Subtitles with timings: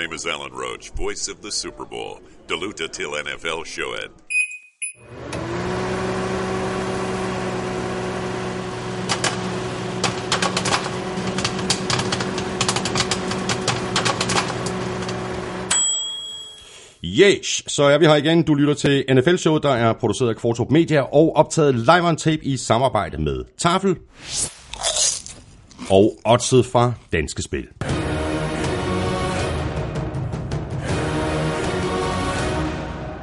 [0.00, 2.20] name is Alan Roach, voice of the Super Bowl.
[2.48, 4.10] Deluta till NFL showet.
[17.04, 18.42] Yes, så er vi her igen.
[18.42, 22.44] Du lytter til NFL-showet, der er produceret af Kvartrup Media og optaget live on tape
[22.44, 23.96] i samarbejde med Tafel
[25.90, 27.66] og Otset fra Danske Spil.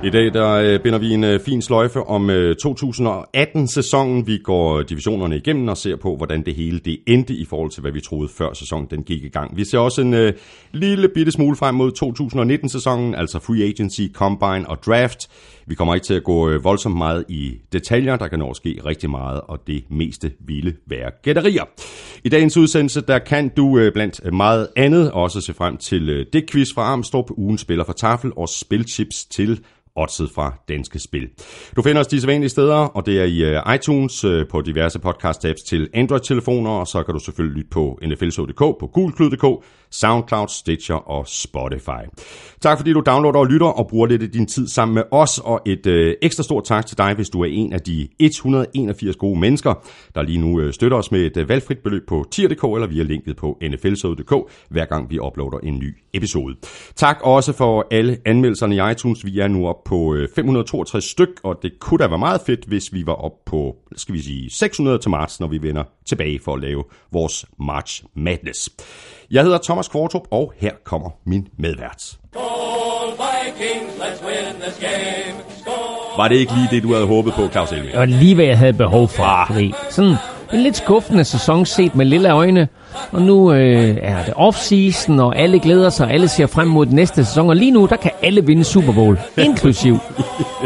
[0.04, 4.28] I dag der øh, binder vi en øh, fin sløjfe om øh, 2018-sæsonen.
[4.28, 7.82] Vi går divisionerne igennem og ser på, hvordan det hele det endte i forhold til,
[7.82, 9.58] hvad vi troede før sæsonen den gik i gang.
[9.58, 10.34] Vi ser også en øh,
[10.72, 15.30] lille bitte smule frem mod 2019-sæsonen, altså free agency, combine og draft.
[15.68, 18.16] Vi kommer ikke til at gå øh, voldsomt meget i detaljer.
[18.16, 21.64] Der kan nå ske rigtig meget, og det meste ville være gætterier.
[22.24, 26.26] I dagens udsendelse, der kan du øh, blandt meget andet også se frem til øh,
[26.34, 29.60] det quiz fra Armstrong, ugen spiller for tafel og spilchips til
[29.96, 31.30] oddset fra Danske Spil.
[31.76, 35.90] Du finder os de sædvanlige steder, og det er i iTunes, på diverse podcast-apps til
[35.94, 42.04] Android-telefoner, og så kan du selvfølgelig lytte på nflshow.dk, på gulklyd.dk, SoundCloud, Stitcher og Spotify.
[42.62, 45.40] Tak fordi du downloader og lytter og bruger lidt af din tid sammen med os,
[45.40, 49.16] og et øh, ekstra stort tak til dig, hvis du er en af de 181
[49.16, 49.74] gode mennesker,
[50.16, 53.04] der lige nu øh, støtter os med et øh, valgfrit beløb på tier.dk eller via
[53.04, 56.56] linket på nflshow.dk, hver gang vi uploader en ny episode.
[56.96, 59.26] Tak også for alle anmeldelserne i iTunes.
[59.26, 62.66] Vi er nu op på øh, 562 styk, og det kunne da være meget fedt,
[62.66, 66.40] hvis vi var op på, skal vi sige, 600 til marts, når vi vender tilbage
[66.40, 68.70] for at lave vores March Madness.
[69.32, 72.18] Jeg hedder Thomas Kvartrup, og her kommer min medvært.
[76.18, 77.70] Var det ikke lige det, du havde håbet på, Claus?
[77.70, 79.24] Det var lige, hvad jeg havde behov for.
[79.24, 79.72] Ah.
[79.90, 80.16] Sådan
[80.54, 82.68] en lidt skuffende sæson set med lille øjne.
[83.12, 86.86] Og nu øh, er det off-season, og alle glæder sig, og alle ser frem mod
[86.86, 87.50] den næste sæson.
[87.50, 89.98] Og lige nu, der kan alle vinde Super Bowl, inklusiv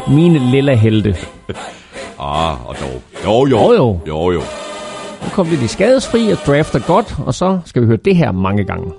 [0.07, 1.15] mine lille helte.
[2.19, 3.01] Ah, og dog.
[3.25, 3.57] Jo, jo.
[3.57, 3.99] Jo, jo.
[4.07, 4.41] Jo, jo
[5.21, 8.31] kom kommer vi de skadesfri og drafter godt, og så skal vi høre det her
[8.31, 8.91] mange gange.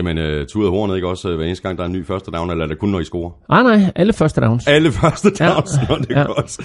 [0.00, 2.50] Jamen, uh, tuder hornet ikke også, hver eneste gang, der er en ny første down,
[2.50, 3.30] eller er det kun, når I scorer?
[3.48, 4.66] Nej, nej, alle første downs.
[4.66, 5.94] Alle første downs, ja.
[5.94, 6.26] det er ja.
[6.26, 6.58] godt.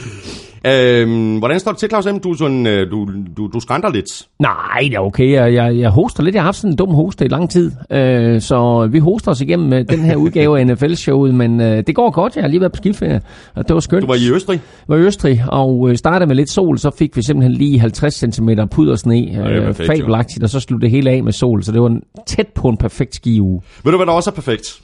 [0.68, 2.20] Øhm, hvordan står det til, Claus M?
[2.20, 4.28] Du, sådan, øh, du, du, du skrænter lidt.
[4.40, 5.32] Nej, det er okay.
[5.32, 6.36] Jeg, jeg, jeg hoster lidt.
[6.36, 7.72] Jeg har haft sådan en dum hoste i lang tid.
[7.92, 11.96] Øh, så vi hoster os igennem øh, den her udgave af NFL-showet, men øh, det
[11.96, 12.36] går godt.
[12.36, 13.22] Jeg har lige været på skiferie,
[13.56, 14.02] og det var skønt.
[14.02, 14.62] Du var i Østrig?
[14.88, 17.80] Jeg var i Østrig, og øh, startede med lidt sol, så fik vi simpelthen lige
[17.80, 19.50] 50 cm pudersne.
[19.50, 22.48] Øh, fabelagtigt, og så sluttede det hele af med sol, så det var en, tæt
[22.48, 23.62] på en perfekt skiuge.
[23.84, 24.80] Ved du, hvad der også er perfekt?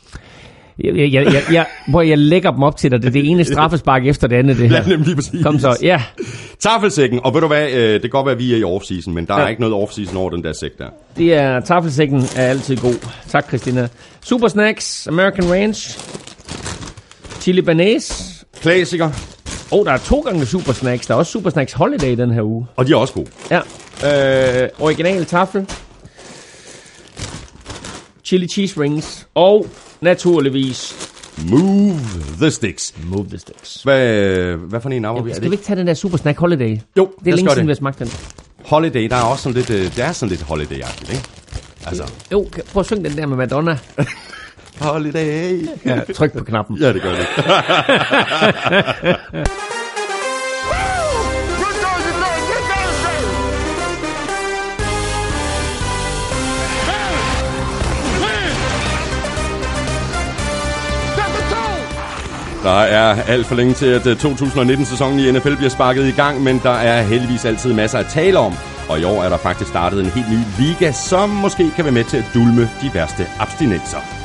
[0.79, 3.01] Jeg, jeg, jeg, jeg, hvor jeg lægger dem op til dig.
[3.01, 4.77] Det er det ene straffespark efter det andet, det her.
[4.77, 5.43] Ja, nemlig præcis.
[5.43, 6.01] Kom så, ja.
[6.59, 9.11] Tafelsækken, og ved du hvad, øh, det kan godt være, at vi er i off-season,
[9.11, 9.43] men der ja.
[9.43, 10.85] er ikke noget off-season over den der sæk der.
[11.17, 13.07] Det er, tafelsækken er altid god.
[13.27, 13.87] Tak, Christina.
[14.21, 15.99] Super Snacks, American Ranch,
[17.39, 18.45] Chili Banæs.
[18.61, 19.05] Klassiker.
[19.05, 21.07] Åh, oh, der er to gange Super Snacks.
[21.07, 22.67] Der er også Super Snacks Holiday den her uge.
[22.75, 23.27] Og de er også gode.
[23.51, 24.63] Ja.
[24.63, 25.65] Øh, original tafel.
[28.23, 29.27] Chili cheese rings.
[29.35, 29.67] Og
[30.01, 31.11] naturligvis
[31.49, 31.99] Move
[32.39, 32.93] the sticks.
[33.03, 33.83] Move the sticks.
[33.83, 35.33] Hvad, hvad for en ja, vi?
[35.33, 36.77] Skal vi ikke tage den der Super Snack Holiday?
[36.97, 38.11] Jo, det er længe siden, vi har smagt den.
[38.65, 41.23] Holiday, der er også sådan lidt, øh, det er sådan lidt holiday-agtigt, ikke?
[41.85, 42.11] Altså.
[42.31, 43.77] Jo, prøv at synge den der med Madonna.
[44.81, 45.67] holiday.
[45.85, 46.77] Ja, tryk på knappen.
[46.77, 47.27] Ja, det gør det.
[62.63, 66.43] Der er alt for længe til, at øh, 2019-sæsonen i NFL bliver sparket i gang,
[66.43, 68.53] men der er heldigvis altid masser at tale om.
[68.89, 71.93] Og i år er der faktisk startet en helt ny liga, som måske kan være
[71.93, 74.20] med til at dulme de værste abstinenser.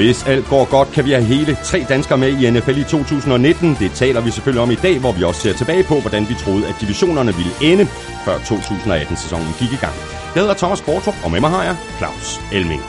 [0.00, 3.76] Hvis alt går godt, kan vi have hele tre danskere med i NFL i 2019.
[3.80, 6.34] Det taler vi selvfølgelig om i dag, hvor vi også ser tilbage på, hvordan vi
[6.34, 7.84] troede, at divisionerne ville ende,
[8.24, 9.94] før 2018-sæsonen gik i gang.
[10.34, 12.82] Jeg hedder Thomas Kvartrup, og med mig har jeg Claus Elming.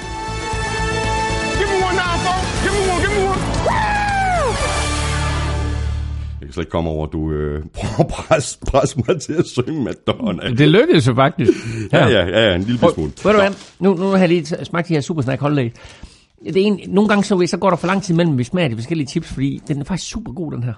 [6.39, 9.33] Jeg kan slet ikke komme over, at du øh, prøver at presse, presse mig til
[9.33, 10.49] at synge Madonna.
[10.49, 11.51] Det lykkedes jo faktisk.
[11.93, 13.11] Ja, ja, ja, ja en lille smule.
[13.23, 15.69] Ved du hvad, nu, nu har jeg lige smagt de her Super Snack Holiday.
[16.45, 18.69] Det er en, nogle gange så, så går der for lang tid mellem, vi smager
[18.69, 20.73] de forskellige chips, fordi den er faktisk super god, den her.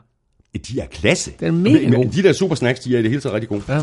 [0.67, 1.31] De er klasse.
[1.39, 2.05] Den er mega god.
[2.05, 3.61] De der super snacks, de er i det hele taget rigtig gode.
[3.69, 3.79] Ja.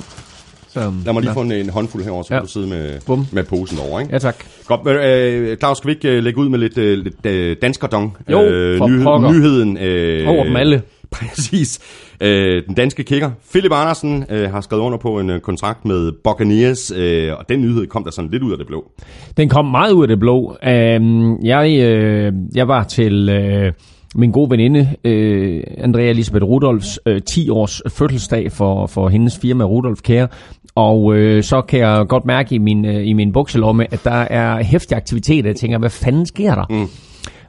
[0.69, 1.37] Så, Lad mig lige ja.
[1.37, 2.41] få en, en håndfuld herover, så Ja.
[2.41, 3.27] kan du sidde med, Bum.
[3.33, 4.13] med posen over, ikke?
[4.13, 4.45] Ja, tak.
[4.67, 7.57] Godt, men, øh, Claus, skal vi ikke øh, lægge ud med lidt, øh, lidt øh,
[7.63, 8.17] danskerdong?
[8.31, 8.39] Jo,
[8.79, 9.33] for pokker.
[9.33, 9.77] Nyheden.
[9.77, 10.83] Øh, Over dem alle.
[11.17, 11.81] Præcis.
[12.21, 16.13] Øh, den danske kicker, Philip Andersen, øh, har skrevet under på en øh, kontrakt med
[16.25, 18.91] Buccaneers, øh, og den nyhed kom der sådan lidt ud af det blå.
[19.37, 20.57] Den kom meget ud af det blå.
[20.67, 23.73] Øhm, jeg, øh, jeg var til øh,
[24.15, 29.65] min gode veninde, øh, Andrea Elisabeth Rudolfs, øh, 10 års fødselsdag for, for hendes firma
[29.65, 30.29] Rudolf Care.
[30.75, 34.11] Og øh, så kan jeg godt mærke i min, øh, i min bukselomme, at der
[34.11, 35.47] er hæftig aktivitet.
[35.47, 36.67] Jeg tænker, hvad fanden sker der?
[36.71, 36.87] Mm.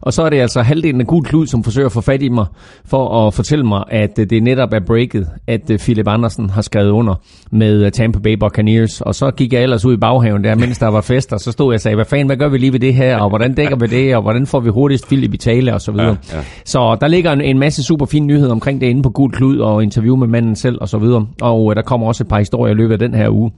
[0.02, 2.30] Og så er det altså halvdelen af Gul Klud, som forsøger at få fat i
[2.30, 2.46] mig,
[2.86, 6.62] for at fortælle mig, at øh, det netop er breaket, at øh, Philip Andersen har
[6.62, 7.16] skrevet under
[7.52, 9.02] med øh, Tampa Bay Buccaneers.
[9.02, 11.74] Og så gik jeg ellers ud i baghaven der, mens der var fester, så stod
[11.74, 13.76] jeg og sagde, hvad fanden, hvad gør vi lige ved det her, og hvordan dækker
[13.76, 16.18] vi det, og hvordan får vi hurtigst Philip i tale, og så videre.
[16.32, 16.44] Ja, ja.
[16.66, 19.58] Så der ligger en, en masse super fine nyheder omkring det inde på Gul Klud,
[19.58, 21.28] og interview med manden selv, og så videre.
[21.42, 23.52] Og der kommer også et par historier i løbet af den her uge.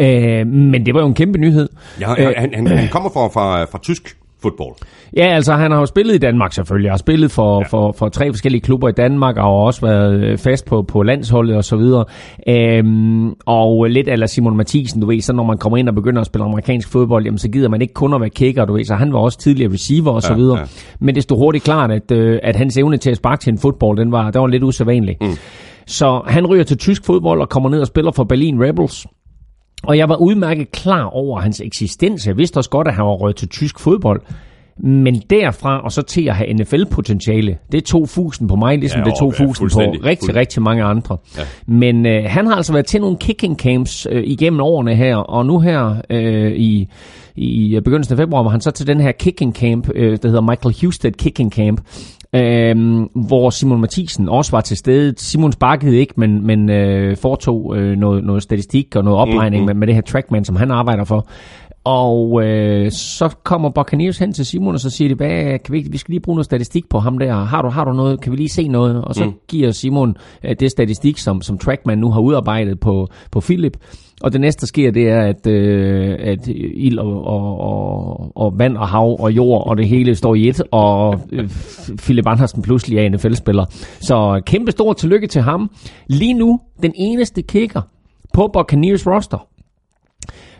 [0.00, 1.68] Øh, men det var jo en kæmpe nyhed.
[2.00, 2.06] Ja,
[2.36, 4.74] han, han, han kommer fra, fra, fra tysk fodbold.
[5.16, 6.88] Ja, altså han har jo spillet i Danmark selvfølgelig.
[6.88, 7.66] Han har spillet for, ja.
[7.66, 11.02] for, for tre forskellige klubber i Danmark, og har også været øh, fast på, på
[11.02, 12.04] landsholdet og så videre.
[12.48, 16.20] Øhm, og lidt eller Simon Mathisen, du ved, så når man kommer ind og begynder
[16.20, 18.84] at spille amerikansk fodbold, jamen så gider man ikke kun at være kicker, du ved,
[18.84, 20.58] så han var også tidligere receiver og så Ja, videre.
[20.58, 20.64] ja.
[21.00, 23.58] Men det stod hurtigt klart, at, øh, at hans evne til at sparke til en
[23.58, 25.16] fodbold, den var, den var lidt usædvanlig.
[25.20, 25.26] Mm.
[25.86, 29.06] Så han ryger til tysk fodbold og kommer ned og spiller for Berlin Rebels.
[29.86, 32.26] Og jeg var udmærket klar over hans eksistens.
[32.26, 34.20] Jeg vidste også godt, at han var røget til tysk fodbold.
[34.84, 39.04] Men derfra og så til at have NFL-potentiale, det tog fusen på mig, ligesom Ja,
[39.04, 41.16] det tog og- ja, fusen på rigtig, rigtig mange andre.
[41.38, 41.42] Ja.
[41.66, 45.46] Men øh, han har altså været til nogle kicking camps øh, igennem årene her, og
[45.46, 46.88] nu her øh, i,
[47.36, 50.40] i begyndelsen af februar var han så til den her kicking camp, øh, der hedder
[50.42, 51.80] Michael Husted Kicking Camp,
[52.34, 55.14] øh, hvor Simon Mathisen også var til stede.
[55.16, 59.66] Simon sparkede ikke, men, men øh, foretog øh, noget, noget statistik og noget opregning Mhm.
[59.66, 61.26] med, med det her trackman, som han arbejder for.
[61.84, 65.86] Og øh, så kommer Buccaneers hen til Simon, og så siger de, hvad, kan vi,
[65.90, 67.34] vi skal lige bruge noget statistik på ham der.
[67.34, 68.20] Har du, har du noget?
[68.20, 69.04] Kan vi lige se noget?
[69.04, 69.32] Og så mm.
[69.48, 73.76] giver Simon øh, det statistik, som, som Trackman nu har udarbejdet på, på Philip.
[74.22, 78.58] Og det næste, der sker, det er, at, øh, at ild og, og, og, og
[78.58, 81.48] vand og hav og jord og det hele står i et, og øh,
[81.98, 83.64] Philip Andersen pludselig er NFL-spiller.
[84.00, 85.70] Så kæmpe stor tillykke til ham.
[86.06, 87.80] Lige nu, den eneste kicker
[88.34, 89.46] på Buccaneers roster.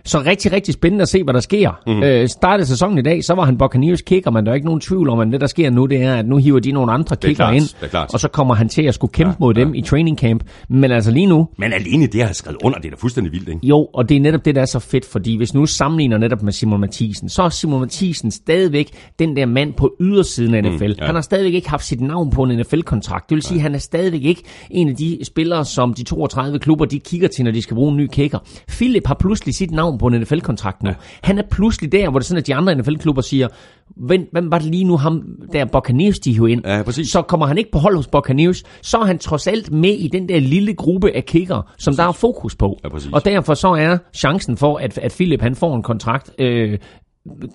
[0.05, 1.71] Så rigtig, rigtig spændende at se, hvad der sker.
[1.87, 2.03] Mm.
[2.03, 4.81] Øh, startede sæsonen i dag, så var han Buccaneers kicker, men der er ikke nogen
[4.81, 7.17] tvivl om, at det der sker nu, det er, at nu hiver de nogle andre
[7.17, 7.65] kicker klart, ind,
[8.13, 10.45] og så kommer han til at skulle kæmpe ja, mod dem i training camp.
[10.69, 13.49] Men altså lige nu, Men alene det, have skrevet under, det er da fuldstændig vildt,
[13.49, 13.67] ikke?
[13.67, 16.43] jo, og det er netop det, der er så fedt, fordi hvis nu sammenligner netop
[16.43, 20.87] med Simon Mathisen, så er Simon Mathisen stadigvæk den der mand på ydersiden af NFL.
[20.87, 21.07] Mm, ja.
[21.07, 23.31] Han har stadigvæk ikke haft sit navn på en NFL-kontrakt.
[23.31, 26.59] Det vil sige, at han er stadigvæk ikke en af de spillere, som de 32
[26.59, 28.39] klubber, de kigger til, når de skal bruge en ny kicker.
[28.69, 30.91] Philip har pludselig sit navn på en NFL-kontrakt nu.
[30.91, 30.95] Ja.
[31.23, 33.49] Han er pludselig der, hvor det er sådan, at de andre NFL-klubber siger,
[33.97, 35.23] hvem, hvem var det lige nu ham
[35.53, 36.67] der Buccaneers, de hiver ind?
[36.67, 37.11] Ja, præcis.
[37.11, 40.09] Så kommer han ikke på hold hos Buccaneers, så er han trods alt med i
[40.09, 42.79] den der lille gruppe af kicker, som der er fokus på.
[42.85, 43.11] Ja, præcis.
[43.13, 46.79] og derfor så er chancen for, at, at Philip han får en kontrakt øh,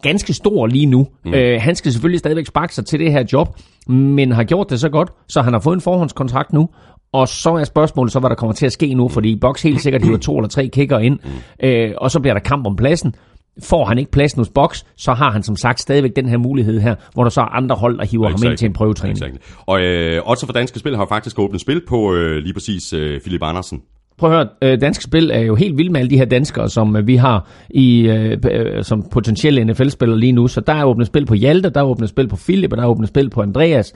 [0.02, 1.08] ganske stor lige nu.
[1.26, 1.34] Mm.
[1.34, 3.48] Øh, han skal selvfølgelig stadigvæk sparke sig til det her job,
[3.88, 6.70] men har gjort det så godt, så han har fået en forhåndskontrakt nu.
[7.12, 9.82] Og så er spørgsmålet så, hvad der kommer til at ske nu, fordi Box helt
[9.82, 11.20] sikkert hiver to eller tre kicker ind,
[11.64, 13.16] øh, og så bliver der kamp om pladsen.
[13.64, 16.80] Får han ikke pladsen hos Box, så har han som sagt stadigvæk den her mulighed
[16.80, 19.18] her, hvor der så er andre hold, der hiver ham ind til en prøvetræning.
[19.18, 19.38] Exactly.
[19.66, 23.22] Og øh, også for danske spil har faktisk åbnet spil på øh, lige præcis øh,
[23.22, 23.82] Philip Andersen.
[24.18, 26.70] Prøv at høre, øh, danske spil er jo helt vilde med alle de her danskere,
[26.70, 30.48] som øh, vi har i øh, som potentielle NFL-spillere lige nu.
[30.48, 32.84] Så der er åbnet spil på Hjalte, der er åbnet spil på Philip, og der
[32.84, 33.94] er åbnet spil på Andreas.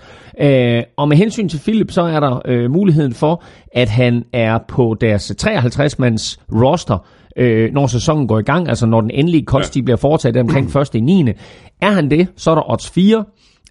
[0.97, 5.31] Og med hensyn til Philip, så er der muligheden for, at han er på deres
[5.31, 6.97] 53-mands roster,
[7.37, 9.81] øh, når sæsonen går i gang, altså når den endelige kost ja.
[9.81, 10.95] bliver foretaget omkring 1.
[10.95, 11.29] i 9.
[11.81, 13.25] Er han det, så er der odds 4.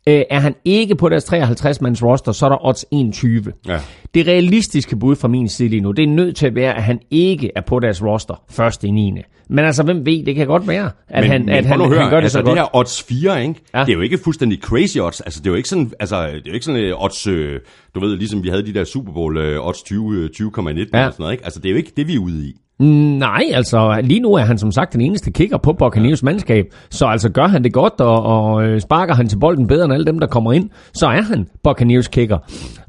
[0.09, 3.45] Øh, er han ikke på deres 53-mands roster, så er der odds 21.
[3.69, 3.81] Ja.
[4.15, 6.83] Det realistiske bud fra min side lige nu, det er nødt til at være, at
[6.83, 9.13] han ikke er på deres roster først i 9.
[9.49, 12.01] Men altså, hvem ved, det kan godt være, at men, han, men at han, høre,
[12.01, 12.59] han gør det altså så det godt.
[12.59, 13.55] her odds 4, ikke?
[13.75, 13.81] Ja.
[13.81, 15.21] Det er jo ikke fuldstændig crazy odds.
[15.21, 17.61] Altså, det er jo ikke sådan, altså, det er jo ikke sådan uh, odds, øh,
[17.95, 20.47] du ved, ligesom vi havde de der Super Bowl uh, odds 20, øh, 20,1 ja.
[20.47, 21.45] og sådan noget, ikke?
[21.45, 22.55] Altså, det er jo ikke det, vi er ude i.
[22.81, 26.65] Nej, altså lige nu er han som sagt den eneste kicker på Buccaneers mandskab.
[26.91, 29.93] Så altså gør han det godt, og, og øh, sparker han til bolden bedre end
[29.93, 32.39] alle dem, der kommer ind, så er han Buccaneers kicker.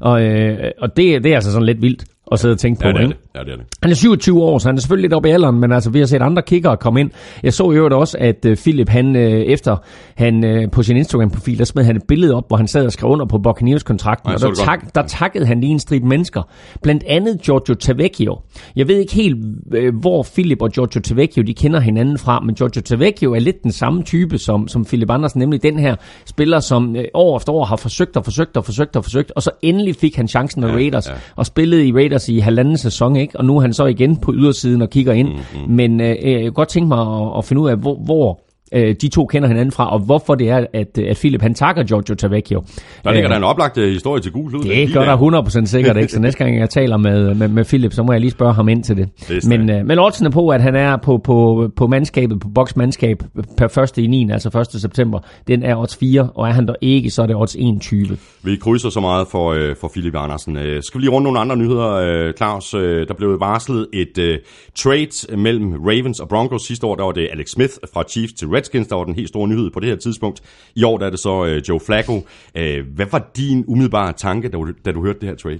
[0.00, 2.88] Og, øh, og det, det er altså sådan lidt vildt at sidde og tænke på.
[2.88, 3.16] Ja, det er det.
[3.34, 3.66] Ja, det er det.
[3.82, 5.98] Han er 27 år, så han er selvfølgelig lidt oppe i alderen, men altså, vi
[5.98, 7.10] har set andre kickere komme ind.
[7.42, 9.76] Jeg så i øvrigt også, at uh, Philip, han uh, efter
[10.16, 12.92] han uh, på sin Instagram-profil, der smed han et billede op, hvor han sad og
[12.92, 16.42] skrev under på Buccaneers-kontrakten, Ja, og der, tak, der takkede han lige en strip mennesker.
[16.82, 18.38] Blandt andet Giorgio Tavecchio.
[18.76, 19.36] Jeg ved ikke helt,
[19.78, 23.62] uh, hvor Philip og Giorgio Tavecchio, de kender hinanden fra, men Giorgio Tavecchio er lidt
[23.62, 25.96] den samme type som, som Philip Andersen, nemlig den her
[26.26, 29.42] spiller, som uh, år efter år har forsøgt og forsøgt og forsøgt og forsøgt, og
[29.42, 31.14] så endelig fik han chancen med Ja, Raiders, ja.
[31.36, 33.38] og spillede i Raiders i halvanden sæson, ikke?
[33.38, 35.28] og nu er han så igen på ydersiden og kigger ind.
[35.28, 35.74] Mm-hmm.
[35.74, 38.40] Men øh, jeg kunne godt tænke mig at, at finde ud af, hvor, hvor
[38.74, 41.82] øh, de to kender hinanden fra, og hvorfor det er, at, at Philip han takker
[41.82, 42.62] Giorgio Tavecchio.
[43.04, 44.52] Der ligger Øh, der en oplagt historie til gul.
[44.52, 47.92] det gør der 100% sikkert ikke, så næste gang jeg taler med, med, med Philip,
[47.92, 49.08] så må jeg lige spørge ham ind til det.
[49.28, 53.22] Det men, øh, men oddsene på, at han er på, på, på mandskabet, på boksmandskab
[53.56, 53.98] per 1.
[53.98, 54.80] i 9, altså 1.
[54.80, 58.18] september, den er odds 4, og er han der ikke, så er det odds 21.
[58.42, 60.56] Vi krydser så meget for, øh, for Philip Andersen.
[60.56, 62.74] Øh, skal vi lige runde nogle andre nyheder, øh, Claus?
[62.74, 64.38] Øh, der blev varslet et øh,
[64.74, 66.62] trade mellem Ravens og Broncos.
[66.62, 69.28] Sidste år der var det Alex Smith fra Chiefs til Redskins, der var den helt
[69.28, 70.40] store nyhed på det her tidspunkt.
[70.76, 72.26] I år der er det så øh, Joe Flacco.
[72.54, 75.58] Øh, hvad var din umiddelbare tanke, da du, da du hørte det her trade?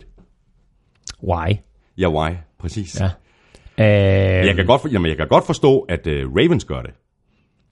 [1.24, 1.54] Why?
[1.98, 2.30] Ja, why?
[2.60, 3.00] Præcis.
[3.00, 3.04] Ja.
[3.78, 6.90] Øh, Jeg, kan godt, for, jamen, jeg kan godt forstå, at øh, Ravens gør det.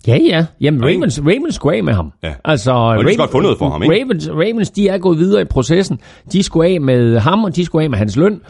[0.06, 0.46] Ja, ja.
[0.60, 0.84] Jamen.
[0.84, 2.12] Ravens, Ravens skulle af med ham.
[2.22, 2.34] Ja.
[2.44, 3.94] Altså, de skal godt få noget for ham, ikke?
[4.04, 6.00] Ravens, Ravens, de er gået videre i processen.
[6.32, 8.40] De skulle af med ham, og de skulle af med hans løn.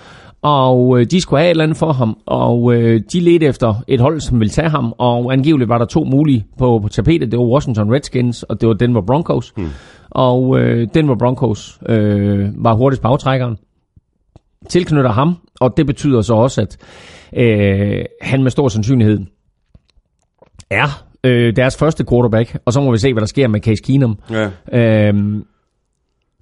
[0.43, 2.19] Og øh, de skulle have et eller andet for ham.
[2.27, 4.95] Og øh, de ledte efter et hold, som ville tage ham.
[4.99, 7.31] Og angiveligt var der to mulige på, på tapetet.
[7.31, 9.53] Det var Washington Redskins, og det var Denver Broncos.
[9.57, 9.69] Hmm.
[10.11, 13.57] Og øh, Denver Broncos øh, var hurtigst på aftrækkeren.
[14.69, 16.77] Tilknytter ham, og det betyder så også, at
[17.37, 19.21] øh, han med stor sandsynlighed
[20.71, 23.83] er øh, deres første quarterback, og så må vi se, hvad der sker med Case
[23.83, 24.19] Keenum.
[24.31, 25.09] Ja.
[25.09, 25.45] Øhm,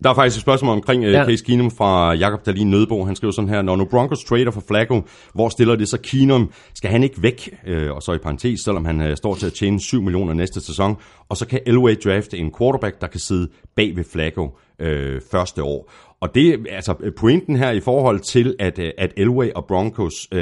[0.03, 1.25] Der er faktisk et spørgsmål omkring uh, Ja.
[1.27, 3.05] Case Keenum fra Jakob Dalin Nødbo.
[3.05, 5.03] Han skriver sådan her, når nu Broncos trader for Flacco,
[5.35, 6.51] hvor stiller det så Keenum?
[6.75, 7.55] Skal han ikke væk?
[7.69, 10.61] Uh, og så i parentes, selvom han uh, står til at tjene 7 millioner næste
[10.61, 10.97] sæson.
[11.29, 14.87] Og så kan Elway drafte en quarterback, der kan sidde bag ved Flacco uh,
[15.31, 15.91] første år.
[16.21, 20.41] Og det er altså pointen her i forhold til, at, at Elway og Broncos uh,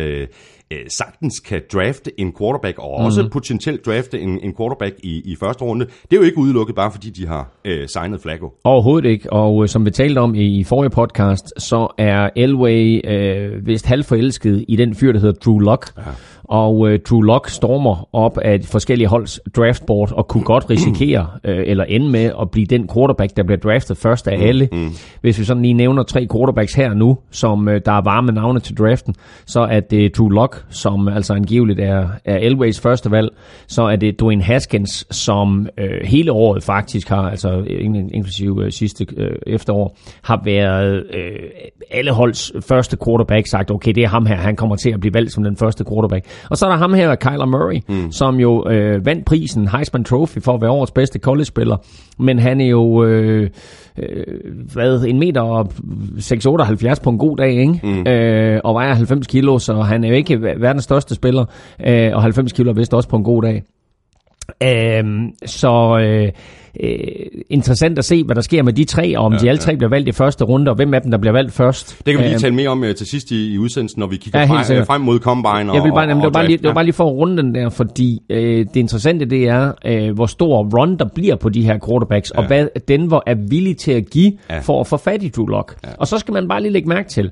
[0.74, 3.30] uh, sagtens kan drafte en quarterback, og også mm.
[3.30, 5.84] potentielt drafte en, en quarterback i, i første runde.
[5.84, 8.52] Det er jo ikke udelukket, bare fordi de har uh, signet Flacco.
[8.64, 13.66] overhovedet ikke, og øh, som vi talte om i forrige podcast, så er Elway øh,
[13.66, 15.92] vist halvforelsket i den fyr, der hedder Drew Lock.
[15.96, 16.02] Ja.
[16.48, 21.62] Og øh, Drew Lock stormer op af forskellige holds draftboard og kunne godt risikere øh,
[21.66, 24.68] eller ende med at blive den quarterback, der bliver draftet først af alle.
[24.72, 24.88] Mm.
[25.20, 28.60] Hvis vi sådan lige nævner tre quarterbacks her nu, som øh, der er varme navne
[28.60, 29.14] til draften,
[29.46, 33.28] så er det Drew Lock, som altså angiveligt er, er Elways første valg.
[33.66, 38.72] Så er det Dwayne Haskins, som øh, hele året faktisk har, altså in- inklusive øh,
[38.72, 41.50] sidste øh, efterår, har været øh,
[41.90, 45.14] alle holds første quarterback sagt, okay, det er ham her, han kommer til at blive
[45.14, 46.26] valgt som den første quarterback.
[46.50, 48.12] Og så er der ham her, Kyler Murray, mm.
[48.12, 51.76] som jo øh, vandt prisen Heisman Trophy for at være årets bedste college-spiller.
[52.18, 53.50] Men han er jo, øh,
[53.98, 54.24] øh,
[54.72, 55.72] hvad, en meter og
[56.18, 57.80] 6,78 på en god dag, ikke?
[57.82, 58.06] Mm.
[58.06, 61.44] Øh, og vejer 90 kilo, så han er jo ikke verdens største spiller.
[61.86, 63.62] Øh, og 90 kilo er vist også på en god dag.
[64.62, 66.32] Øhm, så øh,
[66.82, 66.98] øh,
[67.50, 69.76] interessant at se, hvad der sker med de tre, og om ja, de alle tre
[69.76, 71.98] bliver valgt i første runde, og hvem af dem, der bliver valgt først.
[72.06, 74.06] Det kan vi lige Øhm, tale mere om uh, til sidst i, i udsendelsen, når
[74.06, 74.86] vi kigger Ja, ja, frem, sikkert.
[74.86, 76.74] frem mod Combine og Jeg vil bare, jamen, det, var og bare lige, det var
[76.74, 80.26] bare lige for at runde den der, fordi øh, det interessante det er, øh, hvor
[80.26, 82.40] stor run der bliver på de her quarterbacks, ja.
[82.40, 84.54] og hvad Denver er villig til at give ja.
[84.54, 84.60] Ja.
[84.60, 85.76] for at få fat i Drew Lock.
[85.84, 85.88] Ja.
[85.98, 87.30] Og så skal man bare lige lægge mærke til,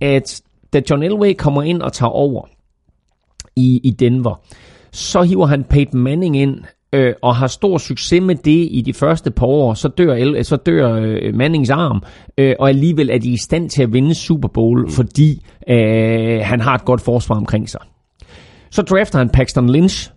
[0.00, 2.48] at da John Elway kommer ind og tager over
[3.56, 4.40] i, i Denver,
[4.92, 6.56] så hiver han Peyton Manning ind,
[6.92, 10.44] øh, og har stor succes med det i de første par år, så dør, El-
[10.44, 12.02] så dør øh, Mannings arm,
[12.38, 14.90] øh, og alligevel er de i stand til at vinde Super Bowl, mm.
[14.90, 17.80] fordi øh, han har et godt forsvar omkring sig.
[18.70, 20.10] Så drafter han Paxton Lynch.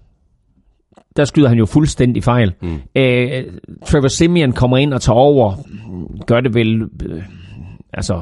[1.18, 2.54] Der skyder han jo fuldstændig fejl.
[2.62, 2.80] Mm.
[2.96, 3.44] Øh,
[3.86, 5.54] Trevor Simeon kommer ind og tager over.
[6.28, 6.82] Gør det vel...
[7.06, 7.22] Øh,
[7.94, 8.22] altså,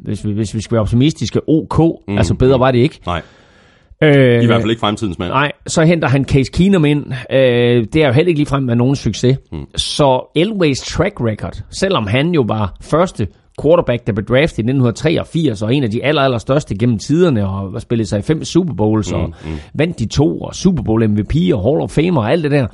[0.00, 1.78] hvis vi, hvis vi skal være optimistiske, OK.
[2.08, 2.18] Mm.
[2.18, 3.00] Altså, bedre var det ikke.
[3.06, 3.22] Nej,
[4.02, 5.30] Øh, i hvert fald ikke fremtidens mand.
[5.30, 7.06] Nej, så henter han Case Keenum ind.
[7.32, 7.38] Øh,
[7.92, 9.38] det er jo heller ikke ligefrem med nogen succes.
[9.52, 9.66] Mm.
[9.76, 13.26] Så Elways track record, selvom han jo var første
[13.62, 17.48] quarterback, der blev draftet i 1983, og en af de aller, aller største gennem tiderne,
[17.48, 19.50] og spillede sig i fem Super Bowls, mm, og mm.
[19.74, 22.66] vandt de to, og Super Bowl MVP, og Hall of Fame, og alt det der.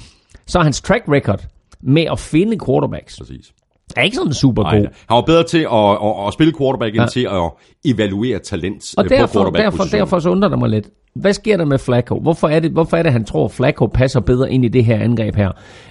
[0.47, 1.41] Så hans track record
[1.83, 3.53] med at finde quarterbacks, Præcis.
[3.97, 4.87] er ikke sådan super Nej, god.
[5.09, 7.07] han var bedre til at, at, at spille quarterback, end Ja.
[7.07, 7.51] til at
[7.85, 10.89] evaluere talent Og øh, på derfor, derfor, derfor så undrer det mig lidt.
[11.21, 12.19] Hvad sker der med Flacco?
[12.19, 15.01] Hvorfor er det, hvorfor er det han tror, Flacco passer bedre ind i det her
[15.01, 15.51] angreb her?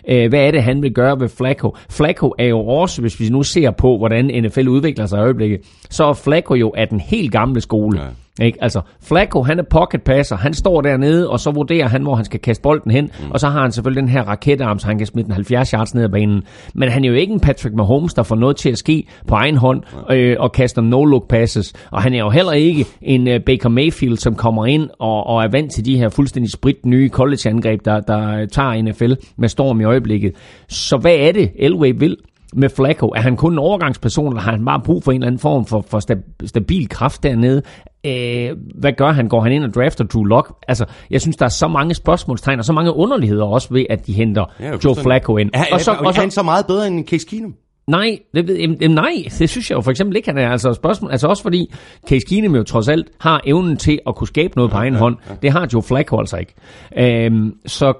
[0.09, 1.75] Øh, hvad er det, han vil gøre ved Flacco?
[1.89, 5.59] Flacco er jo også, hvis vi nu ser på, hvordan NFL udvikler sig i øjeblikket,
[5.89, 8.01] så er Flacco jo af den helt gamle skole.
[8.01, 8.07] Ja.
[8.41, 8.63] Ikke?
[8.63, 10.35] Altså, Flacco, han er pocket passer.
[10.35, 13.03] Han står dernede, og så vurderer han, hvor han skal kaste bolden hen.
[13.03, 13.31] Mm.
[13.31, 15.95] Og så har han selvfølgelig den her raketarm, så han kan smide den 70 yards
[15.95, 16.43] ned ad banen.
[16.73, 19.35] Men han er jo ikke en Patrick Mahomes, der får noget til at ske på
[19.35, 21.73] egen hånd øh, og kaster no-look passes.
[21.91, 25.43] Og han er jo heller ikke en uh, Baker Mayfield, som kommer ind og, og
[25.43, 29.81] er vant til de her fuldstændig sprit nye college-angreb, der, der tager NFL med storm
[29.81, 30.33] i øjeblikket.
[30.67, 32.17] Så hvad er det, Elway vil?
[32.53, 33.07] med Flacco?
[33.07, 35.65] Er han kun en overgangsperson, eller har han bare brug for en eller anden form
[35.65, 35.99] for, for
[36.45, 37.61] stabil kraft dernede?
[38.07, 39.27] Øh, hvad gør han?
[39.27, 40.53] Går han ind og drafter Drew Lock?
[40.67, 44.07] Altså, jeg synes, der er så mange spørgsmålstegn og så mange underligheder også ved, at
[44.07, 45.49] de henter ja, Joe Flacco ind.
[45.53, 47.55] Er, og så, og så, er han så meget bedre end Case Keenum?
[47.87, 50.49] Nej, det, det, nej, det synes jeg jo for eksempel ikke, han er.
[50.49, 51.73] Altså, spørgsmål, altså også fordi
[52.09, 54.93] Case Keenum jo trods alt har evnen til at kunne skabe noget ja, på egen
[54.93, 55.17] ja, hånd.
[55.29, 55.35] Ja.
[55.41, 56.53] Det har Joe Flacco altså ikke.
[56.97, 57.93] Øhm, så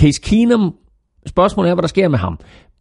[0.00, 0.74] Case Keenum,
[1.26, 2.38] spørgsmålet er, hvad der sker med ham.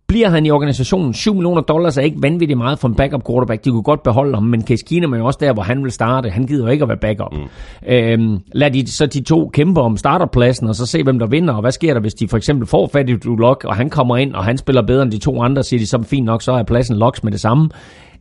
[0.09, 3.65] Bliver han i organisationen 7 millioner dollars er ikke vanvittigt meget for en backup quarterback.
[3.65, 5.91] De kunne godt beholde ham, men Case Keenum er jo også der, hvor han vil
[5.91, 6.29] starte.
[6.29, 7.33] Han gider jo ikke at være backup.
[7.33, 7.47] Mm.
[7.87, 11.53] Øhm, lad de, så de to kæmpe om starterpladsen, og så se, hvem der vinder.
[11.53, 13.89] Og hvad sker der, hvis de for eksempel får fat i Drew Lock, og han
[13.89, 16.41] kommer ind, og han spiller bedre end de to andre, siger de, så fint nok,
[16.41, 17.69] så er pladsen Locks med det samme.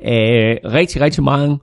[0.04, 1.58] Øh, rigtig, rigtig mange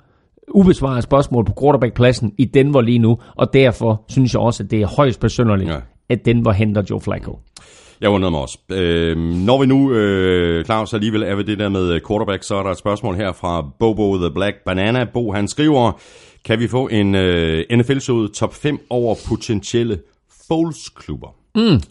[0.53, 4.81] ubesvarede spørgsmål på quarterback-pladsen i Denver lige nu, og derfor synes jeg også, at det
[4.81, 5.77] er højst besynderligt, ja.
[6.09, 7.39] at Denver henter Joe Flacco.
[8.01, 8.57] Jeg undrede mig også.
[8.71, 12.63] Øh, når vi nu, øh, Claus, alligevel er ved det der med quarterback, så er
[12.63, 15.03] der et spørgsmål her fra Bobo the Black Banana.
[15.13, 15.91] Bo, han skriver,
[16.45, 19.99] kan vi få en øh, NFL-showet top 5 over potentielle
[20.47, 21.35] Foles-klubber?
[21.55, 21.81] Mm.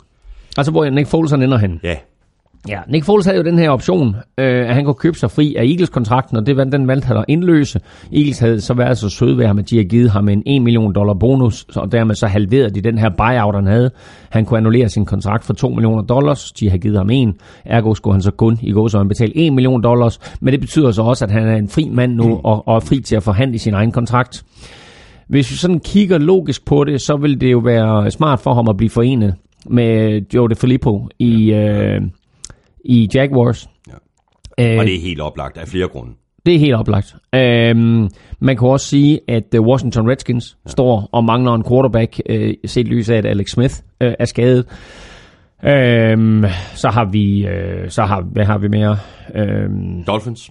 [0.56, 1.80] Altså, hvor Nick Foles han ender hen?
[1.82, 1.96] Ja.
[2.68, 5.54] Ja, Nick Foles havde jo den her option, øh, at han kunne købe sig fri
[5.58, 7.80] af Eagles-kontrakten, og det, den valgte han at indløse.
[8.12, 10.62] Eagles havde så været så søde ved ham, at de har givet ham en 1
[10.62, 13.90] million dollar bonus, og dermed så halverede de den her buyout, han havde.
[14.30, 17.34] Han kunne annullere sin kontrakt for 2 millioner dollars, de har givet ham en.
[17.64, 20.90] Ergo skulle han så kun i går så betale 1 million dollars, men det betyder
[20.90, 22.32] så også, at han er en fri mand nu, mm.
[22.44, 24.44] og, og er fri til at forhandle sin egen kontrakt.
[25.28, 28.68] Hvis vi sådan kigger logisk på det, så vil det jo være smart for ham
[28.68, 29.34] at blive forenet
[29.66, 31.52] med Joe DeFilippo i...
[31.52, 32.00] Øh,
[32.84, 33.68] i Jaguars.
[33.88, 34.72] Ja.
[34.72, 36.12] Øh, og det er helt oplagt af flere grunde.
[36.46, 37.14] Det er helt oplagt.
[37.34, 38.08] Øhm,
[38.40, 40.70] man kan også sige, at uh, Washington Redskins ja.
[40.70, 44.66] står og mangler en quarterback, øh, set lys af, at Alex Smith øh, er skadet.
[45.64, 48.98] Øhm, så har vi, øh, så har, hvad har vi mere?
[49.34, 50.50] Øhm, Dolphins.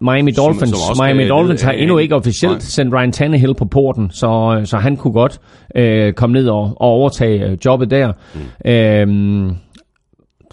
[0.00, 0.70] Miami Dolphins.
[0.70, 2.60] Som, som Miami Dolphins har endnu ikke officielt nej.
[2.60, 5.40] sendt Ryan Tannehill på porten, så, så han kunne godt
[5.76, 8.12] øh, komme ned og, og overtage øh, jobbet der.
[8.34, 8.70] Mm.
[8.70, 9.56] Øhm,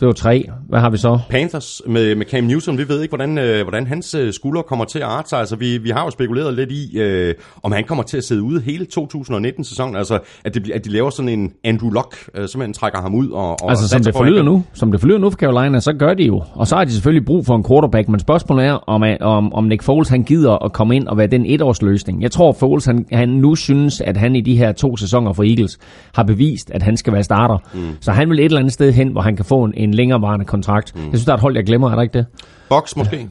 [0.01, 0.49] det var tre.
[0.69, 1.19] Hvad har vi så?
[1.29, 2.77] Panthers med, med Cam Newton.
[2.77, 5.39] Vi ved ikke, hvordan, øh, hvordan hans øh, skulder kommer til at arte sig.
[5.39, 7.33] Altså, vi, vi har jo spekuleret lidt i, øh,
[7.63, 9.95] om han kommer til at sidde ude hele 2019-sæsonen.
[9.95, 13.29] Altså, at, det, at de laver sådan en Andrew Luck, øh, simpelthen trækker ham ud.
[13.29, 16.13] Og, og altså, som det, forlyder nu, som det forlyder nu for Carolina, så gør
[16.13, 16.43] de jo.
[16.53, 18.09] Og så har de selvfølgelig brug for en quarterback.
[18.09, 21.27] Men spørgsmålet er, om, om, om Nick Foles han gider at komme ind og være
[21.27, 22.21] den etårsløsning.
[22.21, 25.43] Jeg tror, Foles han, han nu synes, at han i de her to sæsoner for
[25.43, 25.77] Eagles
[26.15, 27.57] har bevist, at han skal være starter.
[27.73, 27.79] Mm.
[28.01, 30.45] Så han vil et eller andet sted hen, hvor han kan få en, en længerevarende
[30.45, 30.95] kontrakt.
[30.95, 31.01] Mm.
[31.01, 32.25] Jeg synes, der er et hold, jeg glemmer, er der ikke det?
[32.69, 33.29] Box måske?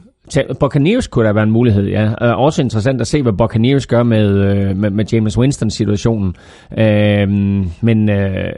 [0.59, 2.13] Buccaneers kunne da være en mulighed, ja.
[2.33, 6.35] Også interessant at se, hvad Buccaneers gør med, øh, med, med James Winston-situationen.
[6.77, 8.51] Øhm, men, øh,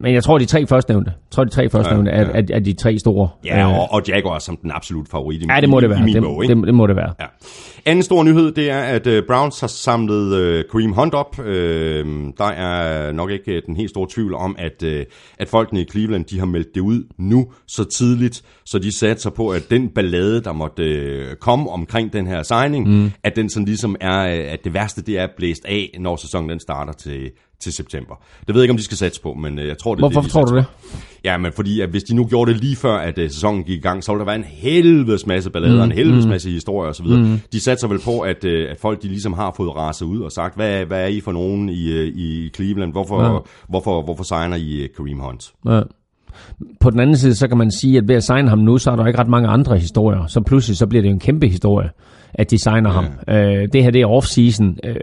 [0.00, 2.24] men jeg tror, de tre førstnævnte, tror, de tre førstnævnte ja, ja.
[2.24, 3.28] Er, er, er de tre store.
[3.44, 5.98] Ja, og, øh, og Jaguars som den absolut favorit i, ja, det må det være.
[5.98, 6.54] i min det, bog, ikke?
[6.54, 7.12] Det, det må det være.
[7.20, 7.26] Ja.
[7.86, 11.38] Anden stor nyhed, det er, at uh, Browns har samlet uh, Kareem Hunt op.
[11.38, 11.46] Uh,
[12.38, 14.90] der er nok ikke den helt store tvivl om, at, uh,
[15.38, 19.30] at folkene i Cleveland, de har meldt det ud nu så tidligt, så de satser
[19.30, 23.10] på, at den ballade, der måtte uh, komme omkring den her signing, mm.
[23.22, 24.20] at den sådan ligesom er,
[24.52, 28.14] at det værste, det er blæst af, når sæsonen den starter til, til september.
[28.46, 30.28] Det ved jeg ikke, om de skal satse på, men jeg tror, det Hvorfor det,
[30.28, 30.64] de tror du det?
[31.24, 33.78] Ja, men fordi at hvis de nu gjorde det lige før, at uh, sæsonen gik
[33.78, 35.90] i gang, så ville der være en helvedes masse ballader, mm.
[35.90, 36.30] en helvedes mm.
[36.30, 37.06] masse historier osv.
[37.06, 37.40] Mm.
[37.52, 40.32] De satser vel på, at, uh, at folk de ligesom har fået raset ud og
[40.32, 42.92] sagt, hvad, hvad er I for nogen i, i Cleveland?
[42.92, 43.38] Hvorfor, ja.
[43.68, 45.52] hvorfor, hvorfor signer I Kareem Hunt?
[45.66, 45.80] Ja.
[46.80, 48.90] På den anden side, så kan man sige, at ved at signe ham nu, så
[48.90, 50.26] er der ikke ret mange andre historier.
[50.26, 51.90] Så pludselig så bliver det jo en kæmpe historie,
[52.34, 52.94] at de signer ja.
[52.94, 53.04] ham.
[53.28, 54.88] Uh, det her, det er off-season.
[54.88, 54.96] Uh,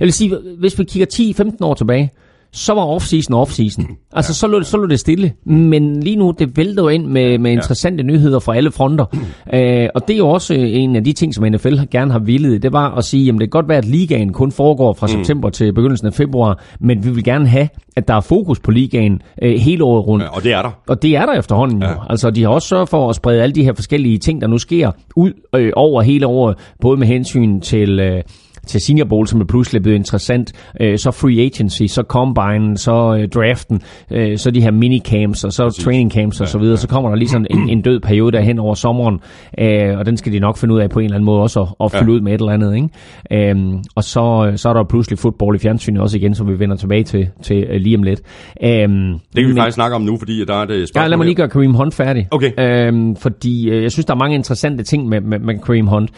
[0.00, 1.06] jeg vil sige, hvis vi kigger
[1.50, 2.10] 10-15 år tilbage,
[2.56, 4.08] så var off-season off-season.
[4.12, 4.34] Altså, ja.
[4.34, 5.32] så, lå, så lå det stille.
[5.44, 8.06] Men lige nu, det vælter jo ind med, med interessante ja.
[8.06, 9.04] nyheder fra alle fronter.
[9.12, 12.62] Uh, og det er jo også en af de ting, som NFL gerne har villet.
[12.62, 15.12] Det var at sige, at det kan godt være, at ligaen kun foregår fra mm.
[15.12, 18.70] september til begyndelsen af februar, men vi vil gerne have, at der er fokus på
[18.70, 20.24] ligaen uh, hele året rundt.
[20.24, 20.70] Ja, og det er der.
[20.88, 21.90] Og det er der efterhånden ja.
[21.90, 21.96] jo.
[22.10, 24.58] Altså, de har også sørget for at sprede alle de her forskellige ting, der nu
[24.58, 28.00] sker, ud øh, over hele året, både med hensyn til...
[28.00, 28.22] Øh,
[28.66, 33.18] til Senior Bowl, som er pludselig blevet interessant, øh, så free agency, så combine, så
[33.20, 35.84] øh, draften, øh, så de her minicamps, og så Præcis.
[35.84, 36.76] training camps og så videre, ja.
[36.76, 39.20] så kommer der lige sådan en, en død periode der hen over sommeren,
[39.58, 41.60] øh, og den skal de nok finde ud af på en eller anden måde også
[41.60, 42.16] at, at fylde ja.
[42.16, 42.74] ud med et eller andet.
[42.74, 43.50] Ikke?
[43.50, 46.76] Øh, og så, så er der pludselig fodbold i fjernsynet også igen, som vi vender
[46.76, 48.20] tilbage til, til uh, lige om lidt.
[48.62, 51.02] Øh, det kan vi men, faktisk snakke om nu, fordi der er det spørgsmål.
[51.02, 52.28] Ja, lad mig lige gøre Kareem Hunt færdig.
[52.30, 52.52] Okay.
[52.58, 56.10] Øh, fordi øh, jeg synes, der er mange interessante ting med, med, med Kareem Hunt.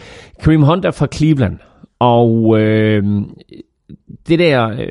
[0.43, 1.59] Kareem Hunt er fra Cleveland,
[1.99, 3.03] og øh,
[4.29, 4.69] det der...
[4.69, 4.87] Øh,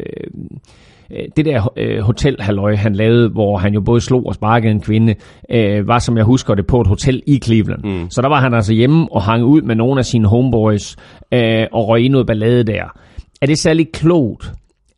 [1.38, 5.16] det der øh, hotelhalløj, han lavede, hvor han jo både slog og sparkede en kvinde,
[5.52, 7.84] øh, var, som jeg husker det, på et hotel i Cleveland.
[7.84, 8.10] Mm.
[8.10, 10.96] Så der var han altså hjemme og hang ud med nogle af sine homeboys
[11.32, 12.84] øh, og røg i noget ballade der.
[13.42, 14.52] Er det særlig klogt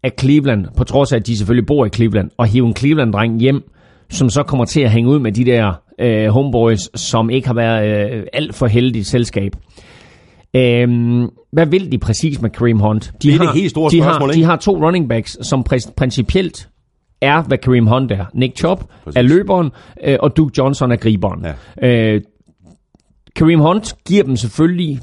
[0.04, 3.40] af Cleveland, på trods af, at de selvfølgelig bor i Cleveland, og hive en Cleveland-dreng
[3.40, 3.64] hjem,
[4.10, 7.56] som så kommer til at hænge ud med de der øh, homeboys, som ikke har
[7.56, 9.52] været øh, alt for heldigt selskab?
[10.54, 13.14] Øhm, hvad vil de præcis med Kareem Hunt?
[13.24, 14.42] De det er har, det helt store de spørgsmål, har, ikke?
[14.42, 16.70] De har to running backs, som pr- principielt
[17.22, 18.26] er, hvad Kareem Hunt er.
[18.34, 19.18] Nick Chubb præcis.
[19.18, 19.72] er løberen,
[20.04, 21.46] øh, og Duke Johnson er griberen.
[21.82, 21.88] Ja.
[21.88, 22.22] Øh,
[23.36, 25.00] Kareem Hunt giver dem selvfølgelig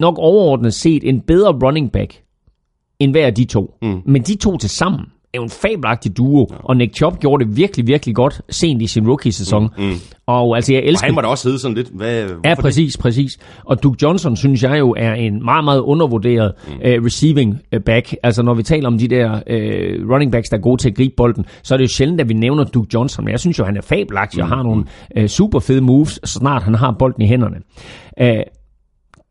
[0.00, 2.22] nok overordnet set en bedre running back,
[2.98, 3.74] end hver af de to.
[3.82, 4.00] Mm.
[4.06, 5.00] Men de to til sammen
[5.34, 6.56] er jo en fabelagtig duo, ja.
[6.64, 9.68] og Nick Chubb gjorde det virkelig, virkelig godt sent i sin rookie-sæson.
[9.78, 9.92] Mm, mm.
[10.26, 11.06] Og altså, jeg elsker...
[11.06, 11.88] Og han var da også hedde sådan lidt...
[11.94, 13.02] Hvad, ja, præcis, det?
[13.02, 13.38] præcis.
[13.64, 16.72] Og Duke Johnson, synes jeg jo, er en meget, meget undervurderet mm.
[16.72, 18.14] uh, receiving øh, back.
[18.22, 20.96] Altså, når vi taler om de der uh, running backs, der er gode til at
[20.96, 23.24] gribe bolden, så er det jo sjældent, at vi nævner Duke Johnson.
[23.24, 24.50] Men jeg synes jo, han er fabelagtig mm.
[24.50, 24.84] og har nogle
[25.20, 27.56] uh, super fede moves, så snart han har bolden i hænderne.
[28.20, 28.26] Uh,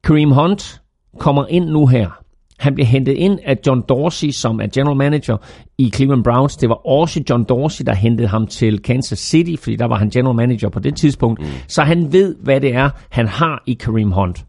[0.03, 0.81] Kareem Hunt
[1.19, 2.20] kommer ind nu her
[2.61, 5.37] han blev hentet ind af John Dorsey, som er general manager
[5.77, 6.57] i Cleveland Browns.
[6.57, 10.09] Det var også John Dorsey, der hentede ham til Kansas City, fordi der var han
[10.09, 11.39] general manager på det tidspunkt.
[11.39, 11.45] Mm.
[11.67, 14.45] Så han ved, hvad det er, han har i Kareem Hunt.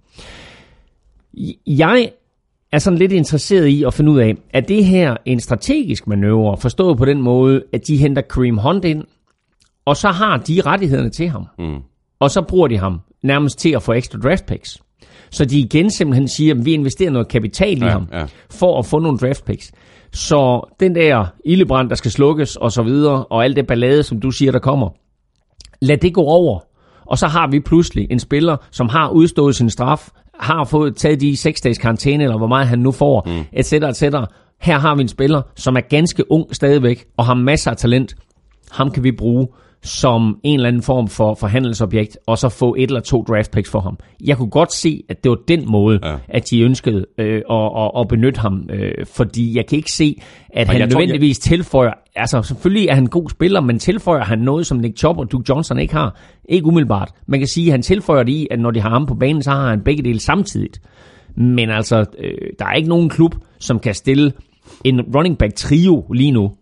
[1.66, 2.10] Jeg
[2.72, 6.56] er sådan lidt interesseret i at finde ud af, er det her en strategisk manøvre,
[6.56, 9.04] forstået på den måde, at de henter Kareem Hunt ind,
[9.84, 11.46] og så har de rettighederne til ham.
[11.58, 11.78] Mm.
[12.20, 14.78] Og så bruger de ham nærmest til at få ekstra draft picks.
[15.32, 18.24] Så de igen simpelthen siger, at vi investerer noget kapital i ja, ham, ja.
[18.50, 19.72] for at få nogle draft picks.
[20.12, 24.20] Så den der ildebrand, der skal slukkes og så videre, og alt det ballade, som
[24.20, 24.88] du siger, der kommer,
[25.80, 26.60] lad det gå over.
[27.06, 30.08] Og så har vi pludselig en spiller, som har udstået sin straf,
[30.40, 33.44] har fået taget de 6 dages karantæne, eller hvor meget han nu får, mm.
[33.52, 33.72] etc.
[33.72, 34.02] etc.
[34.60, 38.14] Her har vi en spiller, som er ganske ung stadigvæk, og har masser af talent.
[38.70, 39.48] Ham kan vi bruge
[39.82, 43.70] som en eller anden form for forhandelsobjekt, og så få et eller to draft picks
[43.70, 43.98] for ham.
[44.24, 46.16] Jeg kunne godt se, at det var den måde, ja.
[46.28, 50.16] at de ønskede øh, at, at, at benytte ham, øh, fordi jeg kan ikke se,
[50.50, 51.56] at og han nødvendigvis jeg...
[51.56, 55.18] tilføjer, altså selvfølgelig er han en god spiller, men tilføjer han noget, som Nick Chubb
[55.18, 56.20] og Duke Johnson ikke har?
[56.48, 57.10] Ikke umiddelbart.
[57.26, 59.42] Man kan sige, at han tilføjer det i, at når de har ham på banen,
[59.42, 60.80] så har han begge dele samtidigt.
[61.36, 64.32] Men altså, øh, der er ikke nogen klub, som kan stille
[64.84, 66.52] en running back trio lige nu,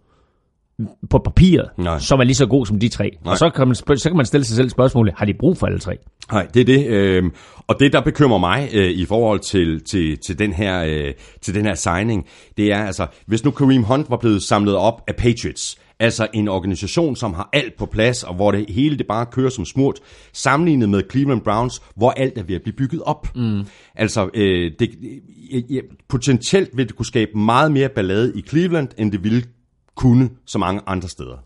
[1.11, 1.99] på papiret, Nej.
[1.99, 3.11] som er lige så god som de tre.
[3.25, 3.33] Nej.
[3.33, 5.67] Og så kan, man, så kan man stille sig selv spørgsmålet, har de brug for
[5.67, 5.93] alle tre?
[6.33, 6.87] Nej, det er det.
[6.87, 7.23] Øh,
[7.67, 11.55] og det, der bekymrer mig øh, i forhold til, til, til, den her, øh, til
[11.55, 15.17] den her signing, det er altså, hvis nu Kareem Hunt var blevet samlet op af
[15.17, 19.27] Patriots, altså en organisation, som har alt på plads, og hvor det hele det bare
[19.27, 19.99] kører som smurt,
[20.33, 23.37] sammenlignet med Cleveland Browns, hvor alt er ved at blive bygget op.
[23.37, 23.65] Mm.
[23.95, 24.91] Altså, øh, det,
[25.71, 29.43] øh, potentielt vil det kunne skabe meget mere ballade i Cleveland, end det ville
[29.97, 31.37] kunne så mange andre steder.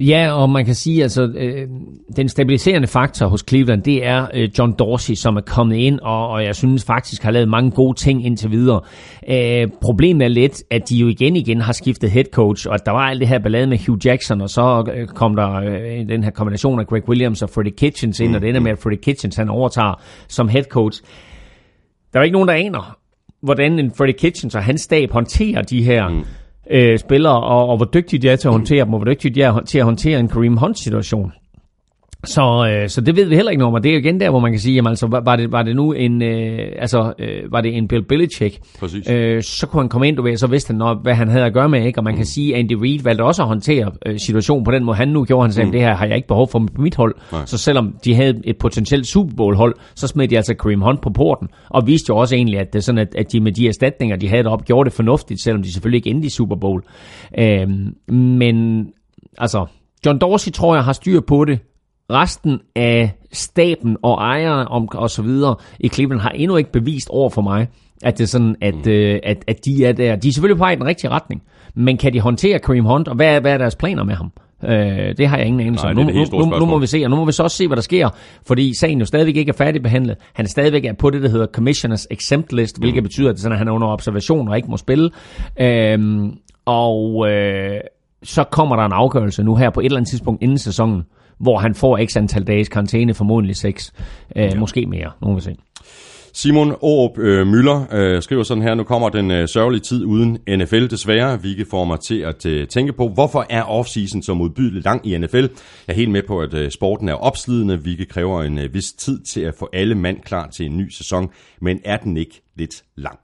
[0.00, 1.68] Ja, og man kan sige, altså øh,
[2.16, 6.28] den stabiliserende faktor hos Cleveland, det er øh, John Dorsey, som er kommet ind, og,
[6.28, 8.80] og jeg synes faktisk har lavet mange gode ting indtil videre.
[9.28, 12.86] Øh, problemet er lidt, at de jo igen igen har skiftet head coach, og at
[12.86, 16.08] der var alt det her ballade med Hugh Jackson, og så øh, kom der øh,
[16.08, 18.34] den her kombination af Greg Williams og Freddie Kitchens ind, mm.
[18.34, 21.02] og det ender med, at Freddie Kitchens han overtager som head coach.
[22.12, 22.96] Der er ikke nogen, der aner,
[23.42, 26.08] hvordan en Freddie Kitchens og hans stab håndterer de her...
[26.08, 26.24] Mm
[26.70, 29.34] øh, spillere, og, og hvor dygtige de er til at håndtere dem, og hvor dygtige
[29.34, 31.32] de er til at håndtere en Kareem Hunt-situation.
[32.24, 34.30] Så, øh, så det ved vi heller ikke noget om, og det er igen der,
[34.30, 37.52] hvor man kan sige, jamen altså, var det, var det nu en, øh, altså, øh,
[37.52, 38.58] var det en Bill Belichick,
[39.10, 41.44] øh, så kunne han komme ind, du ved, så vidste han, noget, hvad han havde
[41.44, 41.98] at gøre med, ikke?
[41.98, 42.16] og man mm.
[42.16, 45.08] kan sige, at Andy Reid valgte også at håndtere øh, situationen på den måde, han
[45.08, 45.72] nu gjorde, han sagde, mm.
[45.72, 47.44] det her har jeg ikke behov for på mit hold, Nej.
[47.46, 51.00] så selvom de havde et potentielt Super Bowl hold, så smed de altså Kareem Hunt
[51.00, 53.68] på porten, og viste jo også egentlig, at det sådan, at, at de med de
[53.68, 56.82] erstatninger, de havde op, gjorde det fornuftigt, selvom de selvfølgelig ikke endte i Super Bowl.
[57.38, 57.68] Øh,
[58.14, 58.86] men
[59.38, 59.66] altså,
[60.06, 61.58] John Dorsey tror jeg har styr på det,
[62.10, 67.08] resten af staben og ejere om, og så videre i Cleveland har endnu ikke bevist
[67.10, 67.68] over for mig,
[68.02, 68.90] at det er sådan, at, mm.
[68.90, 70.16] øh, at, at de er der.
[70.16, 71.42] De er selvfølgelig på vej i den rigtige retning,
[71.74, 74.32] men kan de håndtere Kareem Hunt, og hvad er, hvad er deres planer med ham?
[74.64, 75.96] Øh, det har jeg ingen anelse om.
[75.96, 77.76] Nu, nu, nu, nu må vi se, og nu må vi så også se, hvad
[77.76, 78.08] der sker,
[78.46, 80.16] fordi sagen jo stadigvæk ikke er færdigbehandlet.
[80.32, 83.04] Han er stadigvæk er på det, der hedder Commissioners Exempt List, hvilket Mm.
[83.04, 85.10] betyder, at, sådan, at han er under observation og ikke må spille.
[85.60, 86.32] Øhm,
[86.66, 87.80] og øh,
[88.22, 91.02] så kommer der en afgørelse nu her på et eller andet tidspunkt inden sæsonen,
[91.38, 93.92] hvor han får x antal dages karantæne, formodentlig 6,
[94.36, 94.58] øh, ja.
[94.58, 95.10] måske mere.
[95.22, 95.56] Nu må vi se.
[96.36, 100.38] Simon Aarup øh, Møller øh, skriver sådan her, nu kommer den øh, sørgelige tid uden
[100.48, 104.84] NFL desværre, hvilket får mig til at øh, tænke på, hvorfor er offseason så modbydeligt
[104.84, 105.36] lang i NFL?
[105.36, 105.48] Jeg
[105.88, 109.20] er helt med på, at øh, sporten er opslidende, hvilket kræver en øh, vis tid
[109.20, 111.28] til at få alle mand klar til en ny sæson,
[111.60, 113.18] men er den ikke lidt lang?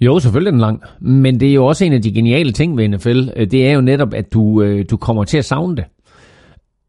[0.00, 0.80] Jo, selvfølgelig er den lang.
[1.00, 3.28] Men det er jo også en af de geniale ting ved NFL.
[3.36, 5.84] Øh, Det er jo netop, at du, øh, du kommer til at savne det.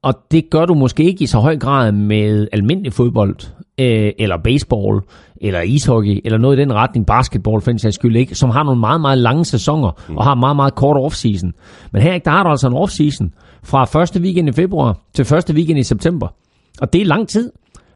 [0.08, 3.36] Og det gør du måske ikke i så høj grad med almindelig fodbold,
[3.78, 5.02] øh, eller baseball,
[5.42, 8.80] eller ishockey, eller noget i den retning, basketball for sags skyld ikke, som har nogle
[8.80, 10.18] meget, meget lange sæsoner, mm.
[10.18, 11.52] og har meget, meget kort off-season.
[11.92, 13.30] Men her der har du altså en off-season
[13.64, 16.28] fra første weekend i februar til første weekend i september.
[16.82, 17.52] Og det er lang tid.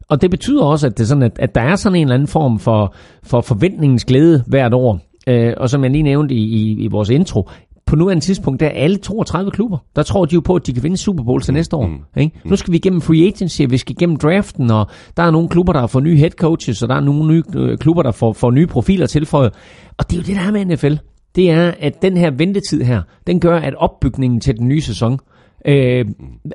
[0.08, 2.28] Og det betyder også, at, det sådan, at, at der er sådan en eller anden
[2.28, 5.00] form for, for forventningens glæde hvert år.
[5.28, 7.48] Øh, og som jeg lige nævnte i, i, i vores intro,
[7.86, 10.72] på nuværende tidspunkt, der er alle 32 klubber, der tror de jo på, at de
[10.72, 11.86] kan vinde Super Bowl til næste år.
[11.86, 11.98] Mm.
[12.16, 12.40] Ikke?
[12.44, 15.72] Nu skal vi igennem free agency, vi skal igennem draften, og der er nogle klubber,
[15.72, 18.32] der har fået nye head coaches, og der er nogle nye øh, klubber, der får,
[18.32, 19.52] får nye profiler tilføjet.
[19.98, 20.94] Og det er jo det, der er med NFL.
[21.36, 25.18] Det er, at den her ventetid her, den gør, at opbygningen til den nye sæson,
[25.66, 26.04] øh,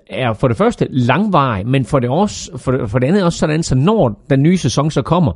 [0.10, 3.40] er for det første langvarig, men for det, også, for, det, for det andet også
[3.40, 5.32] sådan, så når den nye sæson så kommer,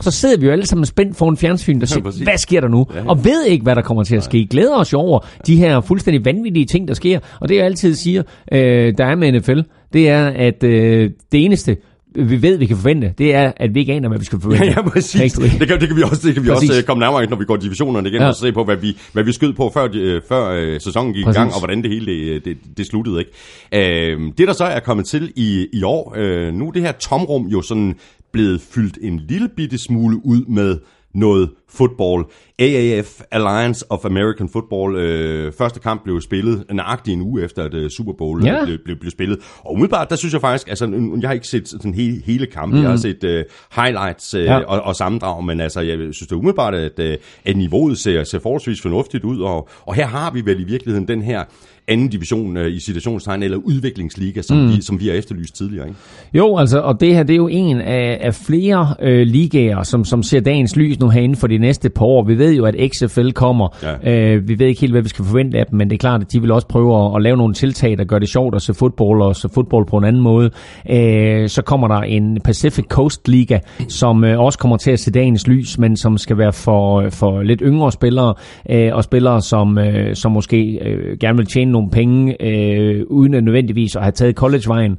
[0.00, 2.22] så sidder vi jo alle sammen spændt foran fjernsyn, der siger, præcis.
[2.22, 2.86] hvad sker der nu?
[3.06, 4.46] Og ved ikke, hvad der kommer til at ske.
[4.50, 7.18] Glæder os jo over de her fuldstændig vanvittige ting, der sker.
[7.40, 9.60] Og det jeg altid siger, øh, der er med NFL,
[9.92, 11.76] det er, at øh, det eneste,
[12.16, 14.64] vi ved, vi kan forvente, det er, at vi ikke aner, hvad vi skal forvente.
[14.64, 15.32] Ja, ja præcis.
[15.32, 16.70] Det kan, det kan vi også, det kan vi Præcis.
[16.70, 18.24] også øh, komme nærmere, når vi går divisionerne igen, Ja.
[18.24, 18.28] ja.
[18.28, 21.14] og se på, hvad vi, hvad vi skød på, før, de, øh, før øh, sæsonen
[21.14, 21.36] gik Præcis.
[21.36, 23.18] i gang, og hvordan det hele det, det, det sluttede.
[23.18, 24.10] Ikke?
[24.12, 26.92] Øh, det, der så er kommet til i, i år, øh, nu er det her
[26.92, 27.94] tomrum jo sådan
[28.34, 30.78] blevet fyldt en lille bitte smule ud med
[31.14, 32.26] noget fodbold.
[32.58, 37.74] AAF, Alliance of American Football, øh, første kamp blev spillet nøjagtigt en uge efter, at
[37.74, 38.54] øh, Super Bowl Ja.
[38.54, 38.64] ja.
[38.64, 39.38] blev, blev, blev spillet.
[39.58, 40.84] Og umiddelbart, der synes jeg faktisk, altså,
[41.20, 42.82] jeg har ikke set sådan hele, hele kampen, mm.
[42.82, 43.44] jeg har set øh,
[43.76, 44.58] highlights øh, Ja.
[44.58, 48.24] og, og sammendrag, men altså, jeg synes det er umiddelbart, at, øh, at niveauet ser,
[48.24, 51.44] ser forholdsvis fornuftigt ud, og, og her har vi vel i virkeligheden den her
[51.88, 54.68] anden division øh, i situationstegn, eller udviklingsliga, som, mm.
[54.68, 55.86] vi, som vi har efterlyst tidligere.
[55.86, 55.98] Ikke?
[56.34, 60.04] Jo, altså, og det her, det er jo en af, af flere øh, ligaer, som,
[60.04, 62.24] som ser dagens lys nu herinde for de næste par år.
[62.24, 63.68] Vi ved jo, at XFL kommer.
[64.04, 64.34] Ja.
[64.34, 66.20] Øh, vi ved ikke helt, hvad vi skal forvente af dem, men det er klart,
[66.20, 68.62] at de vil også prøve at, at lave nogle tiltag, der gør det sjovt at
[68.62, 70.50] se fodbold og se fodbold på en anden måde.
[70.90, 75.10] Øh, så kommer der en Pacific Coast Liga, som øh, også kommer til at se
[75.10, 78.34] dagens lys, men som skal være for, for lidt yngre spillere,
[78.70, 83.34] øh, og spillere, som, øh, som måske øh, gerne vil tjene nogle penge, øh, uden
[83.34, 84.98] at nødvendigvis at have taget collegevejen.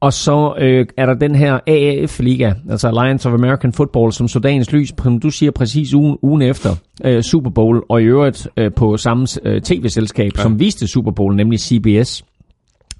[0.00, 4.38] Og så øh, er der den her AAF-liga, altså Alliance of American Football, som så
[4.38, 6.70] dagens lys, som du siger præcis ugen, ugen efter
[7.04, 10.42] øh, Super Bowl, og i øvrigt øh, på samme øh, tv-selskab, ja.
[10.42, 12.24] som viste Super Bowl, nemlig CBS.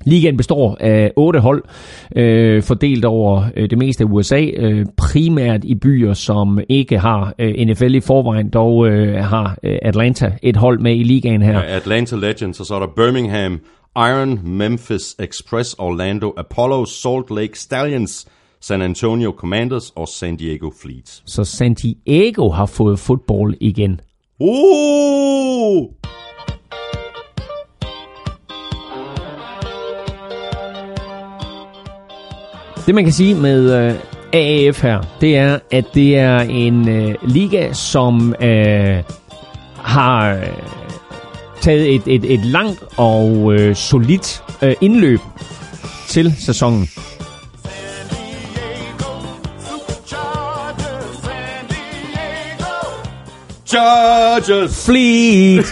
[0.07, 1.63] Ligaen består af otte hold,
[2.17, 7.35] øh, fordelt over øh, det meste af USA, øh, primært i byer, som ikke har
[7.39, 11.53] øh, NFL i forvejen, dog øh, har øh, Atlanta et hold med i ligaen her.
[11.53, 11.77] Ja.
[11.77, 13.61] Atlanta Legends, og så er der Birmingham,
[13.97, 18.29] Iron, Memphis Express, Orlando Apollo, Salt Lake Stallions,
[18.61, 21.23] San Antonio Commanders og San Diego Fleet.
[21.27, 24.01] Så San Diego har fået fodbold igen.
[24.41, 26.16] Uh!
[32.87, 33.95] Det man kan sige med øh,
[34.33, 39.03] AAF her, det er, at det er en øh, liga, som øh,
[39.77, 40.47] har øh,
[41.61, 45.21] taget et, et, et langt og øh, solidt øh, indløb
[46.09, 46.89] til sæsonen.
[53.67, 54.87] Chargers!
[54.87, 55.67] Fleet!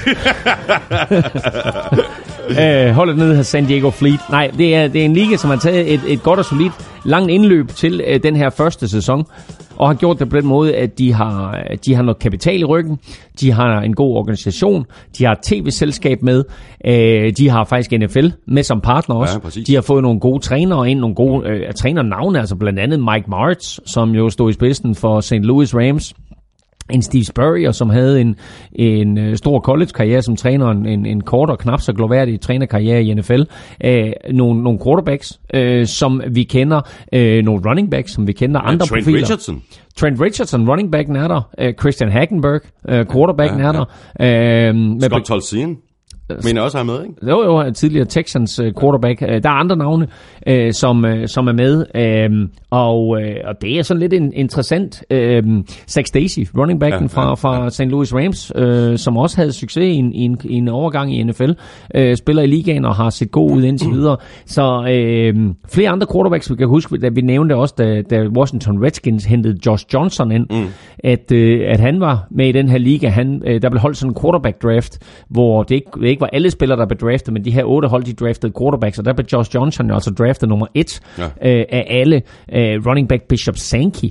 [2.51, 4.21] øh, holdet nede her San Diego Fleet.
[4.31, 6.73] Nej, det er, det er en liga, som har taget et, et godt og solidt
[7.05, 9.25] langt indløb til øh, den her første sæson,
[9.77, 12.65] og har gjort det på den måde, at de har, de har noget kapital i
[12.65, 12.99] ryggen,
[13.41, 14.87] de har en god organisation,
[15.19, 16.45] de har et tv-selskab med,
[16.87, 19.35] øh, de har faktisk NFL med som partner også.
[19.35, 19.67] Ja, præcis.
[19.67, 23.31] de har fået nogle gode trænere ind, nogle gode øh, trænernavne, altså blandt andet Mike
[23.31, 25.33] Martz, som jo stod i spidsen for St.
[25.33, 26.15] Louis Rams,
[26.91, 28.37] en Steve Spurrier, som havde en,
[28.73, 33.15] en øh, stor college-karriere som træner, en, en, kort og knap så gloværdig trænerkarriere i
[33.15, 33.43] NFL,
[33.85, 36.81] øh, nogle, nogle quarterbacks, øh, som vi kender,
[37.13, 39.19] øh, nogle running backs, som vi kender, andre Trent profiler.
[39.19, 39.63] Richardson.
[39.97, 43.85] Trent Richardson, running backen er der, øh, Christian Hackenberg, øh, quarterbacken Ja, er der,
[44.21, 45.77] øh, med Scott Tolzien.
[46.45, 47.31] Men også er med, ikke?
[47.31, 49.23] Jo, jo, tidligere Texans uh, quarterback.
[49.23, 50.09] Uh, der er andre navne,
[50.51, 51.87] uh, som, som er med,
[52.31, 53.09] uh, og,
[53.45, 55.05] og det er sådan lidt en, interessant.
[55.11, 55.19] Uh,
[55.89, 57.71] Zach Stacy, running backen ja, fra, fra ja.
[57.71, 57.81] St.
[57.81, 58.53] Louis Rams,
[59.01, 61.51] som også havde succes i en, i en, i en overgang i NFL,
[62.15, 64.17] spiller i ligaen og har set god ud indtil videre.
[64.47, 68.85] Så uh, flere andre quarterbacks, vi kan huske, da vi nævnte også, da, da Washington
[68.85, 70.67] Redskins hentede Josh Johnson ind, mm.
[70.99, 73.09] at, at han var med i den her liga.
[73.09, 76.79] Han, der blev holdt sådan en quarterback draft, hvor det ikke, ikke var alle spillere,
[76.79, 79.55] der blev draftet, men de her otte hold, de draftede quarterbacks, og der blev Josh
[79.55, 81.25] Johnson altså draftet nummer et ja.
[81.25, 82.23] øh, af alle.
[82.53, 84.09] Øh, running back Bishop Sankey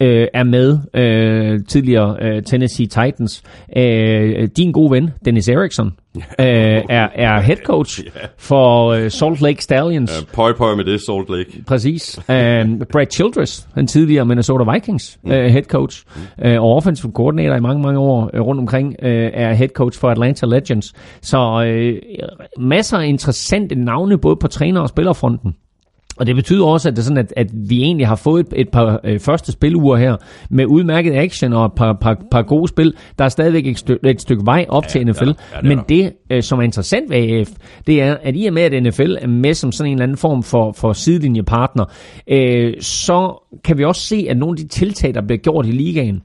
[0.00, 3.42] øh, er med, øh, tidligere øh, Tennessee Titans.
[3.76, 5.86] Øh, din gode ven, Dennis Erickson,
[6.16, 6.24] øh,
[6.88, 8.00] er, er head coach
[8.48, 10.10] for øh, Salt Lake Stallions.
[10.20, 11.64] Ja, pøj, pøj med det, Salt Lake.
[11.66, 12.18] Præcis.
[12.18, 15.30] Øh, Brad Childress, den tidligere Minnesota Vikings mm.
[15.30, 16.04] øh, head coach,
[16.44, 20.00] øh, og offensive coordinator i mange, mange år øh, rundt omkring, øh, er head coach
[20.00, 20.92] for Atlanta Legends.
[21.22, 21.98] Så øh,
[22.58, 25.54] masser af interessante navne, både på træner- og spillerfronten.
[26.20, 28.60] Og det betyder også, at, det er sådan, at, at vi egentlig har fået et,
[28.60, 30.16] et par øh, første spiluger her
[30.50, 32.94] med udmærket action og et par, par, par gode spil.
[33.18, 35.24] Der er stadigvæk et, stykke, et stykke vej op ja, til NFL.
[35.24, 37.48] Ja, ja, det Men det, øh, som er interessant ved AF,
[37.86, 40.16] det er, at i og med, at NFL er med som sådan en eller anden
[40.16, 41.84] form for, for sidelinjepartner,
[42.28, 45.70] øh, så kan vi også se, at nogle af de tiltag, der bliver gjort i
[45.70, 46.22] ligaen,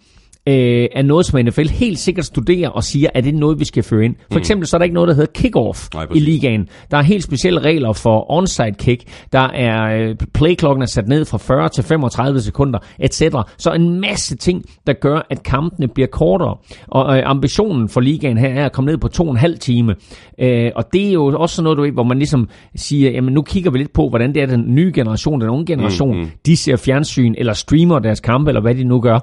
[0.48, 3.66] øh, er noget, som NFL helt sikkert studerer og siger, at det er noget, vi
[3.66, 4.16] skal føre ind.
[4.16, 4.38] For mm.
[4.38, 6.70] eksempel så er der ikke noget, der hedder kickoff Nej, i ligaen.
[6.92, 9.04] Der er helt specielle regler for onside kick.
[9.32, 13.22] Der er øh, playklokken er sat ned fra 40 til 35 sekunder, etc.
[13.58, 16.58] Så en masse ting, der gør, at kampene bliver kortere.
[16.88, 19.60] Og øh, ambitionen for ligaen her er at komme ned på to og en halv
[19.60, 19.96] time.
[20.40, 23.42] Øh, og det er jo også noget, du ved, hvor man ligesom siger, jamen nu
[23.42, 26.30] kigger vi lidt på, hvordan det er den nye generation, den unge generation, mm, mm.
[26.46, 29.20] de ser fjernsyn eller streamer deres kampe, eller hvad de nu gør.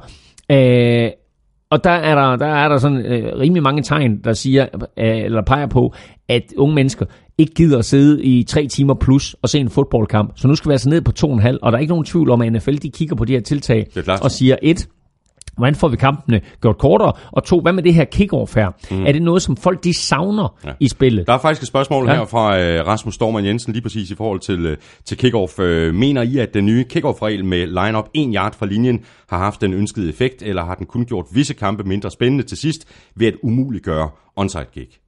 [0.50, 1.10] Øh,
[1.70, 4.66] og der er der, der, er der sådan øh, rimelig mange tegn, der siger,
[4.98, 5.94] øh, eller peger på,
[6.28, 7.06] at unge mennesker
[7.38, 10.32] ikke gider at sidde i tre timer plus og se en fodboldkamp.
[10.36, 11.92] Så nu skal vi altså ned på to og en halv, og der er ikke
[11.92, 13.86] nogen tvivl om, at NFL de kigger på de her tiltag
[14.22, 14.88] og siger, et,
[15.56, 17.12] Hvordan får vi kampene gjort kortere?
[17.30, 18.68] Og to, hvad med det her kick-off her?
[18.90, 19.06] Mm.
[19.06, 20.72] Er det noget, som folk de savner ja.
[20.80, 21.26] i spillet?
[21.26, 22.14] Der er faktisk et spørgsmål ja.
[22.14, 24.72] her fra uh, Rasmus Storman Jensen, lige præcis i forhold til, uh,
[25.04, 25.62] til kick-off.
[25.62, 29.60] Uh, mener I, at den nye kick-off-regel med line-up 1 yard fra linjen har haft
[29.60, 33.26] den ønskede effekt, eller har den kun gjort visse kampe mindre spændende til sidst ved
[33.26, 34.98] at umuliggøre onside kick?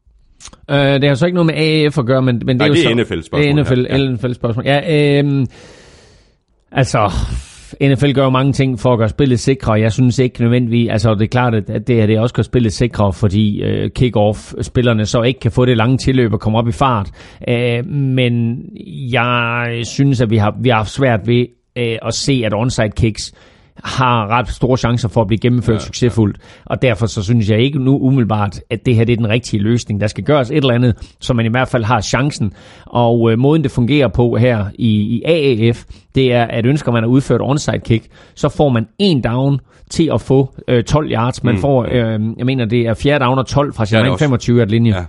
[0.69, 2.69] Uh, det har så ikke noget med AAF at gøre, men, men det Nej, er
[2.69, 3.43] jo det er NFL-spørgsmål.
[3.43, 4.11] Det er NFL, ja.
[4.11, 4.65] NFL-spørgsmål.
[4.67, 5.47] Ja, øh,
[6.73, 7.11] altså
[7.83, 11.15] NFL gør jo mange ting for at gøre spillet sikre, jeg synes ikke nødvendigvis, altså
[11.15, 15.23] det er klart, at det her det også gør spillet sikre, fordi øh, kick-off-spillerne så
[15.23, 17.11] ikke kan få det lange tilløb og komme op i fart.
[17.49, 18.65] Øh, men
[19.13, 22.91] jeg synes, at vi har, vi har haft svært ved øh, at se, at onside
[22.91, 23.33] kicks
[23.85, 26.37] har ret store chancer for at blive gennemført ja, succesfuldt.
[26.39, 26.45] Ja.
[26.67, 29.63] Og derfor så synes jeg ikke nu umiddelbart, at det her det er den rigtige
[29.63, 30.01] løsning.
[30.01, 32.53] Der skal gøres et eller andet, så man i hvert fald har chancen.
[32.87, 35.85] Og øh, måden det fungerer på her i, i AAF,
[36.15, 39.61] det er, at ønsker man at udføre et onside kick, så får man en down
[39.91, 41.45] til at få øh, 12 yards.
[41.45, 41.61] Man mm.
[41.61, 44.69] får, øh, jeg mener, det er fjerde down og 12 fra sin ja, 25 yard
[44.69, 44.97] linje.
[44.97, 45.05] Ja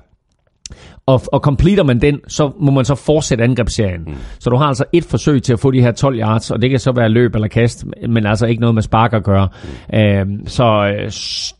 [1.07, 4.01] og, og completer man den, så må man så fortsætte angrebsserien.
[4.07, 4.13] Mm.
[4.39, 6.69] Så du har altså et forsøg til at få de her 12 yards, og det
[6.69, 9.49] kan så være løb eller kast, men altså ikke noget med spark at gøre.
[9.93, 9.99] Mm.
[9.99, 11.05] Øhm, så øh,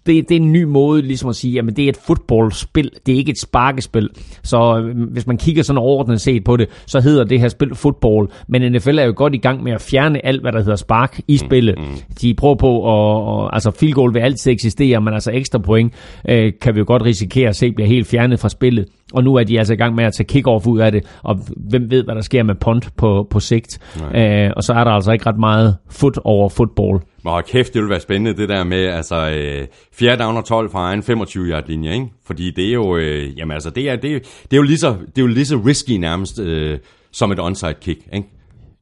[0.06, 3.14] det, det er en ny måde ligesom at sige, at det er et fodboldspil, det
[3.14, 4.10] er ikke et sparkespil.
[4.44, 7.76] Så øh, hvis man kigger sådan overordnet set på det, så hedder det her spil
[7.76, 10.76] fodbold, men NFL er jo godt i gang med at fjerne alt, hvad der hedder
[10.76, 11.48] spark i mm.
[11.48, 11.76] spillet.
[11.78, 11.86] Mm.
[12.22, 15.94] De prøver på, at, og, altså field goal vil altid eksistere, men altså ekstra point
[16.30, 18.86] øh, kan vi jo godt risikere at se bliver helt fjernet fra spillet.
[19.14, 21.40] Og nu er de altså i gang med at tage kick-off ud af det, og
[21.58, 23.80] hvem ved, hvad der sker med punt på, på sigt.
[24.16, 27.00] Æ, og så er der altså ikke ret meget foot over football.
[27.26, 30.72] Og kæft, det vil være spændende, det der med, altså, øh, 4 down og 12
[30.72, 32.06] fra en 25-yard linje, ikke?
[32.26, 34.78] Fordi det er jo, øh, jamen altså, det er, det, er, det er jo lige
[34.78, 36.80] så, det er jo lige så risky nærmest, øh,
[37.12, 38.28] som et onside kick, ikke?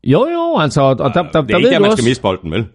[0.03, 2.51] Jo, jo, altså, og der, der, der, det er ikke der, man skal miste bolden,
[2.51, 2.65] vel?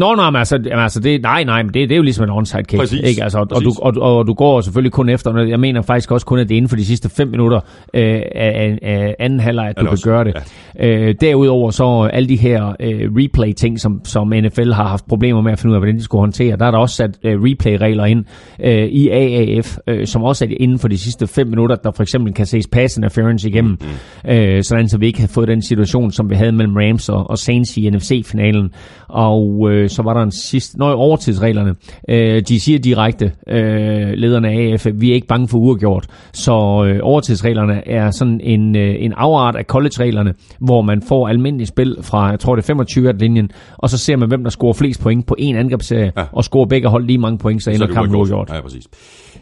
[0.00, 2.30] Nå, nej, men altså, altså det, nej, nej, men det, det er jo ligesom en
[2.30, 2.80] onside kick.
[2.80, 3.00] Præcis.
[3.00, 3.22] Ikke?
[3.22, 6.26] Altså, og, og, du, og, og, du går selvfølgelig kun efter, jeg mener faktisk også
[6.26, 7.60] kun, at det er inden for de sidste 5 minutter
[7.94, 10.34] øh, af, af anden halvleg, at du kan gøre det.
[10.78, 10.86] Ja.
[10.86, 15.52] Øh, derudover så alle de her øh, replay-ting, som, som NFL har haft problemer med
[15.52, 18.04] at finde ud af, hvordan de skulle håndtere, der er der også sat øh, replay-regler
[18.04, 18.24] ind
[18.64, 22.02] øh, i AAF, øh, som også er inden for de sidste 5 minutter, der for
[22.02, 23.78] eksempel kan ses pass interference igennem,
[24.24, 24.30] mm-hmm.
[24.30, 27.30] øh, sådan så vi ikke har fået den situation, som vi havde mellem Rams og,
[27.30, 28.70] og Saints i NFC-finalen.
[29.08, 30.78] Og øh, så var der en sidste...
[30.78, 31.74] Nå, overtidsreglerne.
[32.08, 36.06] Øh, de siger direkte, øh, lederne af AF, vi er ikke bange for uafgjort.
[36.32, 36.52] Så
[36.86, 41.96] øh, overtidsreglerne er sådan en, øh, en afart af college-reglerne, hvor man får almindelig spil
[42.02, 45.00] fra, jeg tror det er 25 linjen og så ser man, hvem der scorer flest
[45.00, 46.24] point på en angrebsserie, ja.
[46.32, 48.50] og scorer begge hold lige mange point, så ender kampen uafgjort.
[48.50, 48.84] Ja, præcis.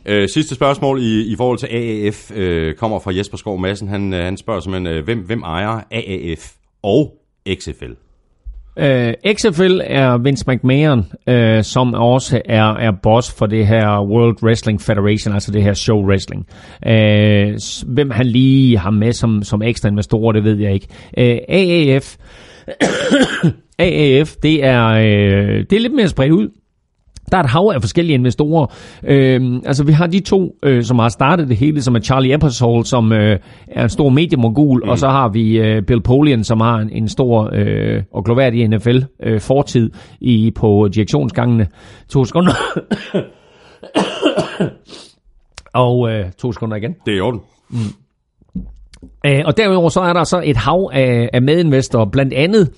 [0.06, 3.88] Øh, sidste spørgsmål i, i forhold til AAF øh, kommer fra Jesper Skov Madsen.
[3.88, 7.14] Han, øh, han spørger simpelthen, øh, hvem, hvem ejer AAF og
[7.54, 7.92] XFL?
[8.78, 10.98] Uh, øh, XFL er Vince McMahon,
[11.30, 15.72] uh, som også er, er boss for det her World Wrestling Federation, altså det her
[15.72, 16.46] show wrestling.
[16.86, 20.86] Uh, hvem han lige har med som, som ekstra investorer, det ved jeg ikke.
[21.18, 22.16] Øh, uh, AAF,
[23.78, 26.48] AAF, det er, uh, det er lidt mere spredt ud.
[27.32, 28.66] Der er et hav af forskellige investorer.
[29.04, 32.34] Øh, altså vi har de to, øh, som har startet det hele, som er Charlie
[32.34, 34.88] Epperson, som øh, er en stor mediemogul, mm.
[34.88, 38.68] og så har vi øh, Bill Polian, som har en, en stor øh, og gloværdig
[38.68, 41.66] NFL-fortid øh, i på direktionsgangene.
[42.08, 42.52] To sekunder.
[45.84, 46.94] og øh, to sekunder igen.
[47.06, 47.40] Det er i orden.
[47.70, 47.78] Mm.
[49.26, 52.70] Øh, og derudover så er der så et hav af, af medinvestorer, blandt andet...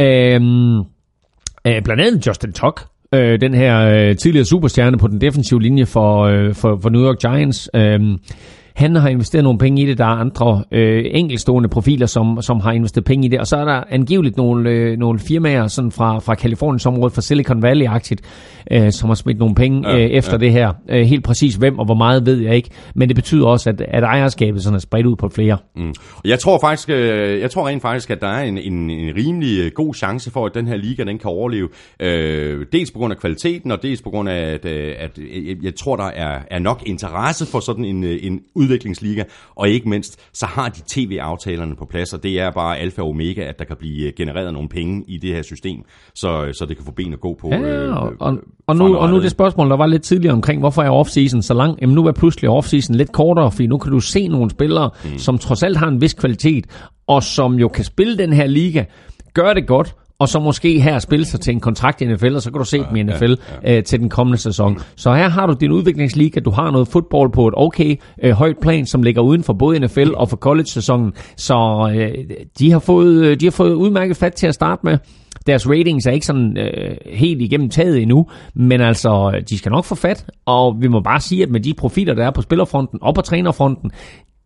[0.00, 0.40] Øh,
[1.66, 5.86] øh, blandt andet Justin Tuck, øh, den her øh, tidligere superstjerne på den defensive linje
[5.86, 7.70] for, øh, for, for New York Giants.
[7.76, 8.00] Øh,
[8.74, 9.98] han har investeret nogle penge i det.
[9.98, 13.40] Der er andre øh, enkelstående profiler, som, som har investeret penge i det.
[13.40, 17.20] Og så er der angiveligt nogle, øh, nogle firmaer sådan fra, fra Kaliforniens område, fra
[17.20, 18.20] Silicon Valley-aktigt,
[18.70, 20.38] øh, som har smidt nogle penge øh, efter ja.
[20.38, 20.72] det her.
[20.88, 22.70] Øh, helt præcis hvem og hvor meget ved jeg ikke.
[22.94, 25.58] Men det betyder også, at, at ejerskabet sådan er spredt ud på flere.
[25.76, 25.94] Mm.
[26.24, 29.58] Jeg tror faktisk, øh, jeg tror rent faktisk, at der er en, en, en rimelig
[29.58, 31.68] øh, god chance for, at den her liga den kan overleve.
[32.00, 35.56] Øh, dels på grund af kvaliteten, og dels på grund af, at, øh, at jeg,
[35.62, 40.28] jeg tror, der er, er nok interesse for sådan en, en udviklingsliga, og ikke mindst,
[40.32, 43.64] så har de tv-aftalerne på plads, og det er bare alfa og omega, at der
[43.64, 45.82] kan blive genereret nogle penge i det her system,
[46.14, 47.48] så, så det kan få ben at gå på.
[47.48, 50.60] Ja, øh, og, og, og, nu, og nu det spørgsmål, der var lidt tidligere omkring,
[50.60, 51.78] hvorfor er off-season så lang?
[51.80, 55.18] Jamen nu er pludselig off-season lidt kortere, fordi nu kan du se nogle spillere, mm.
[55.18, 56.66] som trods alt har en vis kvalitet,
[57.06, 58.84] og som jo kan spille den her liga,
[59.34, 62.42] gør det godt, og så måske her spille sig til en kontrakt i NFL, og
[62.42, 63.76] så kan du se ja, dem i NFL ja, ja.
[63.76, 64.78] Øh, til den kommende sæson.
[64.96, 68.56] Så her har du din udviklingsliga, du har noget fodbold på et okay øh, højt
[68.62, 71.12] plan, som ligger uden for både NFL og for college-sæsonen.
[71.36, 72.24] Så øh,
[72.58, 74.98] de, har fået, øh, de har fået udmærket fat til at starte med.
[75.46, 79.84] Deres ratings er ikke sådan øh, helt igennem taget endnu, men altså, de skal nok
[79.84, 82.98] få fat, og vi må bare sige, at med de profiler, der er på spillerfronten
[83.02, 83.90] og på trænerfronten,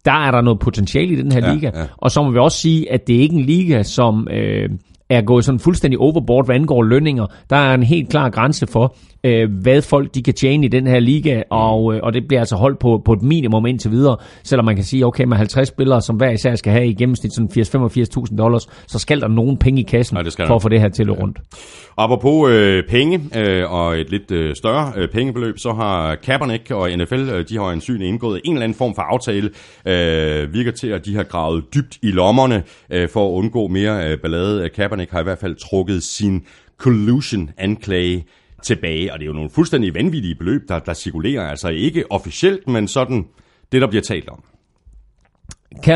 [0.04, 1.70] der er der noget potentiale i den her ja, liga.
[1.74, 1.84] Ja.
[1.96, 4.28] Og så må vi også sige, at det er ikke en liga, som...
[4.30, 4.70] Øh,
[5.10, 7.26] er gået sådan fuldstændig overboard, hvad angår lønninger.
[7.50, 10.86] Der er en helt klar grænse for, øh, hvad folk de kan tjene i den
[10.86, 14.16] her liga, og, øh, og det bliver altså holdt på, på et minimum indtil videre,
[14.42, 17.34] selvom man kan sige, okay, med 50 spillere, som hver især skal have i gennemsnit
[17.34, 20.80] sådan 80-85.000 dollars, så skal der nogen penge i kassen ja, for at få det
[20.80, 21.38] her til at rundt.
[21.38, 22.04] Ja.
[22.04, 26.90] Apropos øh, penge øh, og et lidt øh, større øh, pengebeløb, så har Kaepernick og
[26.96, 29.50] NFL, øh, de har en syn indgået en eller anden form for aftale,
[29.86, 32.62] øh, virker til, at de har gravet dybt i lommerne
[32.92, 34.68] øh, for at undgå mere øh, ballade.
[34.68, 36.44] Kaepernick har i hvert fald trukket sin
[36.78, 38.24] collusion-anklage
[38.62, 42.68] tilbage, og det er jo nogle fuldstændig vanvittige beløb, der, der cirkulerer, altså ikke officielt,
[42.68, 43.24] men sådan
[43.72, 44.42] det, der bliver talt om.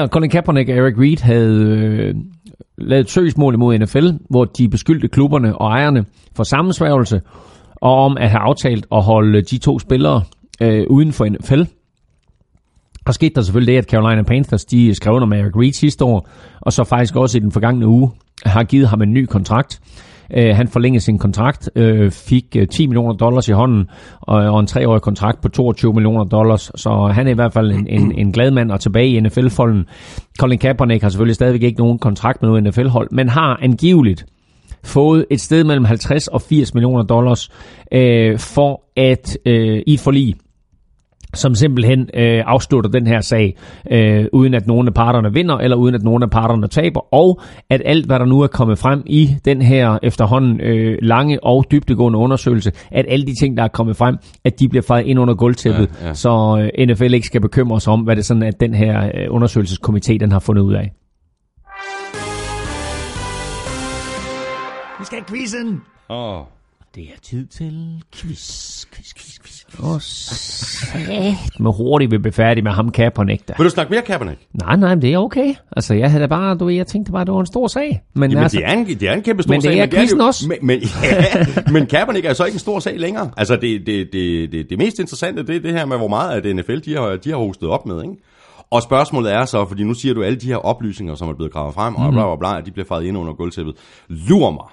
[0.08, 2.14] Colin Kaepernick og Eric Reed havde øh,
[2.78, 6.04] lavet et søgsmål imod NFL, hvor de beskyldte klubberne og ejerne
[6.36, 7.20] for sammensværgelse,
[7.74, 10.22] og om at have aftalt at holde de to spillere
[10.62, 11.62] øh, uden for NFL.
[13.06, 16.04] Og skete der selvfølgelig det, at Carolina Panthers de skrev under med Eric Reed sidste
[16.04, 16.28] år,
[16.60, 18.10] og så faktisk også i den forgangne uge
[18.46, 19.80] har givet ham en ny kontrakt.
[20.36, 24.60] Øh, han forlængede sin kontrakt, øh, fik øh, 10 millioner dollars i hånden, og, og
[24.60, 26.70] en treårig kontrakt på 22 millioner dollars.
[26.74, 29.86] Så han er i hvert fald en, en, en glad mand og tilbage i NFL-folden.
[30.38, 34.26] Colin Kaepernick har selvfølgelig stadigvæk ikke nogen kontrakt med noget NFL-hold, men har angiveligt
[34.84, 37.50] fået et sted mellem 50 og 80 millioner dollars
[37.92, 40.36] øh, for at øh, i et forlig
[41.34, 43.56] som simpelthen øh, afslutter den her sag,
[43.90, 47.40] øh, uden at nogen af parterne vinder, eller uden at nogen af parterne taber, og
[47.70, 51.64] at alt, hvad der nu er kommet frem i den her efterhånden øh, lange og
[51.70, 55.18] dybdegående undersøgelse, at alle de ting, der er kommet frem, at de bliver fejret ind
[55.18, 56.14] under gulvtæppet, ja, ja.
[56.14, 59.26] så øh, NFL ikke skal bekymre sig om, hvad det sådan, at den her øh,
[59.30, 60.92] undersøgelseskomité, den har fundet ud af.
[64.98, 65.80] Vi skal have quizzen!
[66.10, 66.38] Åh.
[66.38, 66.44] Oh.
[66.94, 69.38] Det er tid til quiz, quiz, quiz.
[69.80, 73.54] Åh, sat med hurtigt vi bliver færdige med ham Kaepernick der.
[73.58, 74.38] Vil du snakke mere Kaepernick?
[74.52, 75.54] Nej, nej, det er okay.
[75.76, 78.02] Altså, jeg havde bare, du ved, jeg tænkte bare, det var en stor sag.
[78.14, 79.72] Men, Jamen, altså, det, er en, det er en kæmpe stor men sag.
[79.72, 80.48] Det er men det er også.
[80.48, 83.30] Men, men, ja, men Kaepernick er så ikke en stor sag længere.
[83.36, 86.30] Altså, det, det, det, det, det mest interessante, det er det her med, hvor meget
[86.30, 88.16] af det NFL, de har, de har hostet op med, ikke?
[88.70, 91.52] Og spørgsmålet er så, fordi nu siger du alle de her oplysninger, som er blevet
[91.52, 92.12] gravet frem, og mhm.
[92.12, 93.74] bla bla bla, de bliver faret ind under gulvtæppet.
[94.08, 94.66] Lurer mig,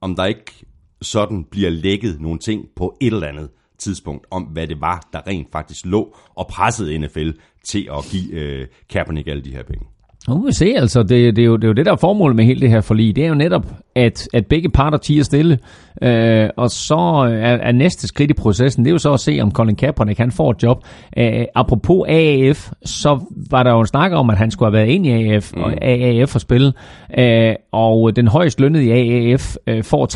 [0.00, 0.66] om der ikke
[1.02, 3.48] sådan bliver lækket nogle ting på et eller andet
[3.80, 7.30] tidspunkt om, hvad det var, der rent faktisk lå og pressede NFL
[7.64, 9.86] til at give øh, Kaepernick alle de her penge.
[10.30, 11.02] Nu må vi se, altså.
[11.02, 12.80] Det, det, er jo, det er jo det, der er formålet med hele det her
[12.80, 13.16] forlig.
[13.16, 15.58] Det er jo netop, at, at begge parter tiger stille.
[16.02, 16.96] Øh, og så
[17.30, 20.18] er, er næste skridt i processen, det er jo så at se, om Colin Kaepernick
[20.18, 20.84] han får et job.
[21.16, 23.20] Øh, apropos AAF, så
[23.50, 25.62] var der jo en snak om, at han skulle have været ind i AAF, mm.
[25.62, 26.72] og AAF og spille.
[27.18, 30.06] Øh, og den højst lønnede i AAF øh, får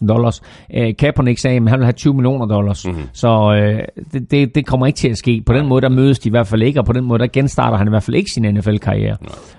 [0.00, 0.42] 385.000 dollars.
[0.74, 2.86] Øh, Kaepernick sagde, at han vil have 20 millioner dollars.
[2.86, 2.94] Mm.
[3.12, 5.42] Så øh, det, det, det kommer ikke til at ske.
[5.46, 7.26] På den måde, der mødes de i hvert fald ikke, og på den måde, der
[7.32, 9.03] genstarter han i hvert fald ikke sin NFL-karriere.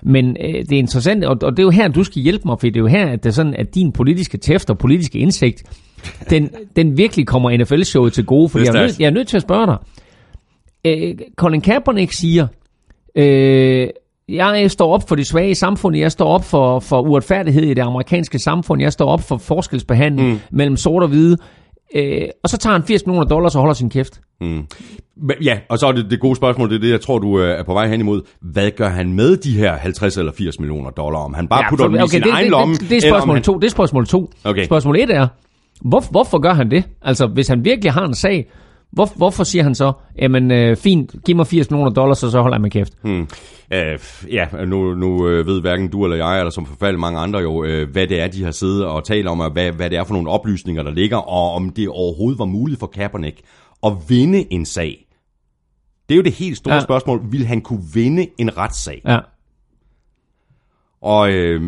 [0.02, 2.60] Men øh, det er interessant, og, og det er jo her, du skal hjælpe mig,
[2.60, 5.18] for det er jo her, at det er sådan, at din politiske tæft og politiske
[5.18, 5.62] indsigt,
[6.30, 9.36] den, den virkelig kommer NFL-showet til gode, for jeg er, nødt, jeg er nødt til
[9.36, 9.78] at spørge dig.
[10.84, 12.46] Øh, Colin Kaepernick siger,
[13.16, 13.88] øh,
[14.28, 17.74] jeg står op for de svage i samfundet, jeg står op for, for uretfærdighed i
[17.74, 20.38] det amerikanske samfund, jeg står op for forskelsbehandling mm.
[20.50, 21.36] mellem sort og hvide,
[21.94, 24.20] øh, og så tager han 80 millioner dollars og holder sin kæft.
[24.40, 24.66] Mm.
[25.44, 27.58] Ja, og så er det det gode spørgsmål, det er det, jeg tror, du øh,
[27.58, 28.22] er på vej hen imod.
[28.40, 31.18] Hvad gør han med de her 50 eller 80 millioner dollar?
[31.18, 32.74] Om han bare ja, putter for, dem okay, i sin det, egen det, lomme?
[32.74, 33.58] Det, det, er spørgsmål to.
[33.58, 34.30] Det er spørgsmål to.
[34.44, 34.64] Okay.
[34.64, 35.26] Spørgsmål et er,
[35.80, 36.84] hvor, hvorfor gør han det?
[37.02, 38.46] Altså, hvis han virkelig har en sag,
[38.96, 42.40] hvor, hvorfor siger han så, jamen øh, fint, giv mig 80 millioner dollars, og så
[42.40, 42.92] holder jeg med kæft?
[43.02, 43.28] Hmm.
[43.74, 47.38] Uh, ja, nu, nu øh, ved hverken du eller jeg, eller som forfaldet mange andre
[47.38, 49.98] jo, uh, hvad det er, de har siddet og talt om, og hvad, hvad det
[49.98, 53.40] er for nogle oplysninger, der ligger, og om det overhovedet var muligt for Kaepernick
[53.82, 55.06] at vinde en sag
[56.08, 56.80] det er jo det helt store ja.
[56.80, 57.20] spørgsmål.
[57.32, 59.02] Vil han kunne vinde en retssag?
[59.04, 59.18] Ja.
[61.00, 61.62] Og øh,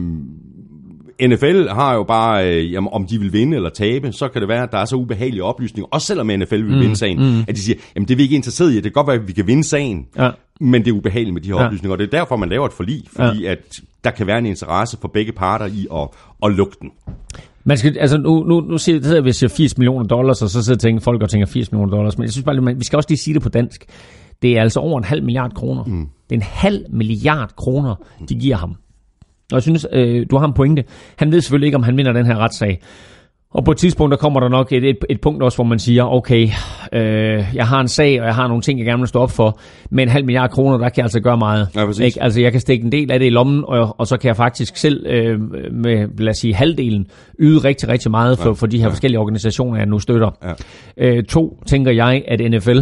[1.22, 4.48] NFL har jo bare, øh, jamen, om de vil vinde eller tabe, så kan det
[4.48, 7.40] være, at der er så ubehagelige oplysninger, også selvom NFL vil mm, vinde sagen, mm.
[7.48, 9.28] at de siger, jamen det er vi ikke interesseret i, det kan godt være, at
[9.28, 10.30] vi kan vinde sagen, ja.
[10.60, 11.66] men det er ubehageligt med de her ja.
[11.66, 13.50] oplysninger, og det er derfor, man laver et forlig, fordi ja.
[13.50, 16.08] at der kan være en interesse for begge parter i at,
[16.42, 16.90] at lukke den.
[17.64, 20.62] Man skal, altså nu, nu, nu siger, at vi siger 80 millioner dollars, og så
[20.62, 23.08] sidder tænker, folk og tænker 80 millioner dollars, men jeg synes bare, vi skal også
[23.08, 23.84] lige sige det på dansk.
[24.42, 25.84] Det er altså over en halv milliard kroner.
[25.84, 26.06] Mm.
[26.30, 27.94] Det er en halv milliard kroner,
[28.28, 28.76] de giver ham.
[29.52, 30.84] Og jeg synes, øh, du har en pointe.
[31.16, 32.80] Han ved selvfølgelig ikke, om han vinder den her retssag.
[33.50, 35.78] Og på et tidspunkt, der kommer der nok et, et, et punkt også, hvor man
[35.78, 36.48] siger, okay,
[36.92, 39.30] øh, jeg har en sag, og jeg har nogle ting, jeg gerne vil stå op
[39.30, 39.58] for,
[39.90, 41.68] men en halv milliard kroner, der kan jeg altså gøre meget.
[41.74, 42.22] Ja, ikke?
[42.22, 44.36] Altså, jeg kan stikke en del af det i lommen, og, og så kan jeg
[44.36, 45.40] faktisk selv øh,
[45.72, 47.06] med, lad os sige, halvdelen
[47.38, 48.90] yde rigtig, rigtig meget for, ja, for de her ja.
[48.90, 50.30] forskellige organisationer, jeg nu støtter.
[50.42, 50.52] Ja.
[50.96, 52.78] Øh, to, tænker jeg, at NFL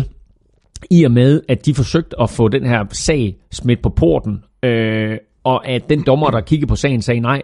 [0.90, 5.18] i og med, at de forsøgte at få den her sag smidt på porten, øh,
[5.46, 7.42] og at den dommer, der kiggede på sagen, sagde nej,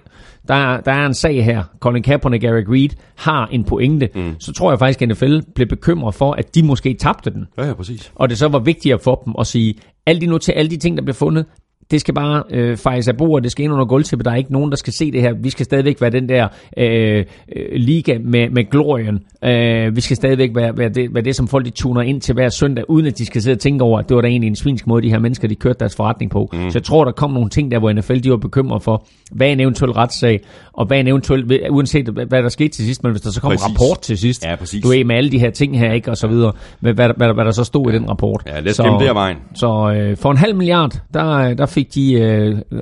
[0.48, 1.62] der, der er en sag her.
[1.80, 4.08] Colin Kaepernick og Eric Reed har en pointe.
[4.14, 4.34] Mm.
[4.40, 7.46] Så tror jeg faktisk, at NFL blev bekymret for, at de måske tabte den.
[7.58, 8.12] Ja, ja, præcis.
[8.14, 9.74] Og det så var vigtigere for dem at sige,
[10.06, 11.46] alle de, til alle de ting, der blev fundet,
[11.92, 14.52] det skal bare øh, fejres af bordet, det skal ind under gulvtæppet, der er ikke
[14.52, 15.34] nogen, der skal se det her.
[15.42, 17.24] Vi skal stadigvæk være den der øh,
[17.56, 19.18] øh, liga med, med glorien.
[19.44, 22.34] Øh, vi skal stadigvæk være, være, det, være det, som folk de tuner ind til
[22.34, 24.48] hver søndag, uden at de skal sidde og tænke over, at det var da egentlig
[24.48, 26.50] en svinsk måde, de her mennesker, de kørte deres forretning på.
[26.52, 26.70] Mm.
[26.70, 29.48] Så jeg tror, der kom nogle ting der, hvor NFL de var bekymret for, hvad
[29.48, 30.40] en eventuel retssag,
[30.72, 33.52] og hvad en eventuel, uanset hvad der skete til sidst, men hvis der så kom
[33.52, 34.82] en rapport til sidst, ja, præcis.
[34.82, 37.34] du er med alle de her ting her, ikke, og så videre, hvad, hvad, hvad,
[37.34, 37.96] hvad der så stod ja.
[37.96, 38.42] i den rapport.
[38.46, 39.36] Ja, lad os så, af vejen.
[39.54, 42.80] Så øh, for en halv milliard, der, der fik de øh, øh,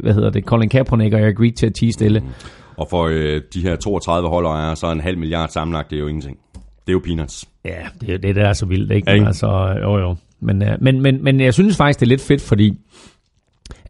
[0.00, 2.20] hvad hedder det, Colin Kaepernick og Eric Reed til at tige stille.
[2.20, 2.26] Mm.
[2.76, 6.00] Og for øh, de her 32 holdere er så en halv milliard sammenlagt, det er
[6.00, 6.38] jo ingenting.
[6.54, 7.48] Det er jo peanuts.
[7.64, 9.10] Ja, det er det, der er så vildt, ikke?
[9.10, 10.16] Ja, Altså, jo jo.
[10.40, 12.78] Men, øh, men, men, men jeg synes faktisk, det er lidt fedt, fordi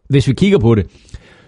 [0.09, 0.87] hvis vi kigger på det,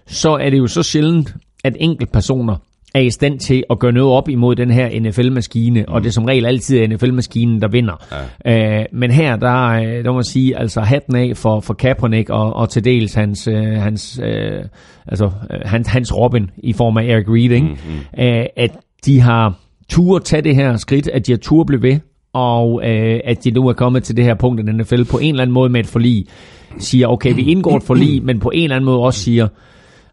[0.06, 1.34] så er det jo så sjældent,
[1.64, 2.56] at enkelte personer
[2.94, 5.94] er i stand til at gøre noget op imod den her NFL-maskine, mm.
[5.94, 8.06] og det er som regel altid NFL-maskinen, der vinder.
[8.44, 8.80] Ja.
[8.80, 12.30] Øh, men her, der, øh, der må man sige, altså hatten af for, for Kaepernick
[12.30, 14.64] og, og til dels hans, øh, hans, øh,
[15.06, 17.66] altså, øh, hans, hans Robin i form af Eric Reed, ikke?
[17.66, 18.24] Mm-hmm.
[18.24, 18.70] Øh, at
[19.06, 19.54] de har
[19.88, 21.98] tur tage det her skridt, at de har tur blive ved,
[22.32, 25.30] og øh, at de nu er kommet til det her punkt, at NFL på en
[25.30, 26.26] eller anden måde med et forlig
[26.78, 29.48] siger, okay, vi indgår et forlig, men på en eller anden måde også siger,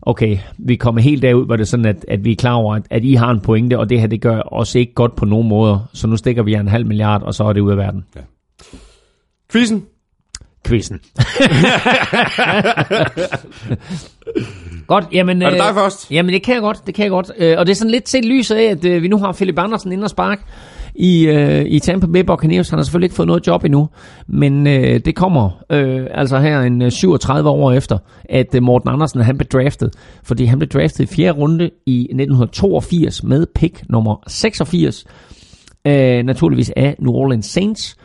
[0.07, 2.75] okay, vi kommer helt derud, hvor det er sådan, at, at vi er klar over,
[2.75, 5.25] at, at I har en pointe, og det her, det gør os ikke godt på
[5.25, 5.89] nogen måder.
[5.93, 8.05] Så nu stikker vi en halv milliard, og så er det ud af verden.
[8.15, 8.21] Ja.
[9.51, 9.85] Quizzen.
[10.67, 10.99] Quizzen.
[14.87, 15.41] godt, jamen...
[15.41, 16.11] Er det dig øh, først?
[16.11, 17.31] Jamen, det kan jeg godt, det kan jeg godt.
[17.37, 19.59] Øh, og det er sådan lidt set lyset af, at øh, vi nu har Philip
[19.59, 20.39] Andersen ind og spark
[20.97, 22.69] i, øh, i Tampa Bay Buccaneers.
[22.69, 23.89] Han har selvfølgelig ikke fået noget job endnu,
[24.27, 27.97] men øh, det kommer øh, altså her en 37 øh, år efter,
[28.29, 29.93] at øh, Morten Andersen han blev draftet.
[30.23, 35.05] Fordi han blev draftet i fjerde runde i 1982 med pick nummer 86,
[35.87, 37.97] øh, naturligvis af New Orleans Saints.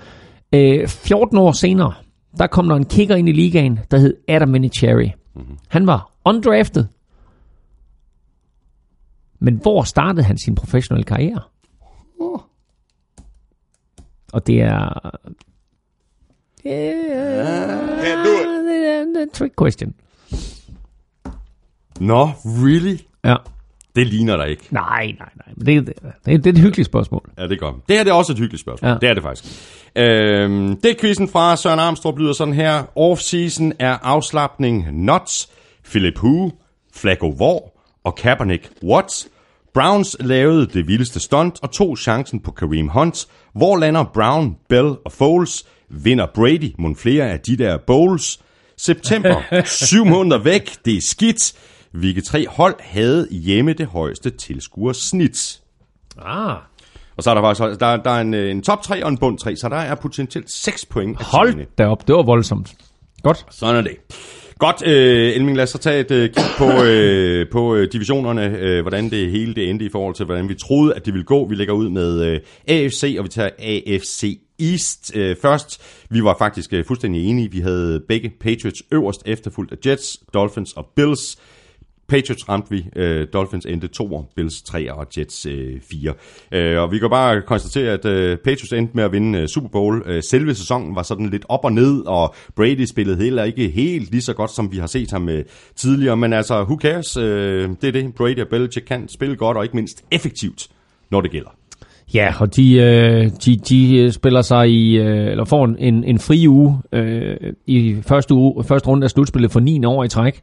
[0.55, 1.93] Øh, 14 år senere,
[2.39, 5.13] der kom der en kicker ind i ligaen, der hed Adam Vinatieri.
[5.35, 5.57] Mm-hmm.
[5.69, 6.85] Han var undrafted,
[9.39, 11.41] Men hvor startede han sin professionelle karriere?
[14.33, 15.11] Og det er...
[16.67, 18.49] Yeah, Can't do it.
[19.15, 19.95] det er trick question.
[22.01, 22.99] Nå, really?
[23.25, 23.37] Ja.
[23.97, 24.63] Det ligner der ikke.
[24.71, 25.55] Nej, nej, nej.
[25.57, 27.31] Men det, det, det, det er et hyggeligt spørgsmål.
[27.39, 27.75] Ja, det er godt.
[27.89, 28.91] Det her det er også et hyggeligt spørgsmål.
[28.91, 28.97] Ja.
[29.01, 29.45] Det er det faktisk.
[29.97, 32.83] Øhm, det er quizzen fra Søren Armstrong lyder sådan her.
[32.83, 35.51] Off-season er afslapning Nuts,
[35.85, 36.53] Philip Hu,
[36.95, 39.29] Flacco Vor og Kaepernick Watts.
[39.75, 43.27] Browns lavede det vildeste stunt og tog chancen på Kareem Hunt.
[43.55, 45.67] Hvor lander Brown, Bell og Foles?
[45.89, 48.41] Vinder Brady mon flere af de der bowls?
[48.77, 51.53] September, syv måneder væk, det er skidt.
[51.93, 55.61] Hvilke tre hold havde hjemme det højeste tilskuersnit?
[56.23, 56.57] Ah.
[57.17, 59.19] Og så er der faktisk der, der er en, øh, en top 3 og en
[59.19, 61.23] bund 3, så der er potentielt 6 point.
[61.23, 62.75] Hold da op, det var voldsomt.
[63.23, 63.47] Godt.
[63.51, 63.97] Sådan er det.
[64.59, 68.59] Godt, øh, Elming, lad os så tage et øh, kig på, øh, på øh, divisionerne,
[68.59, 71.25] øh, hvordan det hele det endte i forhold til, hvordan vi troede, at det ville
[71.25, 71.49] gå.
[71.49, 75.81] Vi lægger ud med øh, AFC, og vi tager AFC East øh, først.
[76.11, 77.51] Vi var faktisk øh, fuldstændig enige.
[77.51, 81.39] Vi havde begge Patriots øverst, efterfulgt af Jets, Dolphins og Bills.
[82.13, 86.13] Patriots ramte vi, øh, Dolphins endte 2, Bills 3 og Jets øh, 4.
[86.53, 89.69] Øh, og vi kan bare konstatere, at øh, Patriots endte med at vinde øh, Super
[89.69, 90.03] Bowl.
[90.07, 94.11] Øh, selve sæsonen var sådan lidt op og ned, og Brady spillede heller ikke helt
[94.11, 95.45] lige så godt, som vi har set ham øh,
[95.77, 96.17] tidligere.
[96.17, 97.17] Men altså, who cares?
[97.17, 100.69] Øh, det er det, Brady og Belichick kan spille godt, og ikke mindst effektivt,
[101.11, 101.51] når det gælder.
[102.15, 106.05] Ja, og de, øh, de, de øh, spiller sig i, øh, eller får en, en,
[106.05, 107.37] en fri uge øh,
[107.67, 110.43] i første, uge, første runde af slutspillet for 9 år i træk.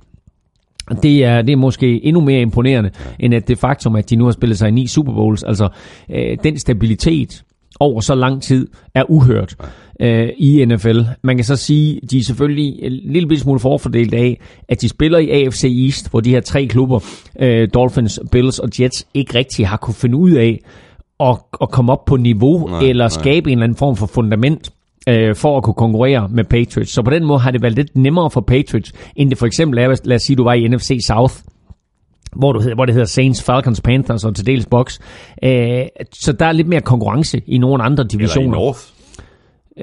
[1.03, 4.23] Det er, det er måske endnu mere imponerende, end at det faktum, at de nu
[4.23, 5.43] har spillet sig i ni Super Bowls.
[5.43, 5.69] Altså,
[6.11, 7.43] øh, den stabilitet
[7.79, 9.55] over så lang tid er uhørt
[10.01, 10.99] øh, i NFL.
[11.23, 15.17] Man kan så sige, de er selvfølgelig en lille smule forfordelt af, at de spiller
[15.17, 16.99] i AFC East, hvor de her tre klubber,
[17.39, 20.59] øh, Dolphins, Bills og Jets, ikke rigtig har kunne finde ud af
[21.19, 23.09] at, at komme op på niveau Nej, nej, eller nej.
[23.09, 24.71] skabe en eller anden form for fundament
[25.09, 26.91] øh, for at kunne konkurrere med Patriots.
[26.93, 29.79] Så på den måde har det været lidt nemmere for Patriots, end det for eksempel
[29.79, 31.33] er, hvis- lad os sige, du var i NFC South,
[32.35, 34.99] hvor, du hedder, hvor det hedder Saints, Falcons, Panthers og til dels Bucks.
[35.43, 35.81] Øh,
[36.13, 38.51] så der er lidt mere konkurrence i nogle andre Eller i divisioner.
[38.57, 38.79] North.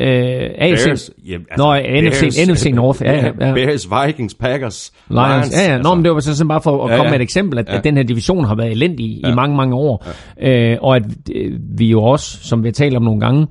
[0.00, 3.52] Øh, AFC, Bears, ja, Nå, NFC NFC North, ja, ja, ja.
[3.66, 5.28] Bears, Vikings, Packers, Lions.
[5.28, 5.52] Lions.
[5.52, 5.78] Ja, ja.
[5.78, 7.10] Nå, men det var så bare for at Ja, komme ja.
[7.10, 7.76] med et eksempel, at, Ja.
[7.76, 9.30] at den her division har været elendig Ja.
[9.30, 10.06] i mange, mange år.
[10.42, 11.02] Øh, og at
[11.34, 13.46] øh, vi jo også, som vi har talt om nogle gange,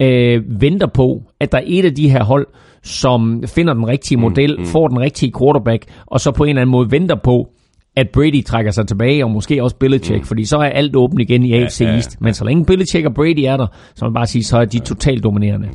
[0.00, 2.46] øh, venter på, at der er et af de her hold,
[2.82, 6.62] som finder den rigtige model, mm, får den rigtige quarterback, og så på en eller
[6.62, 7.48] anden måde venter på,
[7.96, 10.24] at Brady trækker sig tilbage, og måske også Belichick, mm.
[10.24, 11.94] fordi så er alt åbent igen i AFC ja, ja.
[11.94, 12.20] East.
[12.20, 14.78] Men så længe Belichick og Brady er der, så man bare sige, så er de
[14.78, 15.68] totalt dominerende.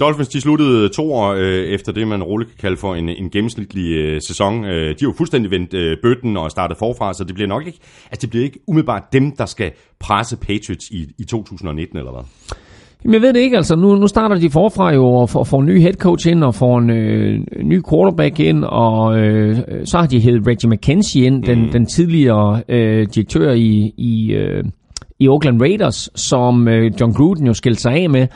[0.00, 3.30] Dolphins de sluttede to år øh, efter det, man roligt kan kalde for en, en
[3.30, 4.64] gennemsnitlig øh, sæson.
[4.64, 7.66] Øh, de har jo fuldstændig vendt øh, bøtten og startet forfra, så det bliver nok
[7.66, 12.12] ikke, altså det bliver ikke umiddelbart dem, der skal presse Patriots i, i 2019, eller
[12.12, 12.22] hvad?
[13.04, 13.76] Jamen, jeg ved det ikke, altså.
[13.76, 16.54] Nu, nu starter de forfra jo og får, får en ny head coach ind og
[16.54, 21.42] får en øh, ny quarterback ind, og øh, så har de heddet Reggie McKenzie ind,
[21.44, 24.64] den, den tidligere øh, direktør i, i, øh,
[25.18, 28.26] i Oakland Raiders, som øh, John Gruden jo skilte sig af med.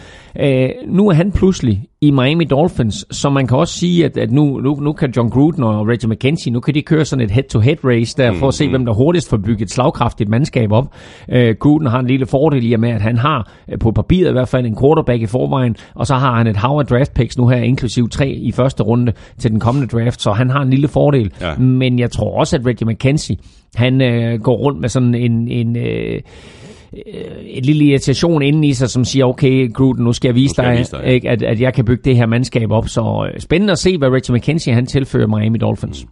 [0.40, 4.32] Øh, nu er han pludselig i Miami Dolphins, så man kan også sige, at, at
[4.32, 7.30] nu, nu, nu kan John Gruden og Reggie McKenzie, nu kan de køre sådan et
[7.30, 10.94] head-to-head race der, for at se, hvem der hurtigst får bygget et slagkraftigt mandskab op.
[11.28, 14.28] Øh, Gruden har en lille fordel i og med, at han har øh, på papiret
[14.28, 17.14] i hvert fald en quarterback i forvejen, og så har han et hav af draft
[17.14, 20.62] picks nu her, inklusiv tre i første runde til den kommende draft, så han har
[20.62, 21.32] en lille fordel.
[21.40, 21.57] Ja.
[21.57, 23.36] Men jeg tror også, at Reggie McKenzie,
[23.74, 25.48] han øh, går rundt med sådan en...
[25.48, 26.20] en øh,
[27.47, 30.62] et lille irritation inden i sig, som siger, okay, Gruden, nu skal jeg vise skal
[30.64, 31.11] jeg dig, vise dig, ja.
[31.11, 32.88] ikke, at, at jeg kan bygge det her mandskab op.
[32.88, 36.07] Så øh, spændende at se, hvad Reggie McKenzie han tilfører Miami Dolphins.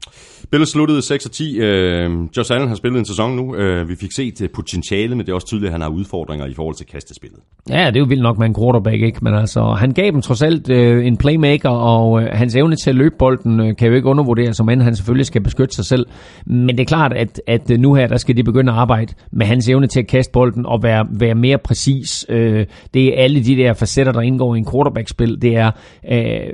[0.53, 1.59] Bills sluttede 6 og 10.
[1.59, 3.57] Øh, Josh Allen har spillet en sæson nu.
[3.57, 6.47] Øh, vi fik set øh, potentiale, men det er også tydeligt, at han har udfordringer
[6.47, 7.39] i forhold til kastespillet.
[7.71, 9.19] Ja, det er jo vildt nok med en quarterback, ikke?
[9.23, 12.91] Men altså, han gav dem trods alt øh, en playmaker, og øh, hans evne til
[12.91, 15.85] at løbe bolden øh, kan jo ikke undervurderes, som end han selvfølgelig skal beskytte sig
[15.85, 16.07] selv.
[16.47, 19.15] Men det er klart, at, at øh, nu her, der skal de begynde at arbejde
[19.33, 22.27] med hans evne til at kaste bolden og være, være mere præcis.
[22.29, 25.43] Øh, det er alle de der facetter, der indgår i en quarterback-spil.
[25.43, 25.71] Det er...
[26.13, 26.53] Øh,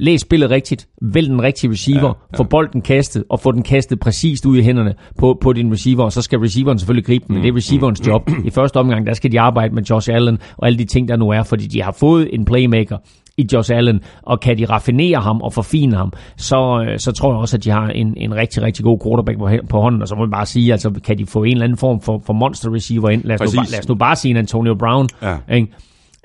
[0.00, 2.38] læs spillet rigtigt, vælg den rigtige receiver, ja, ja.
[2.38, 6.04] få bolden kastet, og få den kastet præcist ud i hænderne på, på din receiver,
[6.04, 8.30] og så skal receiveren selvfølgelig gribe den, men det er receiverens job.
[8.44, 11.16] I første omgang, der skal de arbejde med Josh Allen og alle de ting, der
[11.16, 12.96] nu er, fordi de har fået en playmaker
[13.36, 17.32] i Josh Allen, og kan de raffinere ham og forfine ham, så, øh, så tror
[17.32, 20.08] jeg også, at de har en, en rigtig, rigtig god quarterback på, på hånden, og
[20.08, 22.32] så må vi bare sige, altså kan de få en eller anden form for, for
[22.32, 23.56] monster receiver ind, lad os, nu, Præcis.
[23.56, 25.36] bare, lad os nu bare sige en Antonio Brown, Ja.
[25.52, 25.72] ikke?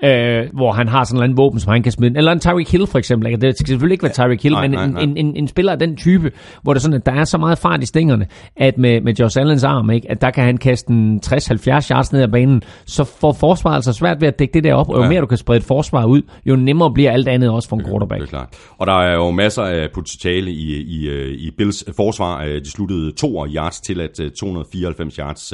[0.03, 2.17] Øh, hvor han har sådan en våben, som han kan smide.
[2.17, 3.27] Eller en Tyreek Hill for eksempel.
[3.27, 3.41] Ikke?
[3.41, 5.01] Det skal selvfølgelig ikke være Tyreek Hill, nej, men nej, nej.
[5.01, 6.31] En, en, en, spiller af den type,
[6.61, 9.13] hvor det er sådan, at der er så meget fart i stingerne, at med, med
[9.13, 10.11] Josh Allens arm, ikke?
[10.11, 13.93] at der kan han kaste en 60-70 yards ned ad banen, så får forsvaret altså
[13.93, 15.09] svært ved at dække det der op, og jo ja.
[15.09, 17.85] mere du kan sprede et forsvar ud, jo nemmere bliver alt andet også for en
[17.85, 18.21] quarterback.
[18.21, 18.49] Det er klart.
[18.77, 22.43] Og der er jo masser af potentiale i, i, i Bills forsvar.
[22.45, 25.53] De sluttede to yards til at 294 yards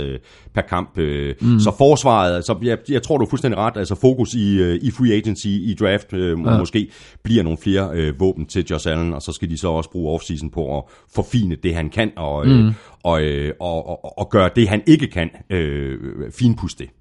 [0.53, 0.97] per kamp.
[0.97, 1.59] Mm.
[1.59, 5.13] Så forsvaret, altså, jeg, jeg tror du er fuldstændig ret, altså fokus i, i free
[5.13, 6.36] agency, i draft, ja.
[6.36, 6.91] måske
[7.23, 10.49] bliver nogle flere våben til Josh Allen, og så skal de så også bruge offseason
[10.49, 10.84] på at
[11.15, 12.73] forfine det, han kan, og, mm.
[13.03, 13.21] og,
[13.59, 15.97] og, og, og gøre det, han ikke kan, øh,
[16.32, 16.91] finpuste det.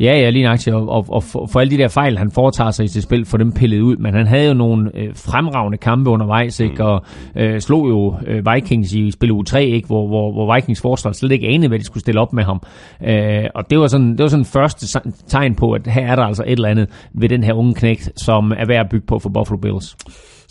[0.00, 2.70] Ja, ja, lige nøjagtigt, og, og, og for, for alle de der fejl, han foretager
[2.70, 5.78] sig i sit spil, for dem pillet ud, men han havde jo nogle øh, fremragende
[5.78, 6.74] kampe undervejs, ikke?
[6.74, 6.88] Mm.
[6.88, 7.04] og
[7.36, 9.86] øh, slog jo øh, Vikings i spil u 3, ikke?
[9.86, 12.62] Hvor, hvor, hvor Vikings forsvar slet ikke anede, hvad de skulle stille op med ham.
[13.04, 16.22] Øh, og det var, sådan, det var sådan første tegn på, at her er der
[16.22, 19.18] altså et eller andet ved den her unge knægt, som er værd at bygge på
[19.18, 19.96] for Buffalo Bills.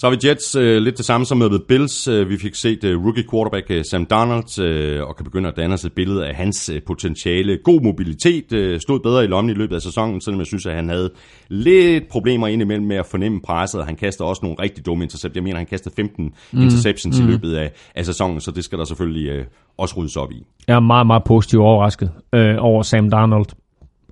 [0.03, 2.07] Så har vi Jets øh, lidt det samme som med Bills.
[2.07, 5.57] Øh, vi fik set øh, rookie quarterback øh, Sam Darnold øh, og kan begynde at
[5.57, 7.57] danne sig et billede af hans øh, potentiale.
[7.63, 10.75] God mobilitet, øh, stod bedre i lommen i løbet af sæsonen, selvom jeg synes, at
[10.75, 11.11] han havde
[11.49, 13.85] lidt problemer indimellem med at fornemme presset.
[13.85, 15.35] Han kaster også nogle rigtig dumme interceptions.
[15.35, 16.61] Jeg mener, han kastede 15 mm.
[16.61, 17.27] interceptions mm.
[17.27, 19.45] i løbet af, af sæsonen, så det skal der selvfølgelig øh,
[19.77, 20.45] også ryddes op i.
[20.67, 23.45] Jeg er meget, meget positivt overrasket øh, over Sam Darnold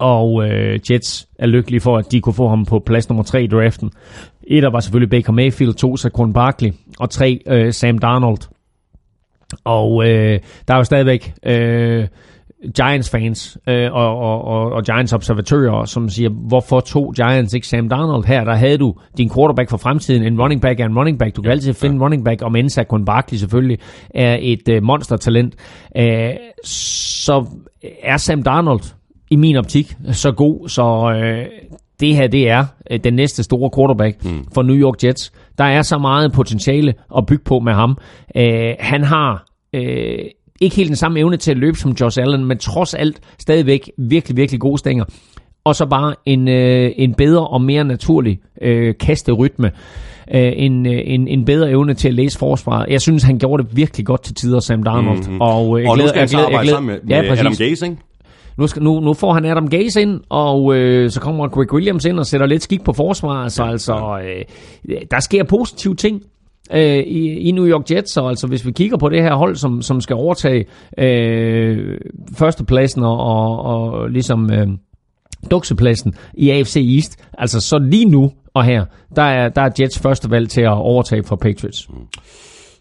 [0.01, 3.43] og øh, Jets er lykkelige for, at de kunne få ham på plads nummer 3
[3.43, 3.91] i draften.
[4.51, 8.37] Et var selvfølgelig Baker Mayfield, to Saquon Barkley, og tre øh, Sam Darnold.
[9.63, 12.07] Og øh, der er jo stadigvæk øh,
[12.77, 18.25] Giants-fans øh, og, og, og, og Giants-observatører, som siger, hvorfor to Giants ikke Sam Darnold
[18.25, 18.43] her?
[18.43, 21.35] Der havde du din quarterback for fremtiden, en running back er en running back.
[21.35, 23.77] Du kan altid finde en running back, og men Saquon Barkley selvfølgelig
[24.09, 25.55] er et øh, monstertalent.
[25.97, 26.29] Øh,
[26.65, 27.45] så
[28.03, 28.81] er Sam Darnold
[29.29, 31.45] i min optik så god, så øh,
[32.01, 34.45] det her det er øh, den næste store quarterback mm.
[34.53, 35.31] for New York Jets.
[35.57, 37.97] Der er så meget potentiale at bygge på med ham.
[38.35, 40.19] Øh, han har øh,
[40.61, 43.91] ikke helt den samme evne til at løbe som Josh Allen, men trods alt stadigvæk
[43.97, 45.05] virkelig, virkelig gode stænger.
[45.63, 49.71] Og så bare en, øh, en bedre og mere naturlig øh, kasterytme.
[50.33, 52.89] Øh, en, øh, en, en bedre evne til at læse forsvaret.
[52.89, 55.17] Jeg synes, han gjorde det virkelig godt til tider, Sam Darnold.
[55.17, 55.41] Mm-hmm.
[55.41, 57.53] Og, øh, jeg og glæder, nu skal han så arbejde sammen med, med ja, Adam
[57.57, 57.97] Gaze, ikke?
[58.57, 62.05] Nu, skal, nu, nu får han Adam Gaze ind, og øh, så kommer Greg Williams
[62.05, 63.51] ind og sætter lidt skik på forsvaret.
[63.51, 66.21] Så altså, øh, der sker positive ting
[66.73, 69.55] øh, i, i New York Jets, og altså hvis vi kigger på det her hold,
[69.55, 70.65] som, som skal overtage
[70.97, 71.97] øh,
[72.37, 74.67] førstepladsen og, og, og ligesom øh,
[75.51, 78.85] duksepladsen i AFC East, altså så lige nu og her,
[79.15, 81.89] der er, der er Jets første valg til at overtage for Patriots.
[81.89, 81.95] Mm.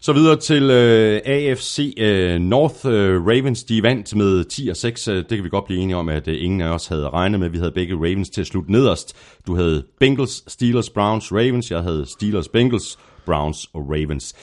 [0.03, 3.63] Så videre til øh, AFC øh, North øh, Ravens.
[3.63, 5.03] De vandt med 10 og 6.
[5.03, 7.49] Det kan vi godt blive enige om, at øh, ingen af os havde regnet med.
[7.49, 9.15] Vi havde begge Ravens til at slutte nederst.
[9.47, 11.71] Du havde Bengals, Steelers, Browns, Ravens.
[11.71, 14.35] Jeg havde Steelers, Bengals, Browns og Ravens.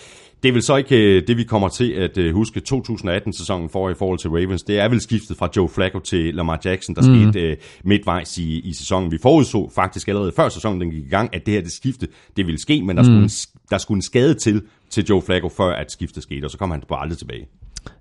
[0.43, 3.91] Det er vel så ikke øh, det, vi kommer til at øh, huske 2018-sæsonen for
[3.91, 4.63] i forhold til Ravens.
[4.63, 7.33] Det er vel skiftet fra Joe Flacco til Lamar Jackson, der mm.
[7.33, 9.13] skete midtvejs i, i sæsonen.
[9.13, 12.09] Vi forudså faktisk allerede før sæsonen den gik i gang, at det her det skifte,
[12.37, 13.05] det ville ske, men der, mm.
[13.05, 13.31] skulle en,
[13.71, 16.71] der skulle en skade til til Joe Flacco, før at skiftet skete, og så kom
[16.71, 17.47] han bare aldrig tilbage.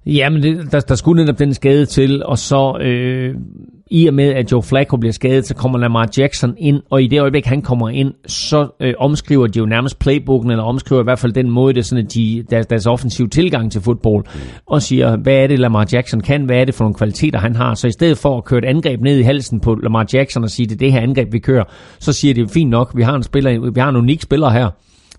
[0.06, 3.36] Ja, men det, der, der skulle netop den skade til, og så øh,
[3.92, 7.08] i og med, at Joe Flacco bliver skadet, så kommer Lamar Jackson ind, og i
[7.08, 11.04] det øjeblik, han kommer ind, så øh, omskriver de jo nærmest playbooken, eller omskriver i
[11.04, 14.26] hvert fald den måde, det er sådan, at de, deres, deres offensive tilgang til fodbold,
[14.34, 14.42] mm.
[14.66, 17.56] og siger, hvad er det, Lamar Jackson kan, hvad er det for nogle kvaliteter, han
[17.56, 17.74] har.
[17.74, 20.50] Så i stedet for at køre et angreb ned i halsen på Lamar Jackson og
[20.50, 21.64] sige, det er det her angreb, vi kører,
[22.00, 24.70] så siger de, fint nok, vi har en, spiller, vi har en unik spiller her,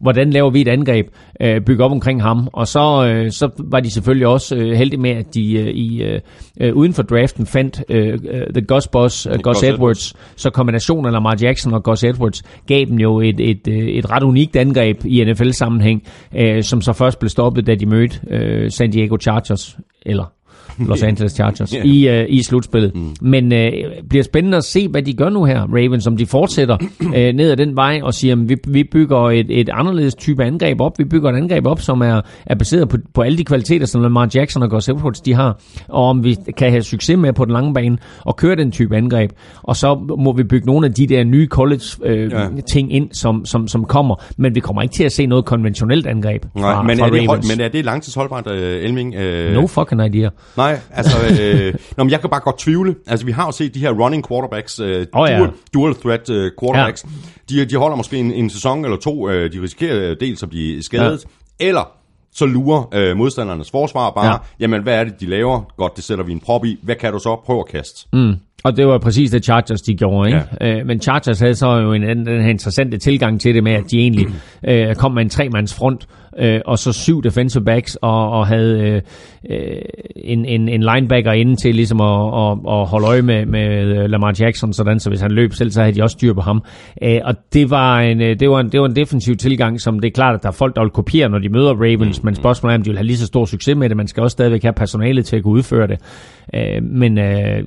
[0.00, 1.06] hvordan laver vi et angreb,
[1.42, 2.48] øh, bygge op omkring ham.
[2.52, 6.02] Og så, øh, så var de selvfølgelig også øh, heldige med, at de øh, i
[6.02, 6.20] øh,
[6.60, 8.18] øh uden for draften fandt øh,
[8.54, 9.74] The Gus Boss, uh, Gus, Gus Edwards.
[9.74, 10.14] Edwards.
[10.36, 14.10] Så kombinationen af Lamar Jackson og Gus Edwards gav dem jo et, et, et, et
[14.10, 16.02] ret unikt angreb i NFL-sammenhæng,
[16.36, 20.37] øh, som så først blev stoppet, da de mødte øh, San Diego Chargers, eller
[20.90, 21.86] Los Angeles Chargers, yeah.
[21.86, 22.94] i, uh, i slutspillet.
[22.94, 23.14] Mm.
[23.20, 23.58] Men uh,
[24.08, 27.50] bliver spændende at se, hvad de gør nu her, Ravens, om de fortsætter uh, ned
[27.50, 30.98] ad den vej og siger, at vi, vi bygger et, et anderledes type angreb op.
[30.98, 34.02] Vi bygger et angreb op, som er, er baseret på, på alle de kvaliteter, som
[34.02, 37.44] Lamar Jackson og Gus Edwards de har, og om vi kan have succes med på
[37.44, 39.30] den lange bane og køre den type angreb.
[39.62, 43.68] Og så må vi bygge nogle af de der nye college-ting uh, ind, som, som,
[43.68, 46.98] som kommer, men vi kommer ikke til at se noget konventionelt angreb Nej, fra, men,
[46.98, 49.14] fra er det, men er det langtidsholdbart, uh, Elming?
[49.14, 49.54] Uh...
[49.54, 50.28] No fucking idea.
[50.56, 52.94] Nej, altså, øh, nå, men jeg kan bare godt tvivle.
[53.06, 55.38] Altså, vi har jo set de her running quarterbacks, øh, oh, ja.
[55.38, 57.04] dual, dual threat øh, quarterbacks.
[57.50, 57.60] Ja.
[57.60, 59.28] De, de holder måske en, en sæson eller to.
[59.30, 61.24] Øh, de risikerer dels at blive skadet,
[61.60, 61.66] ja.
[61.66, 61.92] eller
[62.32, 64.36] så lurer øh, modstandernes forsvar bare, ja.
[64.60, 65.60] jamen hvad er det, de laver?
[65.76, 66.78] Godt, det sætter vi en prop i.
[66.82, 67.40] Hvad kan du så?
[67.46, 68.08] Prøv at kaste.
[68.12, 68.34] Mm.
[68.64, 70.28] Og det var præcis det Chargers, de gjorde.
[70.28, 70.42] Ikke?
[70.60, 70.78] Ja.
[70.78, 73.84] Øh, men Chargers havde så jo en, den her interessante tilgang til det med, at
[73.90, 74.26] de egentlig
[74.68, 76.08] øh, kom med en tremands front,
[76.38, 79.02] øh, og så syv defensive backs, og, og havde øh,
[79.50, 79.82] øh,
[80.16, 84.34] en, en, en linebacker inde til ligesom at, at, at holde øje med, med Lamar
[84.40, 86.62] Jackson, sådan, så hvis han løb selv, så havde de også styr på ham.
[87.02, 90.00] Øh, og det var, en, øh, det, var en, det var en defensiv tilgang, som
[90.00, 92.34] det er klart, at der er folk, der vil kopiere, når de møder Ravens, men
[92.34, 93.96] spørgsmålet er, om de vil have lige så stor succes med det.
[93.96, 95.98] Man skal også stadigvæk have personale til at kunne udføre det.
[96.54, 97.62] Øh, men øh,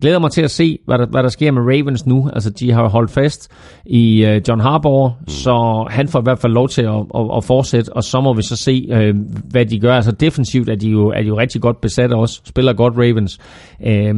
[0.00, 2.30] glæder mig til at se, hvad der, hvad der sker med Ravens nu.
[2.32, 3.52] Altså, de har holdt fast
[3.86, 5.28] i øh, John Harbaugh, mm.
[5.28, 8.32] så han får i hvert fald lov til at, at, at fortsætte, og så må
[8.34, 9.14] vi så se, øh,
[9.50, 9.94] hvad de gør.
[9.94, 13.38] Altså, defensivt er de jo, er de jo rigtig godt besat også, spiller godt Ravens.
[13.86, 14.14] Øh,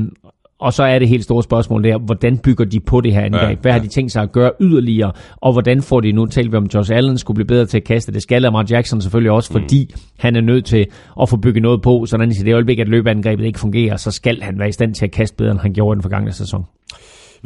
[0.58, 3.50] og så er det helt store spørgsmål der, hvordan bygger de på det her angreb?
[3.50, 5.12] Ja, Hvad har de tænkt sig at gøre yderligere?
[5.36, 7.84] Og hvordan får de nu, talt vi om Josh Allen skulle blive bedre til at
[7.84, 8.12] kaste?
[8.12, 9.60] Det skal Lamar Jackson selvfølgelig også, mm.
[9.60, 10.86] fordi han er nødt til
[11.22, 14.10] at få bygget noget på, sådan at i det øjeblik, at løbeangrebet ikke fungerer, så
[14.10, 16.32] skal han være i stand til at kaste bedre, end han gjorde i den forgangne
[16.32, 16.64] sæson.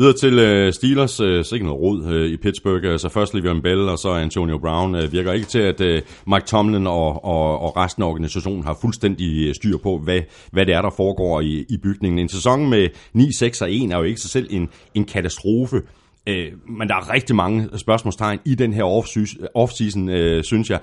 [0.01, 2.93] Videre til uh, Steelers, uh, så ikke noget rod uh, i Pittsburgh.
[2.93, 5.87] Uh, så først Le'Veon Bell og så Antonio Brown uh, virker ikke til, at uh,
[6.27, 10.21] Mike Tomlin og, og, og resten af organisationen har fuldstændig styr på, hvad,
[10.53, 12.19] hvad det er, der foregår i, i bygningen.
[12.19, 15.77] En sæson med 9-6 og 1 er jo ikke sig selv en, en katastrofe.
[16.31, 18.85] Uh, men der er rigtig mange spørgsmålstegn i den her
[19.57, 20.81] off-season, uh, synes jeg.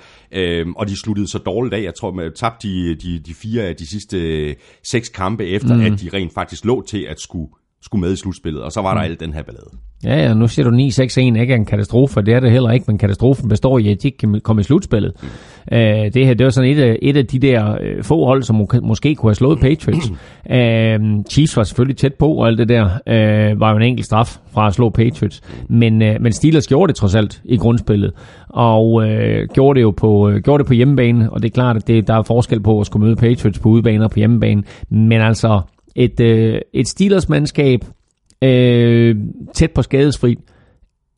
[0.65, 1.84] Uh, og de sluttede så dårligt af.
[1.84, 5.82] Jeg tror, man tabte de, de, de fire af de sidste seks kampe efter, mm.
[5.82, 7.47] at de rent faktisk lå til at skulle
[7.82, 9.12] skulle med i slutspillet, og så var der mm.
[9.12, 9.70] al den her ballade.
[10.04, 12.84] Ja, ja, nu siger du 9-6-1 ikke er en katastrofe, det er det heller ikke,
[12.88, 15.14] men katastrofen består i, at de ikke kan komme i slutspillet.
[15.22, 15.28] Mm.
[15.72, 15.80] Uh,
[16.14, 18.56] det her, det var sådan et af, et af de der uh, få hold, som
[18.56, 20.10] må, måske kunne have slået Patriots.
[20.10, 24.06] uh, Chiefs var selvfølgelig tæt på, og alt det der uh, var jo en enkelt
[24.06, 25.42] straf fra at slå Patriots.
[25.70, 28.12] Men, uh, men Steelers gjorde det trods alt i grundspillet,
[28.50, 29.06] og uh,
[29.54, 32.08] gjorde, det jo på, uh, gjorde det på hjemmebane, og det er klart, at det,
[32.08, 35.62] der er forskel på at skulle møde Patriots på udebane og på hjemmebane, men altså
[35.98, 37.80] et, øh, et Steelers-mandskab
[38.43, 39.16] øh,
[39.54, 40.39] tæt på skadesfrit,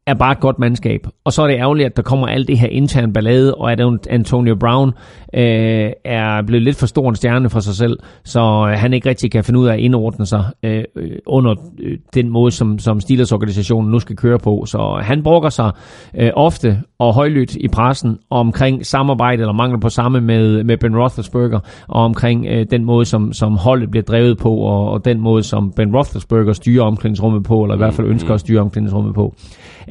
[0.10, 1.08] er bare et godt mandskab.
[1.26, 3.82] Og så er det ærgerligt, at der kommer alt det her intern ballade, og at
[4.10, 4.92] Antonio Brown
[5.34, 9.10] øh, er blevet lidt for stor en stjerne for sig selv, så øh, han ikke
[9.10, 10.84] rigtig kan finde ud af at indordne sig øh,
[11.26, 14.66] under øh, den måde, som, som Steelers-organisationen nu skal køre på.
[14.66, 15.72] Så øh, han brokker sig
[16.18, 20.98] øh, ofte og højlydt i pressen omkring samarbejde eller mangel på samme med, med Ben
[20.98, 25.20] Roethlisberger, og omkring øh, den måde, som, som holdet bliver drevet på, og, og den
[25.20, 29.16] måde, som Ben Roethlisberger styrer omklædningsrummet på, eller i hvert fald ønsker at styre omklædningsrummet
[29.16, 29.36] på.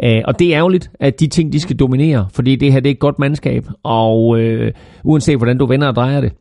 [0.05, 2.91] Øh, og det er ærgerligt, at de ting, de skal dominere, fordi det her det
[2.91, 4.73] er et godt mandskab, og øh,
[5.05, 6.33] uanset hvordan du vender og drejer det,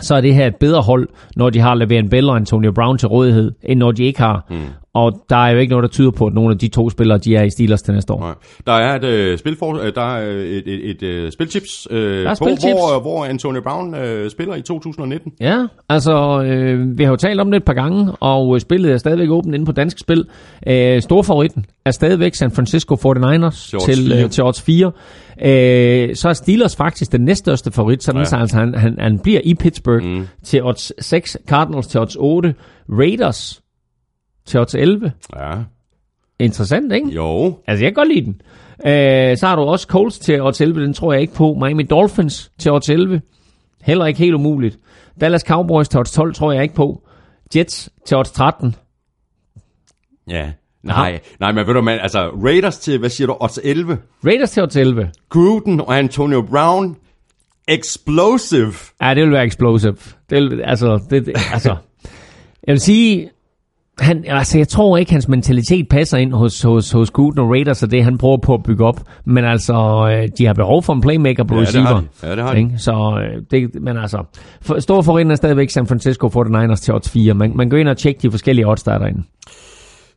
[0.00, 2.98] så er det her et bedre hold, når de har Le'Veon Bell og Antonio Brown
[2.98, 4.46] til rådighed, end når de ikke har.
[4.50, 4.56] Mm.
[4.94, 7.18] Og der er jo ikke noget, der tyder på, at nogle af de to spillere,
[7.18, 8.20] de er i Steelers til næste år.
[8.20, 8.34] Nej.
[8.66, 12.34] Der er et, uh, spilfor, uh, der er et, et, et uh, spilchips, uh, der
[12.38, 15.32] på, hvor, hvor Antonio Brown uh, spiller i 2019.
[15.40, 18.96] Ja, altså uh, vi har jo talt om det et par gange, og spillet er
[18.96, 20.24] stadigvæk åbent inde på dansk spil.
[20.66, 24.92] Uh, storfavoritten er stadigvæk San Francisco 49ers til, uh, til odds 4.
[25.42, 28.24] Uh, så er Steelers faktisk den næststørste favorit, sådan ja.
[28.24, 30.26] så altså, han, han, han bliver i Pittsburgh mm.
[30.44, 32.54] til odds 6, Cardinals til odds 8,
[32.88, 33.62] Raiders
[34.46, 35.12] til odds 11.
[35.36, 35.52] Ja.
[36.38, 37.08] Interessant, ikke?
[37.08, 37.58] Jo.
[37.66, 38.40] Altså, jeg kan godt lide den.
[38.86, 41.54] Øh, så har du også Colts til odds 11, den tror jeg ikke på.
[41.54, 43.20] Miami Dolphins til odds 11.
[43.82, 44.78] Heller ikke helt umuligt.
[45.20, 47.08] Dallas Cowboys til odds 12 tror jeg ikke på.
[47.56, 48.74] Jets til odds 13.
[50.28, 50.52] Ja,
[50.82, 51.18] nej, Aha.
[51.40, 53.98] nej, men ved du, man, altså Raiders til, hvad siger du, odds 11?
[54.26, 55.10] Raiders til odds 11.
[55.28, 56.96] Gruden og Antonio Brown,
[57.68, 58.72] explosive.
[59.02, 59.96] Ja, det vil være explosive.
[60.30, 61.76] Det vil, altså, det, altså,
[62.66, 63.30] jeg vil sige,
[64.00, 67.82] han, altså, jeg tror ikke, hans mentalitet passer ind hos, hos, hos Gooden og Raiders,
[67.82, 69.00] og det han prøver på at bygge op.
[69.24, 72.00] Men altså, øh, de har behov for en playmaker på ja, receiver.
[72.00, 72.08] Det.
[72.22, 72.58] Ja, det har de.
[72.58, 72.72] Ikke?
[72.76, 74.24] Så, øh, det, men altså,
[74.60, 77.34] for, stor forrinden er stadigvæk San Francisco 49ers til odds 4.
[77.34, 79.22] Man, man går ind og tjekker de forskellige odds, der er derinde.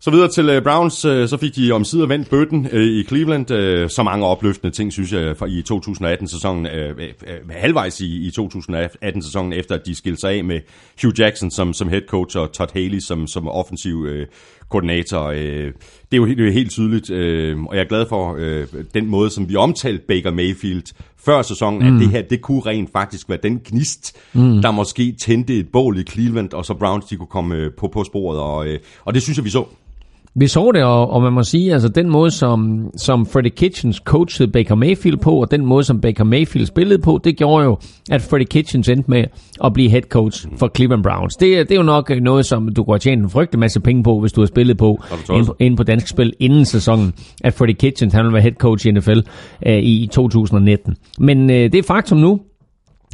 [0.03, 3.03] Så videre til uh, Browns, uh, så fik de om sider vendt bøtten uh, i
[3.03, 3.51] Cleveland.
[3.51, 8.31] Uh, så mange opløftende ting, synes jeg, for i 2018-sæsonen, uh, uh, halvvejs i, i
[8.39, 10.59] 2018-sæsonen, efter at de skilte sig af med
[11.01, 14.09] Hugh Jackson som, som head coach og Todd Haley som, som offensiv uh,
[14.69, 15.29] koordinator.
[15.29, 15.73] Uh, det,
[16.11, 19.07] er jo, det er jo helt tydeligt, uh, og jeg er glad for uh, den
[19.07, 20.93] måde, som vi omtalte Baker Mayfield
[21.25, 21.95] før sæsonen, mm.
[21.95, 24.61] at det her, det kunne rent faktisk være den gnist, mm.
[24.61, 28.03] der måske tændte et bål i Cleveland, og så Browns, de kunne komme på, på
[28.03, 28.67] sporet, og,
[29.05, 29.65] og det synes jeg, vi så.
[30.35, 33.97] Vi så det, og, og man må sige, altså den måde, som, som Freddie Kitchens
[34.05, 37.77] coachede Baker Mayfield på, og den måde, som Baker Mayfield spillede på, det gjorde jo,
[38.11, 39.23] at Freddie Kitchens endte med
[39.63, 41.35] at blive head coach for Cleveland Browns.
[41.35, 44.03] Det, det er jo nok noget, som du kunne have tjent en frygtelig masse penge
[44.03, 45.03] på, hvis du har spillet på
[45.33, 47.13] inde, på, inde på dansk spil inden sæsonen,
[47.43, 49.19] at Freddie Kitchens han vil være head coach i NFL
[49.67, 50.95] øh, i 2019.
[51.19, 52.39] Men øh, det er faktum nu,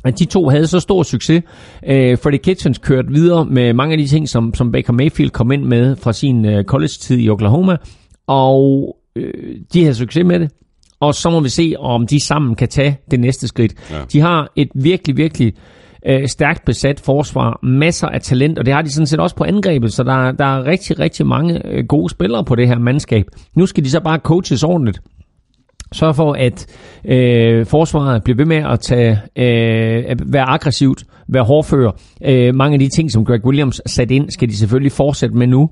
[0.06, 1.44] at de to havde så stor succes.
[1.88, 5.52] Øh, Freddie Kitchens kørte videre med mange af de ting, som, som Baker Mayfield kom
[5.52, 7.76] ind med fra sin øh, college-tid i Oklahoma,
[8.28, 9.34] og øh,
[9.74, 10.52] de havde succes med det.
[11.00, 13.74] Og så må vi se, om de sammen kan tage det næste skridt.
[13.92, 14.02] Ja.
[14.14, 15.54] De har et virkelig, virkelig
[16.06, 19.44] øh, stærkt besat forsvar, masser af talent, og det har de sådan set også på
[19.44, 23.26] angrebet, så der, der er rigtig, rigtig mange øh, gode spillere på det her mandskab.
[23.56, 25.02] Nu skal de så bare coaches ordentligt
[25.92, 26.66] sørge for, at
[27.06, 31.92] øh, forsvaret bliver ved med at tage, øh, at være aggressivt, være hårdfører.
[32.26, 35.48] Øh, mange af de ting, som Greg Williams sat ind, skal de selvfølgelig fortsætte med
[35.48, 35.70] nu.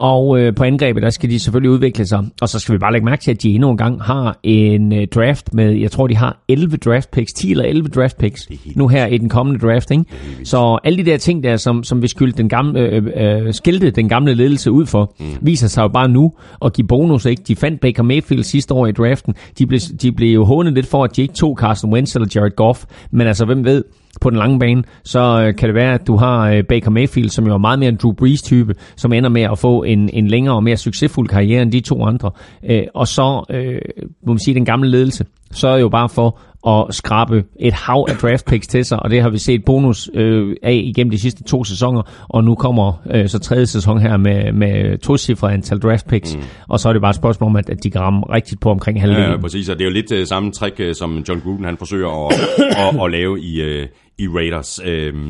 [0.00, 2.24] Og øh, på angrebet, der skal de selvfølgelig udvikle sig.
[2.40, 4.92] Og så skal vi bare lægge mærke til, at de endnu en gang har en
[4.92, 8.48] øh, draft med, jeg tror, de har 11 draft picks, 10 eller 11 draft picks,
[8.76, 9.90] nu her i den kommende draft.
[9.90, 10.04] Ikke?
[10.44, 13.90] Så alle de der ting der, som, som vi skyldte den gamle, øh, øh, skilte
[13.90, 15.26] den gamle ledelse ud for, mm.
[15.40, 16.32] viser sig jo bare nu
[16.64, 17.24] at give bonus.
[17.24, 17.42] Ikke?
[17.48, 19.34] De fandt Baker Mayfield sidste år i draften.
[19.58, 22.28] De blev, de blev jo hånet lidt for, at de ikke tog Carson Wentz eller
[22.34, 22.84] Jared Goff.
[23.10, 23.84] Men altså, hvem ved,
[24.20, 27.28] på den lange bane, så øh, kan det være, at du har øh, Baker Mayfield,
[27.28, 30.28] som jo er meget mere en Drew Brees-type, som ender med at få en, en
[30.28, 32.30] længere og mere succesfuld karriere end de to andre.
[32.70, 33.80] Øh, og så, øh,
[34.26, 38.06] må man sige, den gamle ledelse, så er jo bare for at skrabe et hav
[38.08, 41.20] af draft picks til sig, og det har vi set bonus øh, af igennem de
[41.20, 45.52] sidste to sæsoner, og nu kommer øh, så tredje sæson her med, med to cifre
[45.52, 46.42] antal draft picks, mm.
[46.68, 48.70] og så er det bare et spørgsmål om, at, at de kan ramme rigtigt på
[48.70, 49.30] omkring halvdelen.
[49.30, 51.76] Ja, præcis, og det er jo lidt uh, samme trick, uh, som John Gruden han
[51.76, 53.86] forsøger at, at, at lave i, uh,
[54.18, 54.80] i Raiders.
[54.80, 55.20] Uh,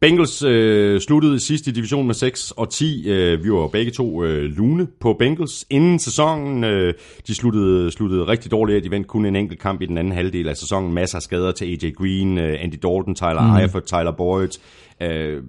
[0.00, 3.08] Bengals øh, sluttede sidst i division med 6 og 10.
[3.08, 6.64] Øh, vi var begge to øh, lune på Bengals inden sæsonen.
[6.64, 6.94] Øh,
[7.26, 8.84] de sluttede, sluttede rigtig dårligt.
[8.84, 10.92] De vandt kun en enkelt kamp i den anden halvdel af sæsonen.
[10.92, 13.56] Masser af skader til AJ Green, øh, Andy Dalton, Tyler mm.
[13.56, 14.58] Eifert, Tyler Boyd.
[15.02, 15.42] Øh,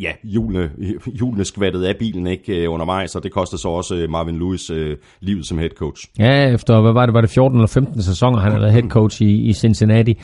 [0.00, 0.70] ja, hjulene,
[1.18, 4.70] hjulene skvattede af bilen ikke øh, undervejs, og det kostede så også øh, Marvin Lewis
[4.70, 6.06] øh, livet som head coach.
[6.18, 8.88] Ja, efter, hvad var det, var det 14 eller 15 sæsoner, han har været head
[8.88, 10.18] coach i, i Cincinnati.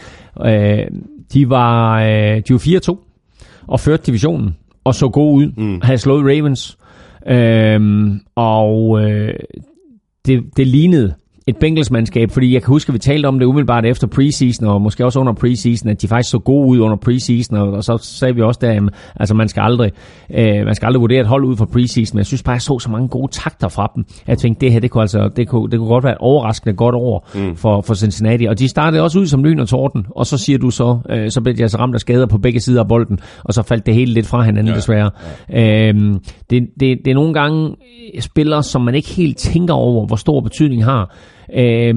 [0.47, 0.87] Øh,
[1.33, 2.97] de var, øh, de var 4-2
[3.67, 5.53] og førte divisionen og så god ud.
[5.57, 5.81] Mm.
[5.83, 6.79] Havde slået Ravens.
[7.27, 9.35] Øh, og øh,
[10.27, 11.15] det, det lignede
[11.49, 14.83] et Bengals-mandskab, fordi jeg kan huske, at vi talte om det umiddelbart efter preseason, og
[14.83, 17.99] måske også under preseason, at de faktisk så gode ud under preseason, og, og så
[18.03, 18.83] sagde vi også der, at
[19.17, 19.93] altså man skal aldrig,
[20.31, 22.57] øh, man skal aldrig vurdere et hold ud fra preseason, men jeg synes bare, at
[22.57, 24.05] jeg så så mange gode takter fra dem.
[24.27, 26.77] Jeg tænkte, det her, det kunne, altså, det kunne, det kunne godt være et overraskende
[26.77, 27.57] godt år mm.
[27.57, 30.59] for, for Cincinnati, og de startede også ud som lyn og torden, og så siger
[30.59, 33.19] du så, øh, så blev de altså ramt af skader på begge sider af bolden,
[33.45, 34.77] og så faldt det hele lidt fra hinanden ja.
[34.77, 35.11] desværre.
[35.51, 35.89] Ja.
[35.89, 36.19] Øhm,
[36.51, 37.77] det, det, det er nogle gange
[38.21, 41.15] spillere, som man ikke helt tænker over, hvor stor betydning har,
[41.55, 41.95] Øh,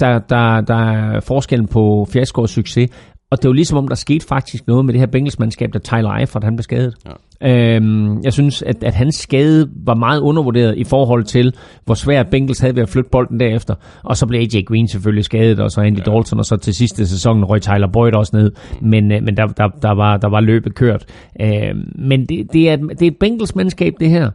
[0.00, 2.90] der, der, der er forskellen på fiasko og succes.
[3.30, 5.78] Og det er jo ligesom om, der skete faktisk noget med det her Bengals-mandskab, da
[5.78, 6.94] Tyler Eifert han blev skadet.
[7.06, 7.12] Ja.
[7.42, 11.54] Øhm, jeg synes, at, at hans skade var meget undervurderet i forhold til,
[11.84, 13.74] hvor svært Bengals havde ved at flytte bolden derefter.
[14.04, 16.02] Og så blev AJ Green selvfølgelig skadet, og så Andy ja.
[16.02, 18.52] Dalton, og så til sidste sæson røg Tyler Boyd også ned.
[18.80, 21.04] Men, øh, men der, der, der, var, der var løbet kørt.
[21.40, 24.30] Øhm, men det, det, er, det er et Bengals-mandskab, det her,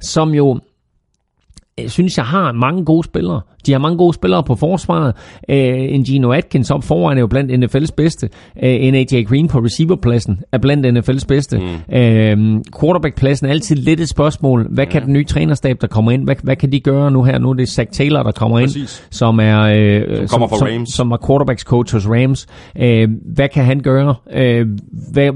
[0.00, 0.60] som jo
[1.86, 3.40] synes, jeg har mange gode spillere.
[3.66, 5.14] De har mange gode spillere på forsvaret.
[5.48, 5.54] Uh,
[5.94, 8.28] en Gino Atkins op foran er jo blandt NFL's bedste.
[8.56, 11.58] Uh, en AJ Green på receiverpladsen er blandt NFL's bedste.
[11.58, 11.64] Mm.
[11.64, 14.66] Uh, quarterbackpladsen er altid lidt et spørgsmål.
[14.70, 17.38] Hvad kan den nye trænerstab, der kommer ind, hvad, hvad kan de gøre nu her?
[17.38, 18.76] Nu er det Zach Taylor, der kommer Præcis.
[18.76, 20.88] ind, som er, uh, som, kommer som, Rams.
[20.88, 22.46] som, som er quarterbacks coach hos Rams.
[22.76, 24.14] Uh, hvad kan han gøre?
[24.26, 24.68] Uh,
[25.12, 25.30] hvad,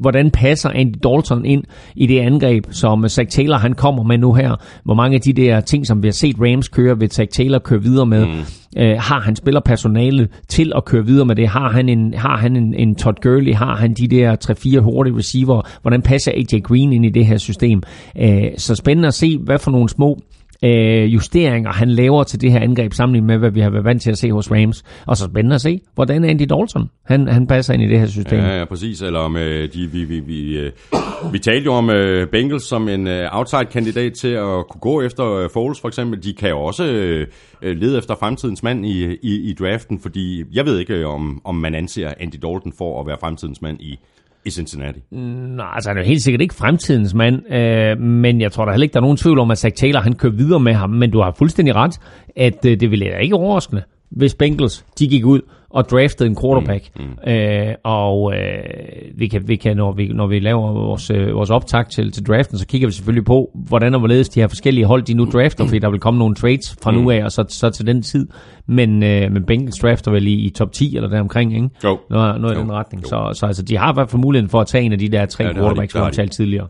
[0.00, 1.64] hvordan passer Andy Dalton ind
[1.96, 4.56] i det angreb, som Zach Taylor han kommer med nu her?
[4.84, 7.58] Hvor mange af de der ting, som vi har set Rams køre, vil Zach Taylor
[7.58, 8.26] køre videre med?
[8.26, 8.32] Mm.
[8.76, 11.48] Øh, har han spillerpersonale til at køre videre med det?
[11.48, 13.54] Har han en, har han en, en Todd Gurley?
[13.54, 14.36] Har han de der
[14.78, 15.62] 3-4 hurtige receiver?
[15.82, 17.82] Hvordan passer AJ Green ind i det her system?
[18.18, 20.18] Øh, så spændende at se, hvad for nogle små
[20.64, 24.02] øh, justeringer, han laver til det her angreb, sammenlignet med, hvad vi har været vant
[24.02, 24.82] til at se hos Rams.
[25.06, 28.06] Og så spændende at se, hvordan Andy Dalton, han, han passer ind i det her
[28.06, 28.38] system.
[28.38, 29.02] Ja, ja præcis.
[29.02, 30.72] Eller med øh, de, vi, vi, vi, øh,
[31.32, 35.32] vi talte jo om øh, Bengals som en øh, outside-kandidat til at kunne gå efter
[35.32, 36.22] øh, Foles for eksempel.
[36.22, 37.26] De kan jo også øh,
[37.62, 41.40] øh lede efter fremtidens mand i, i, i draften, fordi jeg ved ikke, øh, om,
[41.44, 43.98] om man anser Andy Dalton for at være fremtidens mand i
[44.46, 45.00] i Cincinnati?
[45.10, 48.82] Nej, altså han er helt sikkert ikke fremtidens mand, øh, men jeg tror da heller
[48.82, 51.10] ikke, der er nogen tvivl om, at Zach Taylor han kører videre med ham, men
[51.10, 52.00] du har fuldstændig ret,
[52.36, 53.82] at øh, det ville da ikke overraskende,
[54.16, 55.40] hvis Bengals de gik ud
[55.74, 56.90] og draftede en quarterback.
[56.96, 57.32] Mm, mm.
[57.32, 61.50] Øh, og øh, vi kan, vi kan når, vi, når vi laver vores, øh, vores
[61.50, 64.86] optag til, til draften, så kigger vi selvfølgelig på, hvordan og hvorledes de her forskellige
[64.86, 66.96] hold, de nu drafter, fordi der vil komme nogle trades fra mm.
[66.96, 68.28] nu af, og så, så til den tid.
[68.66, 71.68] Men, øh, men Bengals drafter vel i, i top 10 eller der omkring, ikke?
[71.84, 71.98] Jo.
[72.10, 72.60] Noget, noget jo.
[72.60, 73.02] i den retning.
[73.02, 73.08] Jo.
[73.08, 75.08] Så, så altså, de har i hvert fald muligheden for at tage en af de
[75.08, 76.66] der tre ja, quarterbacks, vi har talt tidligere.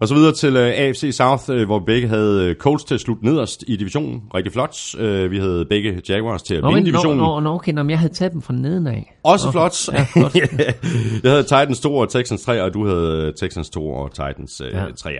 [0.00, 3.24] Og så videre til uh, AFC South, uh, hvor begge havde Colts til at slutte
[3.24, 4.22] nederst i divisionen.
[4.34, 4.76] Rigtig flot.
[5.00, 7.18] Uh, vi havde begge Jaguars til at nå, vinde divisionen.
[7.18, 9.14] Nå, nå, okay, nå, jeg havde taget dem fra nedenaf.
[9.22, 9.88] Også nå, flot.
[9.92, 10.34] Ja, flot.
[11.24, 14.66] jeg havde Titans 2 og Texans 3, og du havde Texans 2 og Titans uh,
[14.66, 14.84] ja.
[14.96, 15.10] 3.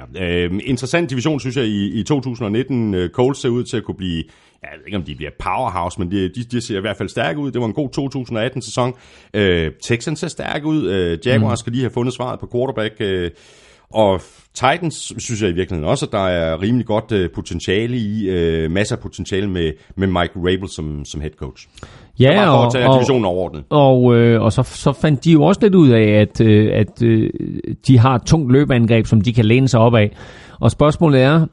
[0.51, 2.95] Uh, interessant division, synes jeg, i, i 2019.
[2.95, 4.24] Uh, Colts ser ud til at kunne blive
[4.62, 7.09] jeg ved ikke, om de bliver powerhouse, men de, de, de ser i hvert fald
[7.09, 7.51] stærke ud.
[7.51, 8.95] Det var en god 2018-sæson.
[9.35, 10.91] Øh, Texans ser stærke ud.
[10.91, 11.57] Øh, Jaguars mm.
[11.57, 12.95] skal lige have fundet svaret på quarterback.
[13.01, 13.31] Øh,
[13.93, 14.20] og
[14.55, 18.70] Titans synes jeg i virkeligheden også, at der er rimelig godt øh, potentiale i, øh,
[18.70, 21.68] masser af potentiale med, med Mike Rabel som, som head coach.
[22.20, 22.95] Ja, og, og,
[23.70, 27.03] og, øh, og så, så fandt de jo også lidt ud af, at, øh, at
[27.03, 27.30] øh,
[27.86, 30.16] de har et tungt løbeangreb, som de kan læne sig op af.
[30.61, 31.47] Og spørgsmålet er,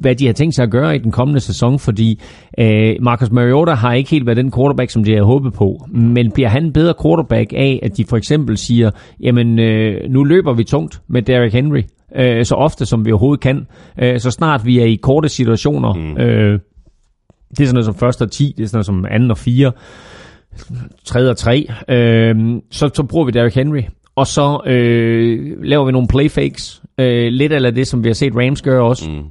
[0.00, 2.20] hvad de har tænkt sig at gøre i den kommende sæson, fordi
[2.58, 5.86] øh, Marcus Mariota har ikke helt været den quarterback, som de havde håbet på.
[5.88, 10.24] Men bliver han en bedre quarterback af, at de for eksempel siger, jamen øh, nu
[10.24, 11.82] løber vi tungt med Derrick Henry,
[12.16, 13.66] øh, så ofte som vi overhovedet kan,
[14.02, 16.18] øh, så snart vi er i korte situationer, mm.
[16.18, 16.60] øh,
[17.50, 19.38] det er sådan noget som første og 10, det er sådan noget som anden og
[19.38, 19.72] 4,
[21.04, 22.36] tredje og 3, øh,
[22.70, 23.82] så, så bruger vi Derrick Henry.
[24.16, 28.36] Og så øh, laver vi nogle playfakes, øh, lidt eller det, som vi har set
[28.36, 29.10] Rams gøre også.
[29.10, 29.24] Mm.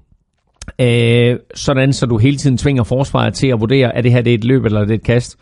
[0.86, 4.32] Øh, sådan, så du hele tiden tvinger forsvaret til at vurdere, er det her det
[4.32, 5.38] er et løb eller er det et kast.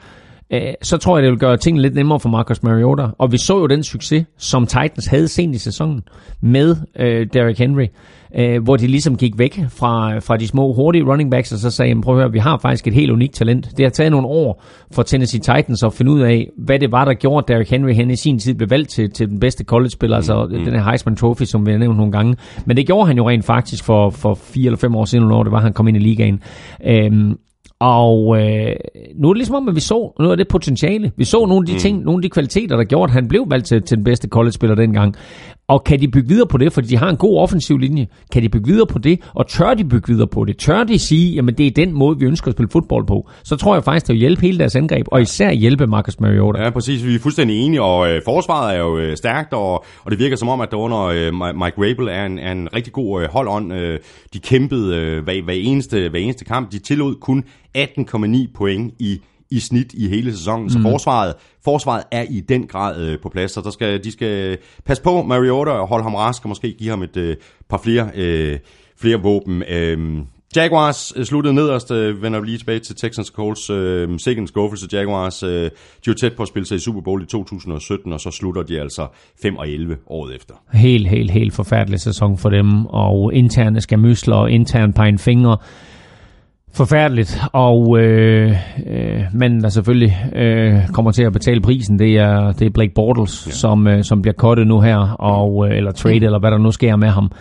[0.53, 3.07] Øh, så tror jeg, det vil gøre tingene lidt nemmere for Marcus Mariota.
[3.17, 6.01] Og vi så jo den succes, som Titans havde sent i sæsonen
[6.41, 7.87] med øh, Derrick Henry
[8.35, 11.71] øh, hvor de ligesom gik væk fra, fra de små hurtige running backs, og så
[11.71, 13.77] sagde, prøv at høre, vi har faktisk et helt unikt talent.
[13.77, 17.05] Det har taget nogle år for Tennessee Titans at finde ud af, hvad det var,
[17.05, 20.15] der gjorde, Derrick Henry hen i sin tid blev valgt til, til den bedste college-spiller,
[20.15, 20.63] altså mm.
[20.65, 22.35] den her Heisman Trophy, som vi har nævnt nogle gange.
[22.65, 25.43] Men det gjorde han jo rent faktisk for, for fire eller fem år siden, når
[25.43, 26.41] det var, han kom ind i ligaen.
[26.85, 27.37] Øhm,
[27.83, 28.75] og øh,
[29.15, 31.11] nu er det ligesom om, at vi så noget af det potentiale.
[31.17, 31.79] Vi så nogle af de mm.
[31.79, 34.27] ting, nogle af de kvaliteter, der gjorde, at han blev valgt til, til den bedste
[34.27, 35.15] college-spiller dengang.
[35.67, 38.07] Og kan de bygge videre på det, fordi de har en god offensiv linje?
[38.31, 39.19] Kan de bygge videre på det?
[39.33, 40.57] Og tør de bygge videre på det?
[40.57, 43.29] Tør de sige, jamen det er den måde, vi ønsker at spille fodbold på?
[43.43, 46.63] Så tror jeg faktisk, det vil hjælpe hele deres angreb, og især hjælpe Marcus Mariota.
[46.63, 47.05] Ja, præcis.
[47.05, 50.35] Vi er fuldstændig enige, og øh, forsvaret er jo øh, stærkt, og, og det virker
[50.35, 53.29] som om, at der under øh, Mike Rabel er en, er en rigtig god øh,
[53.29, 53.71] hold-on.
[53.71, 53.99] Øh,
[54.33, 56.71] de kæmpede øh, hver, hver, eneste, hver eneste kamp.
[56.71, 57.43] De tillod kun
[57.77, 59.21] 18,9 point i
[59.53, 60.69] i snit i hele sæsonen.
[60.69, 60.83] Så mm.
[60.83, 61.33] forsvaret,
[61.63, 65.23] forsvaret er i den grad øh, på plads, så der skal, de skal passe på
[65.23, 67.35] Mariota og holde ham rask og måske give ham et øh,
[67.69, 68.59] par flere, øh,
[68.97, 69.63] flere våben.
[69.69, 70.23] Øh,
[70.55, 73.69] Jaguars sluttede nederst, øh, vender vi lige tilbage til Texans Colts.
[73.69, 74.87] Øh, sikkert skuffelse.
[74.91, 75.49] Jaguars, øh,
[76.05, 78.63] de var tæt på at spille sig i Super Bowl i 2017, og så slutter
[78.63, 79.07] de altså
[79.41, 80.53] 5 og 11 året efter.
[80.73, 85.57] Helt, helt, helt forfærdelig sæson for dem, og interne skamysler og intern pegen fingre
[86.73, 88.51] forfærdeligt, og øh,
[88.87, 92.93] øh, manden, der selvfølgelig øh, kommer til at betale prisen, det er, det er Blake
[92.95, 93.51] Bortles, ja.
[93.51, 96.71] som, øh, som bliver kottet nu her, og, øh, eller trade, eller hvad der nu
[96.71, 97.31] sker med ham.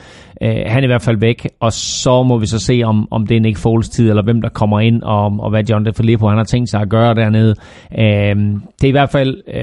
[0.42, 3.26] Øh, han er i hvert fald væk, og så må vi så se, om, om
[3.26, 6.28] det er Nick Foles tid, eller hvem der kommer ind, og, og hvad John DeFilippo
[6.28, 7.54] han har tænkt sig at gøre dernede.
[7.98, 8.36] Øh,
[8.80, 9.62] det, er i hvert fald, øh,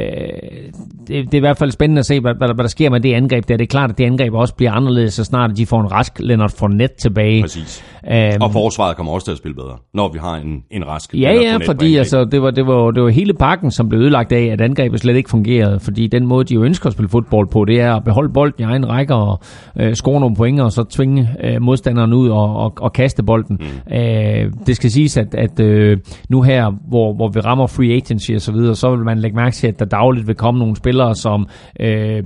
[1.07, 2.99] det, det er i hvert fald spændende at se, hvad, hvad, hvad der sker med
[2.99, 3.57] det angreb der.
[3.57, 6.19] Det er klart, at det angreb også bliver anderledes, så snart de får en rask
[6.19, 7.41] Leonard Fournette tilbage.
[7.41, 7.83] Præcis.
[8.11, 11.13] Øh, og forsvaret kommer også til at spille bedre, når vi har en, en rask
[11.13, 14.31] Ja, ja, fordi altså, det, var, det, var, det var hele pakken, som blev ødelagt
[14.31, 17.47] af, at angrebet slet ikke fungerede, fordi den måde, de jo ønsker at spille fodbold
[17.47, 19.39] på, det er at beholde bolden i egen række og
[19.79, 23.59] øh, score nogle pointer, og så tvinge øh, modstanderen ud og, og, og kaste bolden.
[23.59, 23.95] Mm.
[23.95, 25.97] Øh, det skal siges, at, at øh,
[26.29, 29.35] nu her, hvor, hvor vi rammer free agency og så videre, så vil man lægge
[29.35, 31.47] mærke til, at der dagligt vil komme nogle spillere, som
[31.79, 32.23] øh,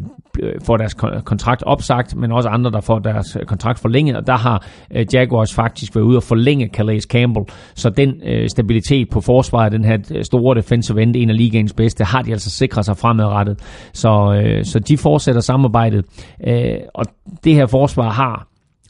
[0.65, 0.93] får deres
[1.25, 4.65] kontrakt opsagt, men også andre, der får deres kontrakt forlænget, og der har
[4.95, 9.71] øh, Jaguars faktisk været ude og forlænge Calais Campbell, så den øh, stabilitet på forsvaret,
[9.71, 12.97] den her øh, store defensive end, en af ligaens bedste, har de altså sikret sig
[12.97, 13.59] fremadrettet.
[13.93, 16.05] Så, øh, så de fortsætter samarbejdet,
[16.47, 17.05] øh, og
[17.43, 18.22] det her forsvar har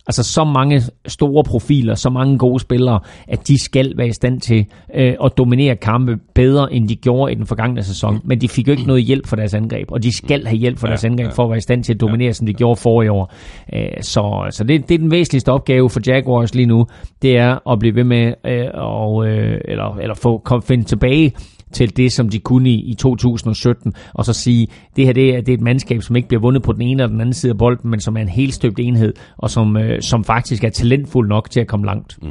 [0.08, 4.42] altså så mange store profiler, så mange gode spillere, at de skal være i stand
[4.42, 8.20] til øh, at dominere kampe bedre, end de gjorde i den forgangne sæson.
[8.24, 10.78] Men de fik jo ikke noget hjælp for deres angreb, og de skal have hjælp
[10.78, 12.34] for ja, deres angreb for at være i stand til at dominere, ja.
[12.34, 13.34] som de gjorde forrige år.
[13.74, 16.86] Øh, så så det, det er den væsentligste opgave for Jaguars lige nu,
[17.22, 21.34] det er at blive ved med øh, og, øh, eller, eller få kom, finde tilbage
[21.74, 25.42] til det, som de kunne i, i 2017, og så sige, det her det er,
[25.42, 27.50] det er et mandskab, som ikke bliver vundet på den ene eller den anden side
[27.50, 30.70] af bolden, men som er en helt støbt enhed, og som, øh, som faktisk er
[30.70, 32.18] talentfuld nok til at komme langt.
[32.22, 32.30] Mm.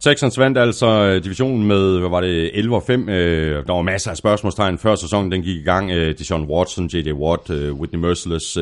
[0.00, 3.08] Texans vandt altså øh, divisionen med, hvad var det, 11 og 5.
[3.08, 5.90] Øh, der var masser af spørgsmålstegn før sæsonen, den gik i gang.
[5.90, 7.12] Øh, Deshaun Watson, J.J.
[7.12, 8.58] Watt, Whitney Merciless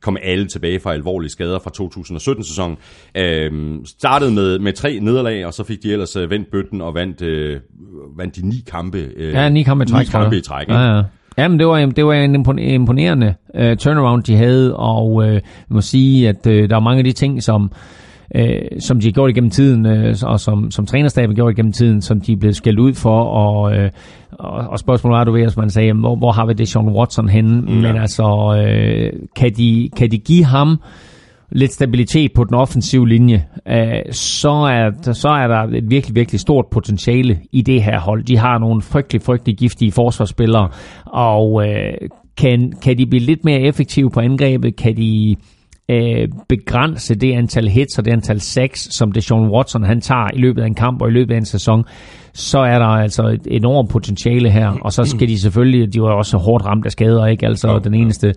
[0.00, 2.76] kom alle tilbage fra alvorlige skader fra 2017-sæsonen.
[3.86, 7.22] Startede med, med tre nederlag, og så fik de ellers vendt bøtten og vandt,
[8.16, 9.08] vandt de ni kampe.
[9.18, 10.06] Ja, ni kampe i træk.
[10.06, 10.68] Ni kampe i træk.
[10.68, 11.02] Ja, ja.
[11.38, 15.80] Jamen, det var, det var en imponerende uh, turnaround, de havde, og uh, jeg må
[15.80, 17.72] sige, at uh, der er mange af de ting, som,
[18.38, 21.72] uh, som de har gjort igennem tiden, uh, og som, som trænerstaben har gjort igennem
[21.72, 23.88] tiden, som de er blevet skældt ud for, og, uh,
[24.32, 26.88] og, og spørgsmålet er, du ved, at man sagde, hvor, hvor har vi det Sean
[26.88, 27.60] Watson henne?
[27.60, 27.74] Mm, ja.
[27.74, 30.78] Men altså, uh, kan, de, kan de give ham
[31.54, 36.40] lidt stabilitet på den offensive linje, øh, så, er, så er der et virkelig, virkelig
[36.40, 38.24] stort potentiale i det her hold.
[38.24, 40.68] De har nogle frygtelig, frygtelig giftige forsvarsspillere,
[41.04, 44.76] og øh, kan, kan de blive lidt mere effektive på angrebet?
[44.76, 45.36] Kan de
[45.88, 50.28] øh, begrænse det antal hits og det antal sacks, som det Sean Watson han tager
[50.34, 51.84] i løbet af en kamp og i løbet af en sæson,
[52.32, 56.12] så er der altså et enormt potentiale her, og så skal de selvfølgelig, de var
[56.12, 57.46] også hårdt ramt af skader, ikke?
[57.46, 58.32] Altså den eneste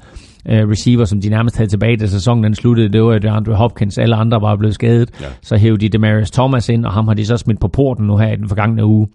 [0.46, 3.98] uh, receiver, som de nærmest havde tilbage, da sæsonen den sluttede, det var Andre Hopkins.
[3.98, 5.10] Alle andre var blevet skadet.
[5.22, 5.26] Ja.
[5.42, 8.18] Så hævde de Demarius Thomas ind, og ham har de så smidt på porten nu
[8.18, 9.08] her i den forgangne uge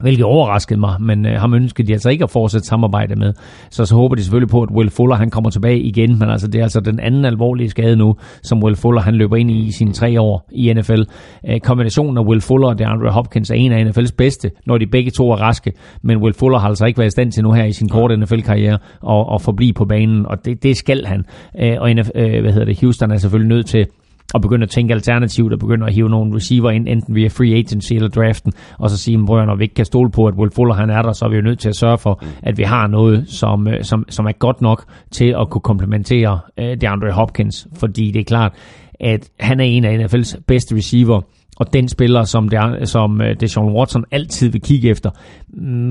[0.00, 3.32] hvilket overraskede mig, men øh, ham ønskede de altså ikke at fortsætte samarbejde med.
[3.70, 6.48] Så så håber de selvfølgelig på, at Will Fuller han kommer tilbage igen, men altså
[6.48, 9.66] det er altså den anden alvorlige skade nu, som Will Fuller han løber ind i
[9.66, 11.02] i sine tre år i NFL.
[11.48, 14.86] Øh, kombinationen af Will Fuller og DeAndre Hopkins er en af NFL's bedste, når de
[14.86, 15.72] begge to er raske,
[16.02, 18.16] men Will Fuller har altså ikke været i stand til nu her i sin korte
[18.16, 18.78] NFL-karriere
[19.08, 21.24] at, at forblive på banen, og det, det skal han.
[21.60, 23.86] Øh, og NF, øh, hvad hedder det, Houston er selvfølgelig nødt til
[24.34, 27.54] og begynde at tænke alternativt og begynde at hive nogle receiver ind, enten via free
[27.54, 30.50] agency eller draften, og så sige, at når vi ikke kan stole på, at Will
[30.54, 32.28] Fuller han er der, så er vi jo nødt til at sørge for, mm.
[32.42, 36.40] at vi har noget, som, øh, som, som er godt nok til at kunne komplementere
[36.58, 38.52] uh, DeAndre Hopkins, fordi det er klart,
[39.00, 41.20] at han er en af NFL's bedste receiver,
[41.56, 45.10] og den spiller, som, det som uh, Deshaun Watson altid vil kigge efter.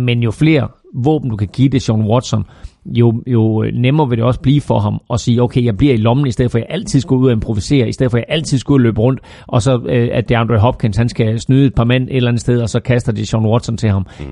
[0.06, 2.44] Men jo flere våben, du kan give Deshaun Watson,
[2.92, 5.98] jo, jo nemmere vil det også blive for ham at sige, okay, jeg bliver i
[5.98, 8.26] lommen, i stedet for at jeg altid skal ud og improvisere, i stedet for at
[8.28, 11.76] jeg altid og løbe rundt, og så øh, at DeAndre Hopkins, han skal snyde et
[11.76, 14.06] par mænd et eller andet sted, og så kaster de Sean Watson til ham.
[14.20, 14.26] Mm.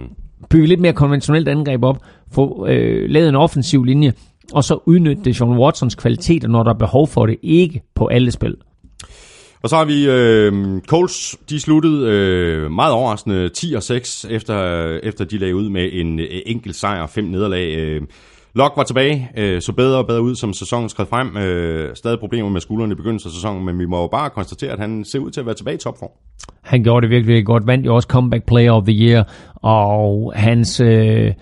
[0.49, 1.97] Bygge lidt mere konventionelt angreb op,
[2.31, 4.13] få øh, lavet en offensiv linje,
[4.53, 8.07] og så udnytte det Sean Watsons kvaliteter, når der er behov for det, ikke på
[8.07, 8.55] alle spil.
[9.63, 14.85] Og så har vi øh, Coles, de sluttede øh, meget overraskende 10 og 6, efter,
[15.03, 17.77] efter de lagde ud med en øh, enkelt sejr fem nederlag.
[17.77, 18.01] Øh,
[18.57, 21.37] Lok var tilbage, øh, så bedre og bedre ud, som sæsonen skred frem.
[21.37, 24.71] Øh, stadig problemer med skuldrene i begyndelsen af sæsonen, men vi må jo bare konstatere,
[24.71, 26.09] at han ser ud til at være tilbage i topform.
[26.61, 27.67] Han gjorde det virkelig, virkelig godt.
[27.67, 30.79] Vandt jo også Comeback Player of the Year, og hans...
[30.79, 31.33] Øh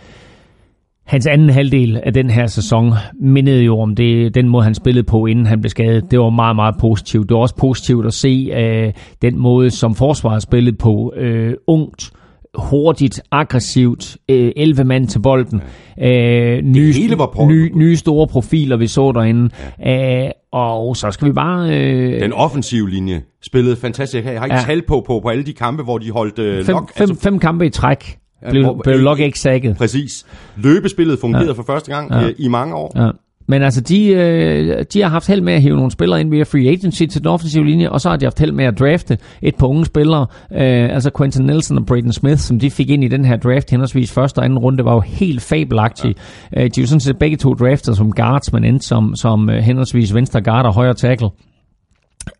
[1.05, 5.03] Hans anden halvdel af den her sæson mindede jo om det, den måde, han spillede
[5.03, 6.11] på, inden han blev skadet.
[6.11, 7.29] Det var meget, meget positivt.
[7.29, 11.13] Det var også positivt at se øh, den måde, som forsvaret spillede på.
[11.17, 12.11] øh, ungt,
[12.57, 15.61] hurtigt, aggressivt, øh, 11 mand til bolden.
[16.01, 19.49] Øh, nye, hele var nye, nye store profiler, vi så derinde.
[19.79, 20.25] Ja.
[20.25, 21.69] Øh, og så skal vi bare...
[21.69, 24.25] Øh, Den offensive linje spillede fantastisk.
[24.25, 24.63] Jeg har ikke ja.
[24.65, 26.93] tal på, på på alle de kampe, hvor de holdt øh, fem, lok.
[26.93, 28.17] Fem, altså, fem kampe i træk
[28.49, 29.77] blev, ja, blev Lok ikke sækket.
[29.77, 30.25] Præcis.
[30.57, 31.53] Løbespillet fungerede ja.
[31.53, 32.27] for første gang ja.
[32.27, 32.91] i, i mange år.
[32.95, 33.09] Ja.
[33.47, 36.43] Men altså, de, øh, de har haft held med at hive nogle spillere ind via
[36.43, 39.17] free agency til den offensive linje, og så har de haft held med at drafte
[39.41, 43.03] et par unge spillere, øh, altså Quentin Nelson og Braden Smith, som de fik ind
[43.03, 46.15] i den her draft henholdsvis første og anden runde, var jo helt fabelagtige.
[46.53, 46.63] Ja.
[46.63, 49.49] Øh, de er jo sådan set begge to draftet som guards, men endte som, som
[49.49, 51.29] øh, henholdsvis venstre guard og højre tackle.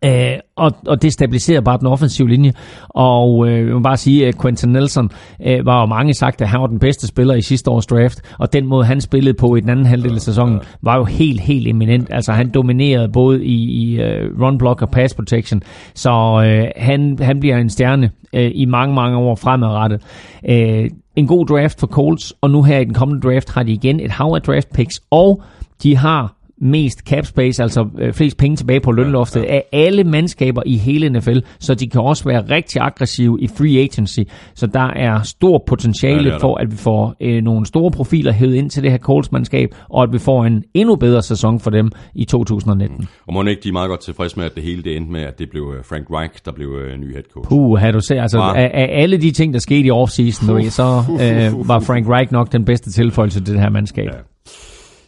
[0.04, 2.52] Øh, og, og det stabiliserer bare den offensive linje.
[2.88, 5.10] Og øh, jeg må bare sige, at Quentin Nelson
[5.46, 8.20] øh, var jo mange sagt, at han var den bedste spiller i sidste års draft,
[8.38, 11.40] og den måde, han spillede på i den anden halvdel af sæsonen, var jo helt,
[11.40, 12.08] helt eminent.
[12.10, 15.62] Altså, han dominerede både i, i uh, run block og pass protection,
[15.94, 20.02] så øh, han, han bliver en stjerne øh, i mange, mange år fremadrettet.
[20.48, 23.72] Øh, en god draft for Colts, og nu her i den kommende draft har de
[23.72, 25.42] igen et hav af draft picks, og
[25.82, 29.54] de har mest cap space, altså øh, flest penge tilbage på lønloftet ja, ja.
[29.54, 33.78] af alle mandskaber i hele NFL, så de kan også være rigtig aggressive i free
[33.78, 34.20] agency.
[34.54, 38.54] Så der er stor potentiale ja, for, at vi får øh, nogle store profiler hævet
[38.54, 41.90] ind til det her Colts-mandskab, og at vi får en endnu bedre sæson for dem
[42.14, 42.98] i 2019.
[42.98, 43.06] Mm.
[43.26, 45.20] Og må ikke de er meget godt tilfredse med, at det hele det endte med,
[45.20, 47.48] at det blev øh, Frank Reich, der blev øh, ny head coach.
[47.48, 48.54] Puh, har du set, altså ja.
[48.54, 52.32] af, af alle de ting, der skete i offseason, uh, så øh, var Frank Reich
[52.32, 54.06] nok den bedste tilføjelse til det her mandskab.
[54.06, 54.18] Ja.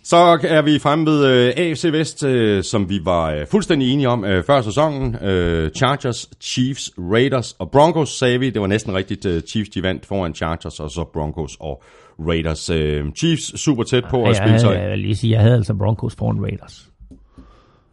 [0.09, 4.09] Så er vi fremme ved øh, AFC Vest, øh, som vi var øh, fuldstændig enige
[4.09, 5.15] om øh, før sæsonen.
[5.15, 8.51] Øh, Chargers, Chiefs, Raiders og Broncos, sagde vi.
[8.51, 9.27] Det var næsten rigtigt.
[9.27, 11.83] Øh, Chiefs de vandt foran Chargers, og så Broncos og
[12.19, 12.71] Raiders.
[12.71, 14.75] Øh, Chiefs super tæt på ja, at spille sig.
[14.75, 16.89] Jeg vil lige sige, jeg havde altså Broncos foran Raiders.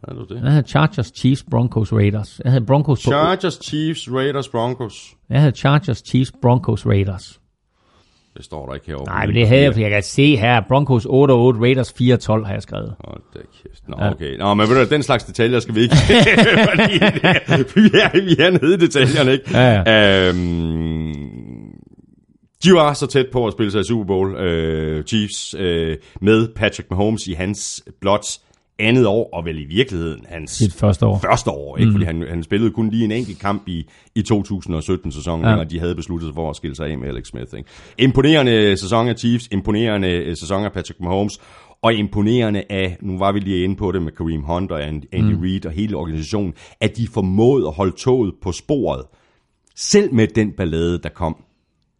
[0.08, 0.42] Havde du det?
[0.42, 2.40] Jeg havde Chargers, Chiefs, Broncos, Raiders.
[2.44, 3.10] Jeg havde Broncos på...
[3.10, 5.14] Chargers, Chiefs, Raiders, Broncos.
[5.30, 7.40] Jeg havde Chargers, Chiefs, Broncos, Raiders.
[8.36, 9.04] Det står der ikke herovre.
[9.04, 10.60] Nej, men det havde jeg, for jeg kan se her.
[10.68, 12.94] Broncos 8-8, Raiders 4-12 har jeg skrevet.
[13.08, 13.88] Åh, det er kæft.
[13.88, 14.36] Nå, okay.
[14.38, 15.94] Nå, men ved du, den slags detaljer skal vi ikke.
[17.76, 19.50] vi, er, vi er nede i detaljerne, ikke?
[19.58, 20.28] Ja, ja.
[20.28, 21.12] Øhm,
[22.64, 26.48] De var så tæt på at spille sig i Super Bowl, øh, Chiefs, øh, med
[26.56, 28.26] Patrick Mahomes i hans blot
[28.78, 31.18] andet år, og vel i virkeligheden hans Sit første år.
[31.18, 31.88] første år ikke?
[31.88, 31.94] Mm.
[31.94, 35.56] fordi han, han spillede kun lige en enkelt kamp i, i 2017-sæsonen, ja.
[35.56, 37.54] og de havde besluttet sig for at skille sig af med Alex Smith.
[37.56, 37.68] Ikke?
[37.98, 41.40] Imponerende sæson af Chiefs, imponerende øh, sæson af Patrick Mahomes,
[41.82, 45.34] og imponerende af, nu var vi lige inde på det med Kareem Hunt og Andy
[45.34, 45.40] mm.
[45.40, 49.02] Reid og hele organisationen, at de formåede at holde toget på sporet,
[49.74, 51.36] selv med den ballade, der kom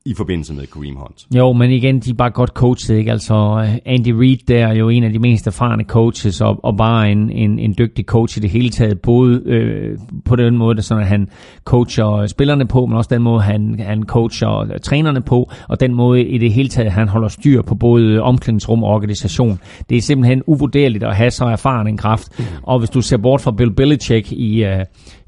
[0.07, 1.27] i forbindelse med Kareem Hunt.
[1.37, 3.11] Jo, men igen, de er bare godt coachet, ikke?
[3.11, 7.11] Altså, Andy Reid der er jo en af de mest erfarne coaches, og, og bare
[7.11, 11.03] en, en, en dygtig coach i det hele taget, både øh, på den måde, sådan
[11.03, 11.29] at han
[11.65, 16.23] coacher spillerne på, men også den måde, han, han coacher trænerne på, og den måde
[16.23, 19.59] i det hele taget, han holder styr på både omklædningsrum og organisation.
[19.91, 23.41] Det er simpelthen uvurderligt at have så erfaren en kraft, og hvis du ser bort
[23.41, 24.71] fra Bill Belichick i, uh,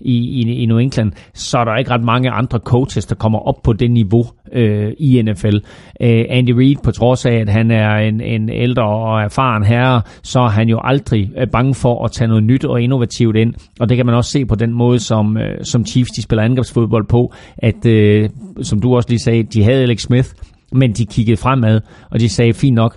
[0.01, 3.39] i, i, i New England, så er der ikke ret mange andre coaches, der kommer
[3.39, 5.57] op på det niveau, øh, i NFL.
[6.01, 10.03] Øh, Andy Reid, på trods af, at han er en, en ældre og erfaren herre,
[10.23, 13.55] så er han jo aldrig øh, bange for at tage noget nyt og innovativt ind.
[13.81, 16.43] Og det kan man også se på den måde, som, øh, som Chiefs de spiller
[16.43, 18.29] angrebsfodbold på, at øh,
[18.63, 20.29] som du også lige sagde, de havde Alex Smith,
[20.73, 21.81] men de kiggede fremad,
[22.11, 22.97] og de sagde, fint nok,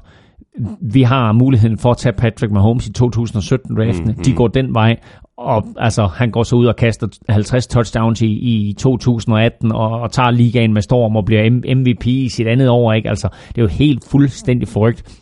[0.81, 4.05] vi har muligheden for at tage Patrick Mahomes i 2017-draften.
[4.05, 4.23] Mm-hmm.
[4.23, 4.99] De går den vej,
[5.37, 10.11] og altså, han går så ud og kaster 50 touchdowns i, i 2018 og, og
[10.11, 12.93] tager ligaen med storm og bliver MVP i sit andet år.
[12.93, 13.09] Ikke?
[13.09, 15.21] Altså, det er jo helt fuldstændig forrygt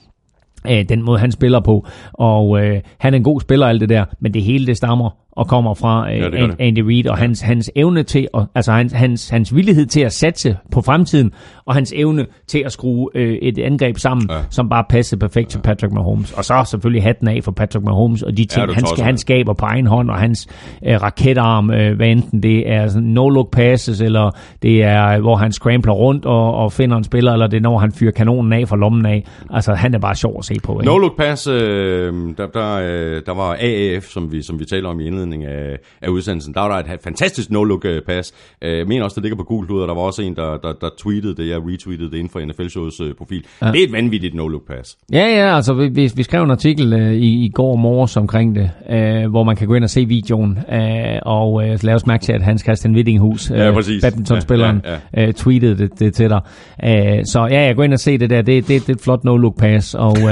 [0.68, 1.88] øh, den måde, han spiller på.
[2.14, 5.10] Og øh, han er en god spiller, alt det der, men det hele det stammer
[5.32, 6.56] og kommer fra øh, ja, det det.
[6.60, 7.22] Andy Reid, og ja.
[7.22, 11.32] hans, hans evne til, at, altså hans, hans, hans villighed til at satse på fremtiden,
[11.66, 14.38] og hans evne til at skrue øh, et angreb sammen, ja.
[14.50, 15.50] som bare passer perfekt ja.
[15.50, 16.32] til Patrick Mahomes.
[16.32, 19.18] Og så selvfølgelig hatten af for Patrick Mahomes, og de ting, ja, han, skal, han
[19.18, 20.48] skaber på egen hånd, og hans
[20.88, 24.32] øh, raketarm, øh, hvad enten det er no-look passes, eller
[24.62, 27.78] det er, hvor han scrambler rundt og, og finder en spiller, eller det er, når
[27.78, 29.26] han fyrer kanonen af fra lommen af.
[29.50, 30.82] Altså, han er bare sjov at se på.
[30.86, 35.00] No-look pass, øh, der, der, øh, der var AAF, som vi, som vi taler om
[35.00, 38.34] i indledning af, af udsendelsen, der var der et fantastisk no-look-pass.
[38.62, 40.74] Øh, jeg mener også, det ligger på Google og der var også en, der, der,
[40.82, 43.46] der tweetede det, jeg retweetede det inden for NFL-shows uh, profil.
[43.62, 43.72] Ja.
[43.72, 44.98] Det er et vanvittigt no-look-pass.
[45.14, 48.56] Ja, ja, altså vi, vi, vi skrev en artikel uh, i, i går morges omkring
[48.56, 50.76] det, uh, hvor man kan gå ind og se videoen, uh,
[51.22, 53.72] og uh, lave os mærke til, at Hans Christian Wittinghus, uh, ja,
[54.02, 55.28] badmintonspilleren, ja, ja, ja.
[55.28, 56.42] Uh, tweetede det, det til dig.
[56.84, 56.90] Uh,
[57.26, 59.24] så ja, jeg går ind og se det der, det, det, det er et flot
[59.24, 60.30] no-look-pass, og uh,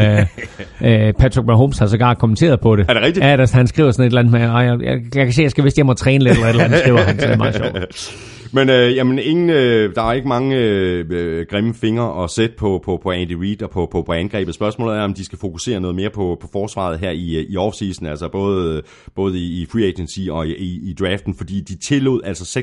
[0.81, 2.85] uh, Patrick Mahomes har sågar kommenteret på det.
[2.89, 3.25] Er det rigtigt?
[3.25, 4.41] Ja, der, han skriver sådan et eller andet med,
[4.81, 6.49] jeg, jeg, jeg kan se, at jeg skal vist hjem og træne lidt, eller et
[6.49, 7.17] eller andet, skriver han.
[7.17, 8.13] Det er meget sjovt.
[8.53, 12.55] Men øh, jamen, ingen, øh, der er ikke mange øh, øh, grimme fingre at sætte
[12.57, 14.55] på, på, på Andy Reid og på, på, på angrebet.
[14.55, 18.05] Spørgsmålet er, om de skal fokusere noget mere på, på forsvaret her i, i offseason,
[18.05, 18.81] altså både,
[19.15, 22.59] både i, i free agency og i, i draften, fordi de tillod altså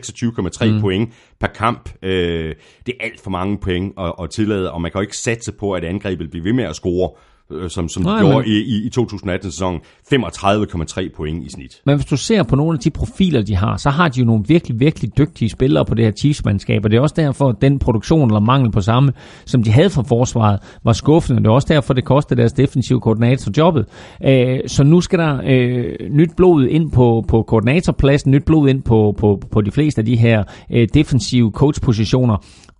[0.63, 0.81] 26,3 mm.
[0.81, 1.91] point per kamp.
[2.03, 2.55] Øh,
[2.87, 5.53] det er alt for mange point at, at tillade, og man kan jo ikke satse
[5.53, 7.11] på, at angrebet bliver ved med at score
[7.51, 8.47] øh, som, som Nej, de gjorde men...
[8.47, 9.81] i, i, i 2018-sæsonen,
[10.15, 11.81] 35,3 point i snit.
[11.87, 14.27] Men hvis du ser på nogle af de profiler, de har, så har de jo
[14.27, 17.57] nogle virkelig, virkelig dygtige spillere på det her Chiefs-mandskab, og det er også derfor, at
[17.61, 19.13] den produktion eller mangel på samme,
[19.45, 21.43] som de havde fra forsvaret, var skuffende.
[21.43, 23.87] Det er også derfor, det kostede deres defensive koordinator jobbet.
[24.25, 28.83] Øh, så nu skal der øh, nyt blod ind på, på koordinatorpladsen, nyt blod ind
[28.83, 32.37] på, på, på de fleste af de her øh, defensive coach-positioner,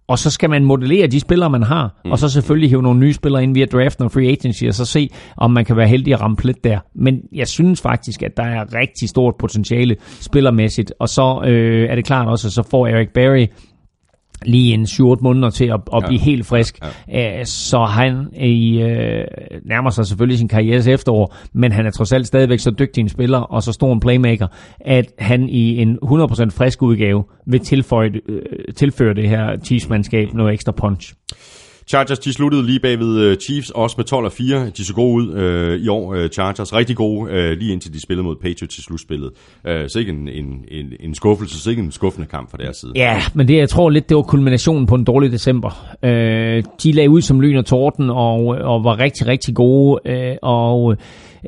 [0.09, 2.13] og så skal man modellere de spillere, man har, mm.
[2.13, 4.85] og så selvfølgelig hive nogle nye spillere ind via draften og free agency, og så
[4.85, 6.79] se, om man kan være heldig at ramme plet der.
[6.95, 11.95] Men jeg synes faktisk, at der er rigtig stort potentiale spillermæssigt, og så øh, er
[11.95, 13.47] det klart også, at så får Eric Berry
[14.43, 16.25] lige en 7-8 måneder til at, at blive ja.
[16.25, 16.79] helt frisk.
[17.09, 17.39] Ja.
[17.41, 19.25] Øh, så han i, øh,
[19.65, 23.09] nærmer sig selvfølgelig sin karrieres efterår, men han er trods alt stadigvæk så dygtig en
[23.09, 24.47] spiller og så stor en playmaker,
[24.81, 28.43] at han i en 100% frisk udgave vil tilføje, øh,
[28.77, 31.15] tilføre det her Chiefs-mandskab noget ekstra punch.
[31.87, 34.71] Chargers, de sluttede lige bagved øh, Chiefs, også med 12 og 4.
[34.77, 36.75] De så gode ud øh, i år, øh, Chargers.
[36.75, 39.31] Rigtig gode, øh, lige indtil de spillede mod Patriots i slutspillet.
[39.67, 42.77] Øh, så ikke en, en, en, en skuffelse, så ikke en skuffende kamp fra deres
[42.77, 42.93] side.
[42.95, 45.97] Ja, men det, jeg tror lidt, det var kulminationen på en dårlig december.
[46.05, 50.37] Øh, de lagde ud som lyn og torden, og, og var rigtig, rigtig gode, øh,
[50.43, 50.97] og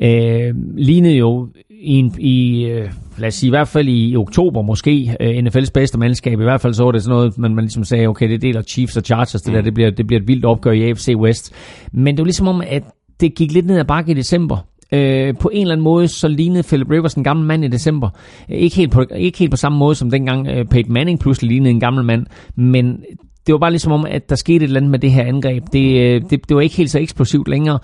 [0.03, 4.61] øh, lignede jo i, en, i øh, lad os sige, i hvert fald i oktober
[4.61, 6.39] måske, øh, NFL's bedste mandskab.
[6.39, 8.61] I hvert fald så var det sådan noget, man, man ligesom sagde, okay, det deler
[8.61, 9.53] Chiefs og Chargers, det mm.
[9.53, 11.53] der, det bliver, det bliver et vildt opgør i AFC West.
[11.91, 12.83] Men det var ligesom om, at
[13.19, 14.57] det gik lidt ned ad bakke i december.
[14.91, 18.09] Øh, på en eller anden måde, så lignede Philip Rivers en gammel mand i december.
[18.49, 21.69] Ikke helt på, ikke helt på samme måde, som dengang øh, Peyton Manning pludselig lignede
[21.69, 22.25] en gammel mand,
[22.55, 23.03] men
[23.47, 25.63] det var bare ligesom om, at der skete et eller andet med det her angreb.
[25.73, 27.79] Det, det, det var ikke helt så eksplosivt længere,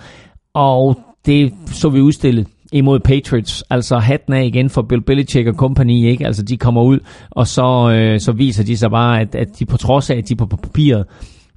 [0.54, 3.64] og det så vi udstillet imod Patriots.
[3.70, 6.26] Altså hatten af igen for Bill Belichick og company, ikke?
[6.26, 6.98] Altså de kommer ud,
[7.30, 10.28] og så, øh, så viser de sig bare, at, at de på trods af, at
[10.28, 11.04] de på papiret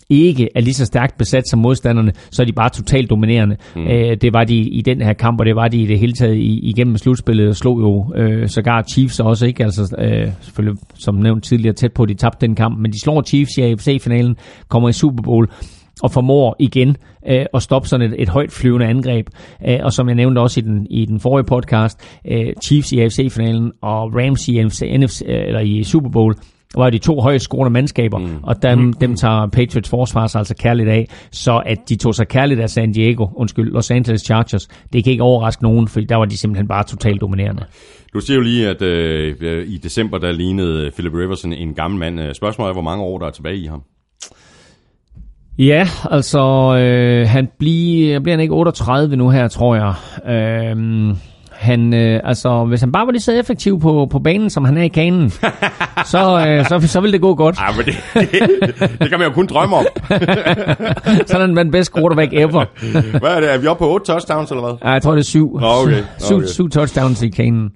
[0.09, 3.57] ikke er lige så stærkt besat som modstanderne, så er de bare totalt dominerende.
[3.75, 3.87] Mm.
[3.87, 6.13] Øh, det var de i den her kamp, og det var de i det hele
[6.13, 9.63] taget i, igennem slutspillet, og slog jo øh, sågar Chiefs også, ikke?
[9.63, 13.01] Altså øh, selvfølgelig, som nævnt tidligere, tæt på, at de tabte den kamp, men de
[13.01, 14.35] slår Chiefs i AFC-finalen,
[14.67, 15.49] kommer i Super Bowl,
[16.03, 16.97] og formår igen
[17.29, 19.27] øh, at stoppe sådan et, et højt flyvende angreb.
[19.67, 22.99] Øh, og som jeg nævnte også i den, i den forrige podcast, øh, Chiefs i
[22.99, 26.35] AFC-finalen og Rams i, NFC, NFC, eller i Super Bowl,
[26.75, 28.43] var de to højst scorende mandskaber, mm.
[28.43, 28.93] og dem, mm.
[28.93, 32.69] dem tager Patriots forsvar sig altså kærligt af, så at de tog sig kærligt af
[32.69, 36.37] San Diego, undskyld, Los Angeles Chargers, det kan ikke overraske nogen, for der var de
[36.37, 37.63] simpelthen bare totalt dominerende.
[38.13, 41.99] Du siger jo lige, at øh, i december, der lignede Philip Rivers en, en gammel
[41.99, 42.33] mand.
[42.33, 43.81] Spørgsmålet er, hvor mange år der er tilbage i ham?
[45.59, 46.39] Ja, altså,
[46.79, 49.93] øh, han bliver, bliver han ikke 38 nu her, tror jeg.
[50.33, 51.15] Øh,
[51.51, 54.77] han, øh, altså, hvis han bare var lige så effektiv på, på banen, som han
[54.77, 55.29] er i kanen,
[56.13, 57.57] så, øh, så, så vil det gå godt.
[57.59, 57.95] Ja, men det,
[58.31, 59.85] det, det kan man jo kun drømme om.
[61.27, 62.65] så er den bedste quarterback ever.
[63.19, 63.53] hvad er det?
[63.53, 64.73] Er vi oppe på 8 touchdowns, eller hvad?
[64.83, 65.55] Ja, jeg tror, det er 7.
[65.55, 65.65] Okay.
[65.65, 66.03] okay.
[66.19, 67.71] Syv, syv touchdowns i kanen.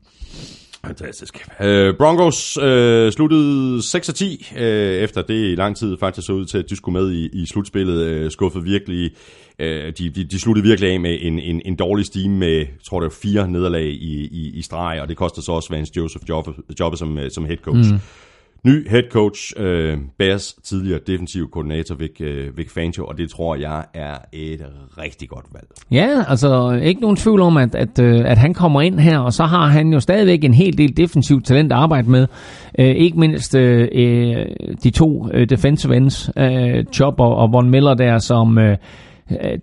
[0.85, 1.47] Fantastisk.
[1.61, 6.45] Øh, Broncos øh, sluttede 6 10, øh, efter det i lang tid faktisk så ud
[6.45, 8.05] til, at de skulle med i, i slutspillet.
[8.05, 9.11] Øh, skuffede virkelig.
[9.59, 12.99] øh, de, de, de sluttede virkelig af med en, en, en dårlig stime med, tror
[12.99, 16.29] det var fire nederlag i, i, i streg, og det kostede så også Vance Joseph
[16.29, 17.91] jobbet, job som, øh, som head coach.
[17.91, 17.99] Mm.
[18.65, 23.55] Ny head coach, uh, Bears tidligere defensiv koordinator Vic, uh, Vic Fangio, og det tror
[23.55, 24.65] jeg er et
[24.97, 25.67] rigtig godt valg.
[25.91, 29.33] Ja, altså ikke nogen tvivl om, at, at, øh, at han kommer ind her, og
[29.33, 32.27] så har han jo stadigvæk en hel del defensivt talent at arbejde med.
[32.79, 33.61] Uh, ikke mindst uh,
[34.83, 38.57] de to defensive ends, uh, Chop og, og Von Miller der, som...
[38.57, 38.75] Uh,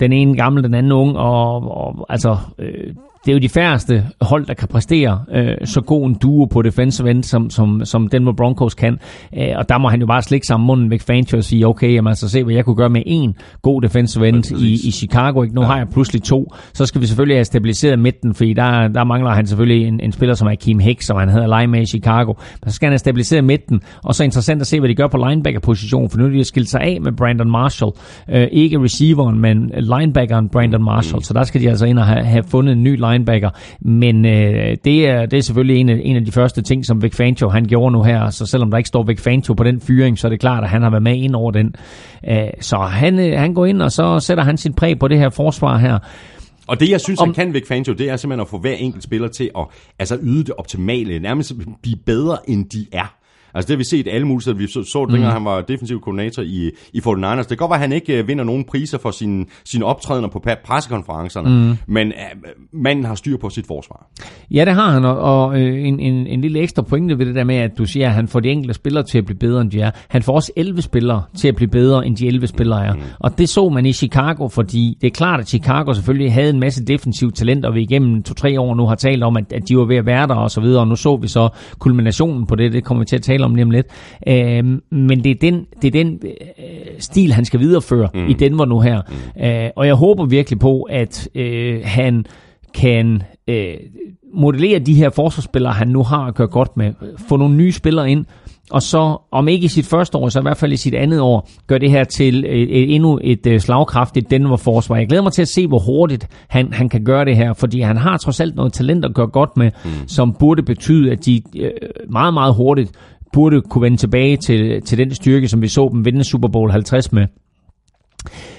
[0.00, 4.04] den ene gammel, den anden ung, og, og altså, øh, det er jo de færreste
[4.20, 8.08] hold, der kan præstere øh, så god en duo på defensive end, som, som, som
[8.08, 8.98] Denver Broncos kan.
[9.38, 11.94] Øh, og der må han jo bare slikke sammen munden væk Fangio og sige, okay,
[11.94, 15.42] jamen, altså se, hvad jeg kunne gøre med en god defensive end i, i Chicago.
[15.42, 15.54] Ikke?
[15.54, 15.66] Nu ja.
[15.66, 16.54] har jeg pludselig to.
[16.74, 20.12] Så skal vi selvfølgelig have stabiliseret midten, fordi der, der mangler han selvfølgelig en, en
[20.12, 22.32] spiller som Akeem Hicks, som han havde lege med i Chicago.
[22.62, 23.80] Men så skal han have stabiliseret midten.
[24.04, 26.68] Og så interessant at se, hvad de gør på linebacker-position, for nu er de skilt
[26.68, 27.92] sig af med Brandon Marshall.
[28.30, 31.24] Øh, ikke receiveren, men linebackeren Brandon Marshall.
[31.24, 33.50] Så der skal de altså ind og have, have fundet en ny line linebacker.
[33.80, 37.02] Men øh, det, er, det er selvfølgelig en af, en af de første ting, som
[37.02, 38.30] Vic Fangio han gjorde nu her.
[38.30, 40.70] Så selvom der ikke står Vic Fangio på den fyring, så er det klart, at
[40.70, 41.74] han har været med ind over den.
[42.30, 45.18] Øh, så han, øh, han går ind, og så sætter han sin præg på det
[45.18, 45.98] her forsvar her.
[46.66, 47.28] Og det, jeg synes, Om...
[47.28, 49.66] han kan, Vic Fangio, det er simpelthen at få hver enkelt spiller til at
[49.98, 51.52] altså, yde det optimale, nærmest
[51.82, 53.17] blive bedre, end de er.
[53.54, 54.58] Altså det har vi set alle muligheder.
[54.58, 55.32] Vi så, så det, dengang mm.
[55.32, 57.36] han var defensiv koordinator i, i 49ers.
[57.36, 60.28] Det kan godt være, at han ikke uh, vinder nogen priser for sine, sin optrædener
[60.28, 61.76] på pressekonferencerne, mm.
[61.86, 64.06] men uh, manden har styr på sit forsvar.
[64.50, 67.34] Ja, det har han, og, og øh, en, en, en lille ekstra pointe ved det
[67.34, 69.60] der med, at du siger, at han får de enkelte spillere til at blive bedre,
[69.60, 69.90] end de er.
[70.08, 72.94] Han får også 11 spillere til at blive bedre, end de 11 spillere er.
[72.94, 73.00] Mm.
[73.18, 76.60] Og det så man i Chicago, fordi det er klart, at Chicago selvfølgelig havde en
[76.60, 79.76] masse defensiv talent, og vi igennem to-tre år nu har talt om, at, at de
[79.76, 81.48] var ved at være der og så videre, og nu så vi så
[81.78, 83.86] kulminationen på det, det kommer vi til at tale om lige om lidt.
[84.28, 86.32] Øh, men det er den, det er den øh,
[86.98, 88.28] stil, han skal videreføre mm.
[88.28, 89.00] i Denver nu her.
[89.36, 89.42] Mm.
[89.42, 92.26] Øh, og jeg håber virkelig på, at øh, han
[92.74, 93.74] kan øh,
[94.34, 96.92] modellere de her forsvarsspillere, han nu har at gøre godt med.
[97.28, 98.24] Få nogle nye spillere ind,
[98.70, 101.20] og så, om ikke i sit første år, så i hvert fald i sit andet
[101.20, 104.96] år, gør det her til et, et, endnu et uh, slagkraftigt Denver-forsvar.
[104.96, 107.80] Jeg glæder mig til at se, hvor hurtigt han, han kan gøre det her, fordi
[107.80, 109.90] han har trods alt noget talent at gøre godt med, mm.
[110.06, 111.62] som burde betyde, at de uh,
[112.12, 112.92] meget, meget hurtigt
[113.32, 116.70] burde kunne vende tilbage til, til den styrke, som vi så dem vinde Super Bowl
[116.70, 117.26] 50 med.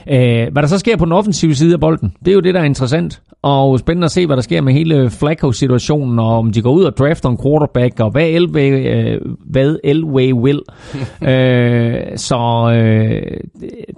[0.10, 2.54] Øh, hvad der så sker på den offensive side af bolden, det er jo det,
[2.54, 3.22] der er interessant.
[3.42, 6.84] Og spændende at se, hvad der sker med hele Flacco-situationen, og om de går ud
[6.84, 10.62] og drafter en quarterback, og hvad Elway, øh, hvad Elway vil.
[11.32, 13.22] øh, så øh,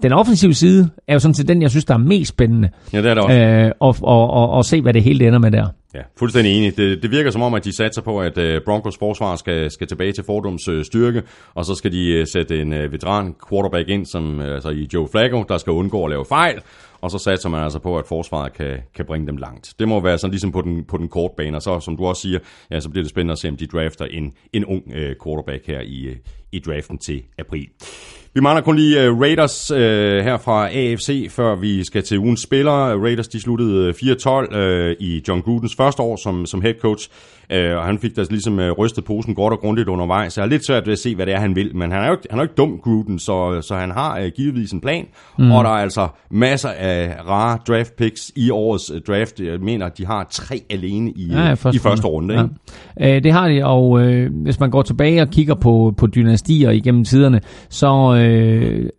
[0.03, 2.69] den offensive side er jo sådan set den, jeg synes, der er mest spændende.
[2.93, 3.37] Ja, det er det også.
[3.37, 5.67] Øh, og, og, og, og se, hvad det hele ender med der.
[5.93, 6.77] Ja, fuldstændig enig.
[6.77, 9.87] Det, det virker som om, at de satser på, at øh, Broncos forsvar skal, skal
[9.87, 11.23] tilbage til fordums øh, styrke,
[11.53, 15.07] og så skal de uh, sætte en veteran quarterback ind, som uh, altså i Joe
[15.07, 16.61] Flacco, der skal undgå at lave fejl,
[17.01, 19.73] og så satser man altså på, at forsvaret kan, kan bringe dem langt.
[19.79, 22.05] Det må være sådan ligesom på den, på den korte bane, og så som du
[22.05, 22.39] også siger,
[22.71, 25.67] ja, så bliver det spændende at se, om de drafter en, en ung uh, quarterback
[25.67, 26.17] her i,
[26.51, 27.67] i draften til april.
[28.33, 32.41] Vi mangler kun lige uh, Raiders uh, her fra AFC, før vi skal til ugens
[32.41, 33.01] spillere.
[33.01, 37.09] Raiders de sluttede øh, 4-12 uh, i John Grudens første år som, som head coach.
[37.51, 40.33] Øh, og han fik da ligesom øh, rystet posen godt og grundigt undervejs.
[40.33, 41.75] Så jeg er lidt svært ved at se, hvad det er, han vil.
[41.75, 44.19] Men han er jo ikke, han er jo ikke dum, Gruden, så, så han har
[44.19, 45.05] øh, givetvis en plan.
[45.39, 45.51] Mm.
[45.51, 49.39] Og der er altså masser af rare draft picks i årets øh, draft.
[49.39, 52.33] Jeg mener, at de har tre alene i, ja, første, i første runde.
[52.33, 52.49] Ikke?
[52.99, 53.15] Ja.
[53.15, 56.69] Øh, det har de, og øh, hvis man går tilbage og kigger på, på dynastier
[56.69, 58.15] igennem tiderne, så...
[58.15, 58.89] Øh,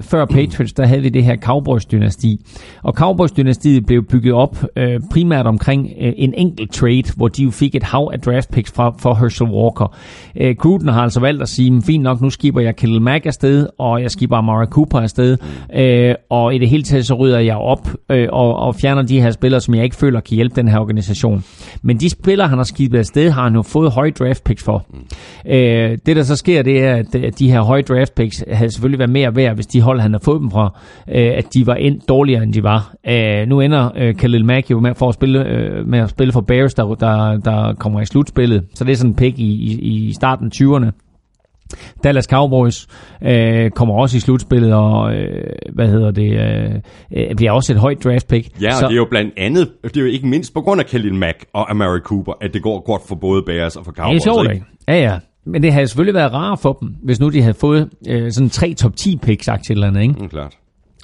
[0.00, 2.40] før Patriots, der havde vi det her Cowboys-dynasti.
[2.82, 7.50] Og Cowboys-dynastiet blev bygget op øh, primært omkring øh, en enkelt trade, hvor de jo
[7.50, 9.96] fik et hav af draft picks fra, for Herschel Walker.
[10.36, 13.66] Øh, Gruden har altså valgt at sige, fint nok, nu skiber jeg Khalil Mack afsted,
[13.78, 15.38] og jeg skiber Amara Cooper afsted,
[15.74, 19.20] øh, og i det hele taget så rydder jeg op øh, og, og fjerner de
[19.20, 21.44] her spillere, som jeg ikke føler kan hjælpe den her organisation.
[21.82, 24.86] Men de spillere, han har skibet afsted, har han jo fået høje draft picks for.
[25.46, 28.98] Øh, det der så sker, det er, at de her høje draft picks havde selvfølgelig
[28.98, 31.74] været mere værd, hvis de hold, han har fået dem fra, øh, at de var
[31.74, 32.94] endt dårligere, end de var.
[33.08, 36.32] Øh, nu ender øh, Khalil Mack jo med, for at spille, øh, med at spille
[36.32, 38.64] for Bears, der, der, der kommer i slutspillet.
[38.74, 40.90] Så det er sådan en pick i, i, i starten af 20'erne.
[42.04, 42.86] Dallas Cowboys
[43.22, 46.74] øh, kommer også i slutspillet, og øh, hvad hedder det, øh,
[47.16, 48.62] øh bliver også et højt draft pick.
[48.62, 50.80] Ja, og så, det er jo blandt andet, det er jo ikke mindst på grund
[50.80, 53.92] af Khalil Mack og Amari Cooper, at det går godt for både Bears og for
[53.92, 54.22] Cowboys.
[54.22, 54.66] Det er sjovt, ikke?
[54.88, 55.18] Ja, ja.
[55.46, 58.50] Men det havde selvfølgelig været rart for dem, hvis nu de havde fået øh, sådan
[58.50, 60.14] tre top 10 picks, sagt eller andet, ikke?
[60.20, 60.54] Mm, klart.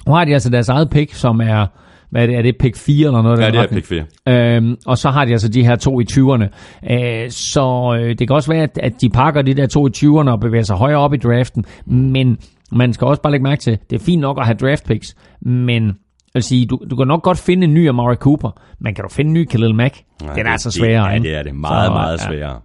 [0.07, 1.65] Nu har de altså deres eget pick, som er,
[2.09, 3.39] hvad er det, er det pick 4 eller noget?
[3.39, 4.55] Ja, det er pick 4.
[4.55, 6.47] Øhm, og så har de altså de her to i 20'erne.
[6.93, 9.91] Øh, så øh, det kan også være, at, at de pakker de der to i
[9.97, 12.37] 20'erne og bevæger sig højere op i draften, men
[12.71, 15.15] man skal også bare lægge mærke til, det er fint nok at have draft picks,
[15.41, 15.93] men
[16.33, 19.09] vil sige, du, du kan nok godt finde en ny Amari Cooper, men kan du
[19.09, 20.01] finde en ny Khalil Mack?
[20.23, 21.07] Nej, det er altså sværere.
[21.07, 21.55] Ja, det er det.
[21.55, 22.51] Meget, så, meget sværere.
[22.51, 22.57] Ja.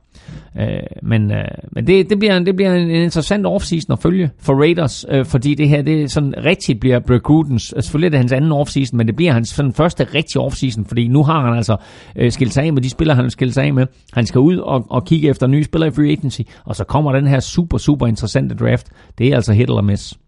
[0.60, 0.66] Øh,
[1.02, 4.54] men øh, men det, det, bliver, det bliver en, en interessant offseason at følge for
[4.54, 8.18] Raiders, øh, fordi det her det sådan rigtigt bliver Brett Grudens, altså selvfølgelig er det
[8.18, 11.56] hans anden offseason, men det bliver hans sådan første rigtige offseason, fordi nu har han
[11.56, 11.76] altså
[12.16, 13.86] øh, skilt sig af med de spillere, han har skilt sig af med.
[14.12, 17.12] Han skal ud og, og kigge efter nye spillere i free agency, og så kommer
[17.12, 18.86] den her super, super interessante draft.
[19.18, 20.18] Det er altså hit eller miss.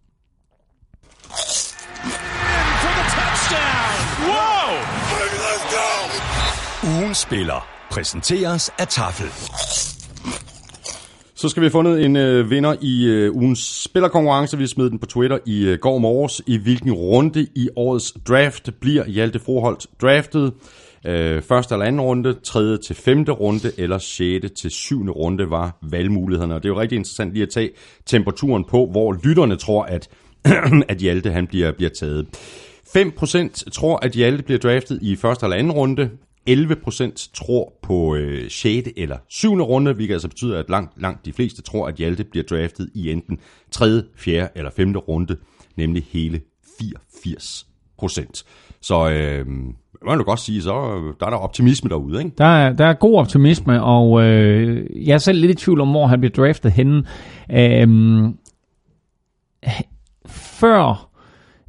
[6.85, 9.27] Ugen spiller præsenteres af Tafel.
[11.35, 14.59] Så skal vi have fundet en øh, vinder i øh, ugens spillerkonkurrence.
[14.59, 16.43] Vi smed den på Twitter i øh, går morges.
[16.47, 20.53] I hvilken runde i årets draft bliver Hjalte Froholt draftet?
[21.07, 25.79] Øh, første eller anden runde, tredje til femte runde, eller sjette til syvende runde var
[25.83, 26.55] valgmulighederne.
[26.55, 27.71] Og det er jo rigtig interessant lige at tage
[28.07, 30.09] temperaturen på, hvor lytterne tror, at,
[30.93, 32.27] at Hjalte han bliver, bliver taget.
[32.97, 36.11] 5% tror, at Hjalte bliver draftet i første eller anden runde.
[36.49, 38.89] 11% tror på øh, 6.
[38.97, 39.62] eller 7.
[39.62, 43.11] runde, hvilket altså betyder, at langt, langt de fleste tror, at Hjalte bliver draftet i
[43.11, 43.39] enten
[43.71, 44.59] 3., 4.
[44.59, 44.97] eller 5.
[44.97, 45.37] runde,
[45.77, 46.41] nemlig hele
[46.83, 48.45] 84%.
[48.81, 49.47] Så øh,
[50.07, 52.33] man kan godt sige, så øh, der er der optimisme derude, ikke?
[52.39, 55.91] Der er, der er god optimisme, og øh, jeg er selv lidt i tvivl om,
[55.91, 57.05] hvor han bliver draftet henne.
[57.51, 57.89] Øh,
[60.27, 61.11] før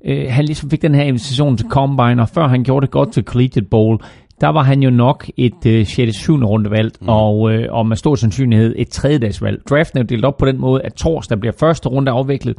[0.05, 3.13] øh, han ligesom fik den her invitation til Combine, og før han gjorde det godt
[3.13, 3.99] til Collegiate Bowl,
[4.41, 6.15] der var han jo nok et øh, 6.
[6.15, 6.35] 7.
[6.35, 7.09] rundevalg, mm.
[7.09, 9.61] og, øh, og med stor sandsynlighed et tredjedagsvalg.
[9.69, 12.57] Draften er jo delt op på den måde, at torsdag bliver første runde afviklet,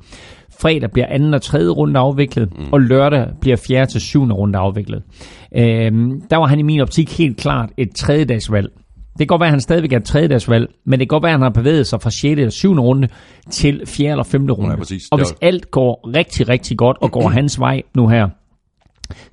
[0.60, 2.72] fredag bliver anden og tredje runde afviklet, mm.
[2.72, 5.02] og lørdag bliver fjerde til syvende runde afviklet.
[5.56, 8.68] Øhm, der var han i min optik helt klart et tredjedagsvalg.
[9.12, 11.32] Det kan godt være, at han stadigvæk er et tredjedagsvalg, men det kan godt være,
[11.32, 12.24] at han har bevæget sig fra 6.
[12.24, 12.72] eller 7.
[12.80, 13.08] runde
[13.50, 14.10] til 4.
[14.10, 14.50] eller 5.
[14.50, 14.70] runde.
[14.70, 15.02] Ja, præcis.
[15.10, 18.28] Og hvis alt går rigtig, rigtig godt og går hans vej nu her,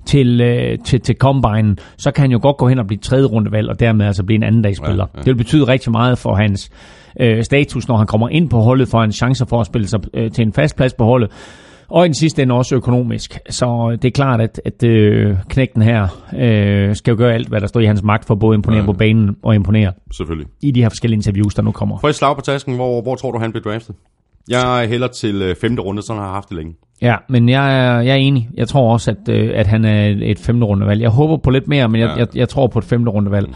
[0.06, 3.24] til, øh, til, til Combine, så kan han jo godt gå hen og blive tredje
[3.26, 5.06] rundevalg, og dermed altså blive en anden dagsspiller.
[5.14, 5.18] Ja, ja.
[5.18, 6.70] Det vil betyde rigtig meget for hans
[7.20, 10.00] øh, status, når han kommer ind på holdet, for hans chancer for at spille sig
[10.14, 11.30] øh, til en fast plads på holdet.
[11.88, 13.38] Og i den sidste ende også økonomisk.
[13.48, 16.02] Så det er klart, at, at øh, knægten her
[16.36, 18.80] øh, skal jo gøre alt, hvad der står i hans magt for at både imponere
[18.80, 18.86] ja.
[18.86, 20.46] på banen og imponere Selvfølgelig.
[20.62, 21.98] i de her forskellige interviews, der nu kommer.
[21.98, 23.96] For et slag på tasken, hvor, hvor tror du, han bliver draftet?
[24.48, 26.74] Jeg er heller til øh, femte runde, så har jeg haft det længe.
[27.02, 28.48] Ja, men jeg er, jeg er enig.
[28.54, 31.00] Jeg tror også, at, øh, at han er et femte rundevalg.
[31.00, 32.16] Jeg håber på lidt mere, men jeg, ja.
[32.16, 33.48] jeg, jeg tror på et femte rundevalg.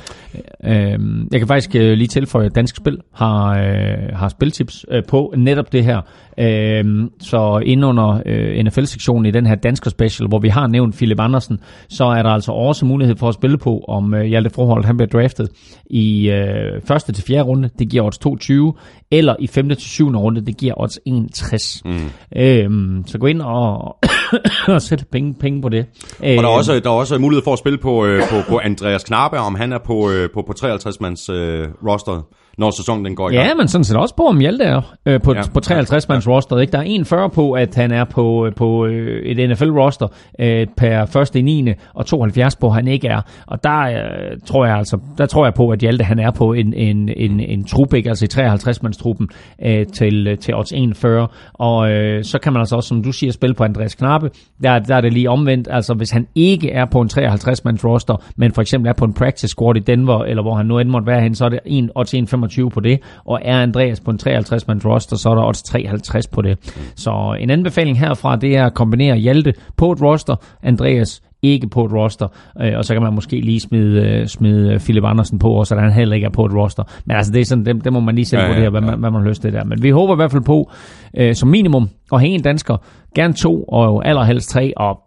[0.64, 0.98] Øh,
[1.32, 5.34] jeg kan faktisk øh, lige tilføje, at Dansk Spil har, øh, har spiltips øh, på
[5.36, 6.00] netop det her.
[6.38, 10.96] Øh, så inde under øh, NFL-sektionen i den her dansker special, hvor vi har nævnt
[10.96, 11.58] Philip Andersen,
[11.88, 14.96] så er der altså også mulighed for at spille på, om øh, Hjalte Forhold han
[14.96, 15.48] bliver draftet
[15.86, 17.70] i øh, første til fjerde runde.
[17.78, 18.74] Det giver odds 22,
[19.10, 21.82] eller i femte til syvende runde, det giver odds 61.
[21.84, 21.90] Mm.
[22.36, 22.70] Øh,
[23.06, 23.98] så gå ind og,
[24.74, 25.86] og sætte penge, penge på det.
[26.20, 28.58] Og der er, også, der er også mulighed for at spille på, øh, på, på
[28.58, 32.22] Andreas Knabe, om han er på, øh, på, på 53-mands øh, roster
[32.58, 33.48] når sæsonen den går i gang.
[33.48, 35.42] Ja, men sådan set også på, om Hjalte er øh, på, ja.
[35.54, 36.32] på 53-mands ja.
[36.32, 36.58] roster.
[36.58, 36.72] Ikke?
[36.72, 40.08] Der er 1,40 på, at han er på, på øh, et NFL-roster
[40.38, 41.34] øh, per 1.
[41.34, 41.68] i 9.
[41.94, 43.20] og 72 på, at han ikke er.
[43.46, 46.52] Og der øh, tror jeg altså, der tror jeg på, at Hjalte han er på
[46.52, 48.08] en, en, en, en trup, ikke?
[48.08, 49.28] altså i 53-mands-truppen
[49.64, 51.28] øh, til, til odds 41.
[51.54, 54.30] Og øh, så kan man altså også, som du siger, spille på Andreas Knappe.
[54.62, 55.68] Der, der er det lige omvendt.
[55.70, 59.14] Altså hvis han ikke er på en 53-mands roster, men for eksempel er på en
[59.14, 61.60] practice squad i Denver, eller hvor han nu end måtte være hen, så er det
[61.66, 62.14] en odds
[62.44, 65.64] 25 på det, og er Andreas på en 53 man roster, så er der også
[65.64, 66.58] 53 på det.
[66.96, 71.84] Så en anbefaling herfra, det er at kombinere Hjalte på et roster, Andreas ikke på
[71.84, 72.28] et roster,
[72.60, 75.76] øh, og så kan man måske lige smide, øh, smide Philip Andersen på, og så
[75.76, 76.82] han heller ikke er på et roster.
[77.04, 78.82] Men altså, det er sådan, det, det må man lige selv ja, vurdere, ja, hvad,
[78.82, 78.96] ja.
[78.96, 79.64] hvad man har lyst til der.
[79.64, 80.70] Men vi håber i hvert fald på,
[81.16, 82.76] øh, som minimum, at have en dansker,
[83.14, 85.00] gerne to, og allerhelst tre, og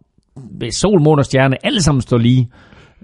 [0.71, 2.49] sol, måne og stjerne alle sammen står lige,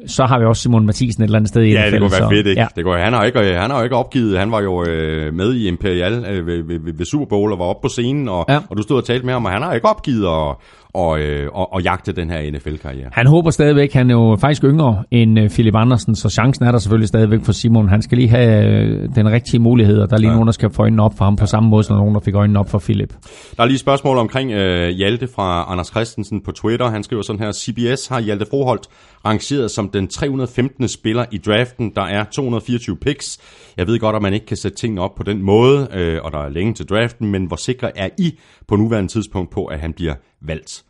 [0.08, 2.30] så har vi også Simon Mathisen et eller andet sted i Ja, det kunne være
[2.30, 2.62] fedt, ikke?
[2.62, 2.68] Ja.
[2.76, 4.40] Det kunne, han, har ikke han har jo ikke opgivet.
[4.40, 7.66] Han var jo øh, med i Imperial øh, ved, ved, ved, Super Bowl og var
[7.66, 8.60] oppe på scenen, og, ja.
[8.70, 10.56] og du stod og talte med ham, og han har ikke opgivet at,
[10.94, 13.10] og, øh, og, og jagte den her NFL-karriere.
[13.12, 16.72] Han håber stadigvæk, han er jo faktisk yngre end øh, Philip Andersen, så chancen er
[16.72, 17.90] der selvfølgelig stadigvæk for Simon.
[17.90, 20.36] Han skal lige have øh, den rigtige mulighed, og der er lige ja.
[20.36, 22.36] nogen, der skal få øjnene op for ham på samme måde, som nogen, der fik
[22.36, 23.14] øjnene op for Philip.
[23.58, 26.90] Der er lige et spørgsmål omkring øh, Hjalte fra Anders Christensen på Twitter.
[26.90, 28.88] Han skriver sådan her, CBS har Hjalte Froholt
[29.26, 30.88] rangeret som den 315.
[30.88, 31.92] spiller i draften.
[31.96, 33.40] Der er 224 picks.
[33.78, 36.32] Jeg ved godt, at man ikke kan sætte tingene op på den måde, øh, og
[36.32, 39.80] der er længe til draften, men hvor sikre er I på nuværende tidspunkt på, at
[39.80, 40.14] han bliver
[40.44, 40.84] valgt?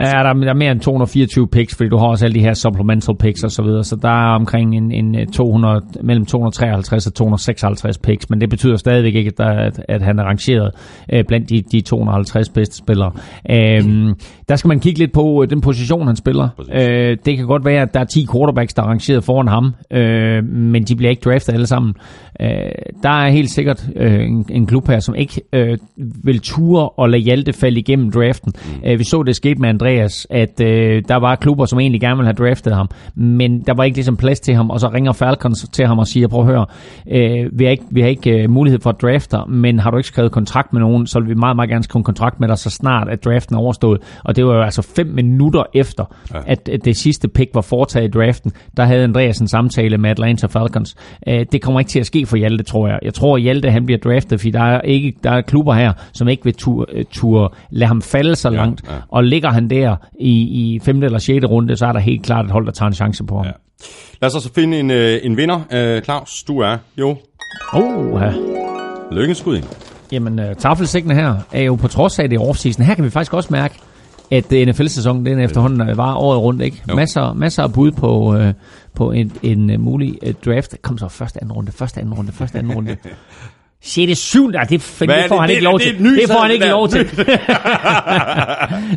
[0.00, 2.54] Ja, der, der er mere end 224 picks, fordi du har også alle de her
[2.54, 7.14] supplemental picks og så videre, så der er omkring en, en 200, mellem 253 og
[7.14, 10.70] 256 picks, men det betyder stadigvæk ikke, at, der, at, at han er rangeret
[11.12, 13.12] øh, blandt de, de 250 bedste spillere.
[13.50, 14.14] Øhm,
[14.48, 16.48] der skal man kigge lidt på øh, den position, han spiller.
[16.74, 19.74] Øh, det kan godt være, at der er 10 quarterbacks, der er rangeret foran ham,
[19.90, 21.94] øh, men de bliver ikke draftet alle sammen.
[22.40, 22.48] Øh,
[23.02, 25.78] der er helt sikkert øh, en, en klub her, som ikke øh,
[26.24, 28.52] vil ture og lade Hjalte falde igennem draften.
[28.64, 28.90] Mm.
[28.90, 32.16] Øh, vi så det skete med Andreas, at øh, der var klubber, som egentlig gerne
[32.16, 35.12] ville have draftet ham, men der var ikke ligesom plads til ham, og så ringer
[35.12, 36.66] Falcons til ham og siger, prøv at høre,
[37.10, 39.96] øh, vi har ikke, vi har ikke øh, mulighed for at drafte men har du
[39.96, 42.48] ikke skrevet kontrakt med nogen, så vil vi meget, meget gerne skrive en kontrakt med
[42.48, 44.00] dig, så snart at draften er overstået.
[44.24, 46.04] Og det var jo altså fem minutter efter,
[46.34, 46.38] ja.
[46.46, 50.10] at, at det sidste pick var foretaget i draften, der havde Andreas en samtale med
[50.10, 50.96] Atlanta Falcons.
[51.28, 52.98] Øh, det kommer ikke til at ske for Hjalte, tror jeg.
[53.02, 55.92] Jeg tror, at Hjalte han bliver draftet, fordi der er, ikke, der er klubber her,
[56.12, 59.00] som ikke vil tur, øh, tur lade ham falde så langt, ja, ja.
[59.08, 61.02] og ligger han der i, i 5.
[61.02, 61.44] eller 6.
[61.46, 63.46] runde, så er der helt klart et hold, der tager en chance på ham.
[63.46, 63.52] Ja.
[64.22, 65.56] Lad os så finde en, øh, en vinder.
[65.56, 67.16] Uh, Claus, du er jo...
[67.72, 68.32] Oh, ja.
[69.12, 69.62] Lykkeskud.
[70.12, 70.44] Jamen, uh,
[71.10, 72.84] her er jo på trods af det offseason.
[72.84, 73.74] Her kan vi faktisk også mærke,
[74.30, 76.62] at NFL-sæsonen den efterhånden var året rundt.
[76.62, 76.82] ikke.
[76.94, 78.46] Masser, masser af bud på, uh,
[78.94, 80.82] på en, en mulig draft.
[80.82, 82.96] Kom så første anden runde, første anden runde, første anden runde.
[83.84, 84.18] 6.
[84.18, 84.52] 7.
[84.52, 85.98] det, det får det, han ikke lov til.
[85.98, 87.06] Det, det får han ikke lov til.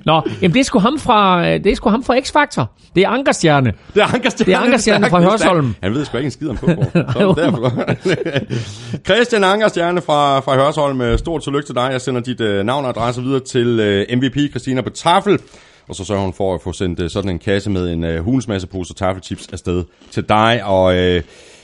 [0.09, 2.65] Nå, jamen det er sgu ham fra, det er sgu ham fra X-Factor.
[2.95, 3.73] Det er Ankerstjerne.
[3.93, 4.45] Det er Ankerstjerne.
[4.45, 5.75] Det er Ankerstjerne fra Hørsholm.
[5.83, 7.95] Han ved sgu ikke en skid om fodbold.
[9.07, 11.17] Christian Ankerstjerne fra, fra Hørsholm.
[11.17, 11.89] Stort tillykke til dig.
[11.91, 13.79] Jeg sender dit uh, navn og adresse videre til
[14.11, 15.39] uh, MVP Christina på tafel.
[15.87, 18.17] Og så sørger hun for at få sendt uh, sådan en kasse med en uh,
[18.17, 20.61] hulens masse poser taffelchips afsted til dig.
[20.63, 21.21] Og uh,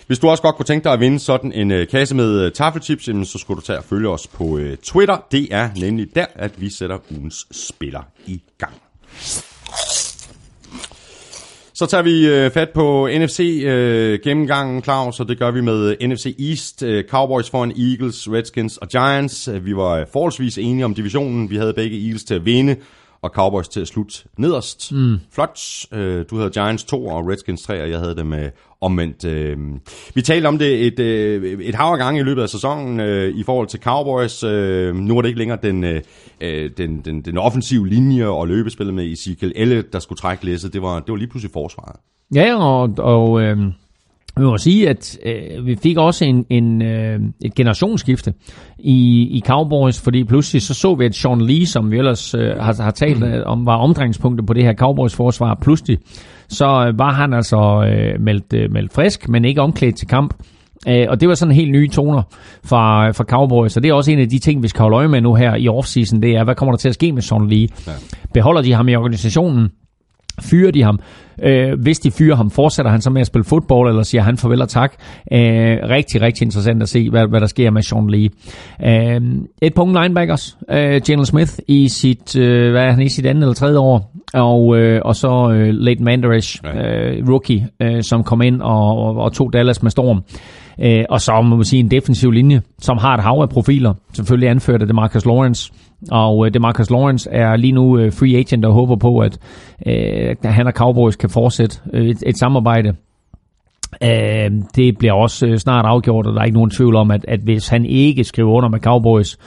[0.08, 2.52] hvis du også godt kunne tænke dig at vinde sådan en øh, kasse med øh,
[2.52, 5.18] taffelchips, så skulle du tage og følge os på øh, Twitter.
[5.32, 8.74] Det er nemlig der, at vi sætter ugens spiller i gang.
[11.76, 16.10] Så tager vi øh, fat på NFC-gennemgangen, øh, Claus, og det gør vi med øh,
[16.10, 16.84] NFC East.
[16.84, 19.50] Øh, Cowboys foran Eagles, Redskins og Giants.
[19.62, 21.50] Vi var øh, forholdsvis enige om divisionen.
[21.50, 22.76] Vi havde begge Eagles til at vinde,
[23.22, 24.92] og Cowboys til at slutte nederst.
[24.92, 25.18] Mm.
[25.32, 25.60] Flot.
[25.92, 28.50] Øh, du havde Giants 2 og Redskins 3, og jeg havde dem øh,
[28.84, 29.26] omvendt.
[29.26, 29.58] Øh.
[30.16, 33.44] Vi talte om det et, øh, et hav gange i løbet af sæsonen øh, i
[33.44, 34.44] forhold til Cowboys.
[34.44, 38.94] Øh, nu er det ikke længere den, øh, den, den, den offensive linje og løbespillet
[38.94, 40.74] med Ezekiel Elliott, der skulle trække læsset.
[40.74, 41.96] Det var, det var lige pludselig forsvaret.
[42.36, 43.58] Ja, og, og øh,
[44.38, 48.34] vi må sige, at øh, vi fik også en, en, øh, et generationsskifte
[48.80, 52.58] i, i Cowboys, fordi pludselig så så vi, at Sean Lee, som vi ellers øh,
[52.60, 55.98] har, har talt øh, om, var omdrejningspunktet på det her Cowboys-forsvar, pludselig
[56.54, 60.34] så øh, var han altså øh, meldt, øh, meldt frisk, men ikke omklædt til kamp.
[60.88, 62.22] Øh, og det var sådan helt nye toner
[62.66, 65.08] fra, fra Cowboys, så det er også en af de ting, vi skal holde øje
[65.08, 67.48] med nu her i offseason, det er, hvad kommer der til at ske med Sean
[67.48, 67.68] Lee?
[67.88, 67.92] Ja.
[68.34, 69.70] Beholder de ham i organisationen?
[70.42, 71.00] Fyrer de ham?
[71.44, 74.38] Øh, hvis de fyrer ham, fortsætter han så med at spille fodbold, eller siger han
[74.38, 74.94] farvel og tak?
[75.34, 78.30] Øh, rigtig, rigtig interessant at se, hvad, hvad der sker med Sean Lee.
[78.86, 79.22] Øh,
[79.62, 80.58] et punkt linebackers.
[80.72, 84.12] Øh, Jalen Smith i sit, øh, hvad er han, i sit andet eller tredje år.
[84.34, 89.16] Og, øh, og så øh, Leighton Mandarish, øh, rookie, øh, som kom ind og, og,
[89.16, 90.24] og tog Dallas med storm.
[90.80, 93.94] Øh, og så må man sige en defensiv linje, som har et hav af profiler.
[94.14, 95.74] Selvfølgelig anført af Demarcus Lawrence.
[96.12, 99.38] Og øh, Demarcus Lawrence er lige nu øh, free agent og håber på, at
[99.86, 102.94] øh, han og Cowboys kan fortsætte øh, et, et samarbejde
[104.04, 107.26] Øh, det bliver også øh, snart afgjort, og der er ikke nogen tvivl om, at,
[107.28, 109.38] at hvis han ikke skriver under med Cowboys,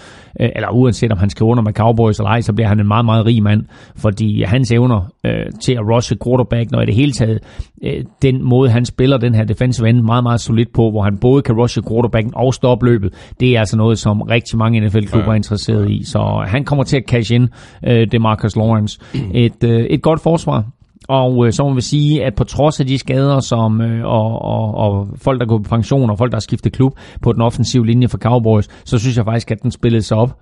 [0.40, 2.88] øh, eller uanset om han skriver under med Cowboys eller ej, så bliver han en
[2.88, 3.64] meget, meget rig mand,
[3.96, 7.38] fordi hans evner øh, til at rushe quarterback, når i det hele taget,
[7.84, 11.18] øh, den måde han spiller den her defensive end meget, meget solid på, hvor han
[11.18, 15.30] både kan rushe quarterbacken og stoppe løbet, det er altså noget, som rigtig mange NFL-klubber
[15.30, 17.48] er interesseret i, så han kommer til at cash ind,
[17.86, 19.00] øh, det Marcus Lawrence.
[19.34, 20.64] Et, øh, et godt forsvar,
[21.08, 24.42] og øh, så må vi sige, at på trods af de skader som, øh, og,
[24.42, 26.92] og, og folk, der går på pension, og folk, der har skiftet klub
[27.22, 30.38] på den offensive linje for Cowboys, så synes jeg faktisk, at den spillede sig op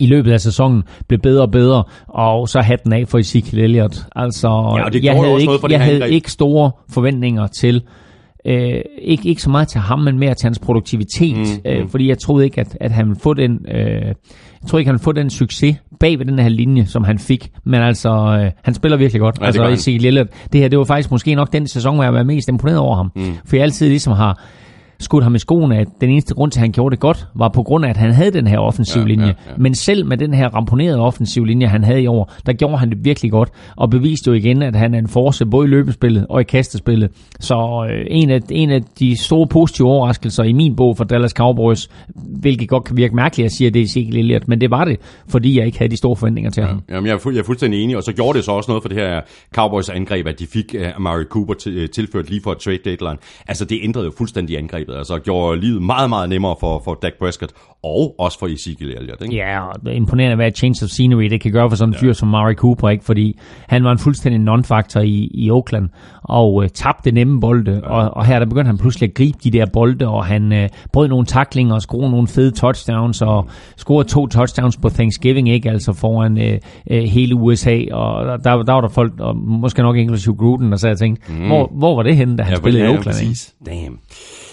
[0.00, 4.06] i løbet af sæsonen blev bedre og bedre, og så hatten af for Ezekiel Elliott.
[4.16, 7.82] Altså, Ja, jeg havde, ikke, noget for jeg havde ikke store forventninger til,
[8.44, 12.08] øh, ikke, ikke så meget til ham, men mere til hans produktivitet, mm, øh, fordi
[12.08, 14.14] jeg troede ikke, at, at han ville få den, øh, jeg
[14.68, 17.50] troede ikke, han ville få den succes bag ved den her linje, som han fik,
[17.64, 19.36] men altså, øh, han spiller virkelig godt.
[19.36, 19.68] det altså.
[19.68, 22.48] Ezekiel Elliott, det her, det var faktisk måske nok den sæson, hvor jeg var mest
[22.48, 23.22] imponeret over ham, mm.
[23.44, 24.44] for jeg altid ligesom har
[25.02, 27.48] skudt ham i skoene, at den eneste grund til, at han gjorde det godt, var
[27.48, 29.26] på grund af, at han havde den her offensiv Ja, linje.
[29.26, 29.52] ja, ja.
[29.58, 32.90] Men selv med den her ramponerede offensiv linje, han havde i år, der gjorde han
[32.90, 36.26] det virkelig godt, og beviste jo igen, at han er en force både i løbespillet
[36.28, 37.10] og i kastespillet.
[37.40, 41.30] Så øh, en, af, en af de store positive overraskelser i min bog for Dallas
[41.30, 44.70] Cowboys, hvilket godt kan virke mærkeligt at sige, at det er Ezekiel Elliott, men det
[44.70, 44.96] var det,
[45.28, 46.82] fordi jeg ikke havde de store forventninger til ham.
[46.90, 48.82] Jamen, jeg, er fu- jeg er fuldstændig enig, og så gjorde det så også noget
[48.82, 49.20] for det her
[49.54, 53.16] Cowboys angreb, at de fik uh, Amari Cooper til, øh, tilført lige for trade deadline.
[53.48, 57.12] Altså, det ændrede jo fuldstændig angrebet, altså gjorde livet meget, meget nemmere for, for Dak
[57.20, 57.52] Prescott,
[57.82, 59.36] og også for Ezekiel Elliott, ikke?
[59.36, 62.12] Ja, og er imponerende, hvad change of scenery det kan gøre for sådan en fyr
[62.12, 63.04] som Mari Cooper, ikke?
[63.04, 63.38] fordi
[63.68, 65.88] han var en fuldstændig non-faktor i, i Oakland,
[66.22, 67.90] og øh, tabte nemme bolde, ja.
[67.90, 70.68] og, og her der begyndte han pludselig at gribe de der bolde, og han øh,
[70.92, 75.70] brød nogle taklinger og scorede nogle fede touchdowns, og scorede to touchdowns på Thanksgiving, ikke?
[75.70, 76.58] altså foran øh,
[76.90, 80.76] øh, hele USA, og der, der var der folk, og måske nok inklusive Gruden, der
[80.76, 81.46] sagde og tænkte, mm.
[81.46, 83.16] hvor, hvor var det henne, da han ja, spillede i Oakland?
[83.66, 83.98] Damn.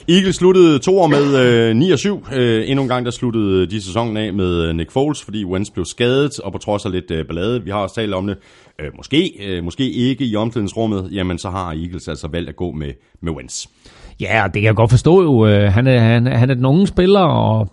[0.10, 1.36] Eagles sluttede to år med
[1.69, 2.26] øh, 9 og 7.
[2.34, 5.45] Øh, endnu en gang der sluttede øh, de sæsonen af med øh, Nick Foles, fordi
[5.45, 8.27] Wentz blev skadet, og på trods af lidt øh, ballade, vi har også talt om
[8.27, 8.38] det,
[8.80, 12.72] øh, måske, øh, måske ikke i omklædningsrummet, jamen så har Eagles altså valgt at gå
[12.72, 12.91] med,
[13.22, 13.65] med Wentz.
[14.19, 15.48] Ja, det kan jeg godt forstå jo.
[15.48, 17.68] Øh, han er, han, han er den unge spiller, og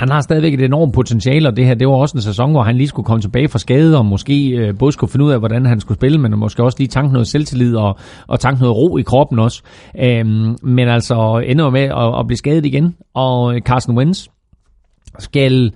[0.00, 2.62] han har stadigvæk et enormt potentiale, og det her, det var også en sæson, hvor
[2.62, 5.38] han lige skulle komme tilbage fra skade, og måske øh, både skulle finde ud af,
[5.38, 8.76] hvordan han skulle spille, men måske også lige tanke noget selvtillid, og, og tanke noget
[8.76, 9.62] ro i kroppen også.
[10.02, 14.26] Øhm, men altså ender med at, at blive skadet igen, og øh, Carson Wentz
[15.18, 15.72] skal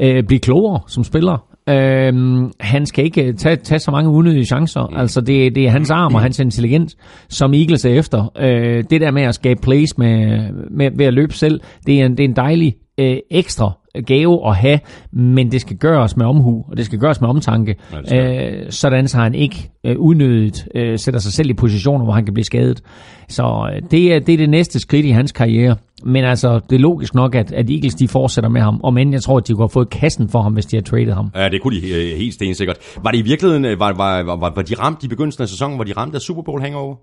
[0.00, 1.44] øh, blive klogere som spiller.
[1.68, 4.86] Øhm, han skal ikke tage, tage så mange unødige chancer.
[4.90, 4.96] Mm.
[4.96, 6.96] Altså det, det er hans arm og hans intelligens,
[7.28, 8.32] som Eagles er efter.
[8.38, 10.38] Øh, det der med at skabe plays med,
[10.70, 13.72] med, ved at løbe selv, det er en, det er en dejlig øh, ekstra
[14.06, 14.80] gave at have,
[15.12, 17.76] men det skal gøres med omhu, og det skal gøres med omtanke,
[18.10, 22.12] Ja, øh, sådan så han ikke øh, unødigt øh, sætter sig selv i positioner, hvor
[22.12, 22.82] han kan blive skadet.
[23.28, 25.76] Så øh, det, er, det er det næste skridt i hans karriere.
[26.04, 29.12] Men altså, det er logisk nok, at, at Eagles de fortsætter med ham, og men
[29.12, 31.30] jeg tror, at de kunne have fået kassen for ham, hvis de har traded ham.
[31.34, 32.76] Ja, det kunne de øh, helt stensikkert.
[33.02, 35.48] Var det i virkeligheden, øh, var, var, var, var, var de ramt i begyndelsen af
[35.48, 36.96] sæsonen, var de ramt af Super Bowl hangover?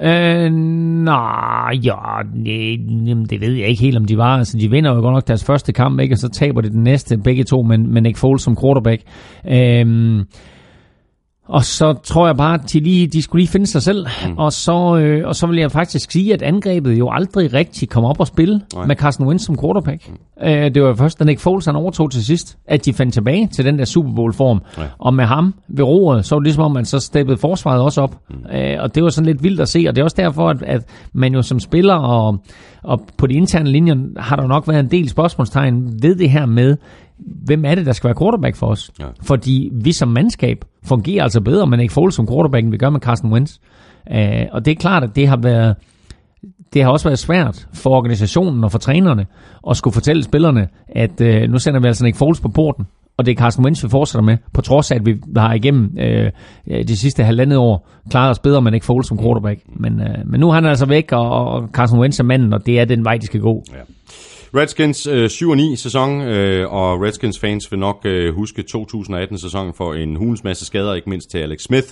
[0.00, 0.50] Øh,
[1.04, 4.38] nej, ja, nej, jamen, det ved jeg ikke helt, om de var.
[4.38, 6.14] Altså, de vinder jo godt nok deres første kamp, ikke?
[6.14, 9.02] og så taber de den næste, begge to, men, men ikke Foles som quarterback.
[9.48, 10.24] Øh,
[11.48, 14.06] og så tror jeg bare, at de, lige, de skulle lige finde sig selv.
[14.26, 14.38] Mm.
[14.38, 18.04] Og, så, øh, og så vil jeg faktisk sige, at angrebet jo aldrig rigtig kom
[18.04, 18.86] op og spille Nej.
[18.86, 20.08] med Carson Wentz som quarterback.
[20.08, 20.48] Mm.
[20.48, 23.46] Øh, det var først, da Nick Foles han overtog til sidst, at de fandt tilbage
[23.46, 24.60] til den der Super Bowl-form.
[24.78, 24.82] Ja.
[24.98, 28.00] Og med ham ved roret, så var det ligesom om, man så steppede forsvaret også
[28.00, 28.16] op.
[28.30, 28.56] Mm.
[28.56, 30.62] Øh, og det var sådan lidt vildt at se, og det er også derfor, at,
[30.62, 32.38] at man jo som spiller og,
[32.82, 36.46] og på de interne linjer, har der nok været en del spørgsmålstegn ved det her
[36.46, 36.76] med,
[37.24, 38.90] hvem er det, der skal være quarterback for os?
[39.00, 39.06] Ja.
[39.22, 42.90] Fordi vi som mandskab fungerer altså bedre med Nick Foles som quarterback, end vi gør
[42.90, 43.58] med Carson Wentz.
[44.12, 45.76] Øh, og det er klart, at det har været
[46.74, 49.26] det har også været svært for organisationen og for trænerne
[49.70, 52.86] at skulle fortælle spillerne, at øh, nu sender vi altså Nick Foles på porten,
[53.16, 55.98] og det er Carson Wentz, vi fortsætter med, på trods af, at vi har igennem
[55.98, 56.30] øh,
[56.66, 59.60] de sidste halvandet år klaret os bedre med Nick Foles som quarterback.
[59.66, 62.66] Men, øh, men nu er han altså væk, og, og Carson Wentz er manden, og
[62.66, 63.64] det er den vej, de skal gå.
[63.72, 63.78] Ja.
[64.56, 69.94] Redskins øh, 7-9 sæson, øh, og Redskins fans vil nok øh, huske 2018 sæson for
[69.94, 71.86] en hulens masse skader, ikke mindst til Alex Smith,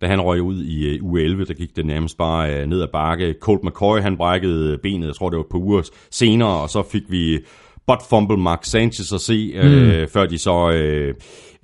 [0.00, 2.82] da han røg ud i øh, uge 11, der gik det nærmest bare øh, ned
[2.82, 3.34] ad bakke.
[3.40, 7.02] Colt McCoy, han brækkede benet, jeg tror det var par uger senere, og så fik
[7.08, 7.38] vi
[7.86, 10.08] butt fumble Mark Sanchez at se, øh, mm.
[10.08, 11.14] før de så øh,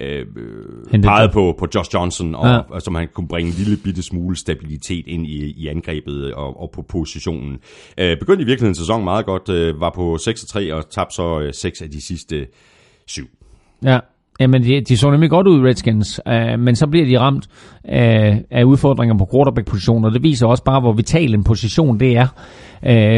[0.00, 0.26] øh,
[1.04, 1.30] John.
[1.32, 2.58] på, på Josh Johnson, og, Ja.
[2.70, 6.60] og som han kunne bringe en lille bitte smule stabilitet ind i, i angrebet og,
[6.60, 7.58] og på positionen.
[7.98, 11.52] Øh, begyndte i virkeligheden sæsonen meget godt, øh, var på 6-3 og tabte så øh,
[11.54, 12.46] 6 af de sidste
[13.06, 13.26] syv.
[13.84, 13.98] Ja,
[14.40, 17.46] Jamen, de, de så nemlig godt ud, Redskins, uh, men så bliver de ramt
[17.84, 22.16] af, af udfordringer på quarterback-positionen, og det viser også bare, hvor vital en position det
[22.16, 22.26] er.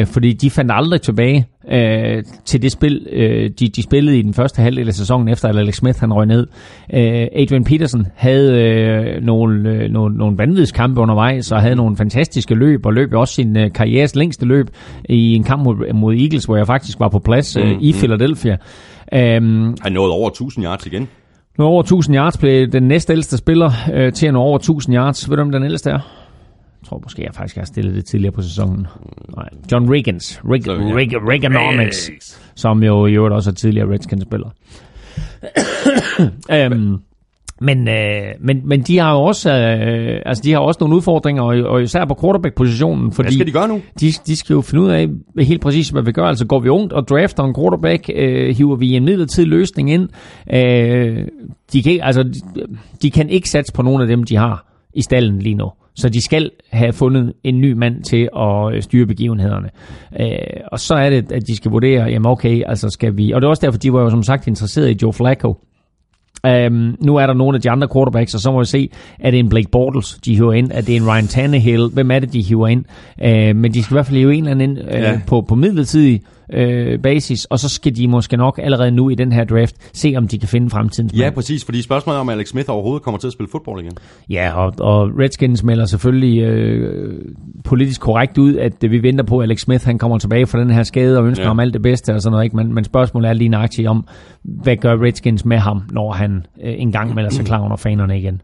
[0.01, 4.23] Uh, fordi de fandt aldrig tilbage uh, til det spil, uh, de, de spillede i
[4.23, 6.47] den første halvdel af sæsonen, efter at Alex Smith han røg ned.
[6.93, 6.99] Uh,
[7.43, 12.87] Adrian Peterson havde uh, nogle, uh, nogle, nogle vanvidskampe undervejs, og havde nogle fantastiske løb,
[12.87, 14.67] og løb også sin uh, karrieres længste løb
[15.09, 17.93] i en kamp mod, mod Eagles, hvor jeg faktisk var på plads uh, mm, i
[17.93, 18.57] Philadelphia.
[19.13, 21.09] Um, han nåede over 1000 yards igen.
[21.59, 25.31] Nu over 1000 yards blev den næstældste spiller øh, til at nå over 1000 yards.
[25.31, 26.22] Ved du, om den ældste er?
[26.83, 28.87] Jeg tror måske, jeg faktisk har stillet det tidligere på sæsonen.
[29.37, 30.41] Nej, John Riggins.
[30.45, 32.11] Rig, Rig, Reaganomics.
[32.55, 34.51] Som jo i øvrigt også er tidligere Redskins-spiller.
[36.73, 37.01] um,
[37.69, 41.43] men, øh, men, men de har jo også, øh, altså de har også nogle udfordringer,
[41.43, 43.13] og, og især på quarterback-positionen.
[43.13, 43.81] Fordi hvad skal de gøre nu?
[44.01, 46.25] De, de skal jo finde ud af helt præcis, hvad vi gør.
[46.25, 50.09] Altså går vi ungt og drafter en quarterback, øh, hiver vi en midlertidig løsning ind.
[50.55, 51.27] Øh,
[51.73, 52.41] de, kan, altså, de,
[53.03, 55.71] de kan ikke satse på nogle af dem, de har i stallen lige nu.
[55.95, 59.69] Så de skal have fundet en ny mand til at styre begivenhederne.
[60.21, 63.33] Øh, og så er det, at de skal vurdere, jamen okay, altså skal vi...
[63.33, 65.57] Og det er også derfor, de var jo som sagt interesseret i Joe Flacco.
[66.49, 68.91] Um, nu er der nogle af de andre quarterbacks, og så må vi se,
[69.21, 70.71] er det en Blake Bortles, de hiver ind?
[70.75, 71.89] Er det en Ryan Tannehill?
[71.95, 72.85] Hvem er det, de hiver ind?
[73.25, 75.21] Uh, men de skal i hvert fald hive en eller anden ind uh, ja.
[75.27, 76.23] på, på midlertidig
[76.57, 80.15] uh, basis, og så skal de måske nok allerede nu i den her draft se,
[80.17, 83.19] om de kan finde fremtidens Ja, præcis, fordi spørgsmålet er, om Alex Smith overhovedet kommer
[83.19, 83.93] til at spille fodbold igen.
[84.31, 87.15] Ja, og, og Redskins melder selvfølgelig uh,
[87.65, 90.71] politisk korrekt ud, at vi venter på, at Alex Smith han kommer tilbage fra den
[90.71, 91.49] her skade og ønsker ja.
[91.49, 92.45] ham alt det bedste og sådan noget.
[92.45, 92.57] Ikke?
[92.57, 94.07] Men, men spørgsmålet er lige nøjagtigt om,
[94.43, 98.41] hvad gør Redskins med ham, når han øh, engang melder sig klar under fanerne igen.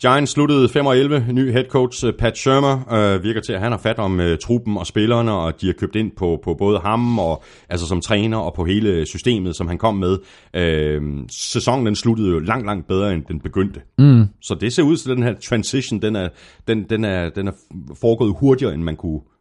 [0.00, 1.26] Giants sluttede 5 og 11.
[1.32, 4.76] Ny head coach Pat Shermer øh, virker til, at han har fat om øh, truppen
[4.76, 8.36] og spillerne, og de har købt ind på, på både ham og altså som træner
[8.36, 10.18] og på hele systemet, som han kom med.
[10.54, 13.80] Øh, sæsonen den sluttede jo langt, langt bedre, end den begyndte.
[13.98, 14.24] Mm.
[14.42, 16.28] Så det ser ud til, at den her transition, den er,
[16.68, 17.52] den, den er, den er
[18.00, 19.35] foregået hurtigere, end man kunne øh,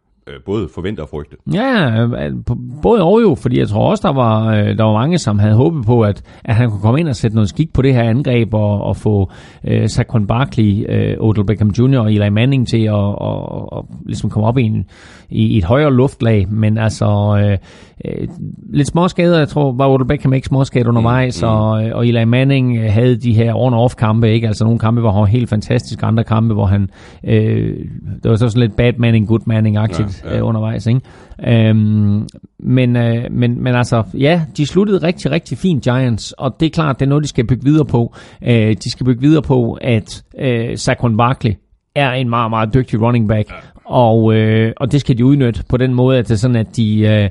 [0.45, 1.38] både forvente og frygte.
[1.53, 2.34] Ja, øh,
[2.81, 5.56] både og jo, fordi jeg tror også, der var, øh, der var mange, som havde
[5.56, 8.03] håbet på, at, at han kunne komme ind og sætte noget skik på det her
[8.03, 9.31] angreb og, og få
[9.68, 11.99] øh, Saquon Barkley, øh, Odell Beckham Jr.
[11.99, 14.85] og Eli Manning til at og, og ligesom komme op i, en,
[15.30, 17.57] i et højere luftlag, men altså øh,
[18.06, 18.27] øh,
[18.73, 21.53] lidt småskader, jeg tror, var Odell Beckham ikke småskader undervejs, mm, mm.
[21.53, 24.47] Og, og Eli Manning havde de her on-off kampe, ikke?
[24.47, 26.89] altså nogle kampe, hvor han var helt fantastiske, andre kampe, hvor han,
[27.23, 27.77] øh,
[28.23, 30.37] det var så sådan lidt bad Manning, good Manning-agtigt, ja, ja.
[30.37, 30.87] øh, undervejs.
[30.87, 31.01] Ikke?
[31.47, 32.27] Øhm,
[32.59, 36.69] men, øh, men, men altså, ja, de sluttede rigtig, rigtig fint Giants, og det er
[36.69, 38.15] klart, det er noget, de skal bygge videre på.
[38.43, 41.53] Øh, de skal bygge videre på, at øh, Saquon Barkley
[41.95, 43.51] er en meget, meget dygtig running back,
[43.85, 46.75] og, øh, og det skal de udnytte på den måde, at det er sådan, at
[46.75, 47.29] de, øh,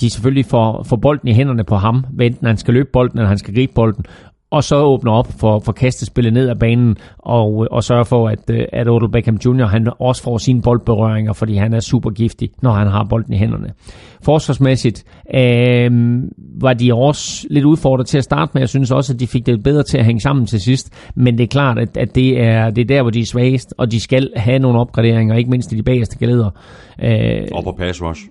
[0.00, 3.28] de selvfølgelig får, får bolden i hænderne på ham, enten han skal løbe bolden, eller
[3.28, 4.04] han skal gribe bolden,
[4.52, 8.28] og så åbner op for, for kastespillet ned ad banen, og, øh, og sørge for,
[8.28, 9.66] at, øh, at Odell Beckham Jr.
[9.66, 13.36] han også får sine boldberøringer, fordi han er super giftig, når han har bolden i
[13.36, 13.68] hænderne.
[14.22, 15.04] Forsvarsmæssigt
[15.34, 15.90] øh,
[16.60, 18.62] var de også lidt udfordret til at starte med.
[18.62, 21.38] Jeg synes også, at de fik det bedre til at hænge sammen til sidst, men
[21.38, 23.92] det er klart, at, at det, er, det er der, hvor de er svagest, og
[23.92, 26.50] de skal have nogle opgraderinger, ikke mindst i de bagerste geleder.
[27.02, 28.22] Øh, og på pass rush.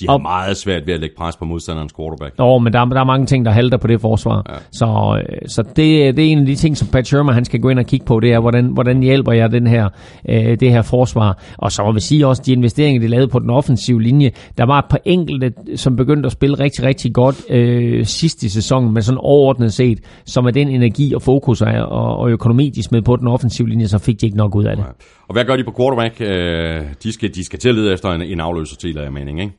[0.00, 2.38] De har og, meget svært ved at lægge pres på modstanderens quarterback.
[2.38, 4.42] Jo, men der, der er mange ting, der halter på det forsvar.
[4.48, 4.54] Ja.
[4.72, 7.60] Så, øh, så det, det er en af de ting, som Pat Shermer han skal
[7.60, 9.88] gå ind og kigge på, det er, hvordan, hvordan hjælper jeg den her,
[10.28, 11.42] øh, det her forsvar.
[11.56, 14.66] Og så må vi sige også, de investeringer, de lavede på den offensive linje, der
[14.66, 18.94] var et par enkelte, som begyndte at spille rigtig, rigtig godt øh, sidst i sæsonen,
[18.94, 21.72] men sådan overordnet set, som er den energi og fokus og,
[22.18, 24.76] og økonomi, de smed på den offensive linje, så fik de ikke nok ud af
[24.76, 24.82] det.
[24.82, 24.90] Ja.
[25.28, 26.20] Og hvad gør de på quarterback?
[26.20, 29.40] Øh, de, skal, de skal til at lede efter en, en afløser til, af mening,
[29.40, 29.52] ikke?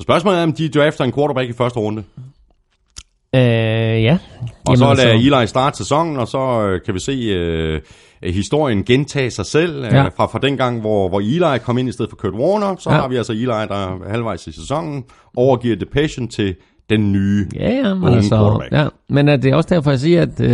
[0.00, 2.04] Så spørgsmålet er, om de drafter en quarterback i første runde.
[3.34, 3.40] Øh,
[4.02, 4.18] ja.
[4.42, 5.36] Og Jamen, så lader så...
[5.36, 7.80] Eli starte sæsonen, og så øh, kan vi se øh,
[8.22, 9.84] historien gentage sig selv.
[9.84, 10.08] Øh, ja.
[10.08, 12.90] fra, fra den gang, hvor, hvor Eli kom ind i stedet for Kurt Warner, så
[12.90, 12.96] ja.
[12.96, 15.04] har vi altså Eli, der halvvejs i sæsonen
[15.36, 16.56] overgiver The Patient til
[16.90, 18.86] den nye ja, ja, men altså, ja.
[19.08, 20.46] Men uh, det er også derfor, jeg siger, at uh,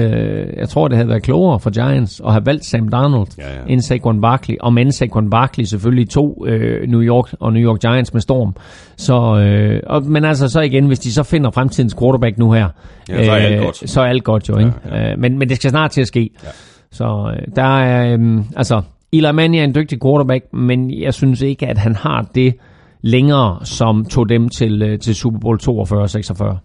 [0.59, 3.59] jeg tror, det havde været klogere for Giants at have valgt Sam Darnold ja, ja.
[3.69, 4.57] end Saquon Barkley.
[4.61, 6.49] Og men Saquon Barkley selvfølgelig to uh,
[6.89, 8.55] New York og New York Giants med storm.
[8.97, 12.69] Så, uh, og, men altså så igen, hvis de så finder fremtidens quarterback nu her,
[13.09, 13.91] ja, så er alt godt.
[13.91, 14.73] Så er alt godt jo, ikke?
[14.91, 15.13] Ja, ja.
[15.13, 16.31] Uh, men, men det skal snart til at ske.
[16.45, 16.49] Ja.
[16.93, 18.83] Så uh, der er, um, altså,
[19.13, 22.55] Eli Manning er en dygtig quarterback, men jeg synes ikke, at han har det
[23.01, 26.59] længere, som tog dem til, øh, til Super Bowl 42-46.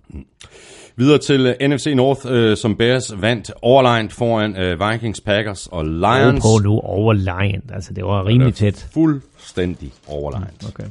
[0.95, 5.85] Videre til uh, NFC North, uh, som Bears vandt overlegnet foran uh, Vikings, Packers og
[5.85, 6.41] Lions.
[6.41, 8.89] På nu overlegnet, altså det var rimelig tæt.
[8.93, 10.53] Fuldstændig overlegnet.
[10.61, 10.89] Mm, okay.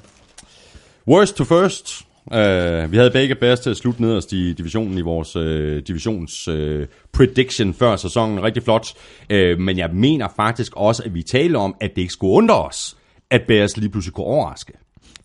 [1.09, 5.01] Worst to first, Uh, vi havde begge Bears til at slutte nederst i divisionen i
[5.01, 8.43] vores uh, divisions uh, prediction før sæsonen.
[8.43, 8.95] Rigtig flot.
[9.33, 12.63] Uh, men jeg mener faktisk også, at vi taler om, at det ikke skulle undre
[12.63, 12.97] os,
[13.31, 14.73] at Bears lige pludselig kunne overraske.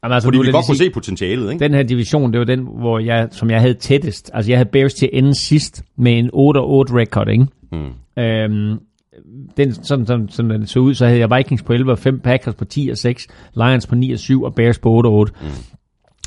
[0.05, 1.63] Jamen, altså, Fordi vi godt kunne se potentialet, ikke?
[1.63, 4.31] Den her division, det var den, hvor jeg, som jeg havde tættest.
[4.33, 7.45] Altså, jeg havde Bears til at ende sidst med en 8-8 record, ikke?
[7.71, 8.23] Mm.
[8.23, 8.79] Øhm,
[9.57, 12.19] den, sådan, sådan, sådan den så ud, så havde jeg Vikings på 11 og 5,
[12.19, 15.13] Packers på 10 og 6, Lions på 9 og 7 og Bears på 8 og
[15.13, 15.33] 8.
[15.41, 15.47] Mm.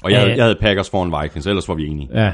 [0.05, 2.09] Og jeg, jeg havde Packers foran Vikings, ellers var vi enige.
[2.15, 2.31] Ja,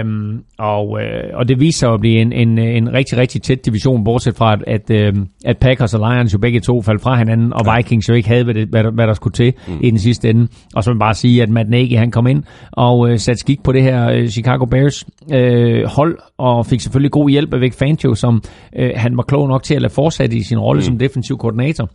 [0.00, 3.66] øhm, og, øh, og det viser sig at blive en, en, en rigtig, rigtig tæt
[3.66, 5.12] division, bortset fra, at, at, øh,
[5.44, 7.76] at Packers og Lions jo begge to faldt fra hinanden, og ja.
[7.76, 9.78] Vikings jo ikke havde, hvad, det, hvad, der, hvad der skulle til mm.
[9.80, 10.48] i den sidste ende.
[10.74, 12.42] Og så vil jeg bare sige, at Matt Nagy, han kom ind
[12.72, 15.04] og øh, satte skik på det her øh, Chicago Bears
[15.34, 18.42] øh, hold, og fik selvfølgelig god hjælp af Vic Fangio, som
[18.76, 20.84] øh, han var klog nok til at lade fortsætte i sin rolle mm.
[20.84, 21.90] som defensiv koordinator.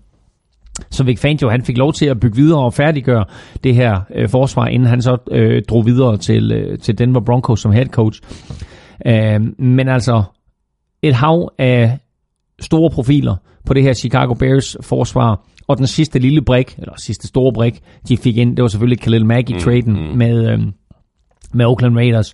[0.90, 3.26] Så Vic Fangio, han fik lov til at bygge videre og færdiggøre
[3.64, 7.60] det her øh, forsvar, inden han så øh, drog videre til, øh, til Denver Broncos
[7.60, 8.22] som head coach.
[9.06, 10.24] Øh, men altså,
[11.02, 11.98] et hav af
[12.62, 13.36] store profiler
[13.66, 17.82] på det her Chicago Bears forsvar, og den sidste lille brik, eller sidste store brik,
[18.08, 20.18] de fik ind, det var selvfølgelig Khalil Mack i mm, traden mm.
[20.18, 20.60] med, øh,
[21.54, 22.34] med Oakland Raiders.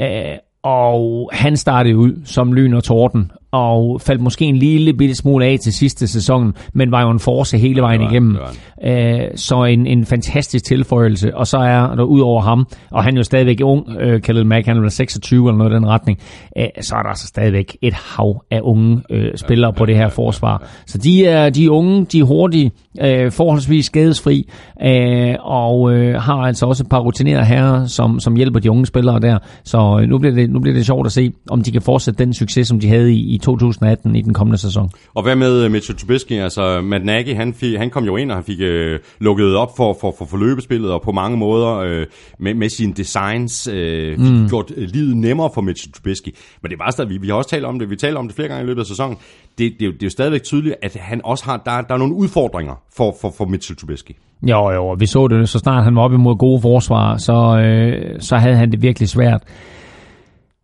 [0.00, 5.14] Øh, og han startede ud som lyn og torden, og faldt måske en lille bitte
[5.14, 8.36] smule af til sidste sæson, men var jo en force hele vejen ja, igennem.
[8.84, 13.04] Æh, øh, så en, en fantastisk tilføjelse, og så er der ud over ham, og
[13.04, 15.86] han er jo stadigvæk ung, øh, Khalil Mack, han er 26 eller noget i den
[15.86, 16.18] retning,
[16.58, 19.96] øh, så er der altså stadigvæk et hav af unge øh, spillere ja, på det
[19.96, 20.68] her forsvar.
[20.86, 22.70] Så de er, de er unge, de er hurtige,
[23.00, 24.48] øh, forholdsvis skadesfri,
[24.84, 28.86] øh, og øh, har altså også et par rutinerede herrer, som, som hjælper de unge
[28.86, 29.38] spillere der.
[29.64, 32.24] Så øh, nu, bliver det, nu bliver det sjovt at se, om de kan fortsætte
[32.24, 34.90] den succes, som de havde i, i 2018 i den kommende sæson.
[35.14, 36.32] Og hvad med Mitchell Trubisky?
[36.32, 39.76] Altså, Matt Nagy, han, fik, han kom jo ind, og han fik øh, lukket op
[39.76, 42.06] for, for, for forløbespillet, og på mange måder øh,
[42.38, 44.48] med, med sine designs øh, mm.
[44.48, 46.28] gjort livet nemmere for Mitchell Trubisky.
[46.62, 48.36] Men det var stadig, vi, vi har også talt om det, vi taler om det
[48.36, 49.16] flere gange i løbet af sæsonen.
[49.58, 52.14] Det, det, det er jo stadigvæk tydeligt, at han også har, der, der er nogle
[52.14, 54.12] udfordringer for, for, for Mitchell Trubisky.
[54.42, 58.20] Jo, jo, vi så det, så snart han var op imod gode forsvar, så, øh,
[58.20, 59.42] så havde han det virkelig svært.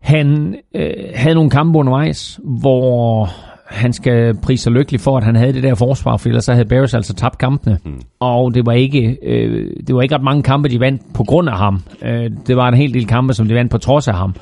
[0.00, 3.28] Han øh, havde nogle kampe undervejs, hvor
[3.66, 6.52] han skal prise sig lykkelig for, at han havde det der forsvar, for ellers så
[6.52, 7.78] havde Bears altså tabt kampene.
[7.84, 8.00] Mm.
[8.20, 11.48] Og det var, ikke, øh, det var ikke ret mange kampe, de vandt på grund
[11.48, 11.82] af ham.
[12.02, 14.34] Øh, det var en hel del kampe, som de vandt på trods af ham.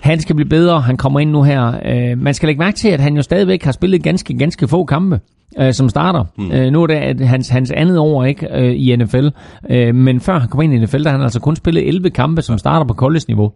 [0.00, 1.72] Han skal blive bedre, han kommer ind nu her.
[1.84, 4.84] Øh, man skal lægge mærke til, at han jo stadigvæk har spillet ganske, ganske få
[4.84, 5.20] kampe
[5.60, 6.24] øh, som starter.
[6.38, 6.52] Mm.
[6.52, 9.28] Øh, nu er det hans, hans andet år ikke øh, i NFL,
[9.70, 12.10] øh, men før han kom ind i NFL, der har han altså kun spillet 11
[12.10, 13.52] kampe som starter på college-niveau.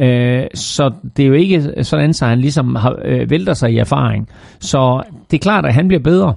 [0.00, 3.78] Øh, så det er jo ikke sådan, at han ligesom har, øh, vælter sig i
[3.78, 4.28] erfaring.
[4.60, 6.34] Så det er klart, at han bliver bedre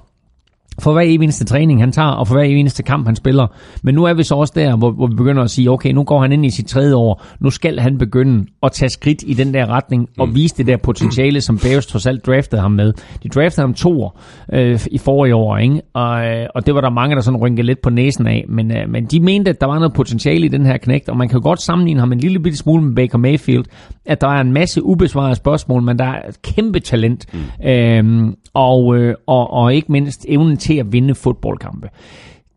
[0.78, 3.46] for hver eneste træning, han tager, og for hver eneste kamp, han spiller.
[3.82, 6.04] Men nu er vi så også der, hvor, hvor vi begynder at sige, okay, nu
[6.04, 7.22] går han ind i sit tredje år.
[7.40, 10.34] Nu skal han begynde at tage skridt i den der retning, og mm.
[10.34, 12.92] vise det der potentiale, som Bears trods alt draftede ham med.
[13.22, 14.20] De draftede ham to år
[14.52, 15.82] øh, i forrige år, ikke?
[15.94, 18.44] Og, øh, og det var der mange, der sådan rynkede lidt på næsen af.
[18.48, 21.16] Men, øh, men de mente, at der var noget potentiale i den her knægt, og
[21.16, 23.64] man kan godt sammenligne ham en lille bitte smule med Baker Mayfield,
[24.06, 27.26] at der er en masse ubesvarede spørgsmål, men der er et kæmpe talent.
[27.32, 27.68] Mm.
[27.68, 31.88] Øhm, og, øh, og, og ikke mindst evnen til at vinde fodboldkampe.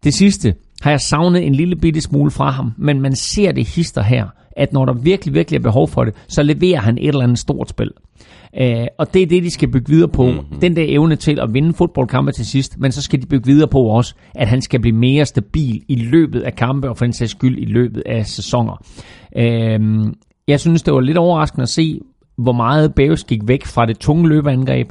[0.03, 3.67] Det sidste har jeg savnet en lille bitte smule fra ham, men man ser det
[3.67, 7.07] hister her, at når der virkelig, virkelig er behov for det, så leverer han et
[7.07, 7.91] eller andet stort spil.
[8.61, 10.25] Uh, og det er det, de skal bygge videre på.
[10.25, 10.59] Mm-hmm.
[10.61, 13.67] Den der evne til at vinde fodboldkampe til sidst, men så skal de bygge videre
[13.67, 17.13] på også, at han skal blive mere stabil i løbet af kampe, og for den
[17.13, 18.83] sags skyld i løbet af sæsoner.
[19.35, 20.11] Uh,
[20.47, 21.99] jeg synes, det var lidt overraskende at se,
[22.43, 24.89] hvor meget Bears gik væk fra det tunge løbeangreb,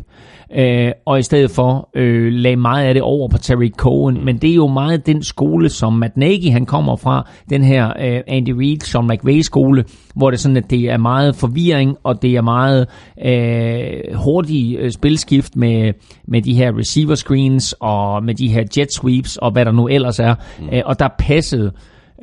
[0.56, 4.24] øh, og i stedet for øh, lagde meget af det over på Terry Cohen.
[4.24, 7.88] Men det er jo meget den skole, som Matt Nagy han kommer fra, den her
[7.88, 9.84] øh, Andy Reid, Sean McVay skole,
[10.14, 12.86] hvor det er sådan, at det er meget forvirring, og det er meget
[13.24, 15.92] øh, hurtig øh, spilskift med,
[16.28, 19.86] med de her receiver screens, og med de her jet sweeps, og hvad der nu
[19.86, 20.34] ellers er.
[20.60, 20.68] Mm.
[20.72, 21.72] Øh, og der passede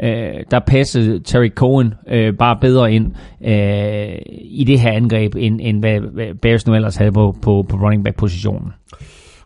[0.03, 3.11] øh, der passede Terry Cohen øh, bare bedre ind
[3.45, 7.65] øh, i det her angreb, end, end hvad, hvad Bears nu ellers havde på, på,
[7.69, 8.73] på running back positionen.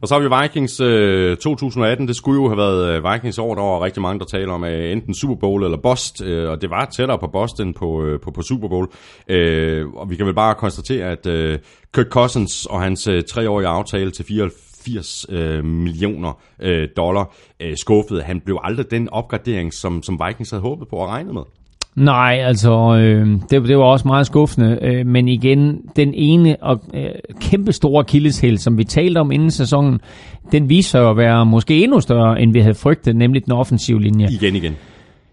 [0.02, 2.08] Og så har vi Vikings øh, 2018.
[2.08, 3.56] Det skulle jo have været øh, Vikings år.
[3.56, 6.22] Der var rigtig mange, der taler om øh, enten Super Bowl eller Bost.
[6.22, 8.88] Øh, og det var tættere på Boston på, øh, på, på Super Bowl.
[9.30, 11.60] Øh, og vi kan vel bare konstatere, at øh,
[11.94, 17.78] Kirk Cousins og hans øh, treårige aftale til 94 80 øh, millioner øh, dollar øh,
[17.78, 18.22] skuffede.
[18.22, 21.41] Han blev aldrig den opgradering, som, som Vikings havde håbet på og regnet med.
[21.95, 26.82] Nej, altså, øh, det, det var også meget skuffende, øh, men igen, den ene og
[26.94, 27.10] øh,
[27.41, 29.99] kæmpe store kildeshæl, som vi talte om inden sæsonen,
[30.52, 34.02] den viser sig at være måske endnu større, end vi havde frygtet, nemlig den offensive
[34.02, 34.28] linje.
[34.32, 34.76] Igen, igen.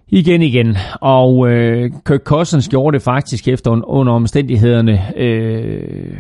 [0.09, 0.77] Igen igen.
[1.01, 6.17] Og øh, Kirk Cousins gjorde det faktisk efter under omstændighederne øh,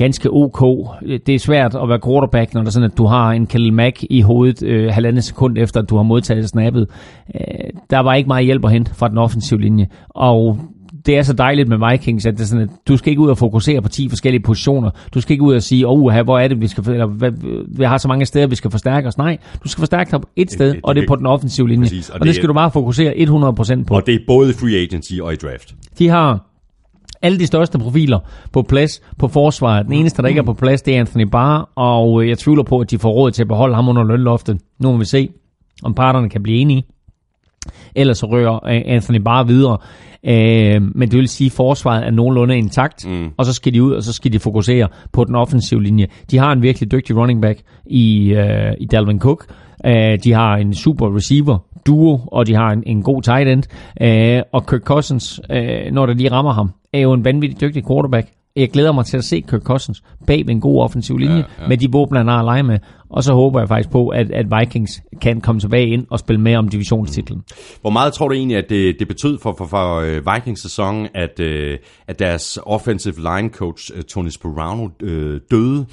[0.00, 0.88] ganske ok.
[1.26, 3.72] Det er svært at være quarterback, når der er sådan, at du har en Khalil
[3.72, 6.86] Mack i hovedet øh, halvandet sekund efter, at du har modtaget snappet.
[7.34, 7.40] Øh,
[7.90, 9.86] der var ikke meget hjælp at hente fra den offensive linje.
[10.08, 10.58] Og
[11.06, 13.30] det er så dejligt med Vikings, at, det er sådan, at du skal ikke ud
[13.30, 14.90] og fokusere på 10 forskellige positioner.
[15.14, 17.32] Du skal ikke ud og sige, oh, her, hvor er det, vi skal, eller hvad,
[17.68, 19.18] vi har så mange steder, vi skal forstærke os.
[19.18, 21.26] Nej, du skal forstærke dig på et sted, det, det, og det er på den
[21.26, 21.84] offensive linje.
[21.84, 23.94] Præcis, og, og det, det skal du bare fokusere 100% på.
[23.94, 25.74] Og det er både free agency og i draft.
[25.98, 26.49] De har
[27.22, 28.18] alle de største profiler
[28.52, 29.86] på plads på forsvaret.
[29.86, 32.78] Den eneste, der ikke er på plads, det er Anthony Barr, og jeg tvivler på,
[32.78, 34.58] at de får råd til at beholde ham under lønloftet.
[34.78, 35.28] Nu må vi se,
[35.82, 36.84] om parterne kan blive enige.
[37.94, 39.78] Ellers så rører Anthony Barr videre.
[40.24, 43.30] Øh, men det vil sige, at forsvaret er nogenlunde intakt, mm.
[43.36, 46.06] og så skal de ud, og så skal de fokusere på den offensive linje.
[46.30, 49.46] De har en virkelig dygtig running back i, øh, i Dalvin Cook.
[49.86, 53.62] Øh, de har en super receiver duo, og de har en, en god tight end.
[54.02, 57.86] Øh, og Kirk Cousins, øh, når der lige rammer ham, er jo en vanvittig dygtig
[57.86, 58.28] quarterback.
[58.56, 61.68] Jeg glæder mig til at se Kirk Cousins bag en god offensiv linje ja, ja.
[61.68, 62.78] med de våben, han har at lege med.
[63.10, 66.40] Og så håber jeg faktisk på, at, at Vikings kan komme tilbage ind og spille
[66.40, 67.42] med om divisionstitlen.
[67.80, 71.08] Hvor meget tror du egentlig, at det, det betød for, for, for øh, Vikings sæson,
[71.14, 71.78] at, uh,
[72.08, 74.88] at deres offensive line coach, uh, Tony Sperano,
[75.50, 75.86] døde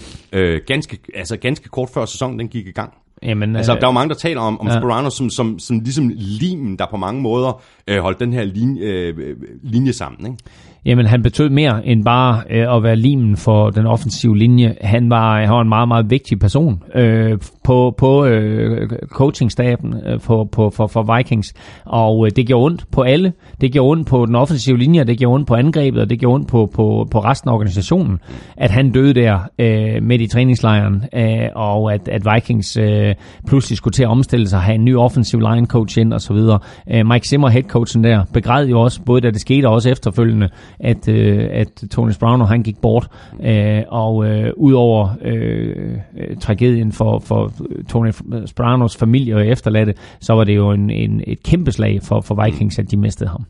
[0.68, 2.93] ganske, altså ganske kort før sæsonen den gik i gang?
[3.23, 4.80] Jamen, altså, øh, der er jo mange, der taler om, om ja.
[4.80, 8.81] Sperano som, som, som ligesom limen, der på mange måder øh, holdt den her linje,
[8.81, 10.31] øh, linje sammen.
[10.31, 10.38] Ikke?
[10.85, 14.76] Jamen, han betød mere end bare øh, at være limen for den offensive linje.
[14.81, 17.38] Han var, han var en meget, meget vigtig person øh,
[17.68, 21.53] på, på øh, coachingstaben øh, på, på, for, for Vikings.
[21.85, 23.34] Og øh, det gjorde ondt på alle.
[23.61, 26.35] Det gjorde ondt på den offensive linje, det gjorde ondt på angrebet, og det gjorde
[26.35, 28.19] ondt på, på, på resten af organisationen,
[28.57, 33.15] at han døde der øh, midt i træningslejren, øh, og at, at Vikings øh,
[33.48, 36.34] pludselig skulle til at omstille sig, have en ny offensive line coach ind og så
[36.34, 36.60] videre.
[36.91, 40.49] Øh, Mike Zimmer, headcoachen der, begræd jo også, både da det skete og også efterfølgende,
[40.80, 43.07] at, øh, at Tony Brown han gik bort.
[43.44, 45.76] Øh, og øh, udover øh,
[46.18, 47.52] øh tragedien for, for
[47.89, 48.11] Tony
[48.45, 52.43] Sopranos familie og efterladte, så var det jo en, en, et kæmpe slag for, for
[52.45, 53.45] Vikings, at de mistede ham.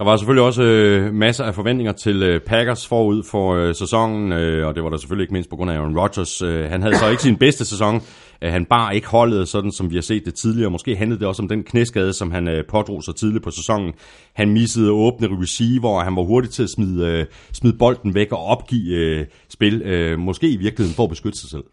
[0.00, 4.32] Der var selvfølgelig også øh, masser af forventninger til øh, Packers forud for øh, sæsonen,
[4.32, 6.42] øh, og det var der selvfølgelig ikke mindst på grund af Aaron Rodgers.
[6.42, 8.02] Øh, han havde så ikke sin bedste sæson.
[8.42, 10.70] Øh, han bar ikke holdet, sådan som vi har set det tidligere.
[10.70, 13.92] Måske handlede det også om den knæskade, som han øh, pådrog sig tidligt på sæsonen.
[14.32, 18.32] Han missede åbne receiver, og han var hurtig til at smide, øh, smide bolden væk
[18.32, 19.82] og opgive øh, spil.
[19.82, 21.64] Øh, måske i virkeligheden for at beskytte sig selv.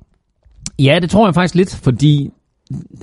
[0.79, 2.31] Ja, det tror jeg faktisk lidt, fordi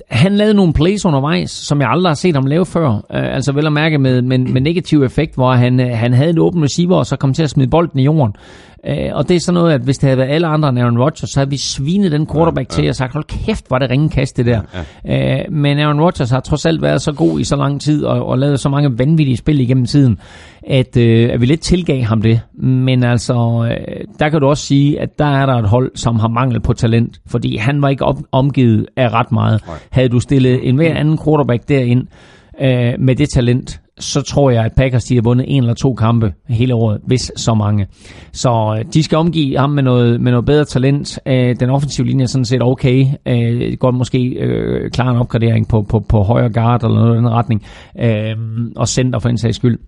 [0.09, 2.89] han lavede nogle plays undervejs, som jeg aldrig har set ham lave før.
[2.89, 6.29] Uh, altså vel at mærke med, med, med negativ effekt, hvor han, uh, han havde
[6.29, 8.35] en åben receiver, og så kom til at smide bolden i jorden.
[8.89, 10.97] Uh, og det er sådan noget, at hvis det havde været alle andre end Aaron
[10.97, 12.81] Rodgers, så havde vi svinet den quarterback ja, ja.
[12.81, 14.61] til og sagt, hold kæft, var det ringekast det der.
[15.05, 15.43] Ja, ja.
[15.47, 18.25] Uh, men Aaron Rodgers har trods alt været så god i så lang tid, og,
[18.25, 20.19] og lavet så mange vanvittige spil igennem tiden,
[20.67, 22.41] at, uh, at vi lidt tilgav ham det.
[22.63, 23.67] Men altså, uh,
[24.19, 26.73] der kan du også sige, at der er der et hold, som har mangel på
[26.73, 29.61] talent, fordi han var ikke op, omgivet af ret meget.
[29.67, 29.75] Nej.
[29.91, 32.07] Havde du stillet en hver anden quarterback derind,
[32.61, 35.93] uh, med det talent, så tror jeg, at Packers de har vundet en eller to
[35.93, 37.87] kampe hele året, hvis så mange.
[38.31, 41.19] Så øh, de skal omgive ham med noget, med noget bedre talent.
[41.25, 43.05] Øh, den offensive linje er sådan set okay.
[43.25, 47.17] Øh, godt måske øh, klar en opgradering på, på, på højre guard eller noget i
[47.17, 47.63] den retning.
[47.99, 48.35] Øh,
[48.75, 49.79] og center for en sags skyld.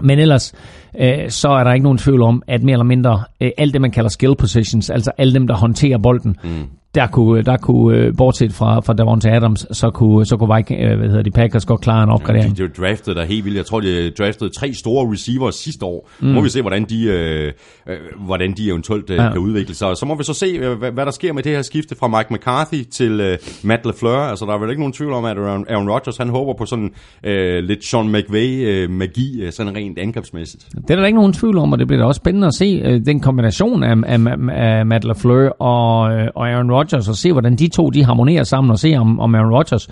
[0.00, 0.54] Men ellers,
[1.00, 3.80] øh, så er der ikke nogen tvivl om, at mere eller mindre øh, alt det,
[3.80, 7.96] man kalder skill positions, altså alle dem, der håndterer bolden, mm der kunne, der kunne
[7.96, 11.30] øh, bortset fra, fra Davante Adams, så kunne, så kunne Viking, øh, hvad hedder de,
[11.30, 12.58] Packers godt klare en opgradering.
[12.58, 13.56] Ja, de, de draftet der helt vildt.
[13.56, 16.10] Jeg tror, de draftede tre store receivers sidste år.
[16.20, 16.28] Mm.
[16.28, 17.52] må vi se, hvordan de, øh,
[17.88, 17.96] øh,
[18.26, 19.30] hvordan de eventuelt øh, ja.
[19.30, 19.96] kan udvikle sig.
[19.96, 22.08] Så må vi så se, øh, hvad, hvad der sker med det her skifte fra
[22.08, 24.18] Mike McCarthy til øh, Matt LaFleur.
[24.18, 26.66] Altså, der er vel ikke nogen tvivl om, at Aaron, Aaron Rodgers, han håber på
[26.66, 26.90] sådan
[27.24, 30.68] øh, lidt Sean McVay-magi, øh, sådan rent angrebsmæssigt.
[30.74, 32.82] Det er der ikke nogen tvivl om, og det bliver da også spændende at se
[32.84, 34.18] øh, den kombination af, af,
[34.52, 36.77] af Matt LaFleur og, øh, og Aaron Rodgers,
[37.08, 39.88] og se, hvordan de to de harmonerer sammen, og se om, om Aaron Rodgers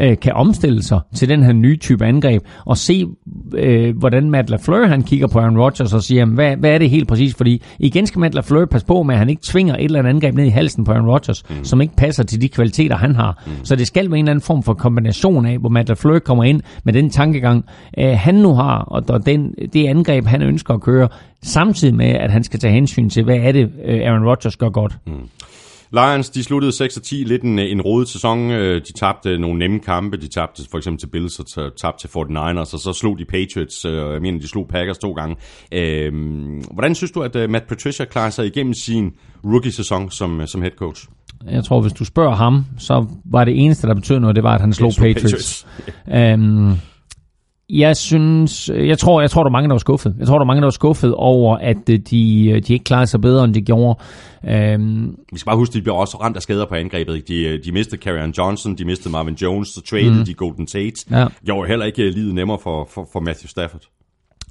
[0.00, 3.06] øh, kan omstille sig til den her nye type angreb, og se,
[3.54, 6.90] øh, hvordan Matt LaFleur han kigger på Aaron Rodgers og siger, hvad, hvad er det
[6.90, 7.34] helt præcis?
[7.34, 10.10] Fordi igen skal Matt LaFleur passe på med, at han ikke tvinger et eller andet
[10.10, 11.64] angreb ned i halsen på Aaron Rodgers, mm.
[11.64, 13.42] som ikke passer til de kvaliteter, han har.
[13.46, 13.52] Mm.
[13.64, 16.44] Så det skal være en eller anden form for kombination af, hvor Matt LaFleur kommer
[16.44, 17.64] ind med den tankegang,
[17.98, 21.08] øh, han nu har, og den, det angreb, han ønsker at køre,
[21.42, 24.68] samtidig med, at han skal tage hensyn til, hvad er det, øh, Aaron Rodgers gør
[24.68, 24.98] godt.
[25.06, 25.12] Mm.
[25.92, 28.50] Lions, de sluttede 6-10, lidt en, en rodet sæson.
[28.50, 30.16] Øh, de tabte nogle nemme kampe.
[30.16, 33.84] De tabte for eksempel til Bills og tabte til 49ers, og så slog de Patriots.
[33.84, 35.36] Øh, jeg mener, de slog Packers to gange.
[36.72, 39.10] Hvordan synes du, at Matt Patricia klarer sig igennem sin
[39.44, 41.06] rookie-sæson som, som head coach?
[41.50, 44.54] Jeg tror, hvis du spørger ham, så var det eneste, der betød noget, det var,
[44.54, 45.66] at han slog, slog Patriots.
[46.06, 46.40] Patriots.
[46.40, 46.78] um,
[47.72, 50.14] jeg synes, jeg tror, jeg tror, der er mange, der var skuffet.
[50.18, 52.84] Jeg tror, der er mange, der var skuffet over, at øh, de, øh, de ikke
[52.84, 53.98] klarede sig bedre, end de gjorde.
[54.74, 57.28] Um, Vi skal bare huske, de blev også ramt af skader på angrebet.
[57.28, 60.24] De, øh, de mistede Karrion Johnson, de mistede Marvin Jones, så traded mm.
[60.24, 61.06] de Golden Tate.
[61.10, 61.26] Ja.
[61.44, 63.80] Gjorde heller ikke livet nemmere for, for, for Matthew Stafford.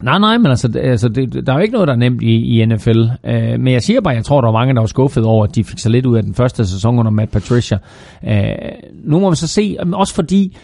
[0.04, 2.62] Nej, nej, men altså, altså det, der er jo ikke noget, der er nemt i,
[2.62, 3.02] i NFL.
[3.02, 5.56] Uh, men jeg siger bare, jeg tror, der var mange, der var skuffet over, at
[5.56, 7.78] de fik så lidt ud af den første sæson under Matt Patricia.
[8.24, 8.32] Uh,
[9.04, 10.58] nu må vi så se, også fordi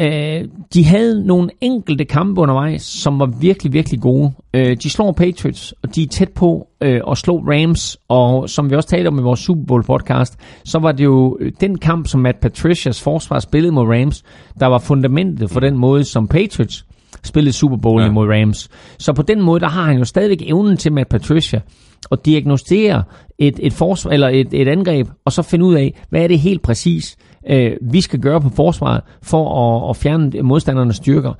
[0.00, 4.32] uh, de havde nogle enkelte kampe undervejs, som var virkelig, virkelig gode.
[4.56, 8.70] Uh, de slår Patriots, og de er tæt på uh, at slå Rams, og som
[8.70, 11.78] vi også talte om i vores Super Bowl podcast, så var det jo øh, den
[11.78, 14.22] kamp, som Matt Patricias forsvar spillede mod Rams,
[14.60, 16.86] der var fundamentet for den måde, som Patriots
[17.22, 18.02] spillede Super Bowl.
[18.02, 18.10] Ja.
[18.10, 18.68] mod Rams.
[18.98, 21.60] Så på den måde, der har han jo stadigvæk evnen til Matt Patricia
[22.12, 23.02] at diagnostisere
[23.38, 26.38] et, et, forsvar, eller et, et angreb, og så finde ud af, hvad er det
[26.38, 27.16] helt præcis,
[27.50, 29.44] øh, vi skal gøre på forsvaret for
[29.84, 31.32] at, at fjerne modstandernes styrker.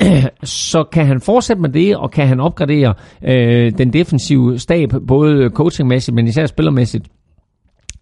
[0.42, 5.50] så kan han fortsætte med det, og kan han opgradere øh, den defensive stab, både
[5.50, 7.08] coachingmæssigt, men især spillermæssigt,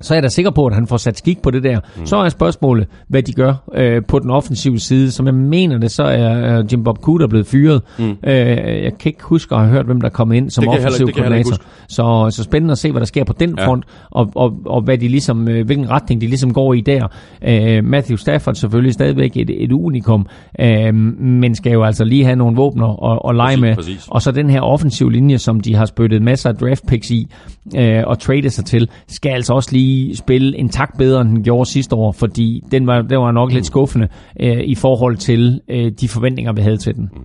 [0.05, 1.81] så er jeg da sikker på, at han får sat skik på det der.
[1.99, 2.07] Mm.
[2.07, 5.11] Så er spørgsmålet, hvad de gør øh, på den offensive side.
[5.11, 7.83] Som jeg mener det, så er øh, Jim Bob Cooter blevet fyret.
[7.99, 8.05] Mm.
[8.05, 8.37] Øh,
[8.85, 11.57] jeg kan ikke huske at have hørt, hvem der er kommet ind som offensiv koordinator.
[11.89, 13.67] Så, så spændende at se, hvad der sker på den Ja.
[13.67, 17.07] front, og, og, og hvad de ligesom, øh, hvilken retning de ligesom går i der.
[17.49, 20.27] Øh, Matthew Stafford selvfølgelig stadigvæk et, et unikum,
[20.61, 23.75] øh, men skal jo altså lige have nogle våbner og, og lege Præcis, med.
[23.75, 24.09] præcis.
[24.11, 27.27] Og så den her offensiv linje, som de har spyttet masser af draft picks i
[27.77, 31.45] øh, og tradet sig til, skal altså også lige spille en tak bedre, end den
[31.45, 34.09] gjorde sidste år, fordi den var, den var nok lidt skuffende
[34.41, 37.11] øh, i forhold til øh, de forventninger, vi havde til den.
[37.12, 37.23] Mm.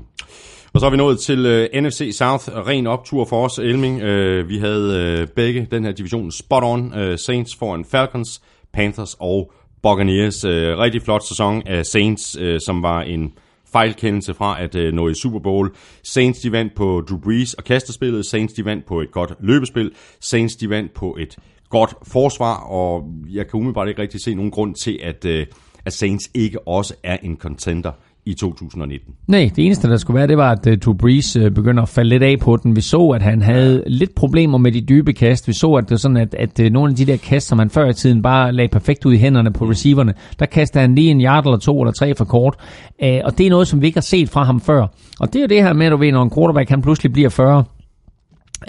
[0.73, 2.49] Og så er vi nået til øh, NFC South.
[2.67, 4.01] Ren optur for os, Elming.
[4.01, 6.93] Øh, vi havde øh, begge den her division spot on.
[6.93, 8.41] Øh, Saints foran Falcons,
[8.73, 9.51] Panthers og
[9.83, 10.43] Buccaneers.
[10.43, 13.31] Øh, rigtig flot sæson af Saints, øh, som var en
[13.71, 15.71] fejlkendelse fra at øh, nå i Super Bowl.
[16.03, 18.25] Saints de vandt på Drew Brees og kastespillet.
[18.25, 19.91] Saints de vandt på et godt løbespil.
[20.19, 21.37] Saints de vandt på et
[21.69, 25.45] godt forsvar, og jeg kan umiddelbart ikke rigtig se nogen grund til, at, øh,
[25.85, 27.91] at Saints ikke også er en contender
[28.25, 29.13] i 2019.
[29.27, 31.89] Nej, det eneste, der skulle være, det var, at uh, Drew Brees uh, begynder at
[31.89, 32.75] falde lidt af på den.
[32.75, 35.47] Vi så, at han havde lidt problemer med de dybe kast.
[35.47, 37.59] Vi så, at det var sådan, at, at uh, nogle af de der kast, som
[37.59, 40.95] han før i tiden bare lagde perfekt ud i hænderne på receiverne, der kastede han
[40.95, 42.55] lige en yard eller to eller tre for kort.
[43.03, 44.87] Uh, og det er noget, som vi ikke har set fra ham før.
[45.19, 47.13] Og det er jo det her med, at du ved, når en quarterback han pludselig
[47.13, 47.63] bliver 40,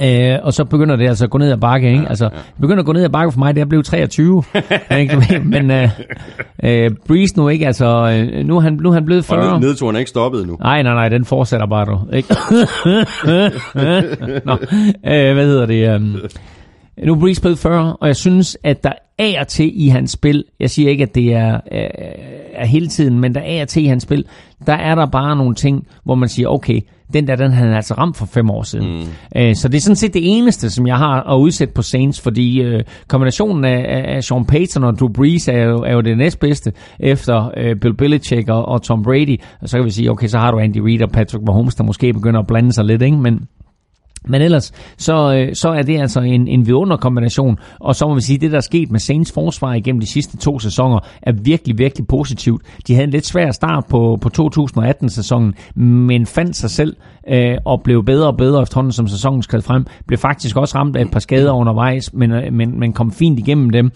[0.02, 2.08] Øh, og så begynder det altså at gå ned ad bakke, ikke?
[2.08, 4.42] Altså, det begynder at gå ned ad bakke for mig, det er blevet 23.
[5.00, 5.42] ikke?
[5.44, 5.88] Men øh,
[6.64, 9.52] øh, Breeze nu ikke, altså, øh, nu er han, nu er han blevet 40.
[9.52, 10.56] Og ned, nedturen er ikke stoppet endnu.
[10.60, 11.98] Nej, nej, nej, den fortsætter bare du.
[12.12, 12.28] Ikke?
[14.46, 14.52] Nå,
[15.06, 15.94] øh, hvad hedder det?
[15.94, 16.16] Um,
[17.04, 20.10] nu er Breeze blevet 40, og jeg synes, at der af og til i hans
[20.10, 21.88] spil, jeg siger ikke, at det er, er,
[22.54, 24.24] er hele tiden, men der af og til i hans spil,
[24.66, 26.80] der er der bare nogle ting, hvor man siger, okay,
[27.12, 28.88] den der, den havde han altså ramt for fem år siden.
[28.88, 29.06] Mm.
[29.36, 32.20] Øh, så det er sådan set det eneste, som jeg har at udsætte på Saints,
[32.20, 36.18] fordi øh, kombinationen af, af Sean Payton og Drew Brees er jo, er jo det
[36.18, 39.40] næstbedste efter øh, Bill Belichick og, og Tom Brady.
[39.60, 41.84] Og så kan vi sige, okay, så har du Andy Reid og Patrick Mahomes, der
[41.84, 43.16] måske begynder at blande sig lidt, ikke?
[43.16, 43.40] Men,
[44.28, 48.20] men ellers, så, øh, så er det altså en, en vidunderkombination, og så må vi
[48.20, 51.32] sige, at det der er sket med Saints forsvar igennem de sidste to sæsoner, er
[51.32, 52.62] virkelig, virkelig positivt.
[52.86, 56.96] De havde en lidt svær start på, på 2018-sæsonen, men fandt sig selv
[57.28, 59.86] øh, og blev bedre og bedre efterhånden, som sæsonen skred frem.
[60.06, 63.38] Blev faktisk også ramt af et par skader undervejs, men, øh, men, men kom fint
[63.38, 63.90] igennem dem.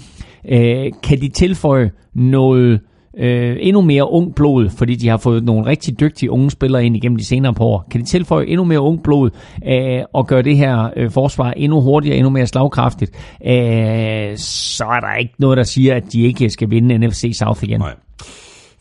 [0.48, 2.80] Øh, kan de tilføje noget
[3.18, 6.96] øh, endnu mere ung blod, fordi de har fået nogle rigtig dygtige unge spillere ind
[6.96, 7.86] igennem de senere par år.
[7.90, 9.30] Kan de tilføje endnu mere ung blod
[9.68, 13.12] øh, og gøre det her øh, forsvar endnu hurtigere, endnu mere slagkraftigt,
[13.46, 17.64] øh, så er der ikke noget, der siger, at de ikke skal vinde NFC South
[17.64, 17.80] igen.
[17.80, 17.94] Nej.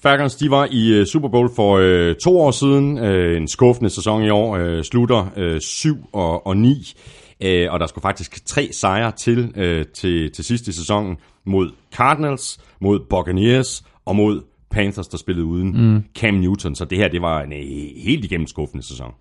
[0.04, 2.98] Falcons, de var i øh, Super Bowl for øh, to år siden.
[2.98, 4.58] Øh, en skuffende sæson i år.
[4.58, 6.94] øh, slutter øh, uh, 7 og, og 9.
[7.44, 11.72] Øh, og der skulle faktisk tre sejre til, øh, til til sidst i sæsonen mod
[11.96, 16.04] Cardinals, mod Buccaneers og mod Panthers, der spillede uden mm.
[16.16, 16.76] Cam Newton.
[16.76, 19.12] Så det her, det var en uh, helt igennem skuffende sæson.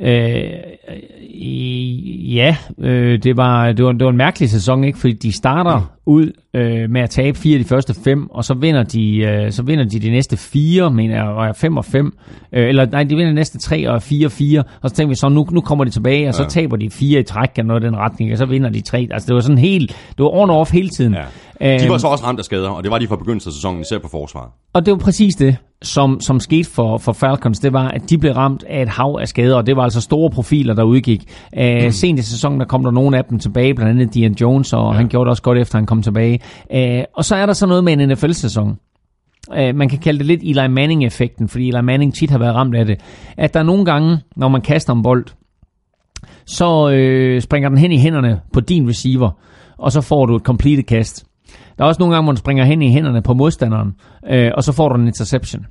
[0.00, 0.52] Øh,
[0.88, 4.98] øh, ja, øh, det, var, det, var, det var en mærkelig sæson, ikke?
[4.98, 8.54] Fordi de starter ud øh, med at tabe fire af de første fem, og så
[8.54, 11.84] vinder de, øh, så vinder de de næste fire, mener jeg, og er fem og
[11.84, 12.12] fem.
[12.52, 15.08] Øh, eller nej, de vinder de næste tre og fire og fire, og så tænker
[15.08, 17.66] vi så, nu, nu kommer de tilbage, og så taber de fire i træk, eller
[17.66, 19.08] noget i den retning, og så vinder de tre.
[19.10, 21.14] Altså det var sådan helt, det var on off hele tiden.
[21.60, 21.78] Ja.
[21.78, 23.80] De var så også ramt af skader, og det var de fra begyndelsen af sæsonen,
[23.80, 24.48] især på forsvaret.
[24.72, 25.56] og det var præcis det.
[25.82, 29.18] som, som skete for, for Falcons, det var, at de blev ramt af et hav
[29.20, 31.24] af skader, og det var altså store profiler, der udgik.
[31.56, 31.90] Uh, mm.
[31.90, 34.92] Sent i sæsonen, der kom der nogle af dem tilbage, blandt andet Dion Jones, og
[34.92, 34.96] ja.
[34.96, 36.40] han gjorde det også godt, efter han kom tilbage.
[36.72, 38.78] Øh, og så er der så noget med en NFL-sæson.
[39.56, 42.74] Øh, man kan kalde det lidt Eli Manning-effekten, fordi Eli Manning tit har været ramt
[42.74, 43.00] af det.
[43.36, 45.26] At der er nogle gange, når man kaster en bold,
[46.46, 49.30] så øh, springer den hen i hænderne på din receiver,
[49.78, 51.26] og så får du et completed kast.
[51.78, 53.94] Der er også nogle gange, hvor den springer hen i hænderne på modstanderen,
[54.30, 55.66] øh, og så får du en interception.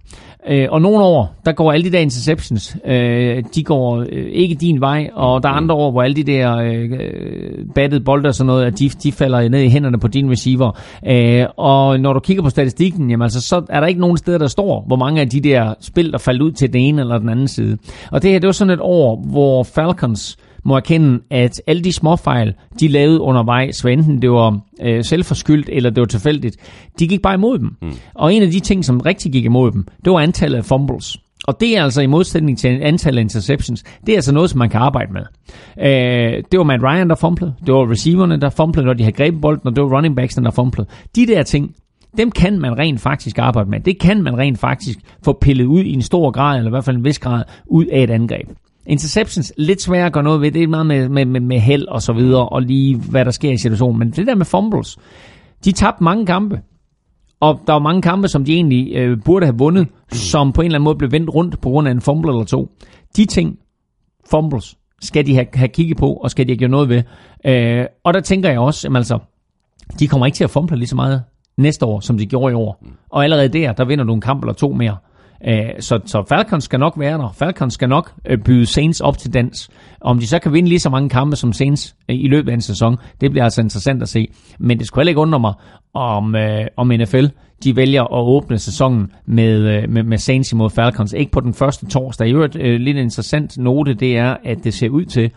[0.47, 4.55] Øh, og nogle år, der går alle de der interceptions, øh, de går øh, ikke
[4.55, 8.27] din vej, og der er andre år, hvor alle de der øh, øh, battede bolde
[8.27, 10.79] og sådan noget, at de, de falder ned i hænderne på din receiver.
[11.07, 14.37] Øh, og når du kigger på statistikken, jamen altså, så er der ikke nogen steder,
[14.37, 17.17] der står, hvor mange af de der spil, der faldt ud til den ene eller
[17.17, 17.77] den anden side.
[18.11, 21.93] Og det her, det var sådan et år, hvor Falcons må erkende, at alle de
[21.93, 26.57] småfejl, de lavede undervejs, så enten det var øh, selvforskyldt eller det var tilfældigt,
[26.99, 27.75] de gik bare imod dem.
[27.81, 27.93] Mm.
[28.13, 31.17] Og en af de ting, som rigtig gik imod dem, det var antallet af fumbles.
[31.47, 34.59] Og det er altså i modsætning til antallet af interceptions, det er altså noget, som
[34.59, 35.21] man kan arbejde med.
[35.79, 37.53] Øh, det var Matt Ryan, der fumblede.
[37.65, 40.35] Det var receiverne, der fumblede, når de havde grebet bolden, og det var running backs,
[40.35, 40.87] der fumblede.
[41.15, 41.75] De der ting,
[42.17, 43.79] dem kan man rent faktisk arbejde med.
[43.79, 46.83] Det kan man rent faktisk få pillet ud i en stor grad, eller i hvert
[46.83, 48.49] fald en vis grad, ud af et angreb.
[48.85, 50.51] Interceptions, lidt svært at gøre noget ved.
[50.51, 53.31] Det er meget med, med, med, med held og så videre, og lige hvad der
[53.31, 53.99] sker i situationen.
[53.99, 54.97] Men det der med fumbles,
[55.65, 56.61] de tabte mange kampe.
[57.39, 60.65] Og der var mange kampe, som de egentlig øh, burde have vundet, som på en
[60.65, 62.69] eller anden måde blev vendt rundt på grund af en fumble eller to.
[63.15, 63.57] De ting,
[64.29, 67.03] fumbles, skal de have, have kigget på, og skal de have gjort noget ved.
[67.45, 69.19] Øh, og der tænker jeg også, jamen altså,
[69.99, 71.23] de kommer ikke til at fumble lige så meget
[71.57, 72.83] næste år, som de gjorde i år.
[73.09, 74.97] Og allerede der, der vinder du en kamp eller to mere.
[75.47, 77.35] Øh, så, så Falcons skal nok være der.
[77.35, 79.69] Falcons skal nok øh, byde Saints op til dans.
[80.01, 82.53] Om de så kan vinde lige så mange kampe som Saints øh, i løbet af
[82.53, 84.27] en sæson, det bliver altså interessant at se.
[84.59, 85.53] Men det skulle heller ikke undre mig,
[85.93, 87.25] om, øh, om NFL
[87.63, 91.13] de vælger at åbne sæsonen med, øh, med, med Saints imod Falcons.
[91.13, 92.27] Ikke på den første torsdag.
[92.27, 95.31] I øvrigt, øh, lidt interessant note, det er, at det ser ud til,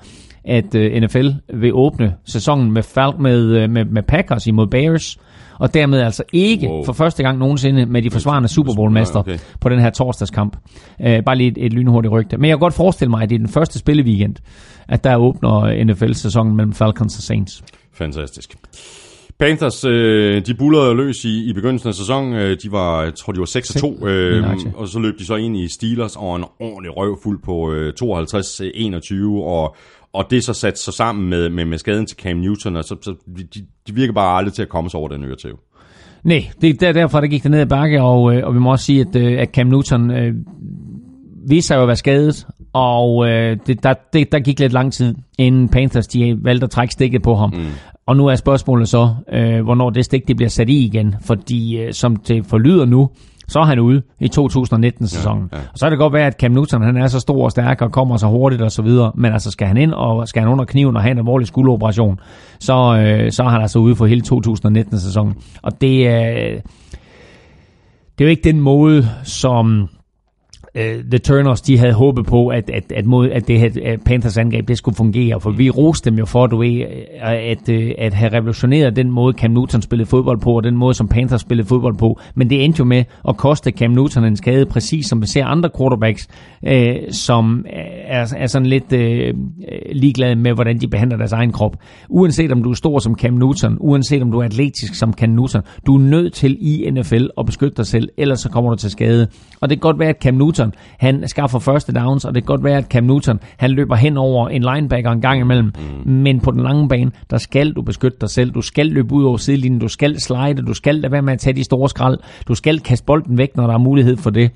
[0.45, 5.19] at NFL vil åbne sæsonen med, Fal- med, med, med Packers imod Bears,
[5.59, 6.85] og dermed altså ikke wow.
[6.85, 9.39] for første gang nogensinde med de forsvarende Super Bowl-mester okay.
[9.61, 10.57] på den her torsdagskamp.
[11.01, 12.37] Uh, bare lige et, et lynhurtigt rygte.
[12.37, 14.37] Men jeg kan godt forestille mig, at det er den første spilleweekend,
[14.89, 17.65] at der åbner NFL-sæsonen mellem Falcons og Saints.
[17.95, 18.57] Fantastisk.
[19.39, 22.35] Panthers, øh, de bullerede løs i, i begyndelsen af sæsonen.
[22.35, 25.37] Øh, de var, jeg tror, de var 6 2, øh, og så løb de så
[25.37, 29.77] ind i Steelers og en ordentlig røv fuld på øh, 52-21, og
[30.17, 32.85] og det er så sat så sammen med, med, med skaden til Cam Newton, og
[32.85, 35.59] så, så de, de virker bare aldrig til at komme sig over den øretæv.
[36.25, 38.71] Nej, det er derfor, der gik det ned ad bakke, og, øh, og vi må
[38.71, 40.35] også sige, at, øh, at Cam Newton øh,
[41.49, 44.93] viste sig jo at være skadet, og øh, det, der, det, der gik lidt lang
[44.93, 47.51] tid, inden Panthers de valgte at trække stikket på ham.
[47.51, 47.67] Mm.
[48.07, 51.77] Og nu er spørgsmålet så, øh, hvornår det stik det bliver sat i igen, fordi
[51.77, 53.11] øh, som det forlyder nu,
[53.49, 55.49] så er han ude i 2019-sæsonen.
[55.53, 55.63] Ja, ja.
[55.73, 57.83] Og så er det godt være, at Cam Newton han er så stor og stærk
[57.83, 60.53] og kommer så hurtigt og så videre, men altså skal han ind og skal han
[60.53, 62.21] under kniven og have en alvorlig skulderoperation,
[62.61, 65.35] så, øh, så er han altså ude for hele 2019-sæsonen.
[65.63, 66.61] Og det, øh,
[68.19, 69.89] det er jo ikke den måde, som
[70.77, 74.01] uh, The Turners, de havde håbet på, at, at, at, mod, at det her at
[74.05, 75.41] Panthers angreb, det skulle fungere.
[75.41, 76.87] For vi roste dem jo for, du ved, øh,
[77.23, 80.95] at, øh, at have revolutioneret den måde, Cam Newton spillede fodbold på, og den måde,
[80.95, 82.21] som Panthers spillede fodbold på.
[82.35, 85.45] Men det endte jo med at koste Cam Newton en skade, præcis som vi ser
[85.45, 86.29] andre quarterbacks,
[86.63, 86.71] uh,
[87.11, 87.65] som
[88.07, 89.41] er, er sådan lidt uh,
[89.93, 91.77] ligeglade med, hvordan de behandler deres egen krop.
[92.09, 95.31] Uanset om du er stor som Cam Newton, uanset om du er atletisk som Cam
[95.31, 98.77] Newton, du er nødt til i NFL at beskytte dig selv, ellers så kommer du
[98.77, 99.29] til skade.
[99.61, 102.43] Og det kan godt være, at Cam Newton Newton, han skaffer første downs, og det
[102.43, 105.73] kan godt være, at Cam Newton, han løber hen over en linebacker en gang imellem,
[106.05, 106.13] mm.
[106.13, 109.25] men på den lange bane, der skal du beskytte dig selv, du skal løbe ud
[109.25, 112.19] over sidelinjen, du skal slide, du skal lade være med at tage de store skrald,
[112.49, 114.51] du skal kaste bolden væk, når der er mulighed for det.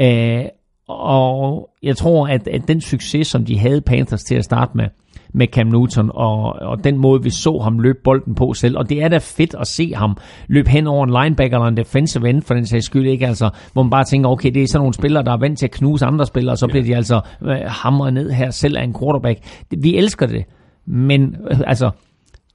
[0.00, 0.44] Øh,
[0.88, 4.84] og jeg tror, at, at den succes, som de havde Panthers til at starte med,
[5.32, 8.78] med Cam Newton, og, og den måde, vi så ham løbe bolden på selv.
[8.78, 10.16] Og det er da fedt at se ham
[10.48, 13.50] løbe hen over en linebacker eller en defensive end, for den sags skyld ikke, altså,
[13.72, 15.70] hvor man bare tænker, okay, det er sådan nogle spillere, der er vant til at
[15.70, 18.94] knuse andre spillere, og så bliver de altså øh, hamret ned her selv af en
[19.00, 19.38] quarterback.
[19.70, 20.44] Vi elsker det,
[20.86, 21.90] men øh, altså,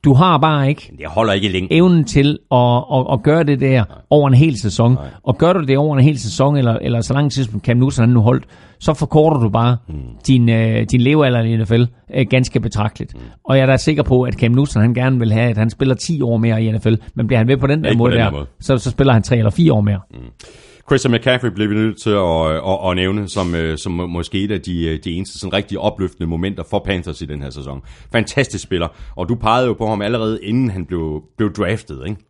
[0.08, 1.74] du har bare ikke det holder ikke længe.
[1.74, 3.98] evnen til at, at, at gøre det der Nej.
[4.10, 4.94] over en hel sæson.
[4.94, 5.04] Nej.
[5.24, 7.78] Og gør du det over en hel sæson, eller, eller så lang tid som Cam
[7.78, 8.46] Newton han nu holdt,
[8.80, 9.96] så forkorter du bare mm.
[10.28, 13.16] din, uh, din levealder i NFL øh, ganske betragteligt.
[13.16, 13.22] Mm.
[13.44, 15.70] Og jeg er da sikker på, at Cam Newton han gerne vil have, at han
[15.70, 18.20] spiller 10 år mere i NFL, men bliver han ved på den der måde, den
[18.20, 18.46] der måde.
[18.60, 20.00] Så, så spiller han 3 eller 4 år mere.
[20.12, 20.18] Mm.
[20.90, 24.44] Christian McCaffrey blev vi nødt til at, øh, at, at nævne, som, øh, som måske
[24.44, 27.50] et af de, øh, de eneste sådan rigtig opløftende momenter for Panthers i den her
[27.50, 27.82] sæson.
[28.12, 32.22] Fantastisk spiller, og du pegede jo på ham allerede inden han blev, blev draftet, ikke?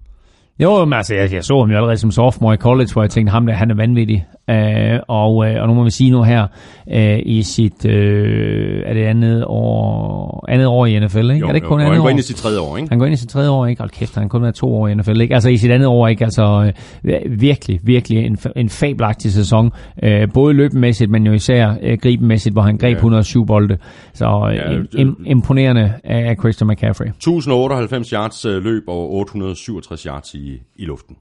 [0.60, 3.10] Jo, men altså, jeg, jeg så ham jo allerede som sophomore i college, hvor jeg
[3.10, 4.26] tænkte, ham der, han er vanvittig.
[4.50, 6.48] Øh, og, øh, og nu må vi sige nu her,
[6.94, 11.34] øh, i sit, øh, er det andet år, andet år i NFL, ikke?
[11.34, 12.10] Jo, er det ikke jo, kun og andet han går år?
[12.10, 12.90] ind i sit tredje år, ikke?
[12.90, 13.80] Han går ind i sit tredje år, ikke?
[13.82, 15.34] Hold kæft, han har kun været to år i NFL, ikke?
[15.34, 16.24] Altså i sit andet år, ikke?
[16.24, 16.72] Altså
[17.04, 19.72] øh, virkelig, virkelig en, en fabelagtig sæson.
[20.04, 22.96] Øh, både løbemæssigt, men jo især øh, gribenmæssigt, hvor han greb Ja.
[22.96, 23.78] 107 bolde.
[24.14, 27.08] Så øh, Ja, im, imponerende af Christian McCaffrey.
[27.08, 31.18] 1098 yards øh, løb og 867 yards i, i luften.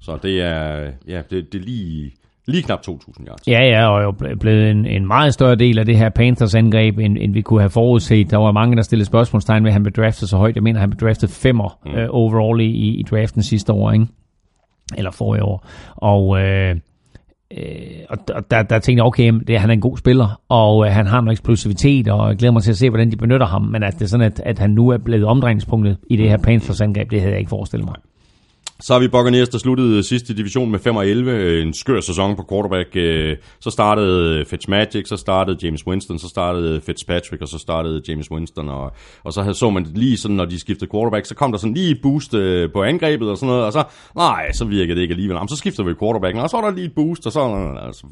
[0.00, 2.12] Så det er, ja, det, det er lige,
[2.46, 3.48] lige knap 2000 yards.
[3.48, 6.54] Ja, ja, og jo ble- blevet en, en meget større del af det her Panthers
[6.54, 8.30] angreb, end, end vi kunne have forudset.
[8.30, 10.54] Der var mange, der stillede spørgsmålstegn ved, at han blev draftet så højt.
[10.54, 11.90] Jeg mener, han blev draftet femmer mm.
[11.90, 14.06] uh, overall i, i, draften sidste år, ikke?
[14.96, 15.66] Eller forrige år.
[15.96, 16.76] Og, øh,
[17.58, 17.66] øh,
[18.08, 18.18] og
[18.50, 21.20] der, der, tænkte jeg, okay, det, han er en god spiller, og øh, han har
[21.20, 23.62] noget eksplosivitet, og jeg glæder mig til at se, hvordan de benytter ham.
[23.62, 26.38] Men at det er sådan, at, at han nu er blevet omdrejningspunktet i det her
[26.38, 27.96] Panthers angreb, det havde jeg ikke forestillet mig.
[28.82, 31.30] Så har vi Buccaneers, der sluttede sidste division med 5 og 11.
[31.32, 32.88] Øh, en skør sæson på quarterback.
[32.96, 38.30] Øh, så startede Fitzmagic, så startede James Winston, så startede Fitzpatrick, og så startede James
[38.30, 38.68] Winston.
[38.68, 38.92] Og,
[39.24, 41.74] og så havde- så man lige sådan, når de skiftede quarterback, så kom der sådan
[41.74, 43.64] lige et boost øh, på angrebet og sådan noget.
[43.64, 43.84] Og så,
[44.16, 45.34] nej, så virkede det ikke alligevel.
[45.34, 47.40] Jamen, så skifter vi quarterbacken, og så var der lige et boost, og så...
[47.86, 48.06] Altså,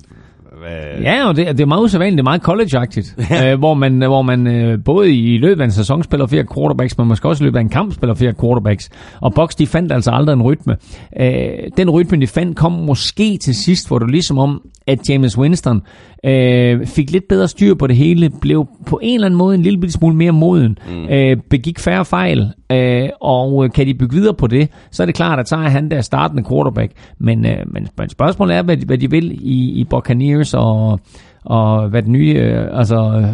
[0.61, 4.03] hvad, Ja, og det, det er meget usædvanligt, det er meget college-agtigt, øh, hvor man,
[4.03, 7.45] hvor man øh, både i løbet af en sæson spiller flere quarterbacks, men måske også
[7.45, 8.91] i løbet af en kamp spiller flere quarterbacks.
[9.21, 10.77] Og Bucks, de fandt altså aldrig en rytme.
[11.21, 15.39] Øh, den rytme, de fandt, kom måske til sidst, hvor det ligesom om, at James
[15.39, 15.83] Winston
[16.25, 19.63] øh, fik lidt bedre styr på det hele, blev på en eller anden måde en
[19.63, 21.09] lille smule mere moden, mm.
[21.09, 25.07] øh, begik færre fejl, øh, og øh, kan de bygge videre på det, så er
[25.07, 26.93] det klart, at så er han der startende quarterback.
[27.19, 31.01] Men, øh, men, spørgsmålet er, hvad de, hvad de vil i, i Buccaneers, og,
[31.45, 33.25] og hvad, den nye, øh, altså, øh,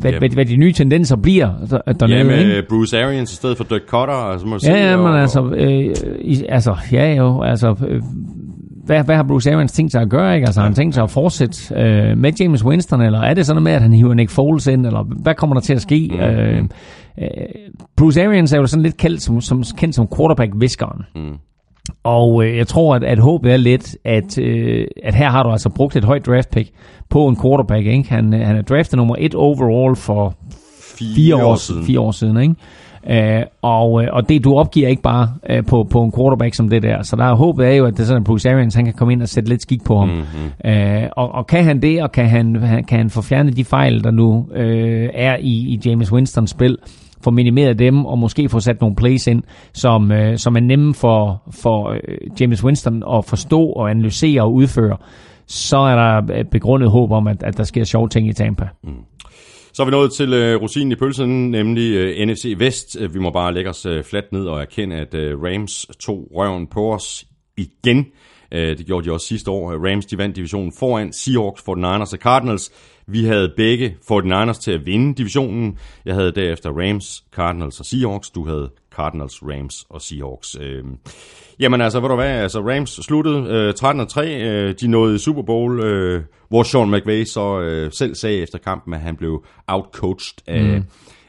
[0.00, 2.32] hvad, hvad, hvad de nye tendenser bliver der, dernede.
[2.32, 2.52] Ja, ikke?
[2.52, 4.14] med Bruce Arians i stedet for Dirk Cutter.
[4.14, 8.02] Altså, må Ja, ja, men og- altså, øh, i, altså, ja jo, altså, øh,
[8.86, 10.46] hvad, hvad har Bruce Arians tænkt sig at gøre, ikke?
[10.46, 13.54] Altså, har han tænkt sig at fortsætte øh, med James Winston, eller er det sådan
[13.54, 16.10] noget med, at han hiver Nick Foles ind, eller hvad kommer der til at ske?
[16.12, 16.20] Mm.
[16.20, 16.62] Øh,
[17.18, 17.28] øh,
[17.96, 21.02] Bruce Arians er jo sådan lidt kendt som, som, kendt som quarterback-viskeren.
[21.14, 21.36] Mm.
[22.04, 25.50] Og øh, jeg tror, at, at håbet er lidt, at, øh, at her har du
[25.50, 26.70] altså brugt et højt draft pick
[27.10, 27.86] på en quarterback.
[27.86, 28.08] Ikke?
[28.08, 30.34] Han, han er draftet nummer et overall for
[30.98, 31.84] fire år, siden.
[31.84, 32.54] Fire år siden, ikke?
[33.10, 36.68] Øh, og, øh, og det du opgiver ikke bare øh, på, på en quarterback som
[36.68, 37.02] det der.
[37.02, 38.94] Så der er håbet er jo, at det er sådan, at Bruce Arians han kan
[38.94, 40.08] komme ind og sætte lidt skik på ham.
[40.08, 40.70] Mm-hmm.
[40.72, 43.64] Øh, og, og kan han det, og kan han, han- kan han få fjernet de
[43.64, 46.76] fejl, der nu øh, er i, i James Winstons spil,
[47.24, 50.94] få minimeret dem, og måske få sat nogle plays ind, som, øh, som er nemme
[50.94, 51.98] for, for øh,
[52.40, 54.96] James Winston at forstå og analysere og udføre,
[55.46, 58.64] så er der øh, begrundet håb om, at, at der sker sjove ting i Tampa.
[59.74, 62.96] Så er vi nået til øh, rosinen i pølsen, nemlig øh, NFC Vest.
[63.00, 66.28] Øh, vi må bare lægge os øh, fladt ned og erkende, at øh, Rams tog
[66.34, 67.24] røven på os
[67.56, 68.06] igen.
[68.52, 69.90] Øh, det gjorde de også sidste år.
[69.90, 72.72] Rams de vandt divisionen foran Seahawks, 49ers og Cardinals.
[73.06, 75.78] Vi havde begge 49ers til at vinde divisionen.
[76.04, 78.30] Jeg havde derefter Rams, Cardinals og Seahawks.
[78.30, 80.56] Du havde Cardinals, Rams og Seahawks.
[80.60, 80.84] Øh,
[81.60, 84.26] jamen altså, ved du hvad, altså Rams sluttede øh, 13-3.
[84.26, 88.94] Øh, de nåede Super Bowl, øh, hvor Sean McVay så øh, selv sagde efter kampen,
[88.94, 90.84] at han blev outcoached af, mm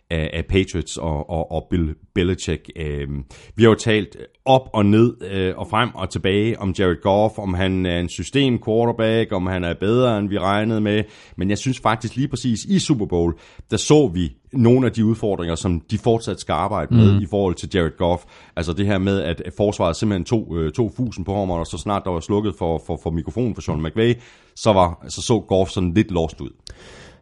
[0.10, 2.70] af, af Patriots og, og, og Bill Belichick.
[2.76, 3.08] Øh,
[3.56, 7.40] vi har jo talt op og ned øh, og frem og tilbage om Jared Goff,
[7.40, 11.04] om han er en system quarterback, om han er bedre, end vi regnede med.
[11.38, 13.34] Men jeg synes faktisk lige præcis i Super Bowl,
[13.72, 17.20] der så vi nogle af de udfordringer, som de fortsat skal arbejde med mm.
[17.20, 18.24] i forhold til Jared Goff.
[18.56, 21.78] Altså det her med, at forsvaret simpelthen tog, øh, tog fusen på ham, og så
[21.78, 24.14] snart der var slukket for, for, for mikrofonen for Sean McVay,
[24.56, 26.50] så, var, så så Goff sådan lidt lost ud.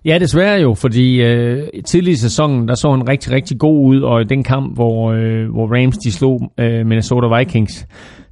[0.06, 4.02] Ja, desværre jo, fordi øh, tidligere i sæsonen, der så han rigtig, rigtig god ud,
[4.02, 7.88] og i den kamp, hvor, øh, hvor Rams de slog øh, Minnesota Vikings,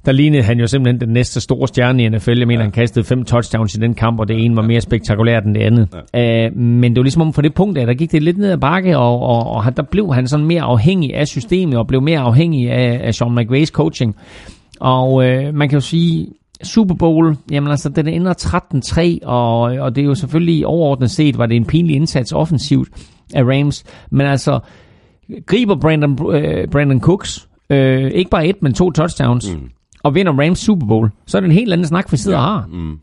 [0.06, 2.38] der lignede han jo simpelthen den næste store stjerne i NFL.
[2.38, 2.62] Jeg mener, ja.
[2.64, 5.60] han kastede fem touchdowns i den kamp, og det ene var mere spektakulært end det
[5.62, 5.88] andet.
[6.14, 6.46] Ja.
[6.46, 8.50] Øh, men det var ligesom om for det punkt, der, der gik det lidt ned
[8.50, 11.86] ad bakke, og, og, og han- der blev han sådan mere afhængig af systemet, og
[11.86, 14.16] blev mere afhængig af, af Sean McVays coaching.
[14.80, 16.26] Og øh, man kan jo sige,
[16.62, 18.34] Super Bowl, jamen altså, den ender
[19.22, 22.88] 13-3, og, og det er jo selvfølgelig overordnet set, var det en pinlig indsats offensivt
[23.34, 23.84] af Rams.
[24.10, 24.60] Men altså,
[25.46, 29.70] griber Brandon, øh, Brandon Cooks, øh, ikke bare et, men to touchdowns, mm.
[30.02, 32.44] og vinder Rams Super Bowl, så er det en helt anden snak, vi sidder og
[32.44, 32.66] har.
[32.72, 32.98] Mm.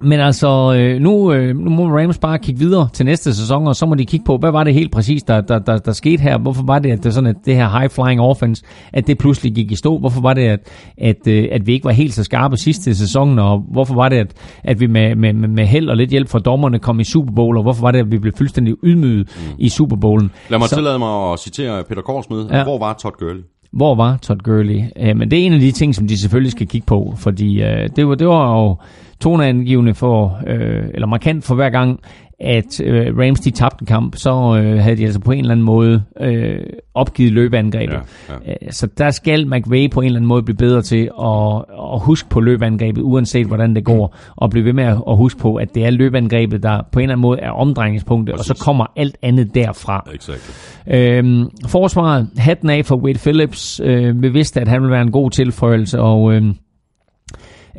[0.00, 3.76] Men altså, øh, nu, øh, nu må Rams bare kigge videre til næste sæson, og
[3.76, 6.22] så må de kigge på, hvad var det helt præcis, der, der, der, der skete
[6.22, 6.38] her?
[6.38, 9.72] Hvorfor var det, at det, sådan, at det her high-flying offense, at det pludselig gik
[9.72, 9.98] i stå?
[9.98, 10.60] Hvorfor var det, at,
[10.98, 13.38] at, øh, at vi ikke var helt så skarpe sidste sæson?
[13.38, 14.32] Og hvorfor var det, at,
[14.64, 17.56] at vi med, med, med held og lidt hjælp fra dommerne kom i Super Bowl?
[17.56, 19.54] Og hvorfor var det, at vi blev fuldstændig ydmyget mm.
[19.58, 20.30] i Super Bowlen?
[20.48, 22.46] Lad mig Så- tillade mig at citere Peter Korsmed.
[22.50, 22.62] Ja.
[22.64, 23.42] Hvor var Todd Gurley?
[23.70, 24.82] Hvor var Todd Gurley?
[24.96, 27.62] Øh, men det er en af de ting, som de selvfølgelig skal kigge på, fordi
[27.62, 28.76] øh, det, var, det var jo
[29.20, 32.00] toneangivende for, øh, eller markant for hver gang,
[32.40, 35.52] at øh, Rams de tabte en kamp, så øh, havde de altså på en eller
[35.52, 36.60] anden måde øh,
[36.94, 37.94] opgivet løbeangrebet.
[37.94, 38.52] Ja, ja.
[38.62, 42.00] Øh, så der skal McVay på en eller anden måde blive bedre til at, at
[42.00, 45.74] huske på løbeangrebet, uanset hvordan det går, og blive ved med at huske på, at
[45.74, 48.50] det er løbeangrebet, der på en eller anden måde er omdrejningspunktet, Præcis.
[48.50, 50.10] og så kommer alt andet derfra.
[50.14, 50.52] Exactly.
[50.94, 55.12] Øhm, forsvaret, hatten af for Wade Phillips, øh, vi vidste, at han ville være en
[55.12, 56.32] god tilføjelse, og...
[56.32, 56.42] Øh,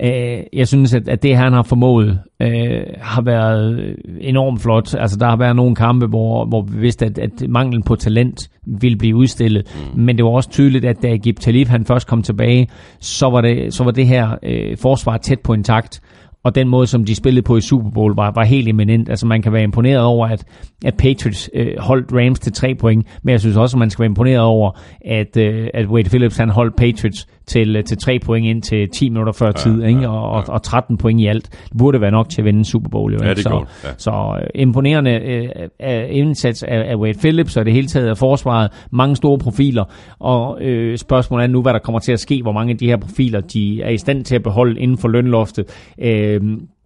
[0.03, 4.95] Øh, jeg synes, at, at det han har formået, øh, har været enormt flot.
[4.95, 8.49] Altså, der har været nogle kampe, hvor, hvor vi vidste, at, at manglen på talent
[8.65, 9.75] ville blive udstillet.
[9.95, 10.01] Mm.
[10.01, 12.67] Men det var også tydeligt, at da Gib Talib han først kom tilbage,
[12.99, 16.01] så var det, så var det her øh, forsvar tæt på intakt
[16.43, 19.09] og den måde, som de spillede på i Super Bowl, var, var helt eminent.
[19.09, 20.45] Altså man kan være imponeret over, at,
[20.85, 24.03] at Patriots øh, holdt Rams til tre point, men jeg synes også, at man skal
[24.03, 24.71] være imponeret over,
[25.05, 28.89] at, øh, at Wade Phillips han holdt Patriots til, øh, til tre point ind til
[28.89, 30.09] 10 minutter før tid, ja, ikke?
[30.09, 30.41] Og, ja.
[30.41, 31.51] og, og 13 point i alt.
[31.51, 33.13] Det burde være nok til at vinde Super Bowl.
[33.13, 33.89] Jo, ja, det så, godt, ja.
[33.97, 35.49] så uh, imponerende
[35.79, 38.71] uh, indsats af, af Wade Phillips, og det hele taget af forsvaret.
[38.91, 39.83] Mange store profiler,
[40.19, 42.87] og uh, spørgsmålet er nu, hvad der kommer til at ske, hvor mange af de
[42.87, 45.65] her profiler, de er i stand til at beholde inden for lønloftet.
[45.97, 46.07] Uh,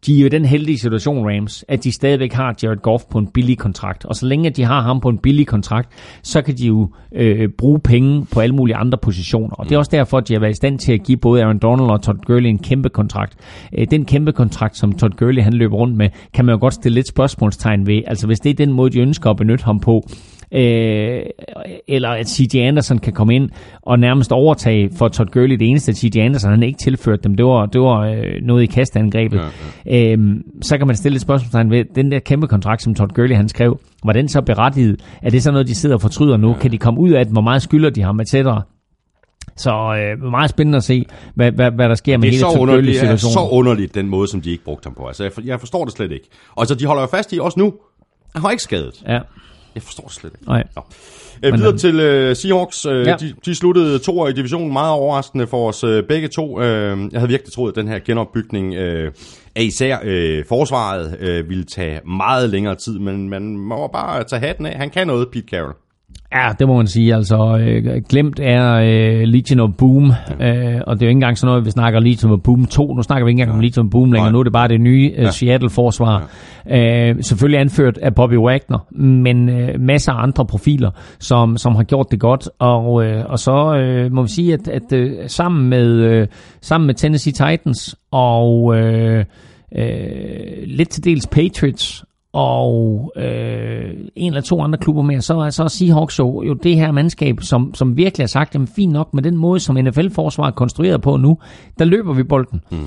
[0.05, 3.17] de er jo i den heldige situation, Rams, at de stadigvæk har Jared Goff på
[3.17, 4.05] en billig kontrakt.
[4.05, 5.89] Og så længe de har ham på en billig kontrakt,
[6.23, 9.55] så kan de jo øh, bruge penge på alle mulige andre positioner.
[9.55, 11.43] Og det er også derfor, at de har været i stand til at give både
[11.43, 13.37] Aaron Donald og Todd Gurley en kæmpe kontrakt.
[13.77, 16.73] Øh, den kæmpe kontrakt, som Todd Gurley han løber rundt med, kan man jo godt
[16.73, 18.01] stille lidt spørgsmålstegn ved.
[18.07, 20.07] Altså hvis det er den måde, de ønsker at benytte ham på,
[20.53, 21.21] øh,
[21.87, 22.55] eller at C.J.
[22.55, 23.49] Anderson kan komme ind
[23.81, 25.55] og nærmest overtage for Todd Gurley.
[25.55, 26.17] Det eneste, at C.J.
[26.17, 29.37] Anderson han ikke tilført dem, det var, det var øh, noget i kastangrebet.
[29.37, 29.45] Ja,
[29.85, 30.11] ja.
[30.11, 33.35] Øh, så kan man stille et spørgsmål ved, den der kæmpe kontrakt, som Todd Gurley
[33.35, 35.01] han skrev, var den så berettiget?
[35.21, 36.49] Er det så noget, de sidder og fortryder nu?
[36.49, 36.57] Ja.
[36.57, 37.33] Kan de komme ud af det?
[37.33, 38.35] Hvor meget skylder de ham, etc.?
[39.57, 41.05] Så øh, meget spændende at se,
[41.35, 43.09] hvad, hvad, hvad der sker med hele Todd Gurley situationen.
[43.09, 45.07] Det er så underligt, den måde, som de ikke brugte ham på.
[45.07, 46.29] Altså, jeg, for, jeg forstår det slet ikke.
[46.55, 47.73] Og så de holder jo fast i også nu.
[48.33, 49.03] Han har ikke skadet.
[49.07, 49.19] Ja.
[49.75, 50.45] Jeg forstår det slet ikke.
[50.47, 50.63] Nej.
[50.75, 50.81] Nå.
[51.43, 52.85] Øh, videre til uh, Seahawks.
[52.85, 53.15] Uh, ja.
[53.19, 54.73] de, de sluttede to år i divisionen.
[54.73, 56.57] Meget overraskende for os uh, begge to.
[56.57, 59.11] Uh, jeg havde virkelig troet, at den her genopbygning uh,
[59.55, 64.39] af især uh, forsvaret uh, ville tage meget længere tid, men man må bare tage
[64.39, 64.77] hatten af.
[64.77, 65.73] Han kan noget, Pete Carroll.
[66.33, 67.15] Ja, det må man sige.
[67.15, 70.11] Altså, øh, glemt er øh, Legion of Boom,
[70.41, 72.93] øh, og det er jo ikke engang sådan noget, vi snakker Legion of Boom 2.
[72.93, 74.31] Nu snakker vi ikke engang om Legion of Boom længere.
[74.31, 76.29] Nu er det bare det nye øh, Seattle-forsvar.
[76.69, 77.09] Ja.
[77.09, 81.83] Øh, selvfølgelig anført af Bobby Wagner, men øh, masser af andre profiler, som, som har
[81.83, 82.49] gjort det godt.
[82.59, 86.27] Og, øh, og så øh, må vi sige, at, at øh, sammen, med, øh,
[86.61, 88.75] sammen med Tennessee Titans og...
[88.75, 89.25] Øh,
[89.75, 95.49] øh, lidt til dels Patriots og øh, en eller to andre klubber mere, så er
[95.49, 99.13] så Seahawks jo, jo det her mandskab, som, som virkelig har sagt, jamen fint nok
[99.13, 101.37] med den måde, som NFL-forsvaret er konstrueret på nu,
[101.79, 102.61] der løber vi bolden.
[102.71, 102.77] Mm.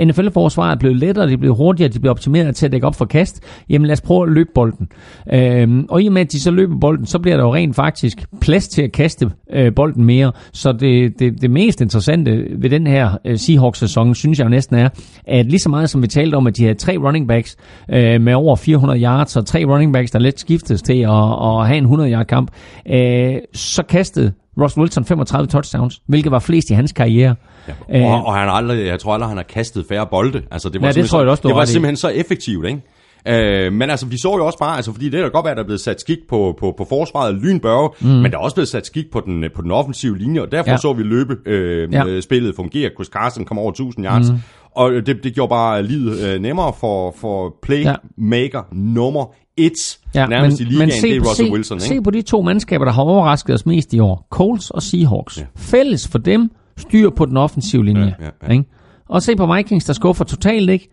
[0.00, 2.94] NFL-forsvaret er blevet lettere, de er blevet hurtigere, de bliver optimeret til at dække op
[2.94, 3.40] for kast.
[3.70, 4.88] Jamen lad os prøve at løbe bolden.
[5.32, 7.76] Øhm, og i og med, at de så løber bolden, så bliver der jo rent
[7.76, 10.32] faktisk plads til at kaste øh, bolden mere.
[10.52, 14.76] Så det, det, det mest interessante ved den her øh, Seahawks-sæson, synes jeg jo næsten
[14.76, 14.88] er,
[15.26, 17.56] at lige så meget som vi talte om, at de havde tre running backs
[17.90, 21.10] øh, med over 400 yards, og tre running backs, der let skiftes til at,
[21.42, 22.50] at have en 100-yard kamp,
[22.90, 27.34] øh, så kastede Ross Wilson 35 touchdowns, hvilket var flest i hans karriere.
[27.68, 30.42] Ja, og, øh, og han aldrig, jeg tror aldrig, han har kastet færre bolde.
[30.50, 32.82] Altså, det var, ja, det tror jeg også, det var simpelthen så effektivt, ikke?
[33.28, 35.50] Øh, men altså, vi så jo også bare, altså, fordi det er da godt være,
[35.50, 38.06] at der er blevet sat skik på, på, på forsvaret lynbørge, mm.
[38.08, 40.70] men der er også blevet sat skik på den, på den offensive linje, og derfor
[40.70, 40.76] ja.
[40.76, 42.20] så vi løbe øh, ja.
[42.20, 42.90] spillet fungere.
[42.94, 44.36] Chris Carson kom over 1000 yards, mm.
[44.70, 48.76] og det, det gjorde bare livet øh, nemmere for, for playmaker ja.
[48.76, 51.76] nummer et ja, nærmest men, i ligaen, men se, det er Russell se, Wilson.
[51.76, 51.86] Ikke?
[51.86, 54.26] Se på de to mandskaber, der har overrasket os mest i år.
[54.30, 55.38] Colts og Seahawks.
[55.38, 55.44] Ja.
[55.56, 58.14] Fælles for dem, styr på den offensive linje.
[58.20, 58.52] Ja, ja, ja.
[58.52, 58.64] Ikke?
[59.08, 60.88] Og se på Vikings, der skuffer totalt ikke.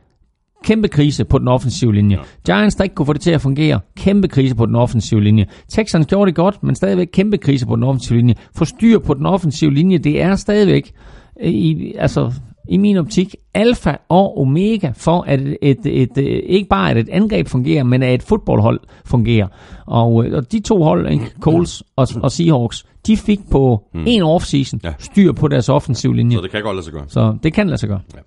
[0.63, 2.17] Kæmpe krise på den offensive linje.
[2.17, 2.53] Ja.
[2.53, 3.79] Giants, der ikke kunne få det til at fungere.
[3.97, 5.45] Kæmpe krise på den offensive linje.
[5.69, 8.35] Texans gjorde det godt, men stadigvæk kæmpe krise på den offensive linje.
[8.55, 10.91] Få styr på den offensive linje, det er stadigvæk
[11.43, 12.33] i, altså,
[12.72, 16.98] i min optik alfa og omega for, at et, et, et, et, ikke bare at
[16.98, 19.48] et angreb fungerer, men at et fodboldhold fungerer.
[19.85, 24.03] Og, og de to hold, ikke, Coles og, og Seahawks, de fik på hmm.
[24.07, 24.93] en offseason ja.
[24.99, 26.38] styr på deres offensive linje.
[26.38, 27.06] Så det kan godt lade sig gøre.
[27.07, 27.99] Så det kan lade sig gøre.
[28.15, 28.19] Ja.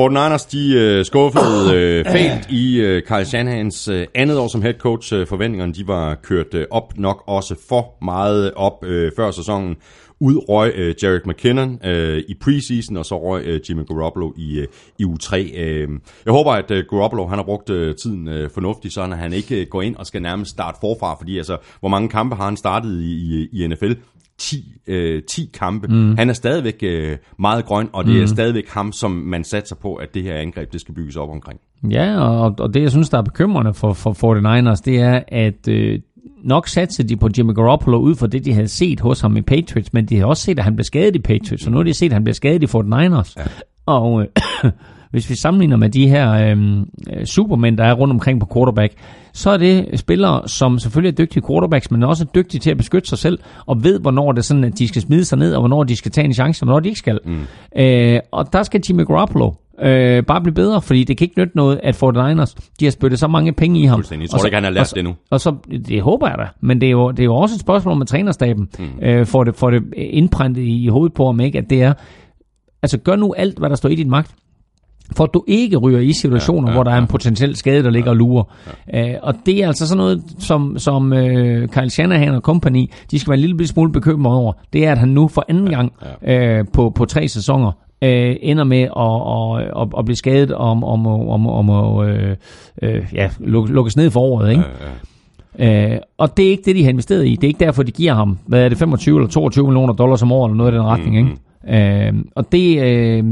[0.00, 1.66] 49ers, de uh, skuffede
[2.06, 5.14] uh, fælt i uh, Kyle Shanahans uh, andet år som head coach.
[5.14, 9.76] Uh, forventningerne de var kørt uh, op nok også for meget op uh, før sæsonen.
[10.22, 14.58] Ud røg uh, Jared McKinnon uh, i preseason, og så røg uh, Jimmy Garoppolo i,
[14.60, 14.64] uh,
[14.98, 15.38] i u 3.
[15.38, 15.94] Uh,
[16.24, 19.60] jeg håber, at uh, Garoppolo han har brugt uh, tiden uh, fornuftigt, så han ikke
[19.60, 22.56] uh, går ind og skal nærmest starte forfra, fordi altså, hvor mange kampe har han
[22.56, 23.92] startet i, i, i NFL?
[24.38, 25.86] 10, øh, 10 kampe.
[25.88, 26.16] Mm.
[26.16, 28.22] Han er stadigvæk øh, meget grøn, og det mm.
[28.22, 31.30] er stadigvæk ham, som man satser på, at det her angreb det skal bygges op
[31.30, 31.60] omkring.
[31.90, 35.68] Ja, og, og det jeg synes, der er bekymrende for, for 49ers, det er, at
[35.68, 36.00] øh,
[36.44, 39.42] nok satte de på Jimmy Garoppolo ud for det, de havde set hos ham i
[39.42, 41.84] Patriots, men de har også set, at han blev skadet i Patriots, og nu har
[41.84, 43.34] de set, at han bliver skadet i 49ers.
[43.36, 43.42] Ja.
[43.86, 44.26] Og øh,
[45.12, 46.84] hvis vi sammenligner med de her øh,
[47.24, 48.94] supermænd, der er rundt omkring på quarterback,
[49.32, 52.76] så er det spillere, som selvfølgelig er dygtige quarterbacks, men også er dygtige til at
[52.76, 55.54] beskytte sig selv, og ved, hvornår det er sådan, at de skal smide sig ned,
[55.54, 57.18] og hvornår de skal tage en chance, og hvornår de ikke skal.
[57.24, 57.46] Mm.
[57.76, 59.50] Øh, og der skal Jimmy Garoppolo
[59.82, 63.18] øh, bare blive bedre, fordi det kan ikke nytte noget, at 49ers, de har spyttet
[63.18, 64.04] så mange penge i ham.
[64.10, 65.14] Jeg tror så, ikke, han har lært og, det nu.
[65.30, 65.54] Og så,
[65.88, 68.06] det håber jeg da, men det er jo, det er jo også et spørgsmål med
[68.06, 68.84] trænerstaben, mm.
[69.02, 71.58] øh, for, det, for det indprintet i hovedet på ham, ikke?
[71.58, 71.92] at det er,
[72.82, 74.34] altså gør nu alt, hvad der står i din magt,
[75.16, 77.84] for at du ikke ryger i situationer, ja, ja, hvor der er en potentiel skade,
[77.84, 78.44] der ligger og lurer.
[78.92, 79.14] Ja.
[79.14, 81.18] Uh, og det er altså sådan noget, som, som uh,
[81.68, 84.52] Kyle Shanahan og company, de skal være en lille smule bekymret over.
[84.72, 85.92] Det er, at han nu for anden ja, gang
[86.22, 86.60] ja.
[86.60, 87.72] Uh, på, på tre sæsoner
[88.02, 92.88] uh, ender med at, at, at, at blive skadet om, om, om, om at uh,
[92.88, 94.50] uh, ja, lukkes ned for året.
[94.50, 94.62] Ikke?
[94.62, 94.68] Ja,
[95.58, 95.94] ja.
[95.94, 97.30] Uh, og det er ikke det, de har investeret i.
[97.30, 100.22] Det er ikke derfor, de giver ham, hvad er det, 25 eller 22 millioner dollars
[100.22, 101.22] om året, eller noget i den retning.
[101.22, 101.30] Mm,
[101.68, 102.12] ikke?
[102.12, 103.20] Uh, og det...
[103.20, 103.28] Uh,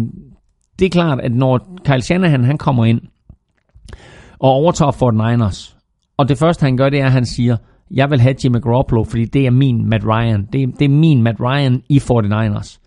[0.81, 3.01] det er klart, at når Kyle Shanahan han kommer ind
[4.39, 5.77] og overtager Fort Niners,
[6.17, 7.57] og det første han gør, det er, at han siger,
[7.91, 10.49] jeg vil have Jimmy Garoppolo, fordi det er min Matt Ryan.
[10.53, 12.80] Det er, det er min Matt Ryan i 49ers.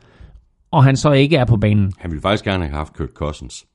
[0.73, 1.93] Og han så ikke er på banen.
[1.99, 3.65] Han ville faktisk gerne have haft Kirk Cousins.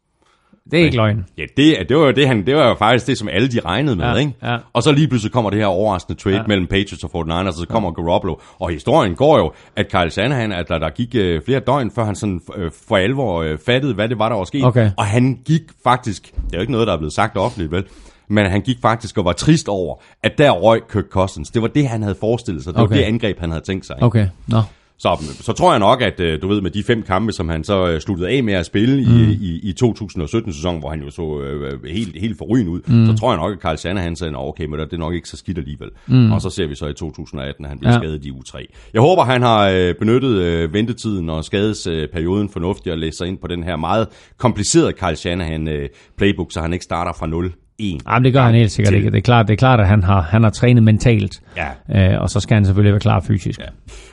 [0.70, 1.24] Det er ikke løgn.
[1.38, 3.60] Ja, det, det, var jo det, han, det var jo faktisk det, som alle de
[3.60, 4.32] regnede med, ja, ikke?
[4.42, 4.56] Ja.
[4.72, 6.42] Og så lige pludselig kommer det her overraskende trade ja.
[6.46, 8.02] mellem Patriots og 49ers, og så kommer ja.
[8.02, 8.36] Garoppolo.
[8.58, 12.04] Og historien går jo, at Kyle Shanahan, at der, der gik uh, flere døgn, før
[12.04, 14.64] han sådan uh, for alvor uh, fattede, hvad det var, der var sket.
[14.64, 14.90] Okay.
[14.96, 17.84] Og han gik faktisk, det er jo ikke noget, der er blevet sagt offentligt, vel?
[18.28, 21.50] Men han gik faktisk og var trist over, at der røg Kirk Cousins.
[21.50, 22.74] Det var det, han havde forestillet sig.
[22.74, 22.94] Det okay.
[22.94, 23.96] var det angreb, han havde tænkt sig.
[23.96, 24.06] Ikke?
[24.06, 24.56] Okay, nå.
[24.56, 24.62] No.
[24.98, 25.08] Så,
[25.40, 27.88] så tror jeg nok, at øh, du ved, med de fem kampe, som han så
[27.88, 29.12] øh, sluttede af med at spille mm.
[29.12, 33.06] i, i, i 2017-sæsonen, hvor han jo så øh, helt, helt forrygende ud, mm.
[33.06, 35.36] så tror jeg nok, at Carl Shanahan sagde, okay, men det er nok ikke så
[35.36, 35.88] skidt alligevel.
[36.06, 36.32] Mm.
[36.32, 37.98] Og så ser vi så i 2018, at han bliver ja.
[37.98, 38.64] skadet i U3.
[38.94, 43.38] Jeg håber, han har øh, benyttet øh, ventetiden og skadesperioden fornuftigt og læst sig ind
[43.38, 44.08] på den her meget
[44.38, 48.00] komplicerede Carl Shanahan øh, playbook, så han ikke starter fra 0 en.
[48.08, 48.98] Jamen, det gør han helt sikkert til.
[48.98, 49.10] ikke.
[49.10, 52.12] Det er klart, det er klart at han har, han har trænet mentalt, ja.
[52.14, 53.60] øh, og så skal han selvfølgelig være klar fysisk.
[53.60, 53.64] Ja.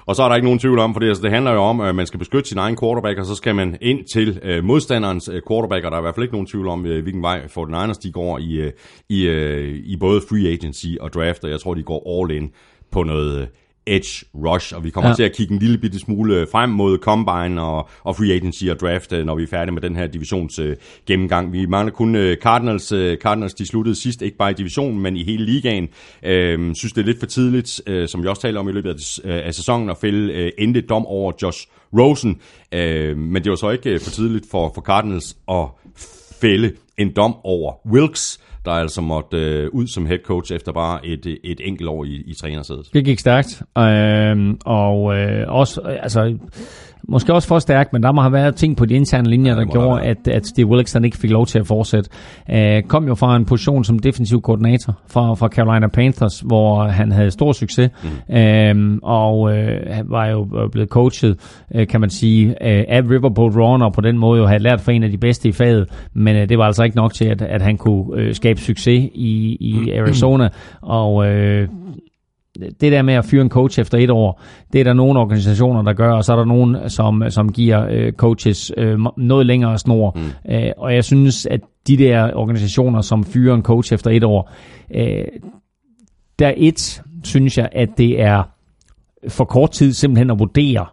[0.05, 1.81] Og så er der ikke nogen tvivl om, for det, altså, det handler jo om,
[1.81, 5.29] at man skal beskytte sin egen quarterback, og så skal man ind til øh, modstanderens
[5.33, 7.41] øh, quarterback, og der er i hvert fald ikke nogen tvivl om, øh, hvilken vej
[7.45, 8.71] 49ers de går i, øh,
[9.09, 12.51] i, øh, i både free agency og draft, og jeg tror, de går all in
[12.91, 13.47] på noget øh,
[13.87, 15.15] edge rush, og vi kommer ja.
[15.15, 18.79] til at kigge en lille bitte smule frem mod combine og, og free agency og
[18.79, 20.65] draft, øh, når vi er færdige med den her divisions uh,
[21.07, 21.53] gennemgang.
[21.53, 22.91] Vi mangler kun uh, Cardinals.
[22.91, 25.83] Uh, Cardinals de sluttede sidst, ikke bare i divisionen, men i hele ligaen.
[25.83, 28.89] Uh, synes, det er lidt for tidligt, uh, som vi også taler om i løbet
[28.89, 31.67] af, uh, af sæsonen, at fælde uh, endelig dom over Josh
[31.99, 32.31] Rosen.
[32.75, 35.67] Uh, men det var så ikke uh, for tidligt for, for Cardinals at
[36.41, 41.05] fælde en dom over Wilkes, der altså måtte øh, ud som head coach efter bare
[41.05, 42.89] et, et enkelt år i, i trænersædet.
[42.93, 46.37] Det gik stærkt, øh, og øh, også, altså,
[47.07, 49.59] Måske også for stærkt, men der må have været ting på de interne linjer, ja,
[49.59, 52.09] der gjorde, at, at Steve Wilkes ikke fik lov til at fortsætte.
[52.49, 57.11] Uh, kom jo fra en position som defensiv koordinator fra, fra Carolina Panthers, hvor han
[57.11, 57.89] havde stor succes,
[58.29, 58.93] mm.
[58.93, 63.85] uh, og uh, var jo blevet coachet, uh, kan man sige, uh, af Riverboat Runner,
[63.85, 66.35] og på den måde jo havde lært for en af de bedste i faget, men
[66.35, 69.57] uh, det var altså ikke nok til, at, at han kunne uh, skabe succes i,
[69.59, 70.49] i Arizona,
[70.81, 71.25] og uh,
[72.61, 74.41] det der med at fyre en coach efter et år,
[74.73, 77.87] det er der nogle organisationer, der gør, og så er der nogen, som, som giver
[77.89, 80.17] øh, coaches øh, noget længere snor.
[80.17, 80.53] Mm.
[80.53, 84.51] Øh, og jeg synes, at de der organisationer, som fyrer en coach efter et år,
[84.95, 85.25] øh,
[86.39, 88.43] der et, synes jeg, at det er
[89.27, 90.85] for kort tid simpelthen at vurdere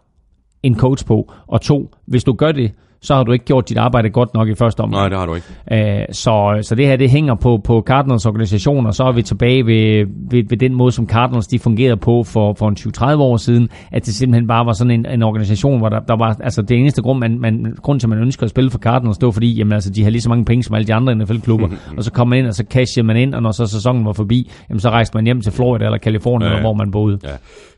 [0.63, 2.71] en coach på, og to, hvis du gør det,
[3.03, 5.01] så har du ikke gjort dit arbejde godt nok i første omgang.
[5.01, 5.47] Nej, det har du ikke.
[5.71, 9.21] Æh, så, så det her, det hænger på, på Cardinals organisation, og så er vi
[9.21, 13.15] tilbage ved, ved, ved den måde, som Cardinals de fungerede på for, for en 20-30
[13.15, 16.37] år siden, at det simpelthen bare var sådan en, en organisation, hvor der, der var,
[16.43, 19.17] altså det eneste grund, man, man, grund til, at man ønsker at spille for Cardinals,
[19.17, 21.15] det var fordi, jamen altså, de har lige så mange penge som alle de andre
[21.15, 21.67] NFL-klubber,
[21.97, 24.13] og så kommer man ind, og så casher man ind, og når så sæsonen var
[24.13, 26.61] forbi, jamen så rejste man hjem til Florida eller Kalifornien, ja, ja.
[26.61, 27.19] hvor man boede.
[27.23, 27.29] Ja.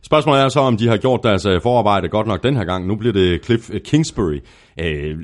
[0.05, 2.87] Spørgsmålet er så, om de har gjort deres øh, forarbejde godt nok den her gang.
[2.87, 4.39] Nu bliver det Cliff Kingsbury.
[4.79, 5.15] Øh,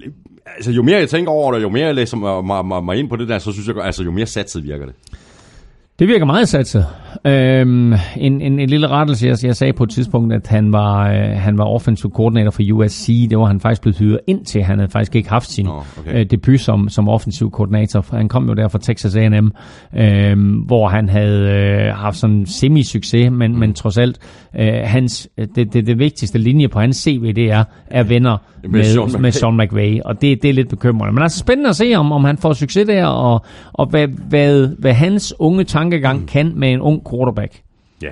[0.55, 3.09] altså, jo mere jeg tænker over det, jo mere jeg læser mig, mig, mig ind
[3.09, 4.95] på det der, så synes jeg, altså, jo mere satset virker det.
[6.01, 6.85] Det virker meget satset.
[7.25, 11.11] Øhm, en, en, en lille rettelse, jeg, jeg sagde på et tidspunkt, at han var,
[11.11, 13.27] øh, han var offensive koordinator for USC.
[13.29, 14.63] Det var han faktisk blevet hyret ind til.
[14.63, 16.19] Han havde faktisk ikke haft sin Nå, okay.
[16.19, 18.05] øh, debut som, som offensiv koordinator.
[18.11, 19.51] Han kom jo der fra Texas A&M,
[19.97, 23.59] øhm, hvor han havde øh, haft sådan semi-succes, men, mm.
[23.59, 24.19] men trods alt,
[24.59, 28.69] øh, hans, det, det, det vigtigste linje på hans CV, det er, er venner Med
[28.69, 29.21] med, Sean McVay.
[29.21, 31.13] med Sean McVay, og det, det er lidt bekymrende.
[31.13, 34.67] Men altså spændende at se, om, om han får succes der, og, og hvad, hvad,
[34.79, 36.27] hvad hans unge tankegang mm.
[36.27, 37.61] kan med en ung quarterback.
[38.01, 38.11] Ja.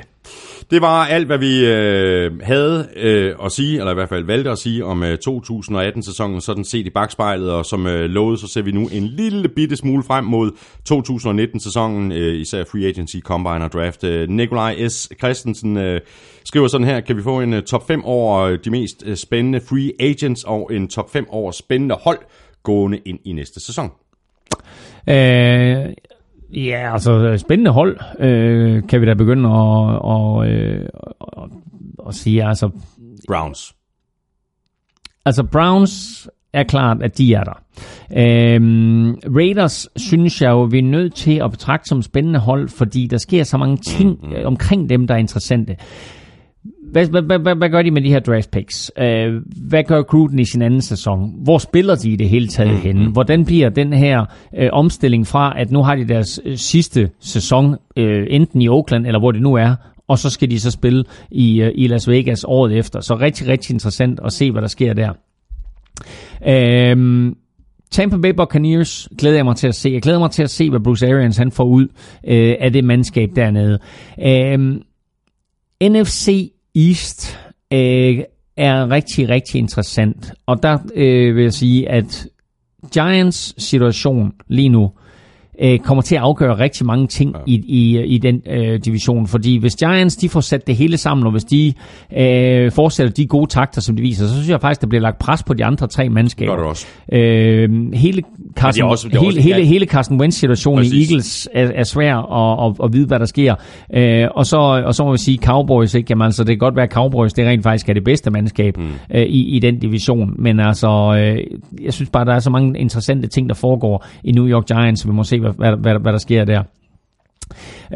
[0.72, 4.52] Det var alt, hvad vi øh, havde øh, at sige, eller i hvert fald valgte
[4.52, 8.62] at sige om øh, 2018-sæsonen, sådan set i bagspejlet, og som øh, lovet, så ser
[8.62, 10.52] vi nu en lille bitte smule frem mod
[10.90, 14.04] 2019-sæsonen, øh, især Free Agency, Combine og Draft.
[14.04, 15.10] Øh, Nikolaj S.
[15.20, 16.02] Christensen øh,
[16.46, 19.16] skriver sådan her, kan vi få en øh, top 5 over øh, de mest øh,
[19.16, 22.20] spændende free agents, og en top 5 over spændende hold
[22.64, 23.92] gående ind i næste sæson?
[25.10, 25.94] Øh,
[26.54, 30.90] ja, altså spændende hold, øh, kan vi da begynde at, og, øh,
[31.38, 31.50] at,
[32.08, 32.48] at sige.
[32.48, 32.70] Altså,
[33.28, 33.76] Browns.
[35.26, 37.64] altså Browns er klart, at de er der.
[38.18, 43.08] Øhm, Raiders synes jeg jo, vi er nødt til at betragte som spændende hold, fordi
[43.08, 44.34] der sker så mange ting mm.
[44.46, 45.76] omkring dem, der er interessante.
[46.92, 48.92] Hvad, hvad, hvad, hvad, hvad gør de med de her draft picks?
[48.98, 49.34] Øh,
[49.70, 51.34] hvad gør Gruden i sin anden sæson?
[51.44, 53.12] Hvor spiller de i det hele taget mm, henne?
[53.12, 54.26] Hvordan bliver den her
[54.58, 59.06] øh, omstilling fra, at nu har de deres øh, sidste sæson, øh, enten i Oakland
[59.06, 59.76] eller hvor det nu er,
[60.08, 63.00] og så skal de så spille i, øh, i Las Vegas året efter.
[63.02, 65.14] Så rigtig, rigtig interessant at se, hvad der sker der.
[66.48, 67.36] Øhm,
[67.92, 69.90] Tampa Bay Buccaneers glæder jeg mig til at se.
[69.90, 71.88] Jeg glæder mig til at se, hvad Bruce Arians han får ud
[72.28, 73.80] øh, af det mandskab dernede.
[74.26, 74.82] Øhm,
[75.84, 77.38] NFC East
[77.74, 78.20] øh,
[78.58, 80.34] er rigtig, rigtig interessant.
[80.46, 82.28] Og der øh, vil jeg sige, at
[82.94, 84.92] Giants situation lige nu
[85.62, 87.54] øh, kommer til at afgøre rigtig mange ting ja.
[87.54, 89.28] i, i, i den øh, division.
[89.28, 91.74] Fordi hvis Giants de får sat det hele sammen, og hvis de
[92.18, 95.20] øh, fortsætter de gode takter, som de viser, så synes jeg faktisk, der bliver lagt
[95.20, 96.52] pres på de andre tre mandskaber.
[96.52, 96.88] Gør det også.
[97.12, 98.24] Øh, hele
[98.56, 99.64] Carson, også- det hele, også- hele, ja.
[99.64, 101.02] hele Carson Wentz-situationen i.
[101.02, 103.56] Eagles er, er svær at, at, at vide, hvad der sker.
[103.94, 106.08] Øh, og, så, og så må vi sige Cowboys, ikke?
[106.10, 108.78] Jamen, altså, det kan godt være, at Cowboys det rent faktisk er det bedste mandskab
[108.78, 108.84] mm.
[109.16, 110.34] øh, i, i den division.
[110.44, 111.38] Men altså, øh,
[111.84, 115.08] jeg synes bare, der er så mange interessante ting, der foregår i New York Giants,
[115.08, 116.64] vi må se, hvad, hvad, hvad, der sker der.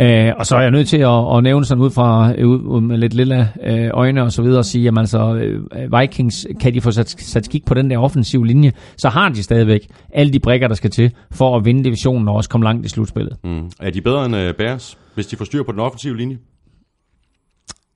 [0.02, 2.82] Øh, og så er jeg nødt til at, at nævne sådan ud fra øh, ud,
[2.82, 6.74] med lidt lille øh, øjne og så videre og sige, at altså, øh, Vikings, kan
[6.74, 10.34] de få sat, sat skik på den der offensive linje, så har de stadigvæk alle
[10.34, 13.38] de brikker, der skal til for at vinde divisionen og også komme langt i slutspillet.
[13.44, 13.72] Mm.
[13.80, 16.38] Er de bedre end uh, Bears, hvis de får styr på den offensive linje?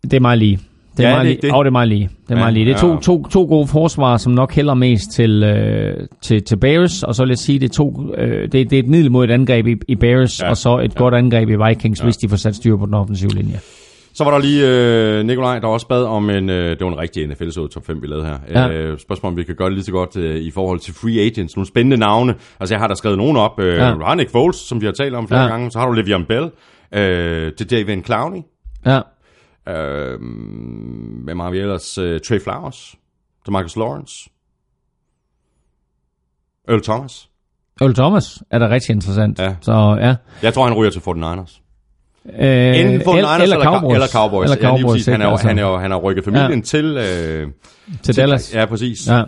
[0.03, 0.60] Det er meget lige.
[0.98, 1.42] Det er, Ja, meget det er lige.
[1.42, 1.58] det.
[1.58, 2.09] Oh, det er meget lige.
[2.27, 2.66] Det er, Ja, meget lige.
[2.66, 3.00] det er to, ja.
[3.00, 7.24] to, to gode forsvar, som nok hælder mest til, øh, til, til Bears, og så
[7.24, 9.67] vil jeg sige, det er, to, øh, det, det er et middel mod et angreb
[9.67, 11.00] i, i Bears, Ja, og så et ja.
[11.00, 12.03] godt angreb i Vikings, ja.
[12.06, 13.59] hvis de får sat styr på den offensive linje.
[14.14, 14.64] Så var der lige
[15.19, 17.85] øh, Nikolaj, der også bad om en, øh, det var en rigtig NFL så top
[17.85, 18.38] 5, vi lavede her.
[18.61, 18.69] Ja.
[18.74, 21.19] Øh, spørgsmål, om vi kan gøre det lige så godt øh, i forhold til free
[21.26, 21.56] agents.
[21.56, 22.34] Nogle spændende navne.
[22.59, 23.59] Altså, jeg har der skrevet nogen op.
[23.59, 23.92] Øh, Ja.
[23.93, 25.48] Du har Nick Foles, som vi har talt om flere Ja.
[25.48, 25.72] gange.
[25.72, 26.50] Så har du Le'Veon Bell.
[26.95, 28.40] Øh, til David Clowney.
[28.85, 29.00] Ja.
[29.69, 30.19] Øh,
[31.23, 31.97] hvem har vi ellers?
[31.97, 32.95] Øh, Trey Flowers.
[33.45, 34.29] Til Marcus Lawrence.
[36.69, 37.29] Earl Thomas.
[37.81, 39.39] Earl Thomas er da rigtig interessant.
[39.39, 39.55] Ja.
[39.61, 40.15] Så ja.
[40.43, 41.61] Jeg tror, han ryger til 49ers.
[42.39, 43.93] Øh, Enten 49ers eller, eller, Cowboys.
[43.95, 44.51] eller Cowboys.
[44.51, 45.05] Eller Ja, Cowboys præcis.
[45.07, 46.61] han, er, han, er, jo- han har rykket familien Ja.
[46.61, 47.47] til, øh,
[48.03, 48.53] til Dallas.
[48.55, 49.07] Ja, præcis.
[49.07, 49.23] Ja.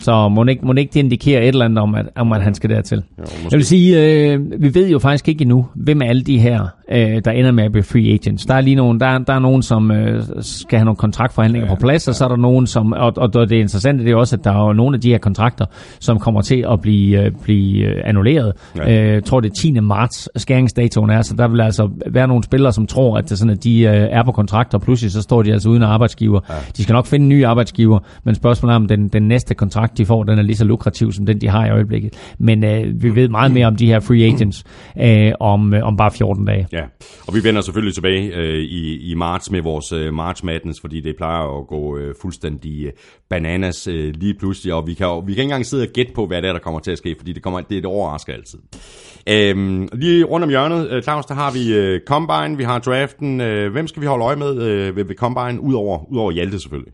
[0.00, 2.54] Så må ikke, må ikke det indikerer et eller andet om, at, om, at han
[2.54, 2.96] skal dertil.
[2.98, 3.56] Jo, Jeg måske.
[3.56, 4.00] vil sige,
[4.32, 7.52] øh, vi ved jo faktisk ikke endnu, hvem er alle de her, øh, der ender
[7.52, 8.46] med at blive free agents.
[8.46, 11.74] Der er lige nogen, der, der er nogen, som øh, skal have nogle kontraktforhandlinger ja,
[11.74, 14.36] på plads, og så er der nogen, som, og, og det interessante det er også,
[14.36, 15.66] at der er nogle af de her kontrakter,
[16.00, 18.52] som kommer til at blive, øh, blive øh, annulleret.
[18.76, 18.90] Ja.
[18.90, 19.06] Ja.
[19.06, 19.80] Øh, jeg tror, det er 10.
[19.80, 23.52] marts, skæringsdatoen er, så der vil altså være nogle spillere, som tror, at, det sådan,
[23.52, 26.40] at de øh, er på kontrakter, og pludselig så står de altså uden arbejdsgiver.
[26.48, 26.54] Ja.
[26.76, 29.98] De skal nok finde en ny arbejdsgiver, men spørgsmålet er, om den, den næste kontrakt,
[29.98, 32.14] de får, den er lige så lukrativ, som den, de har i øjeblikket.
[32.38, 34.64] Men øh, vi ved meget mere om de her free agents
[35.00, 36.66] øh, om, øh, om bare 14 dage.
[36.74, 36.84] Ja,
[37.26, 41.00] og vi vender selvfølgelig tilbage øh, i, i marts med vores øh, March Madness, fordi
[41.00, 42.92] det plejer at gå øh, fuldstændig øh,
[43.28, 46.26] bananas øh, lige pludselig, og vi kan, vi kan ikke engang sidde og gætte på,
[46.26, 48.32] hvad det er, der kommer til at ske, fordi det, kommer, det er et overrasker
[48.32, 48.58] altid.
[49.28, 53.40] Øhm, lige rundt om hjørnet, øh, Claus, der har vi øh, Combine, vi har draften.
[53.40, 56.92] Øh, hvem skal vi holde øje med øh, ved, ved Combine, udover, udover Hjalte selvfølgelig?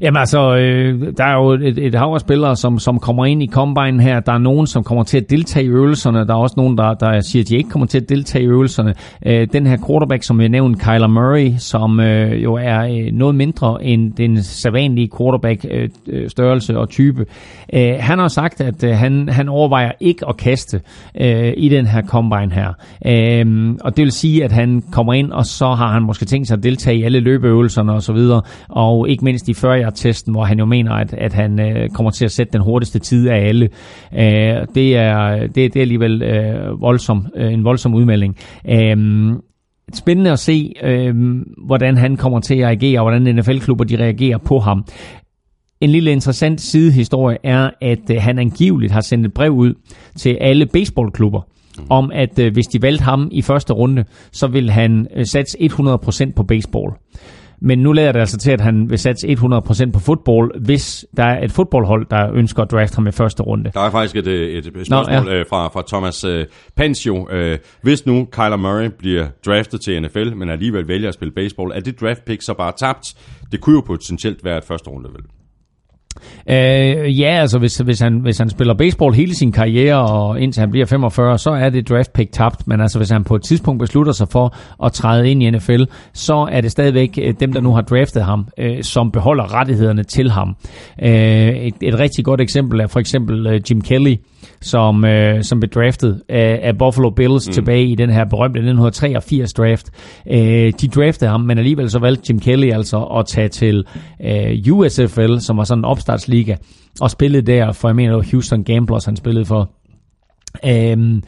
[0.00, 3.42] Jamen altså, øh, der er jo et, et hav af spillere, som, som kommer ind
[3.42, 4.20] i Combine her.
[4.20, 6.26] Der er nogen, som kommer til at deltage i øvelserne.
[6.26, 8.46] Der er også nogen, der, der siger, at de ikke kommer til at deltage i
[8.46, 8.94] øvelserne.
[9.26, 13.34] Øh, den her quarterback, som vi nævnte, Kyler Murray, som øh, jo er øh, noget
[13.34, 17.26] mindre end den sædvanlige quarterback-størrelse øh, øh og type.
[17.72, 20.80] Øh, han har sagt, at øh, han, han overvejer ikke at kaste
[21.20, 22.72] øh, i den her Combine her.
[23.06, 26.48] Øh, og det vil sige, at han kommer ind, og så har han måske tænkt
[26.48, 30.44] sig at deltage i alle løbeøvelserne osv., og, og ikke mindst i 40 testen hvor
[30.44, 33.48] han jo mener, at, at han øh, kommer til at sætte den hurtigste tid af
[33.48, 33.68] alle.
[34.14, 38.36] Øh, det, er, det, det er alligevel øh, voldsom, øh, en voldsom udmelding.
[38.68, 38.96] Øh,
[39.94, 41.14] spændende at se, øh,
[41.66, 44.84] hvordan han kommer til at agere, og hvordan NFL-klubber de reagerer på ham.
[45.80, 49.74] En lille interessant sidehistorie er, at øh, han angiveligt har sendt et brev ud
[50.16, 51.40] til alle baseballklubber,
[51.88, 55.58] om at øh, hvis de valgte ham i første runde, så vil han øh, satse
[55.58, 56.92] 100% på baseball.
[57.60, 61.24] Men nu lader det altså til, at han vil satse 100% på fodbold, hvis der
[61.24, 63.70] er et fodboldhold, der ønsker at drafte ham i første runde.
[63.74, 65.42] Der er faktisk et, et spørgsmål Nå, ja.
[65.42, 66.24] fra, fra Thomas
[66.76, 67.16] Pensio.
[67.16, 71.72] Uh, hvis nu Kyler Murray bliver draftet til NFL, men alligevel vælger at spille baseball,
[71.74, 73.14] er det draft pick så bare tabt?
[73.52, 75.22] Det kunne jo potentielt være et første runde, vel?
[76.50, 80.60] Øh, ja, altså hvis, hvis, han, hvis han spiller baseball hele sin karriere, og indtil
[80.60, 82.68] han bliver 45, så er det draft pick tabt.
[82.68, 85.82] Men altså hvis han på et tidspunkt beslutter sig for at træde ind i NFL,
[86.12, 90.02] så er det stadigvæk øh, dem, der nu har draftet ham, øh, som beholder rettighederne
[90.02, 90.56] til ham.
[91.02, 94.16] Øh, et, et rigtig godt eksempel er for eksempel øh, Jim Kelly,
[94.60, 97.52] som, øh, som blev draftet af, af Buffalo Bills mm.
[97.52, 99.90] tilbage i den her berømte 1983 draft.
[100.30, 103.84] Øh, de draftede ham, men alligevel så valgte Jim Kelly altså at tage til
[104.24, 106.56] øh, USFL, som var sådan en opstartsliga,
[107.00, 109.70] og spillede der for, jeg mener, Houston Gamblers, han spillede for.
[110.66, 111.22] Øhm,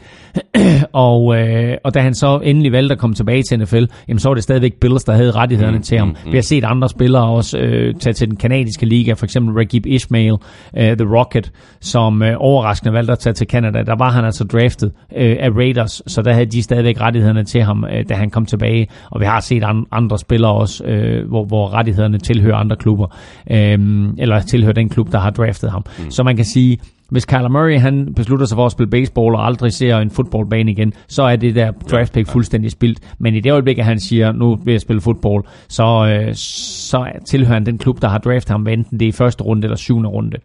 [0.93, 4.29] og, øh, og da han så endelig valgte at komme tilbage til NFL, jamen, så
[4.29, 6.07] var det stadigvæk Bills, der havde rettighederne mm, til ham.
[6.07, 6.31] Mm, mm.
[6.31, 9.85] Vi har set andre spillere også øh, tage til den kanadiske liga, for eksempel Ragib
[9.85, 10.33] Ismail,
[10.77, 11.51] øh, The Rocket,
[11.81, 13.83] som øh, overraskende valgte at tage til Canada.
[13.83, 17.63] Der var han altså draftet øh, af Raiders, så der havde de stadigvæk rettighederne til
[17.63, 18.87] ham, øh, da han kom tilbage.
[19.11, 23.07] Og vi har set an, andre spillere også, øh, hvor, hvor rettighederne tilhører andre klubber,
[23.51, 23.79] øh,
[24.17, 25.85] eller tilhører den klub, der har draftet ham.
[25.99, 26.11] Mm.
[26.11, 26.77] Så man kan sige,
[27.09, 30.71] hvis Kyler Murray han beslutter sig for at spille baseball og aldrig ser en fodboldbane
[30.71, 32.99] igen, så er det der draft pick fuldstændig spildt.
[33.19, 37.11] Men i det øjeblik, at han siger, nu vil jeg spille fodbold, så, øh, så
[37.25, 39.77] tilhører han den klub, der har draftet ham, enten det er i første runde eller
[39.77, 40.37] syvende runde.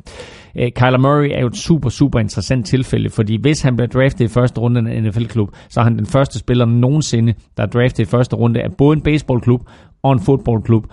[0.56, 4.24] Øh, Kyler Murray er jo et super, super interessant tilfælde, fordi hvis han bliver draftet
[4.24, 7.66] i første runde af en NFL-klub, så er han den første spiller nogensinde, der er
[7.66, 9.60] draftet i første runde af både en baseballklub
[10.02, 10.86] og en fodboldklub.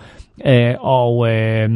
[0.46, 1.70] Øh, og øh,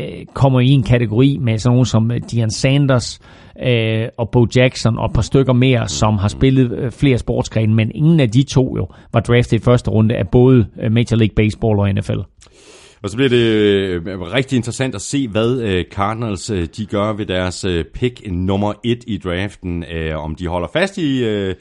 [0.00, 3.20] øh, kommer i en kategori med sådan nogen som øh, Dion Sanders
[3.66, 7.74] øh, og Bo Jackson og et par stykker mere, som har spillet øh, flere sportsgrene,
[7.74, 11.16] men ingen af de to jo var draftet i første runde af både øh, Major
[11.16, 12.18] League Baseball og NFL.
[13.02, 17.12] Og så bliver det øh, rigtig interessant at se, hvad øh, Cardinals øh, de gør
[17.12, 19.84] ved deres øh, pick nummer et i draften.
[19.92, 21.24] Øh, om de holder fast i...
[21.24, 21.54] Øh,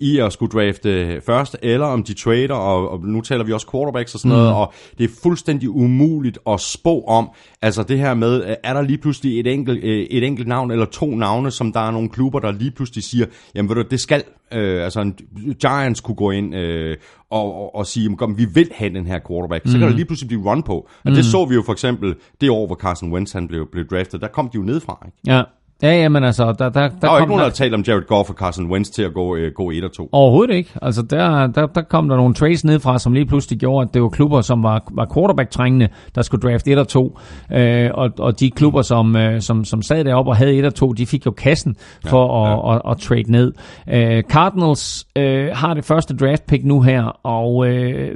[0.00, 3.70] i at skulle drafte først, eller om de trader, og, og nu taler vi også
[3.70, 4.56] quarterbacks og sådan noget, mm.
[4.56, 7.30] og det er fuldstændig umuligt at spå om,
[7.62, 10.84] altså det her med, er der lige pludselig et enkelt, øh, et enkelt navn, eller
[10.84, 14.00] to navne, som der er nogle klubber, der lige pludselig siger, jamen ved du, det
[14.00, 15.18] skal, øh, altså en
[15.60, 16.96] Giants kunne gå ind øh,
[17.30, 19.70] og, og, og sige, kom, vi vil have den her quarterback, mm.
[19.70, 19.96] så kan der mm.
[19.96, 21.14] lige pludselig blive run på, og mm.
[21.14, 24.20] det så vi jo for eksempel det år, hvor Carson Wentz han blev, blev draftet,
[24.20, 25.18] der kom de jo nedfra, ikke?
[25.26, 25.42] Ja.
[25.82, 26.44] Ja, ja, men altså...
[26.44, 28.70] Der, der, der, der var ikke nogen, der havde talt om Jared Goff og Carson
[28.70, 30.08] Wentz til at gå, øh, gå 1 og 2.
[30.12, 30.70] Overhovedet ikke.
[30.82, 34.02] Altså, der, der, der kom der nogle trades nedfra, som lige pludselig gjorde, at det
[34.02, 37.18] var klubber, som var, var quarterback-trængende, der skulle draft 1 og 2.
[37.52, 40.74] Øh, og, og de klubber, som, øh, som, som sad deroppe og havde 1 og
[40.74, 42.74] 2, de fik jo kassen for ja, ja.
[42.74, 43.52] At, at, at trade ned.
[43.88, 48.14] Øh, Cardinals øh, har det første draft pick nu her, og øh,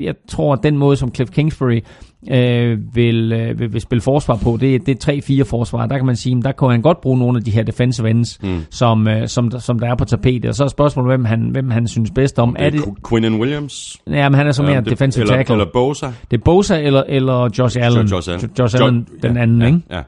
[0.00, 1.80] jeg tror, at den måde, som Cliff Kingsbury
[2.30, 5.86] øh, vil, øh, vil, vil spille forsvar på, det, det er 3-4 forsvar.
[5.86, 8.42] Der kan man sige, der kan han godt bruge nogle af de her defensive ends,
[8.42, 8.60] mm.
[8.70, 10.44] som, øh, som, som der er på tapetet.
[10.44, 12.56] Og så er spørgsmålet, hvem han, hvem han synes bedst om.
[12.58, 13.96] Er det, Quinnen Williams?
[14.10, 15.54] Ja, men han er så mere ja, defensive eller, tackle.
[15.54, 16.06] Eller Bosa?
[16.30, 18.06] Det er Bosa eller, eller Josh Allen.
[18.06, 19.80] Josh Allen, Josh Allen jo, den anden, ja, ikke?
[19.90, 20.02] Ja.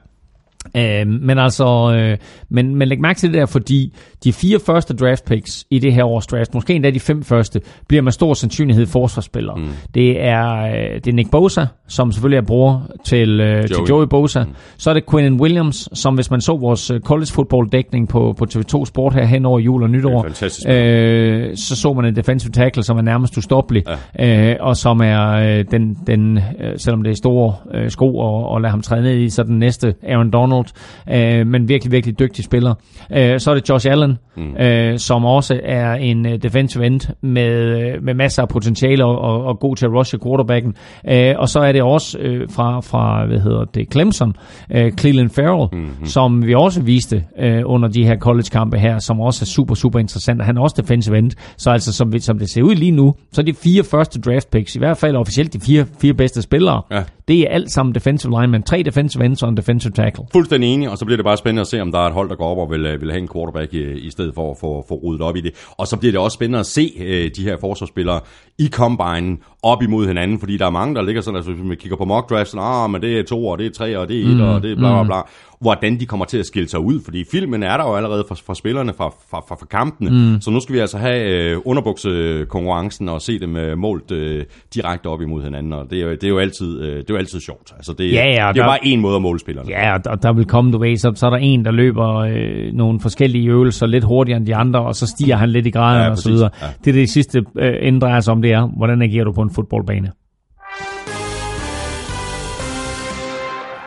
[0.76, 4.96] Øh, men altså, øh, men, men læg mærke til det der, fordi de fire første
[4.96, 8.34] draft picks i det her års draft, måske endda de fem første, bliver med stor
[8.34, 9.56] sandsynlighed forsvarsspillere.
[9.56, 9.68] Mm.
[9.94, 13.66] Det, er, øh, det er Nick Bosa, som selvfølgelig er bror til, øh, Joey.
[13.66, 14.44] til Joey Bosa.
[14.44, 14.54] Mm.
[14.76, 18.34] Så er det Quinnen Williams, som hvis man så vores øh, college football dækning på,
[18.38, 20.26] på TV2 Sport her hen over jul og nytår,
[20.68, 23.84] øh, så så man en defensive tackle, som er nærmest ustoppelig,
[24.18, 24.50] ja.
[24.50, 28.48] øh, og som er øh, den, den øh, selvom det er store øh, sko og,
[28.48, 30.64] og lade ham træde ned i, så den næste Aaron Donald,
[31.12, 32.74] øh, men virkelig, virkelig dygtig spiller.
[33.12, 34.56] Øh, så er det Josh Allen, Thielen, mm.
[34.56, 39.18] øh, som også er en uh, defensive end med, øh, med masser af potentiale og,
[39.18, 40.74] og, og god til at rushe quarterbacken.
[41.08, 44.36] Øh, og så er det også øh, fra, fra, hvad hedder det, Clemson,
[44.70, 46.06] øh, Cleveland Farrell, mm-hmm.
[46.06, 49.98] som vi også viste øh, under de her college-kampe her, som også er super, super
[49.98, 50.44] interessant.
[50.44, 53.40] Han er også defensive end, så altså som, som det ser ud lige nu, så
[53.40, 56.82] er de fire første draft picks, i hvert fald officielt de fire, fire bedste spillere,
[56.90, 57.02] ja.
[57.28, 60.24] det er alt sammen defensive linemen, tre defensive ends og en defensive tackle.
[60.32, 62.28] Fuldstændig enig, og så bliver det bare spændende at se, om der er et hold,
[62.28, 64.56] der går op og vil, øh, vil have en quarterback i, i stedet for at
[64.60, 65.68] få, få ryddet op i det.
[65.70, 68.20] Og så bliver det også spændende at se øh, de her forsvarsspillere
[68.58, 71.76] i combine op imod hinanden, fordi der er mange, der ligger sådan, altså, hvis vi
[71.76, 74.16] kigger på mock drafts, ah, men det er to, og det er tre, og det
[74.16, 75.22] er et, mm, og det er bla bla bla.
[75.60, 78.34] Hvordan de kommer til at skille sig ud, fordi filmen er der jo allerede fra,
[78.46, 80.40] fra spillerne fra, fra, fra, fra kampene, mm.
[80.40, 85.06] så nu skal vi altså have øh, underbuksekonkurrencen og se dem øh, målt øh, direkte
[85.06, 87.40] op imod hinanden, og det er, det er jo altid, øh, det er jo altid
[87.40, 87.72] sjovt.
[87.76, 89.70] Altså det, ja, ja, det er der, bare en måde at måle spillerne.
[89.70, 92.16] Ja, og der, der vil komme, du ved, så, så er der en, der løber
[92.16, 95.70] øh, nogle forskellige øvelser lidt hurtigere end de andre, og så stiger han lidt i
[95.70, 96.50] graden ja, og så videre.
[96.62, 96.66] Ja.
[96.84, 99.50] Det er det sidste øh, ændrer sig om, det er, hvordan agerer du på en
[99.54, 100.12] fodboldbane.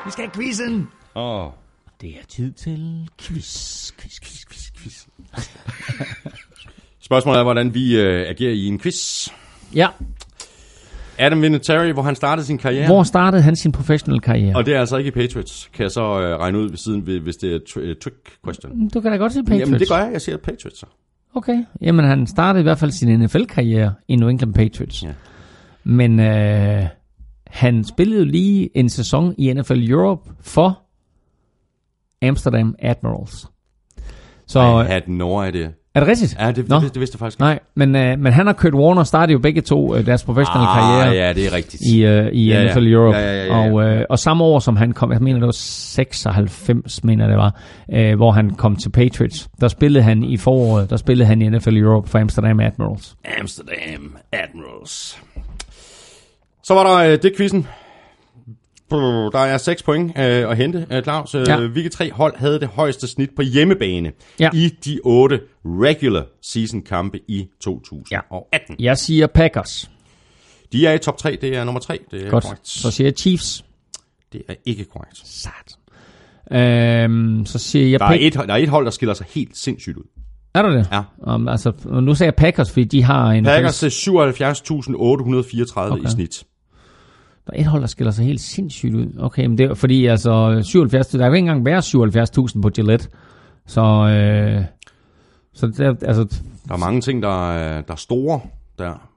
[0.05, 0.87] Vi skal have quizzen!
[1.15, 1.45] Åh.
[1.45, 1.51] Oh.
[2.01, 5.05] Det er tid til quiz, quiz, quiz, quiz, quiz.
[7.07, 9.29] Spørgsmålet er, hvordan vi øh, agerer i en quiz.
[9.75, 9.87] Ja.
[11.17, 12.85] Adam Vinatieri, hvor han startede sin karriere.
[12.85, 14.55] Hvor startede han sin professionelle karriere?
[14.55, 16.99] Og det er altså ikke i Patriots, kan jeg så øh, regne ud ved siden,
[16.99, 18.15] hvis det er et tr- trick
[18.45, 18.89] question.
[18.89, 19.61] Du kan da godt sige Patriots.
[19.61, 20.85] Jamen det gør jeg, jeg siger Patriots så.
[21.35, 25.03] Okay, jamen han startede i hvert fald sin NFL-karriere i New England Patriots.
[25.03, 25.13] Ja.
[25.83, 26.85] Men øh,
[27.47, 30.81] han spillede lige en sæson i NFL Europe for
[32.21, 33.47] Amsterdam Admirals.
[34.47, 35.67] Så, I had no idea.
[35.95, 36.35] Er det rigtigt?
[36.39, 37.43] Ja, det, det, det vidste jeg faktisk ikke.
[37.43, 40.67] Nej, men, uh, men han og Kurt Warner startede jo begge to uh, deres professionelle
[40.69, 41.25] ah, karriere.
[41.25, 41.81] ja, det er rigtigt.
[41.81, 42.93] I, uh, i ja, NFL ja.
[42.93, 43.17] Europe.
[43.17, 43.71] Ja, ja, ja, ja.
[43.71, 47.37] Og, uh, og samme år, som han kom, jeg mener det var 96, mener det
[47.37, 47.61] var,
[47.95, 51.49] uh, hvor han kom til Patriots, der spillede han i foråret, der spillede han i
[51.49, 53.15] NFL Europe for Amsterdam Admirals.
[53.39, 55.17] Amsterdam Admirals.
[56.63, 57.67] Så var der uh, det quizzen.
[59.31, 61.35] Der er 6 point øh, at hente, øh, Claus.
[61.35, 61.67] Øh, ja.
[61.67, 64.49] Hvilke tre hold havde det højeste snit på hjemmebane ja.
[64.53, 68.75] i de otte regular season kampe i 2018?
[68.79, 68.83] Ja.
[68.83, 69.91] Jeg siger Packers.
[70.71, 71.99] De er i top 3, det er nummer 3.
[72.11, 72.43] Det er Godt.
[72.43, 72.67] korrekt.
[72.67, 73.65] Så siger jeg Chiefs.
[74.33, 75.21] Det er ikke korrekt.
[75.23, 75.77] Sat.
[76.51, 77.99] Øhm, så siger jeg...
[77.99, 80.03] Der er, et, der er et hold, der skiller sig helt sindssygt ud.
[80.53, 80.87] Er der det?
[80.91, 81.33] Ja.
[81.35, 83.43] Um, altså, nu sagde jeg Packers, fordi de har en...
[83.43, 86.03] Packers er 77.834 okay.
[86.03, 86.43] i snit.
[87.47, 89.07] Der er et hold, der skiller sig helt sindssygt ud.
[89.19, 91.79] Okay, men det er fordi, altså, 77, der kan ikke engang være
[92.55, 93.09] 77.000 på Gillette.
[93.65, 94.65] Så, øh,
[95.53, 96.39] så der, altså...
[96.67, 98.39] Der er mange ting, der er, der er store
[98.77, 99.09] der.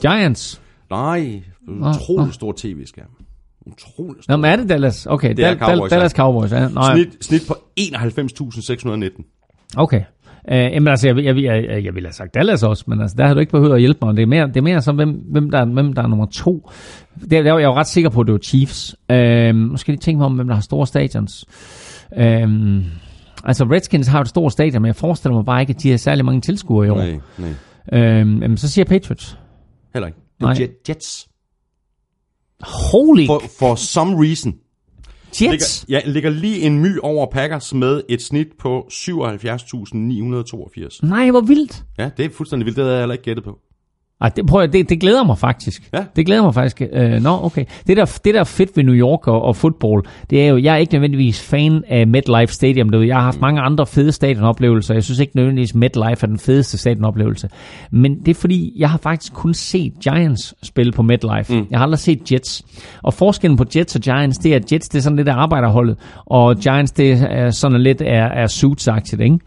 [0.00, 0.60] Giants?
[0.90, 3.06] Nej, utrolig oh, stor tv-skærm.
[3.66, 4.32] Utrolig stor.
[4.32, 5.06] Nå, men er det Dallas?
[5.06, 6.68] Okay, det er Cowboys, Dallas Cowboys, ja.
[6.68, 6.94] Nej.
[6.94, 9.22] Snit, snit på 91.619.
[9.76, 10.02] Okay.
[10.48, 13.26] Uh, jamen altså, jeg, jeg, jeg, jeg ville have sagt Dallas også, men altså, der
[13.26, 14.16] har du ikke behøvet at hjælpe mig.
[14.16, 16.70] Det er mere, det er mere så, hvem, hvem, der, hvem der er nummer to.
[17.20, 18.96] Det, der, jeg er jo ret sikker på, at det var Chiefs.
[19.54, 21.44] Nu skal lige tænke mig om, hvem der har store stadions.
[22.10, 22.22] Uh,
[23.44, 25.96] altså, Redskins har et stort stadion, men jeg forestiller mig bare ikke, at de har
[25.96, 26.96] særlig mange tilskuere i år.
[26.96, 27.18] Nej,
[27.90, 28.42] nej.
[28.42, 29.38] Uh, um, så siger jeg Patriots.
[29.94, 30.18] Heller ikke.
[30.40, 31.28] Det er Jet, Jets.
[32.92, 33.26] Holy...
[33.26, 34.54] For, for some reason.
[35.40, 35.84] Jets?
[35.88, 40.98] Ligger, ja, ligger lige en my over Packers med et snit på 77.982.
[41.02, 41.84] Nej, hvor vildt.
[41.98, 42.76] Ja, det er fuldstændig vildt.
[42.76, 43.58] Det havde jeg heller ikke gættet på.
[44.22, 45.88] Ej, det, prøv, det, det glæder mig faktisk.
[45.94, 46.04] Ja.
[46.16, 46.82] Det glæder mig faktisk.
[46.96, 47.64] Uh, Nå, okay.
[47.86, 50.58] Det der, det der er fedt ved New York og, og fodbold, det er jo,
[50.58, 52.88] jeg er ikke nødvendigvis fan af MetLife Stadium.
[52.88, 53.40] Det, jeg har haft mm.
[53.40, 54.94] mange andre fede stadionoplevelser.
[54.94, 57.48] Jeg synes ikke nødvendigvis MetLife er den fedeste stadionoplevelse.
[57.90, 61.54] Men det er fordi, jeg har faktisk kun set Giants spille på MetLife.
[61.54, 61.66] Mm.
[61.70, 62.62] Jeg har aldrig set Jets.
[63.02, 65.34] Og forskellen på Jets og Giants, det er, at Jets det er sådan lidt af
[65.34, 68.88] arbejderholdet, og Giants det er sådan lidt er, er suits
[69.20, 69.38] ikke?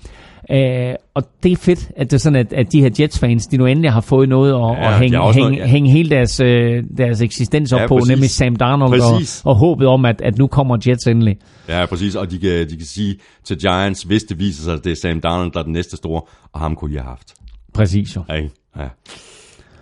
[0.50, 3.58] Uh, og det er fedt, at det er sådan, at, at de her Jets-fans, de
[3.58, 5.66] nu endelig har fået noget at, ja, at hænge, hænge, noget, ja.
[5.66, 8.10] hænge hele deres, øh, deres eksistens op ja, på, præcis.
[8.10, 11.38] nemlig Sam Darnold og, og håbet om, at, at nu kommer Jets endelig.
[11.70, 14.84] Ja, præcis, og de kan, de kan sige til Giants, hvis det viser sig, at
[14.84, 16.22] det er Sam Darnold, der er den næste store,
[16.54, 17.34] og ham kunne de have haft.
[17.74, 18.24] Præcis jo.
[18.30, 18.42] Ja,
[18.78, 18.88] ja.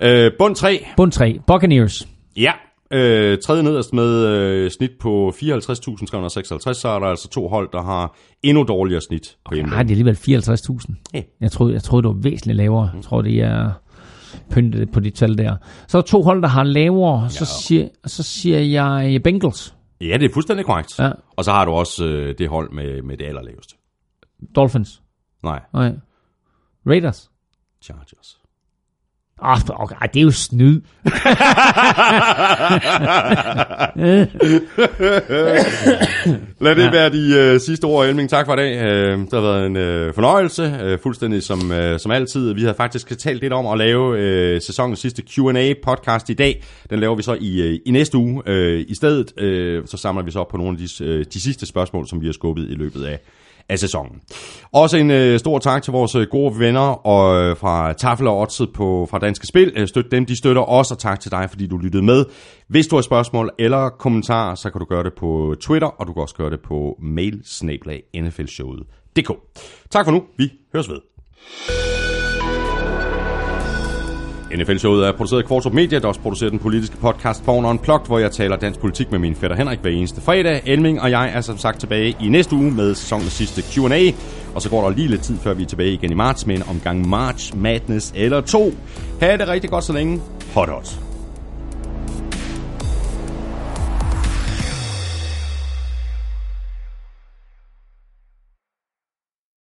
[0.01, 0.85] Øh, bund 3.
[0.97, 1.39] Bund 3.
[1.47, 2.07] Buccaneers.
[2.37, 2.51] Ja,
[2.93, 7.81] Øh, tredje nederst med øh, snit på 54.356, så er der altså to hold, der
[7.81, 9.37] har endnu dårligere snit.
[9.45, 10.93] Okay, nej, det er alligevel 54.000.
[11.13, 11.21] Ja.
[11.41, 12.91] Jeg, troede, jeg troede, det var væsentligt lavere.
[12.95, 13.71] Jeg tror, det er
[14.51, 15.55] pyntet på de tal der.
[15.87, 17.23] Så er der to hold, der har lavere.
[17.23, 17.29] Ja.
[17.29, 19.75] Så, siger, så siger jeg Bengals.
[20.01, 20.99] Ja, det er fuldstændig korrekt.
[20.99, 21.11] Ja.
[21.35, 23.75] Og så har du også øh, det hold med, med det allerlaveste.
[24.55, 25.01] Dolphins.
[25.43, 25.61] Nej.
[25.73, 25.91] Nej.
[26.87, 27.31] Raiders.
[27.81, 28.42] Chargers.
[29.45, 30.81] Ah, okay, det er jo snyd.
[36.61, 36.91] Lad det ja.
[36.91, 38.29] være de uh, sidste ord, Elming.
[38.29, 38.81] Tak for i dag.
[38.81, 42.53] Uh, det har været en uh, fornøjelse, uh, fuldstændig som, uh, som altid.
[42.53, 44.09] Vi har faktisk talt lidt om at lave
[44.55, 46.63] uh, sæsonens sidste Q&A-podcast i dag.
[46.89, 48.43] Den laver vi så i, uh, i næste uge.
[48.49, 51.41] Uh, I stedet uh, så samler vi så op på nogle af de, uh, de
[51.41, 53.19] sidste spørgsmål, som vi har skubbet i løbet af
[53.69, 54.21] af sæsonen.
[54.71, 58.39] Også en øh, stor tak til vores øh, gode venner og øh, fra Tafel og
[58.39, 59.73] Odset på, fra Danske Spil.
[59.75, 62.25] Øh, støt dem, de støtter os, og tak til dig, fordi du lyttede med.
[62.67, 66.13] Hvis du har spørgsmål eller kommentarer, så kan du gøre det på Twitter, og du
[66.13, 67.43] kan også gøre det på mail
[68.21, 69.31] nflshowet.dk.
[69.89, 70.23] Tak for nu.
[70.37, 71.82] Vi høres ved.
[74.57, 78.19] NFL-showet er produceret af Kvartrup Media, der også producerer den politiske podcast Born Unplugged, hvor
[78.19, 80.61] jeg taler dansk politik med min fætter Henrik hver eneste fredag.
[80.65, 84.11] Elming og jeg er som sagt tilbage i næste uge med sæsonens sidste Q&A,
[84.55, 86.55] og så går der lige lidt tid, før vi er tilbage igen i marts med
[86.55, 88.73] en omgang March Madness eller to.
[89.19, 90.21] Ha' det rigtig godt så længe.
[90.53, 91.12] Hot hot.